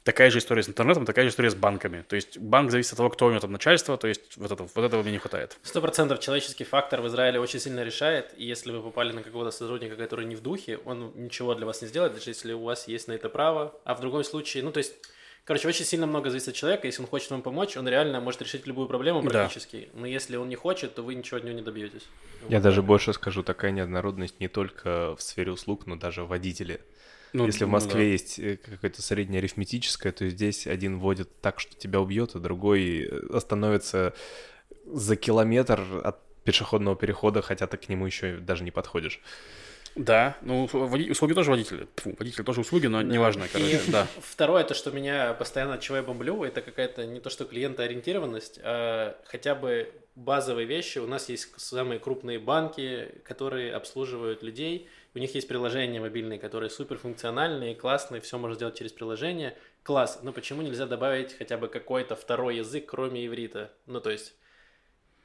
Такая 0.09 0.31
же 0.31 0.39
история 0.39 0.63
с 0.63 0.69
интернетом, 0.69 1.05
такая 1.05 1.25
же 1.25 1.29
история 1.29 1.51
с 1.51 1.55
банками. 1.55 2.03
То 2.07 2.15
есть 2.15 2.39
банк 2.39 2.71
зависит 2.71 2.93
от 2.93 2.97
того, 2.97 3.11
кто 3.11 3.27
у 3.27 3.29
него 3.29 3.39
там 3.39 3.51
начальство, 3.51 3.95
то 3.95 4.07
есть 4.07 4.37
вот, 4.37 4.51
это, 4.51 4.63
вот 4.63 4.83
этого 4.83 5.03
мне 5.03 5.11
не 5.11 5.19
хватает. 5.19 5.55
Сто 5.61 5.81
процентов 5.81 6.19
человеческий 6.19 6.63
фактор 6.63 7.01
в 7.01 7.07
Израиле 7.07 7.39
очень 7.39 7.59
сильно 7.59 7.83
решает, 7.83 8.33
и 8.35 8.43
если 8.43 8.71
вы 8.71 8.81
попали 8.81 9.11
на 9.11 9.21
какого-то 9.21 9.51
сотрудника, 9.51 9.95
который 9.95 10.25
не 10.25 10.35
в 10.35 10.41
духе, 10.41 10.79
он 10.83 11.11
ничего 11.13 11.53
для 11.53 11.67
вас 11.67 11.83
не 11.83 11.87
сделает, 11.87 12.15
даже 12.15 12.31
если 12.31 12.53
у 12.53 12.63
вас 12.63 12.87
есть 12.87 13.07
на 13.07 13.11
это 13.11 13.29
право, 13.29 13.79
а 13.83 13.93
в 13.93 13.99
другом 14.01 14.23
случае, 14.23 14.63
ну 14.63 14.71
то 14.71 14.79
есть, 14.79 14.95
короче, 15.45 15.67
очень 15.67 15.85
сильно 15.85 16.07
много 16.07 16.31
зависит 16.31 16.47
от 16.47 16.55
человека, 16.55 16.87
если 16.87 17.03
он 17.03 17.07
хочет 17.07 17.29
вам 17.29 17.43
помочь, 17.43 17.77
он 17.77 17.87
реально 17.87 18.19
может 18.19 18.41
решить 18.41 18.65
любую 18.65 18.87
проблему 18.87 19.21
Да. 19.21 19.29
практически, 19.29 19.89
но 19.93 20.07
если 20.07 20.37
он 20.37 20.49
не 20.49 20.55
хочет, 20.55 20.95
то 20.95 21.03
вы 21.03 21.13
ничего 21.13 21.37
от 21.37 21.43
него 21.43 21.55
не 21.55 21.61
добьетесь. 21.61 22.07
Я 22.49 22.57
Вот 22.57 22.63
даже 22.63 22.81
больше 22.81 23.13
скажу, 23.13 23.43
такая 23.43 23.69
неоднородность 23.69 24.39
не 24.39 24.47
только 24.47 25.15
в 25.15 25.21
сфере 25.21 25.51
услуг, 25.51 25.85
но 25.85 25.97
даже 25.97 26.23
водители. 26.25 26.81
Ну, 27.33 27.45
Если 27.45 27.63
в 27.63 27.67
ну 27.67 27.73
Москве 27.73 28.05
да. 28.05 28.11
есть 28.11 28.39
э, 28.39 28.57
какое-то 28.57 29.01
среднее 29.01 29.39
арифметическое, 29.39 30.11
то 30.11 30.27
здесь 30.29 30.65
один 30.67 30.99
водит 30.99 31.29
так, 31.41 31.59
что 31.59 31.75
тебя 31.75 31.99
убьет, 31.99 32.35
а 32.35 32.39
другой 32.39 33.03
э, 33.03 33.19
остановится 33.33 34.13
за 34.85 35.15
километр 35.15 35.81
от 36.03 36.17
пешеходного 36.43 36.95
перехода, 36.95 37.41
хотя 37.41 37.67
ты 37.67 37.77
к 37.77 37.89
нему 37.89 38.05
еще 38.05 38.37
даже 38.37 38.63
не 38.63 38.71
подходишь. 38.71 39.21
Да, 39.95 40.37
ну 40.41 40.65
услуги 40.65 41.33
тоже 41.33 41.51
водители. 41.51 41.87
Фу, 41.97 42.15
водители 42.17 42.43
тоже 42.43 42.61
услуги, 42.61 42.87
но 42.87 43.01
неважно, 43.01 43.47
короче, 43.51 43.81
И 43.85 43.91
да. 43.91 44.07
Второе, 44.21 44.63
то, 44.63 44.73
что 44.73 44.91
меня 44.91 45.33
постоянно 45.33 45.75
от 45.75 45.81
чего 45.81 45.97
я 45.97 46.03
бомблю, 46.03 46.43
это 46.43 46.61
какая-то 46.61 47.05
не 47.05 47.19
то, 47.19 47.29
что 47.29 47.45
клиентоориентированность, 47.45 48.59
а 48.63 49.17
хотя 49.25 49.55
бы 49.55 49.91
базовые 50.15 50.67
вещи. 50.67 50.99
У 50.99 51.07
нас 51.07 51.29
есть 51.29 51.49
самые 51.57 51.99
крупные 51.99 52.39
банки, 52.39 53.15
которые 53.23 53.73
обслуживают 53.73 54.43
людей. 54.43 54.87
У 55.15 55.19
них 55.19 55.33
есть 55.35 55.47
приложения 55.47 55.99
мобильные, 55.99 56.39
которые 56.39 56.69
суперфункциональные, 56.69 57.75
классные, 57.75 58.21
все 58.21 58.37
можно 58.37 58.55
сделать 58.55 58.77
через 58.77 58.91
приложение. 58.91 59.57
Класс. 59.83 60.19
Но 60.21 60.31
почему 60.31 60.61
нельзя 60.61 60.85
добавить 60.85 61.35
хотя 61.37 61.57
бы 61.57 61.67
какой-то 61.67 62.15
второй 62.15 62.57
язык, 62.57 62.85
кроме 62.85 63.25
иврита? 63.25 63.71
Ну, 63.87 64.01
то 64.01 64.11
есть 64.11 64.35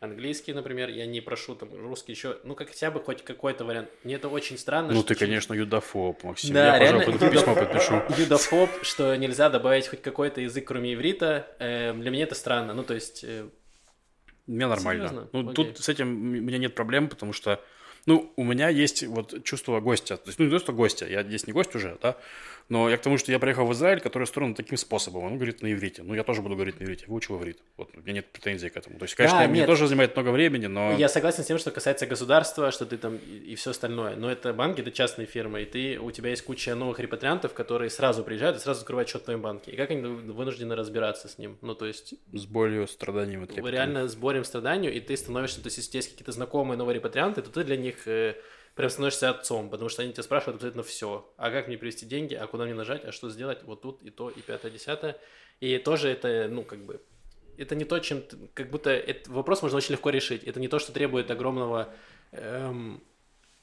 английский, 0.01 0.53
например, 0.53 0.89
я 0.89 1.07
не 1.07 1.21
прошу 1.21 1.55
там 1.55 1.71
русский 1.75 2.13
еще, 2.13 2.39
ну 2.45 2.55
как 2.55 2.69
хотя 2.69 2.91
бы 2.91 3.01
хоть 3.03 3.23
какой-то 3.23 3.65
вариант. 3.65 3.89
Мне 4.05 4.15
это 4.15 4.29
очень 4.29 4.57
странно. 4.59 4.93
Ну 4.93 5.03
ты, 5.03 5.15
конечно, 5.15 5.53
юдофоб, 5.55 6.23
Максим. 6.25 6.55
Да, 6.55 6.77
я, 6.77 6.81
пожалуй, 6.81 7.05
реально, 7.05 7.19
пойду 7.19 7.35
письмо 7.35 7.55
подпишу. 7.55 8.03
юдофоб, 8.23 8.71
что 8.83 9.15
нельзя 9.17 9.51
добавить 9.51 9.89
хоть 9.89 10.03
какой-то 10.03 10.41
язык, 10.41 10.67
кроме 10.67 10.95
иврита. 10.95 11.47
Эм, 11.59 12.01
для 12.01 12.11
меня 12.11 12.25
это 12.25 12.35
странно. 12.35 12.75
Ну, 12.75 12.85
то 12.85 12.95
есть, 12.95 13.25
э, 13.25 13.49
Мне 14.47 14.67
нормально. 14.67 15.09
Серьезно? 15.09 15.29
Ну, 15.33 15.51
Окей. 15.51 15.55
тут 15.55 15.79
с 15.79 15.89
этим 15.89 16.09
у 16.09 16.41
меня 16.43 16.59
нет 16.59 16.75
проблем, 16.75 17.09
потому 17.09 17.33
что, 17.33 17.61
ну, 18.07 18.33
у 18.37 18.45
меня 18.45 18.69
есть 18.69 19.03
вот 19.05 19.45
чувство 19.45 19.81
гостя. 19.81 20.17
То 20.17 20.29
есть, 20.29 20.39
ну, 20.39 20.45
не 20.45 20.51
то, 20.51 20.59
что 20.59 20.73
гостя, 20.73 21.07
я 21.07 21.23
здесь 21.23 21.47
не 21.47 21.53
гость 21.53 21.75
уже, 21.75 21.99
да, 22.03 22.17
но 22.69 22.89
я 22.89 22.97
к 22.97 23.03
тому, 23.03 23.19
что 23.19 23.31
я 23.31 23.39
приехал 23.39 23.67
в 23.67 23.73
Израиль, 23.73 24.01
который 24.01 24.25
устроен 24.25 24.55
таким 24.55 24.77
способом. 24.79 25.25
Он 25.25 25.37
говорит 25.37 25.63
на 25.63 25.73
иврите. 25.73 26.03
Ну, 26.03 26.15
я 26.15 26.25
тоже 26.25 26.41
буду 26.43 26.55
говорить 26.55 26.81
на 26.81 26.85
иврите. 26.85 27.05
Выучил 27.09 27.37
иврит. 27.39 27.59
Вот, 27.77 27.91
у 27.95 28.01
меня 28.01 28.15
нет 28.15 28.27
претензий 28.27 28.71
к 28.71 28.77
этому. 28.77 28.99
То 28.99 29.05
есть, 29.05 29.15
конечно, 29.15 29.39
Да, 29.41 29.49
мне 29.49 29.67
тоже 29.67 29.87
занимает 29.87 30.15
много 30.17 30.31
времени, 30.31 30.67
но... 30.67 30.93
я 30.97 31.09
согласен 31.09 31.45
с 31.45 31.47
тем, 31.47 31.59
что 31.59 31.71
касается 31.71 32.07
государства, 32.07 32.71
что 32.71 32.87
ты 32.87 32.97
там 32.97 33.17
и, 33.17 33.55
все 33.55 33.71
остальное. 33.71 34.17
Но 34.17 34.31
это 34.31 34.53
банки, 34.53 34.81
это 34.81 34.91
частные 34.91 35.27
фирмы, 35.27 35.63
и 35.63 35.65
ты, 35.67 35.99
у 35.99 36.11
тебя 36.11 36.31
есть 36.31 36.43
куча 36.43 36.75
новых 36.75 37.01
репатриантов, 37.01 37.53
которые 37.53 37.91
сразу 37.91 38.25
приезжают 38.25 38.57
и 38.57 38.61
сразу 38.61 38.81
открывают 38.81 39.09
счет 39.09 39.23
в 39.23 39.25
твоем 39.25 39.43
банке. 39.43 39.73
И 39.73 39.77
как 39.77 39.91
они 39.91 40.01
вынуждены 40.03 40.75
разбираться 40.75 41.29
с 41.29 41.39
ним? 41.39 41.59
Ну, 41.61 41.75
то 41.75 41.87
есть, 41.87 42.15
С 42.33 42.47
болью, 42.47 42.89
страданием 42.89 43.45
и 43.45 43.47
трепетом. 43.47 43.71
реально 43.71 44.09
с 44.09 44.15
борем 44.15 44.45
страданию, 44.45 44.93
и 44.93 45.01
ты 45.01 45.17
становишься, 45.17 45.61
то 45.61 45.67
есть, 45.67 45.77
если 45.79 45.99
есть 45.99 46.11
какие-то 46.11 46.33
знакомые 46.33 46.79
новые 46.79 46.95
репатрианты, 46.97 47.43
то 47.43 47.51
ты 47.51 47.65
для 47.65 47.77
них 47.77 48.07
э, 48.09 48.37
прям 48.75 48.91
становишься 48.91 49.31
отцом, 49.31 49.71
потому 49.71 49.89
что 49.89 50.03
они 50.03 50.13
тебя 50.13 50.23
спрашивают 50.23 50.57
абсолютно 50.57 50.83
все. 50.83 51.33
А 51.37 51.51
как 51.51 51.69
мне 51.69 51.77
перевести 51.77 52.07
деньги, 52.07 52.35
а 52.35 52.47
куда 52.47 52.65
мне 52.65 52.75
нажать, 52.75 53.05
а 53.05 53.13
что 53.13 53.31
сделать, 53.31 53.63
вот 53.63 53.83
тут 53.83 54.03
и 54.03 54.11
то, 54.11 54.31
и 54.31 54.41
пятое, 54.41 54.71
десятое. 54.71 55.17
И 55.61 55.79
тоже 55.79 56.09
это, 56.09 56.49
ну, 56.51 56.65
как 56.65 56.85
бы, 56.85 57.01
это 57.57 57.75
не 57.75 57.85
то, 57.85 57.99
чем, 58.01 58.23
как 58.55 58.71
будто, 58.71 58.91
этот 58.91 59.29
вопрос 59.29 59.63
можно 59.63 59.79
очень 59.79 59.93
легко 59.93 60.11
решить. 60.11 60.45
Это 60.45 60.59
не 60.61 60.69
то, 60.69 60.79
что 60.79 60.93
требует 60.93 61.31
огромного, 61.31 61.95
эм, 62.33 63.03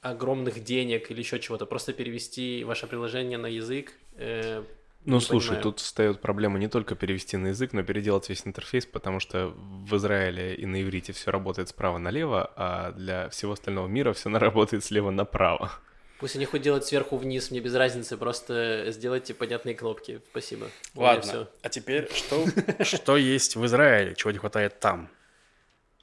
огромных 0.02 0.64
денег 0.64 1.12
или 1.12 1.20
еще 1.20 1.40
чего-то. 1.40 1.66
Просто 1.66 1.94
перевести 1.94 2.64
ваше 2.64 2.88
приложение 2.88 3.38
на 3.38 3.48
язык. 3.48 3.94
э, 4.16 4.64
Ну, 5.06 5.16
не 5.16 5.22
слушай, 5.22 5.48
понимаю. 5.48 5.64
тут 5.64 5.80
встает 5.80 6.22
проблема 6.22 6.60
не 6.60 6.68
только 6.68 6.96
перевести 6.96 7.36
на 7.36 7.48
язык, 7.48 7.74
но 7.74 7.82
переделать 7.82 8.30
весь 8.30 8.46
интерфейс, 8.46 8.86
потому 8.86 9.20
что 9.20 9.54
в 9.56 9.96
Израиле 9.96 10.56
и 10.56 10.66
на 10.66 10.82
иврите 10.82 11.12
все 11.12 11.32
работает 11.32 11.70
справа 11.70 11.98
налево, 11.98 12.52
а 12.56 12.92
для 12.92 13.30
всего 13.30 13.54
остального 13.54 13.88
мира 13.88 14.14
все 14.14 14.30
работает 14.30 14.84
слева 14.84 15.10
направо. 15.10 15.72
Пусть 16.20 16.36
они 16.36 16.46
хоть 16.46 16.62
делают 16.62 16.86
сверху 16.86 17.18
вниз, 17.18 17.50
мне 17.50 17.62
без 17.62 17.74
разницы, 17.74 18.16
просто 18.16 18.86
сделайте 18.90 19.34
понятные 19.34 19.74
кнопки. 19.74 20.22
Спасибо. 20.30 20.68
Ладно, 20.94 21.48
а 21.64 21.70
теперь 21.70 22.08
что, 22.14 22.46
что 22.84 23.18
есть 23.18 23.56
в 23.56 23.66
Израиле, 23.66 24.14
чего 24.14 24.30
не 24.30 24.38
хватает 24.38 24.80
там? 24.80 25.10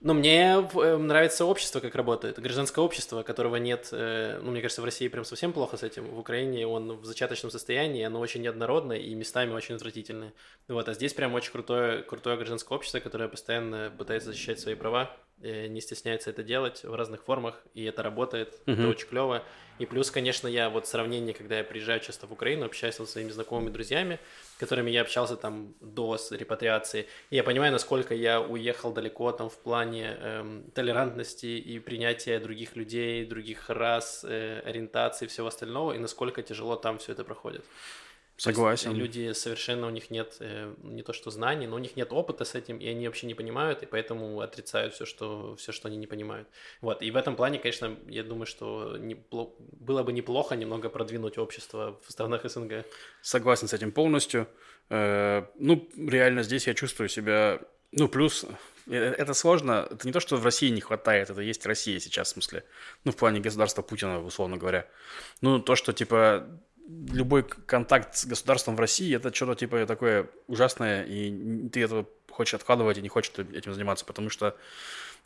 Ну, 0.01 0.15
мне 0.15 0.65
э, 0.75 0.97
нравится 0.97 1.45
общество, 1.45 1.81
как 1.81 1.97
работает. 1.97 2.39
Гражданское 2.39 2.81
общество, 2.85 3.25
которого 3.25 3.57
нет, 3.57 3.89
э, 3.91 4.39
ну, 4.41 4.53
мне 4.53 4.61
кажется, 4.61 4.81
в 4.81 4.85
России 4.85 5.09
прям 5.09 5.25
совсем 5.25 5.53
плохо 5.53 5.77
с 5.77 5.83
этим. 5.83 6.07
В 6.07 6.19
Украине 6.21 6.69
он 6.69 6.93
в 6.93 7.05
зачаточном 7.05 7.51
состоянии, 7.51 8.05
оно 8.05 8.21
очень 8.21 8.43
неоднородное 8.43 8.99
и 8.99 9.13
местами 9.15 9.53
очень 9.53 9.75
отвратительное. 9.75 10.33
Вот, 10.69 10.89
а 10.89 10.95
здесь 10.95 11.15
прям 11.15 11.35
очень 11.35 11.51
крутое, 11.51 12.03
крутое 12.03 12.37
гражданское 12.37 12.75
общество, 12.75 13.01
которое 13.01 13.29
постоянно 13.29 13.93
пытается 13.97 14.31
защищать 14.31 14.61
свои 14.61 14.77
права, 14.77 15.17
не 15.41 15.81
стесняется 15.81 16.31
это 16.31 16.43
делать 16.43 16.85
в 16.85 16.95
разных 16.95 17.25
формах, 17.25 17.63
и 17.75 17.85
это 17.85 18.03
работает, 18.03 18.49
это 18.67 18.81
Мгм. 18.81 18.89
очень 18.91 19.09
клево. 19.09 19.45
И 19.79 19.87
плюс, 19.87 20.11
конечно, 20.11 20.49
я 20.49 20.71
вот 20.71 20.89
сравнение, 20.89 21.35
когда 21.35 21.59
я 21.59 21.65
приезжаю 21.65 22.01
часто 22.01 22.27
в 22.27 22.33
Украину, 22.33 22.67
общаюсь 22.67 22.97
со 22.97 23.07
своими 23.07 23.31
знакомыми 23.31 23.71
друзьями, 23.71 24.19
которыми 24.59 24.91
я 24.91 25.03
общался 25.03 25.37
там 25.37 25.75
до 25.81 26.19
репатриации, 26.31 27.07
и 27.31 27.37
я 27.37 27.45
понимаю, 27.45 27.71
насколько 27.73 28.15
я 28.15 28.41
уехал 28.41 28.93
далеко 28.93 29.31
там 29.31 29.49
в 29.49 29.57
плане 29.59 30.17
эм, 30.21 30.71
толерантности 30.75 31.47
и 31.47 31.79
принятия 31.79 32.41
других 32.41 32.75
людей, 32.75 33.25
других 33.25 33.71
рас, 33.71 34.25
э, 34.29 34.61
ориентаций 34.65 35.27
и 35.27 35.29
всего 35.29 35.47
остального, 35.47 35.93
и 35.93 35.99
насколько 35.99 36.43
тяжело 36.43 36.75
там 36.75 36.99
все 36.99 37.13
это 37.13 37.23
проходит. 37.23 37.65
Есть 38.39 38.45
Согласен. 38.57 38.95
люди 38.95 39.33
совершенно 39.33 39.89
у 39.89 39.91
них 39.91 40.11
нет 40.11 40.37
э, 40.39 40.73
не 40.85 41.03
то 41.03 41.13
что 41.13 41.31
знаний, 41.33 41.67
но 41.67 41.75
у 41.75 41.79
них 41.81 41.97
нет 41.97 42.13
опыта 42.13 42.45
с 42.45 42.55
этим, 42.55 42.79
и 42.79 42.87
они 42.87 43.07
вообще 43.09 43.27
не 43.27 43.35
понимают, 43.35 43.83
и 43.83 43.87
поэтому 43.87 44.41
отрицают 44.41 44.95
все, 44.95 45.05
что 45.07 45.57
все, 45.57 45.73
что 45.73 45.89
они 45.89 45.97
не 45.97 46.07
понимают. 46.07 46.47
Вот. 46.81 47.03
И 47.03 47.11
в 47.11 47.17
этом 47.17 47.35
плане, 47.35 47.59
конечно, 47.59 47.97
я 48.07 48.23
думаю, 48.23 48.47
что 48.47 48.97
непло- 48.97 49.57
было 49.59 50.05
бы 50.05 50.13
неплохо 50.13 50.55
немного 50.55 50.89
продвинуть 50.89 51.37
общество 51.37 51.99
в 52.07 52.13
странах 52.13 52.49
СНГ. 52.49 52.85
Согласен 53.23 53.67
с 53.67 53.73
этим 53.73 53.91
полностью. 53.91 54.47
Э, 54.89 55.43
Ну, 55.59 55.89
реально 55.97 56.45
здесь 56.45 56.69
я 56.69 56.75
чувствую 56.75 57.09
себя 57.09 57.59
Ну, 57.91 58.07
плюс, 58.09 58.45
э, 58.87 58.95
это 58.95 59.35
сложно. 59.35 59.89
Это 59.91 60.07
не 60.07 60.13
то, 60.13 60.21
что 60.21 60.37
в 60.37 60.45
России 60.45 60.69
не 60.71 60.81
хватает, 60.83 61.31
это 61.31 61.41
есть 61.41 61.67
Россия 61.67 61.99
сейчас, 62.01 62.29
в 62.29 62.33
смысле. 62.33 62.63
Ну, 63.05 63.11
в 63.13 63.17
плане 63.17 63.41
государства 63.41 63.83
Путина, 63.83 64.23
условно 64.23 64.59
говоря. 64.59 64.87
Ну, 65.41 65.59
то, 65.59 65.75
что, 65.75 65.93
типа, 65.93 66.47
любой 66.89 67.43
контакт 67.43 68.17
с 68.17 68.25
государством 68.25 68.77
в 68.77 68.81
России, 68.81 69.15
это 69.15 69.35
что-то, 69.35 69.55
типа, 69.55 69.85
такое 69.87 70.29
ужасное, 70.47 71.05
и 71.05 71.69
ты 71.69 71.83
этого 71.83 72.07
хочешь 72.31 72.55
откладывать 72.55 72.99
и 72.99 73.03
не 73.03 73.09
хочешь 73.09 73.33
этим 73.53 73.75
заниматься, 73.75 74.05
потому 74.05 74.31
что, 74.31 74.57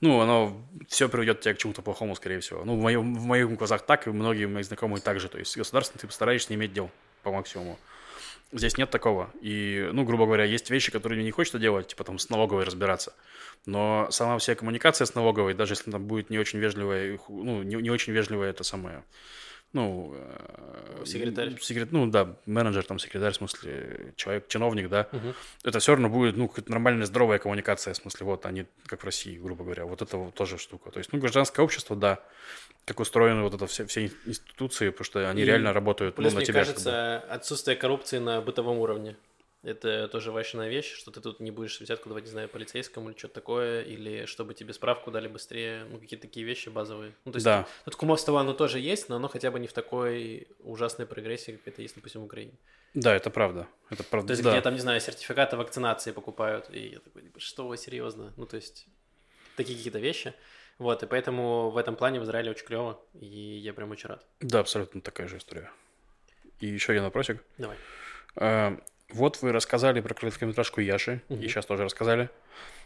ну, 0.01 0.21
оно 0.21 0.61
все 0.89 1.09
приведет 1.09 1.41
тебя 1.41 1.55
к 1.55 1.59
чему-то 1.59 1.83
плохому, 1.83 2.17
скорее 2.17 2.41
всего. 2.41 2.65
Ну, 2.65 2.77
в, 2.77 2.81
моем, 2.81 3.15
в 3.15 3.25
моих 3.25 3.51
глазах 3.53 3.83
так, 3.83 4.07
и 4.07 4.11
многие 4.11 4.47
мои 4.47 4.63
знакомые 4.63 5.01
также. 5.01 5.29
То 5.29 5.39
есть 5.39 5.53
с 5.53 5.57
государством 5.57 6.01
ты 6.01 6.07
постараешься 6.07 6.49
не 6.51 6.57
иметь 6.57 6.73
дел 6.73 6.91
по 7.23 7.31
максимуму. 7.31 7.79
Здесь 8.51 8.77
нет 8.77 8.91
такого. 8.91 9.31
И, 9.41 9.89
ну, 9.93 10.05
грубо 10.05 10.27
говоря, 10.27 10.45
есть 10.45 10.69
вещи, 10.69 10.91
которые 10.91 11.23
не 11.23 11.31
хочется 11.31 11.59
делать, 11.59 11.89
типа 11.89 12.05
там 12.05 12.19
с 12.19 12.29
налоговой 12.29 12.65
разбираться. 12.65 13.15
Но 13.65 14.09
сама 14.11 14.37
вся 14.39 14.55
коммуникация 14.55 15.07
с 15.07 15.15
налоговой, 15.15 15.55
даже 15.55 15.73
если 15.73 15.91
там 15.91 16.05
будет 16.07 16.29
не 16.29 16.39
очень 16.39 16.59
вежливая, 16.59 17.19
ну, 17.29 17.63
не, 17.63 17.77
не 17.77 17.91
очень 17.91 18.13
вежливая 18.13 18.51
это 18.51 18.65
самое, 18.65 19.05
ну... 19.73 20.15
Э, 20.15 21.05
секретарь. 21.05 21.59
Секрет, 21.61 21.89
ну, 21.93 22.07
да, 22.07 22.37
менеджер, 22.47 22.85
там, 22.85 22.99
секретарь, 22.99 23.33
в 23.33 23.37
смысле, 23.37 24.13
человек, 24.17 24.49
чиновник, 24.49 24.89
да. 24.89 25.09
Угу. 25.13 25.35
Это 25.65 25.79
все 25.79 25.93
равно 25.93 26.09
будет, 26.09 26.37
ну, 26.37 26.53
нормальная, 26.67 27.07
здоровая 27.07 27.39
коммуникация, 27.39 27.95
в 27.95 27.97
смысле, 27.97 28.27
вот, 28.27 28.47
они, 28.47 28.67
как 28.87 29.03
в 29.03 29.05
России, 29.05 29.39
грубо 29.39 29.65
говоря. 29.65 29.85
Вот 29.87 30.03
это 30.03 30.17
вот 30.17 30.35
тоже 30.35 30.59
штука. 30.59 30.91
То 30.91 30.99
есть, 30.99 31.13
ну, 31.13 31.19
гражданское 31.19 31.63
общество, 31.63 31.97
да, 31.97 32.21
как 32.85 33.01
устроены 33.01 33.43
вот 33.43 33.55
это 33.55 33.67
все, 33.67 33.87
все 33.87 34.11
институции, 34.27 34.91
потому 34.91 35.05
что 35.05 35.29
они 35.29 35.43
и 35.43 35.45
реально 35.45 35.73
работают 35.73 36.17
плюс, 36.17 36.33
ну, 36.33 36.35
на 36.35 36.39
мне 36.39 36.47
тебя. 36.47 36.61
кажется, 36.61 37.21
чтобы... 37.21 37.35
отсутствие 37.35 37.77
коррупции 37.77 38.19
на 38.19 38.41
бытовом 38.41 38.79
уровне. 38.79 39.17
Это 39.63 40.09
тоже 40.09 40.33
важная 40.33 40.69
вещь, 40.69 40.93
что 40.93 41.13
ты 41.13 41.21
тут 41.21 41.39
не 41.39 41.53
будешь 41.53 41.81
взятку 41.81 42.09
давать, 42.09 42.25
не 42.25 42.31
знаю, 42.31 42.49
полицейскому 42.49 43.11
или 43.11 43.17
что-то 43.17 43.35
такое, 43.35 43.83
или 43.83 44.27
чтобы 44.27 44.55
тебе 44.55 44.73
справку 44.73 45.13
дали 45.13 45.29
быстрее, 45.29 45.85
ну, 45.85 45.99
какие-то 46.01 46.27
такие 46.27 46.45
вещи 46.45 46.69
базовые. 46.69 47.15
Ну, 47.25 47.31
то 47.31 47.37
есть, 47.37 47.45
да. 47.45 47.67
тут 47.85 47.95
кумовство 47.95 48.39
оно 48.41 48.55
тоже 48.55 48.81
есть, 48.81 49.09
но 49.09 49.17
оно 49.17 49.29
хотя 49.29 49.53
бы 49.53 49.61
не 49.61 49.69
в 49.69 49.73
такой 49.73 50.49
ужасной 50.61 51.07
прогрессии, 51.07 51.53
как 51.53 51.75
это 51.75 51.83
есть, 51.83 51.95
допустим, 51.95 52.23
в 52.23 52.25
Украине. 52.25 52.53
Да, 52.95 53.15
это 53.15 53.31
правда. 53.31 53.69
Это 53.89 54.03
правда. 54.03 54.29
То 54.29 54.33
есть, 54.33 54.43
да. 54.43 54.51
где 54.51 54.61
там, 54.61 54.75
не 54.75 54.81
знаю, 54.81 55.01
сертификаты 55.01 55.57
вакцинации 55.57 56.11
покупают, 56.11 56.69
и 56.71 56.89
я 56.89 56.99
такой, 56.99 57.23
типа, 57.23 57.39
что 57.39 57.69
вы, 57.69 57.77
серьезно? 57.77 58.33
Ну, 58.37 58.47
то 58.47 58.57
есть, 58.57 58.87
такие 59.57 59.77
какие-то 59.77 60.01
вещи. 60.01 60.35
Вот, 60.79 61.05
и 61.05 61.07
поэтому 61.07 61.71
в 61.71 61.77
этом 61.77 61.95
плане 61.95 62.19
в 62.19 62.25
Израиле 62.25 62.51
очень 62.51 62.67
клево, 62.67 63.01
и 63.15 63.27
я 63.27 63.73
прям 63.73 63.93
очень 63.93 64.09
рад. 64.09 64.27
Да, 64.41 64.59
абсолютно 64.59 65.01
такая 65.01 65.29
же 65.29 65.37
история. 65.37 65.71
И 66.59 66.67
еще 66.67 66.93
один 66.93 67.05
вопросик. 67.05 67.45
Давай. 67.59 67.77
Вот 69.13 69.41
вы 69.43 69.53
рассказали 69.53 70.01
про 70.01 70.15
короткометражку 70.15 70.81
Яши, 70.81 71.23
угу. 71.29 71.41
и 71.41 71.49
сейчас 71.49 71.67
тоже 71.67 71.85
рассказали. 71.85 72.31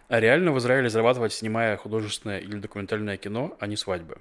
А 0.09 0.21
реально 0.21 0.53
в 0.53 0.59
Израиле 0.59 0.89
зарабатывать, 0.89 1.33
снимая 1.33 1.77
художественное 1.77 2.39
или 2.39 2.57
документальное 2.57 3.17
кино, 3.17 3.57
а 3.59 3.67
не 3.67 3.77
свадьбы? 3.77 4.19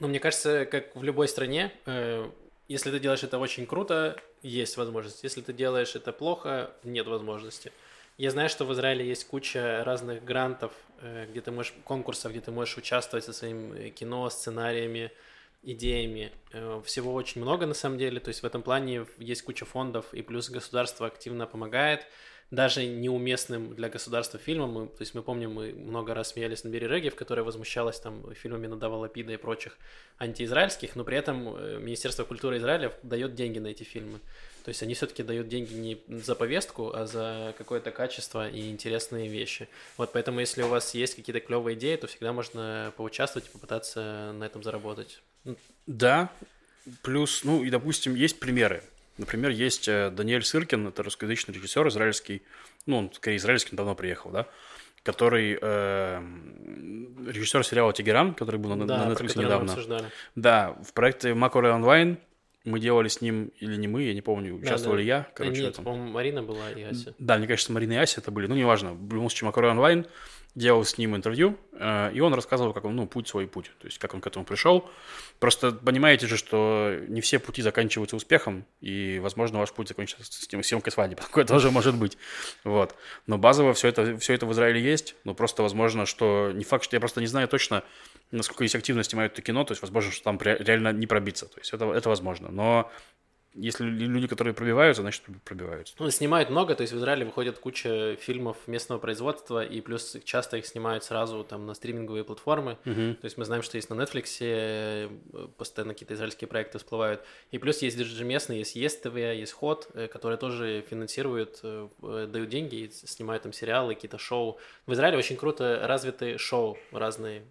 Ну, 0.00 0.08
мне 0.08 0.18
кажется, 0.18 0.64
как 0.66 0.96
в 0.96 1.02
любой 1.02 1.28
стране, 1.28 1.72
э, 1.86 2.28
если 2.68 2.90
ты 2.90 2.98
делаешь 2.98 3.22
это 3.22 3.38
очень 3.38 3.66
круто, 3.66 4.16
есть 4.42 4.76
возможность. 4.76 5.22
Если 5.22 5.42
ты 5.42 5.52
делаешь 5.52 5.94
это 5.94 6.12
плохо, 6.12 6.70
нет 6.82 7.06
возможности. 7.06 7.72
Я 8.16 8.30
знаю, 8.30 8.48
что 8.48 8.64
в 8.64 8.72
Израиле 8.72 9.06
есть 9.06 9.26
куча 9.26 9.82
разных 9.84 10.24
грантов, 10.24 10.72
э, 11.00 11.26
где 11.30 11.40
ты 11.40 11.50
можешь, 11.50 11.74
конкурсов, 11.84 12.32
где 12.32 12.40
ты 12.40 12.50
можешь 12.50 12.76
участвовать 12.76 13.24
со 13.24 13.32
своим 13.32 13.72
э, 13.72 13.90
кино, 13.90 14.30
сценариями, 14.30 15.12
идеями. 15.64 16.32
Э, 16.52 16.80
всего 16.84 17.12
очень 17.14 17.40
много 17.40 17.66
на 17.66 17.74
самом 17.74 17.98
деле. 17.98 18.20
То 18.20 18.28
есть 18.28 18.42
в 18.42 18.46
этом 18.46 18.62
плане 18.62 19.06
есть 19.18 19.42
куча 19.42 19.64
фондов, 19.64 20.06
и 20.12 20.22
плюс 20.22 20.50
государство 20.50 21.06
активно 21.06 21.46
помогает. 21.46 22.06
Даже 22.50 22.84
неуместным 22.86 23.74
для 23.74 23.88
государства 23.88 24.38
фильмам. 24.38 24.70
Мы, 24.70 24.86
то 24.86 25.00
есть 25.00 25.14
мы 25.14 25.22
помним, 25.22 25.52
мы 25.52 25.72
много 25.72 26.14
раз 26.14 26.28
смеялись 26.28 26.62
на 26.62 26.68
Бери 26.68 26.86
Регев, 26.86 27.14
которая 27.14 27.44
возмущалась 27.44 27.98
там 27.98 28.32
фильмами 28.34 28.66
Надава 28.66 28.96
Лапида 28.96 29.32
и 29.32 29.36
прочих 29.36 29.76
антиизраильских, 30.18 30.94
но 30.94 31.04
при 31.04 31.16
этом 31.16 31.82
Министерство 31.82 32.24
культуры 32.24 32.58
Израиля 32.58 32.92
дает 33.02 33.34
деньги 33.34 33.58
на 33.58 33.68
эти 33.68 33.82
фильмы. 33.82 34.20
То 34.64 34.70
есть 34.70 34.82
они 34.82 34.94
все-таки 34.94 35.22
дают 35.22 35.48
деньги 35.48 35.74
не 35.74 36.20
за 36.20 36.34
повестку, 36.34 36.90
а 36.94 37.06
за 37.06 37.54
какое-то 37.58 37.90
качество 37.90 38.48
и 38.48 38.70
интересные 38.70 39.28
вещи. 39.28 39.68
Вот 39.98 40.12
поэтому, 40.12 40.40
если 40.40 40.62
у 40.62 40.68
вас 40.68 40.94
есть 40.94 41.16
какие-то 41.16 41.40
клевые 41.40 41.76
идеи, 41.76 41.96
то 41.96 42.06
всегда 42.06 42.32
можно 42.32 42.92
поучаствовать 42.96 43.48
и 43.48 43.52
попытаться 43.52 44.32
на 44.34 44.44
этом 44.44 44.62
заработать. 44.62 45.22
Да, 45.86 46.30
плюс, 47.02 47.44
ну 47.44 47.64
и, 47.64 47.70
допустим, 47.70 48.14
есть 48.14 48.40
примеры. 48.40 48.82
Например, 49.16 49.50
есть 49.50 49.86
э, 49.88 50.10
Даниэль 50.10 50.44
Сыркин, 50.44 50.88
это 50.88 51.02
русскоязычный 51.02 51.54
режиссер 51.54 51.86
израильский, 51.88 52.42
ну, 52.86 52.98
он, 52.98 53.12
скорее, 53.12 53.36
израильский, 53.36 53.76
давно 53.76 53.94
приехал, 53.94 54.30
да, 54.30 54.48
который 55.04 55.56
э, 55.60 56.22
режиссер 57.28 57.64
сериала 57.64 57.92
«Тегеран», 57.92 58.34
который 58.34 58.58
был 58.58 58.74
на, 58.74 58.86
да, 58.86 59.04
на 59.04 59.12
Netflix 59.12 59.38
недавно. 59.38 59.76
Да, 60.34 60.76
в 60.82 60.92
проекте 60.92 61.32
«Макоре 61.34 61.70
онлайн» 61.70 62.18
мы 62.64 62.80
делали 62.80 63.08
с 63.08 63.20
ним, 63.20 63.52
или 63.60 63.76
не 63.76 63.86
мы, 63.86 64.02
я 64.02 64.14
не 64.14 64.22
помню, 64.22 64.54
участвовали 64.54 65.02
да, 65.02 65.06
да. 65.06 65.16
я, 65.18 65.26
короче, 65.34 65.62
Нет, 65.62 65.76
по-моему, 65.76 66.10
Марина 66.10 66.42
была 66.42 66.70
и 66.70 66.82
Ася. 66.82 67.14
Да, 67.18 67.36
мне 67.36 67.46
кажется, 67.46 67.72
Марина 67.72 67.92
и 67.92 67.96
Ася 67.96 68.20
это 68.20 68.30
были, 68.30 68.46
ну, 68.46 68.54
неважно, 68.54 68.94
в 68.94 69.12
любом 69.12 69.28
случае, 69.28 69.46
Макарой 69.46 69.70
онлайн, 69.70 70.06
делал 70.54 70.84
с 70.84 70.98
ним 70.98 71.16
интервью, 71.16 71.58
э, 71.72 72.12
и 72.14 72.20
он 72.20 72.32
рассказывал, 72.32 72.72
как 72.72 72.84
он, 72.84 72.94
ну, 72.94 73.06
путь 73.06 73.26
свой 73.26 73.46
путь, 73.46 73.72
то 73.80 73.86
есть, 73.86 73.98
как 73.98 74.14
он 74.14 74.20
к 74.20 74.26
этому 74.26 74.44
пришел. 74.44 74.88
Просто 75.40 75.72
понимаете 75.72 76.26
же, 76.26 76.36
что 76.36 76.96
не 77.08 77.20
все 77.20 77.38
пути 77.38 77.60
заканчиваются 77.60 78.14
успехом, 78.14 78.64
и, 78.80 79.18
возможно, 79.20 79.58
ваш 79.58 79.72
путь 79.72 79.88
закончится 79.88 80.24
с 80.24 80.46
тем 80.46 80.62
съемкой 80.62 80.92
свадьбы, 80.92 81.16
такое 81.22 81.44
тоже 81.44 81.70
может 81.70 81.96
быть, 81.96 82.16
вот. 82.62 82.94
Но 83.26 83.36
базово 83.36 83.74
все 83.74 83.88
это, 83.88 84.16
все 84.18 84.34
это 84.34 84.46
в 84.46 84.52
Израиле 84.52 84.80
есть, 84.80 85.16
но 85.24 85.34
просто 85.34 85.62
возможно, 85.62 86.06
что, 86.06 86.52
не 86.54 86.64
факт, 86.64 86.84
что 86.84 86.94
я 86.94 87.00
просто 87.00 87.20
не 87.20 87.26
знаю 87.26 87.48
точно, 87.48 87.82
насколько 88.30 88.62
есть 88.64 88.74
активно 88.74 89.02
снимают 89.02 89.32
это 89.32 89.42
кино, 89.42 89.64
то 89.64 89.72
есть, 89.72 89.82
возможно, 89.82 90.12
что 90.12 90.24
там 90.24 90.38
реально 90.40 90.92
не 90.92 91.06
пробиться. 91.06 91.46
То 91.46 91.58
есть, 91.58 91.72
это, 91.72 91.92
это 91.92 92.08
возможно. 92.08 92.48
Но 92.50 92.90
если 93.54 93.84
люди, 93.84 94.26
которые 94.26 94.52
пробиваются, 94.52 95.02
значит 95.02 95.22
пробиваются. 95.44 95.94
Ну, 95.98 96.10
снимают 96.10 96.50
много, 96.50 96.74
то 96.74 96.82
есть 96.82 96.92
в 96.92 96.96
Израиле 96.96 97.24
выходит 97.24 97.58
куча 97.58 98.16
фильмов 98.16 98.56
местного 98.66 98.98
производства, 98.98 99.64
и 99.64 99.80
плюс 99.80 100.16
часто 100.24 100.56
их 100.56 100.66
снимают 100.66 101.04
сразу 101.04 101.44
там 101.44 101.66
на 101.66 101.74
стриминговые 101.74 102.24
платформы. 102.24 102.78
Uh-huh. 102.84 103.14
То 103.14 103.24
есть 103.24 103.38
мы 103.38 103.44
знаем, 103.44 103.62
что 103.62 103.76
есть 103.76 103.90
на 103.90 103.94
Netflix, 103.94 104.38
э, 104.40 105.08
постоянно 105.56 105.94
какие-то 105.94 106.14
израильские 106.14 106.48
проекты 106.48 106.78
всплывают. 106.78 107.22
И 107.52 107.58
плюс 107.58 107.80
есть 107.82 107.96
даже 107.96 108.24
местные, 108.24 108.60
есть 108.60 108.74
ЕС 108.74 108.96
ТВ, 108.96 109.16
есть 109.16 109.52
Ход, 109.52 109.88
э, 109.94 110.08
которые 110.08 110.36
тоже 110.36 110.84
финансируют, 110.88 111.60
э, 111.62 111.88
дают 112.02 112.48
деньги 112.48 112.76
и 112.76 112.90
снимают 112.90 113.44
там 113.44 113.52
сериалы, 113.52 113.94
какие-то 113.94 114.18
шоу. 114.18 114.58
В 114.86 114.92
Израиле 114.94 115.16
очень 115.16 115.36
круто 115.36 115.80
развиты 115.84 116.38
шоу 116.38 116.76
разные, 116.90 117.44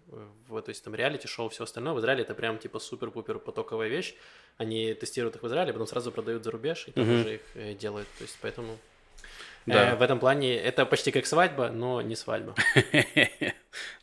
то 0.48 0.68
есть 0.68 0.84
там 0.84 0.94
реалити-шоу, 0.94 1.48
все 1.48 1.64
остальное. 1.64 1.94
В 1.94 2.00
Израиле 2.00 2.22
это 2.22 2.34
прям 2.34 2.58
типа 2.58 2.78
супер-пупер 2.78 3.38
потоковая 3.38 3.88
вещь 3.88 4.14
они 4.56 4.94
тестируют 4.94 5.36
их 5.36 5.42
в 5.42 5.46
Израиле, 5.46 5.72
потом 5.72 5.86
сразу 5.86 6.12
продают 6.12 6.44
за 6.44 6.50
рубеж 6.50 6.84
и 6.86 6.92
там 6.92 7.04
uh-huh. 7.04 7.20
уже 7.20 7.34
их 7.36 7.40
э, 7.54 7.74
делают. 7.74 8.08
То 8.18 8.24
есть 8.24 8.38
поэтому 8.40 8.78
да. 9.66 9.92
э, 9.92 9.96
в 9.96 10.02
этом 10.02 10.18
плане 10.18 10.56
это 10.56 10.86
почти 10.86 11.10
как 11.10 11.26
свадьба, 11.26 11.70
но 11.70 12.00
не 12.02 12.16
свадьба. 12.16 12.54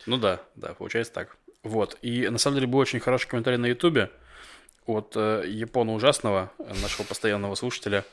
Ну 0.04 0.18
да, 0.18 0.42
да, 0.54 0.74
получается 0.74 1.12
так. 1.12 1.36
Вот. 1.62 1.96
И 2.02 2.28
на 2.28 2.38
самом 2.38 2.56
деле 2.56 2.66
был 2.66 2.80
очень 2.80 3.00
хороший 3.00 3.28
комментарий 3.28 3.56
на 3.56 3.66
Ютубе 3.66 4.10
от 4.84 5.12
э, 5.16 5.44
Япона 5.46 5.94
Ужасного, 5.94 6.52
нашего 6.58 7.06
постоянного 7.06 7.54
слушателя, 7.54 8.04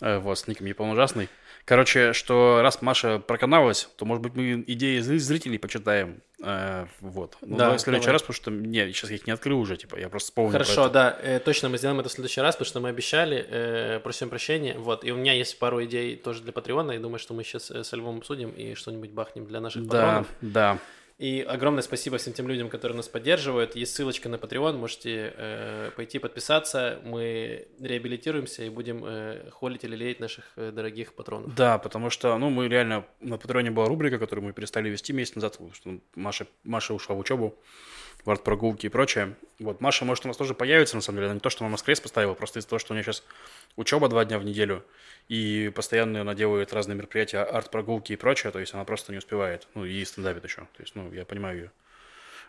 э, 0.00 0.18
вот, 0.18 0.38
с 0.38 0.46
ником 0.46 0.66
Япон 0.66 0.90
Ужасный. 0.90 1.28
Короче, 1.64 2.12
что 2.12 2.60
раз 2.62 2.82
Маша 2.82 3.18
проканалась, 3.18 3.88
то, 3.96 4.04
может 4.04 4.22
быть, 4.22 4.34
мы 4.34 4.64
идеи 4.66 4.98
зрителей 4.98 5.58
почитаем. 5.58 6.22
Э, 6.42 6.86
вот. 7.00 7.36
Ну, 7.42 7.56
да, 7.56 7.76
в 7.76 7.78
следующий 7.78 8.06
давай. 8.06 8.14
раз, 8.14 8.22
потому 8.22 8.34
что 8.34 8.50
не, 8.50 8.92
сейчас 8.92 9.10
я 9.10 9.16
их 9.16 9.26
не 9.26 9.32
открыл 9.32 9.60
уже, 9.60 9.76
типа, 9.76 9.96
я 9.96 10.08
просто 10.08 10.28
вспомнил. 10.28 10.52
Хорошо, 10.52 10.88
да, 10.88 11.16
э, 11.22 11.38
точно 11.38 11.68
мы 11.68 11.78
сделаем 11.78 12.00
это 12.00 12.08
в 12.08 12.12
следующий 12.12 12.40
раз, 12.40 12.56
потому 12.56 12.66
что 12.66 12.80
мы 12.80 12.88
обещали, 12.88 13.46
э, 13.48 14.00
просим 14.00 14.30
прощения. 14.30 14.74
Вот, 14.78 15.04
и 15.04 15.12
у 15.12 15.16
меня 15.16 15.34
есть 15.34 15.58
пару 15.58 15.84
идей 15.84 16.16
тоже 16.16 16.42
для 16.42 16.52
Патреона, 16.52 16.92
и 16.92 16.98
думаю, 16.98 17.18
что 17.18 17.34
мы 17.34 17.44
сейчас 17.44 17.70
э, 17.70 17.84
с 17.84 17.92
Львом 17.92 18.18
обсудим 18.18 18.50
и 18.50 18.74
что-нибудь 18.74 19.10
бахнем 19.10 19.46
для 19.46 19.60
наших 19.60 19.86
да, 19.86 19.90
патронов. 19.90 20.26
Да, 20.40 20.74
да. 20.74 20.78
И 21.20 21.42
огромное 21.42 21.82
спасибо 21.82 22.16
всем 22.16 22.32
тем 22.32 22.48
людям, 22.48 22.70
которые 22.70 22.96
нас 22.96 23.06
поддерживают. 23.06 23.76
Есть 23.76 23.94
ссылочка 23.94 24.30
на 24.30 24.36
Patreon, 24.36 24.78
можете 24.78 25.34
э, 25.36 25.90
пойти 25.94 26.18
подписаться. 26.18 26.98
Мы 27.04 27.68
реабилитируемся 27.78 28.62
и 28.64 28.70
будем 28.70 29.04
э, 29.04 29.50
холить 29.50 29.84
или 29.84 29.96
леять 29.96 30.18
наших 30.18 30.44
э, 30.56 30.72
дорогих 30.72 31.12
патронов. 31.12 31.54
Да, 31.54 31.76
потому 31.76 32.08
что, 32.08 32.38
ну, 32.38 32.48
мы 32.48 32.68
реально... 32.68 33.04
На 33.20 33.36
Патреоне 33.36 33.70
была 33.70 33.84
рубрика, 33.84 34.18
которую 34.18 34.46
мы 34.46 34.54
перестали 34.54 34.88
вести 34.88 35.12
месяц 35.12 35.34
назад, 35.34 35.52
потому 35.52 35.74
что 35.74 36.00
Маша, 36.14 36.46
Маша 36.64 36.94
ушла 36.94 37.14
в 37.14 37.18
учебу 37.18 37.54
в 38.24 38.30
арт-прогулки 38.30 38.86
и 38.86 38.88
прочее. 38.88 39.34
Вот, 39.58 39.80
Маша, 39.80 40.04
может, 40.04 40.24
у 40.24 40.28
нас 40.28 40.36
тоже 40.36 40.54
появится, 40.54 40.96
на 40.96 41.02
самом 41.02 41.18
деле. 41.18 41.26
Она 41.26 41.34
не 41.34 41.40
то, 41.40 41.50
что 41.50 41.64
она 41.64 41.72
нас 41.72 41.82
крест 41.82 42.02
поставила, 42.02 42.34
просто 42.34 42.58
из-за 42.58 42.68
того, 42.68 42.78
что 42.78 42.92
у 42.92 42.94
нее 42.94 43.04
сейчас 43.04 43.22
учеба 43.76 44.08
два 44.08 44.24
дня 44.24 44.38
в 44.38 44.44
неделю, 44.44 44.84
и 45.28 45.70
постоянно 45.74 46.20
она 46.20 46.34
делает 46.34 46.72
разные 46.72 46.96
мероприятия, 46.96 47.38
арт-прогулки 47.38 48.12
и 48.12 48.16
прочее, 48.16 48.52
то 48.52 48.58
есть 48.58 48.74
она 48.74 48.84
просто 48.84 49.12
не 49.12 49.18
успевает. 49.18 49.68
Ну, 49.74 49.84
и 49.84 50.04
стендапит 50.04 50.44
еще. 50.44 50.62
То 50.76 50.82
есть, 50.82 50.94
ну, 50.94 51.12
я 51.12 51.24
понимаю 51.24 51.56
ее. 51.56 51.70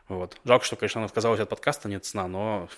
Вот. 0.08 0.38
Жалко, 0.44 0.66
что, 0.66 0.76
конечно, 0.76 1.00
она 1.00 1.06
отказалась 1.06 1.40
от 1.40 1.50
подкаста 1.50 1.88
«Нет 1.88 2.06
сна», 2.06 2.28
но 2.28 2.70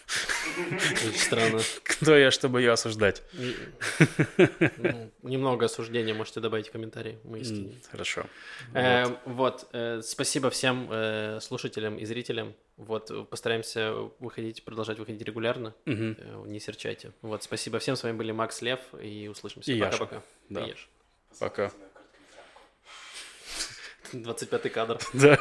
странно. 1.15 1.59
кто 1.83 2.15
я, 2.15 2.31
чтобы 2.31 2.61
ее 2.61 2.71
осуждать? 2.71 3.23
Ну, 3.33 5.11
Немного 5.23 5.65
осуждения 5.65 6.13
можете 6.13 6.41
добавить 6.41 6.67
в 6.67 6.71
комментарии. 6.71 7.17
Мы 7.23 7.39
искренне. 7.39 7.75
Хорошо. 7.91 8.25
Э, 8.73 9.05
Вот, 9.25 9.67
э, 9.73 10.01
спасибо 10.03 10.49
всем 10.49 10.87
э, 10.91 11.39
слушателям 11.41 11.97
и 11.97 12.05
зрителям. 12.05 12.53
Вот, 12.77 13.29
постараемся 13.29 13.93
выходить, 14.19 14.63
продолжать 14.63 14.99
выходить 14.99 15.21
регулярно. 15.21 15.73
Не 15.85 16.59
серчайте. 16.59 17.11
Вот, 17.21 17.43
спасибо 17.43 17.79
всем. 17.79 17.95
С 17.95 18.03
вами 18.03 18.17
были 18.17 18.31
Макс 18.31 18.61
Лев, 18.61 18.79
и 19.01 19.27
услышимся. 19.27 19.75
Пока-пока. 19.79 20.21
Да. 20.49 20.67
Пока. 21.39 21.71
25 24.13 24.71
кадр. 24.71 24.99
Да. 25.13 25.37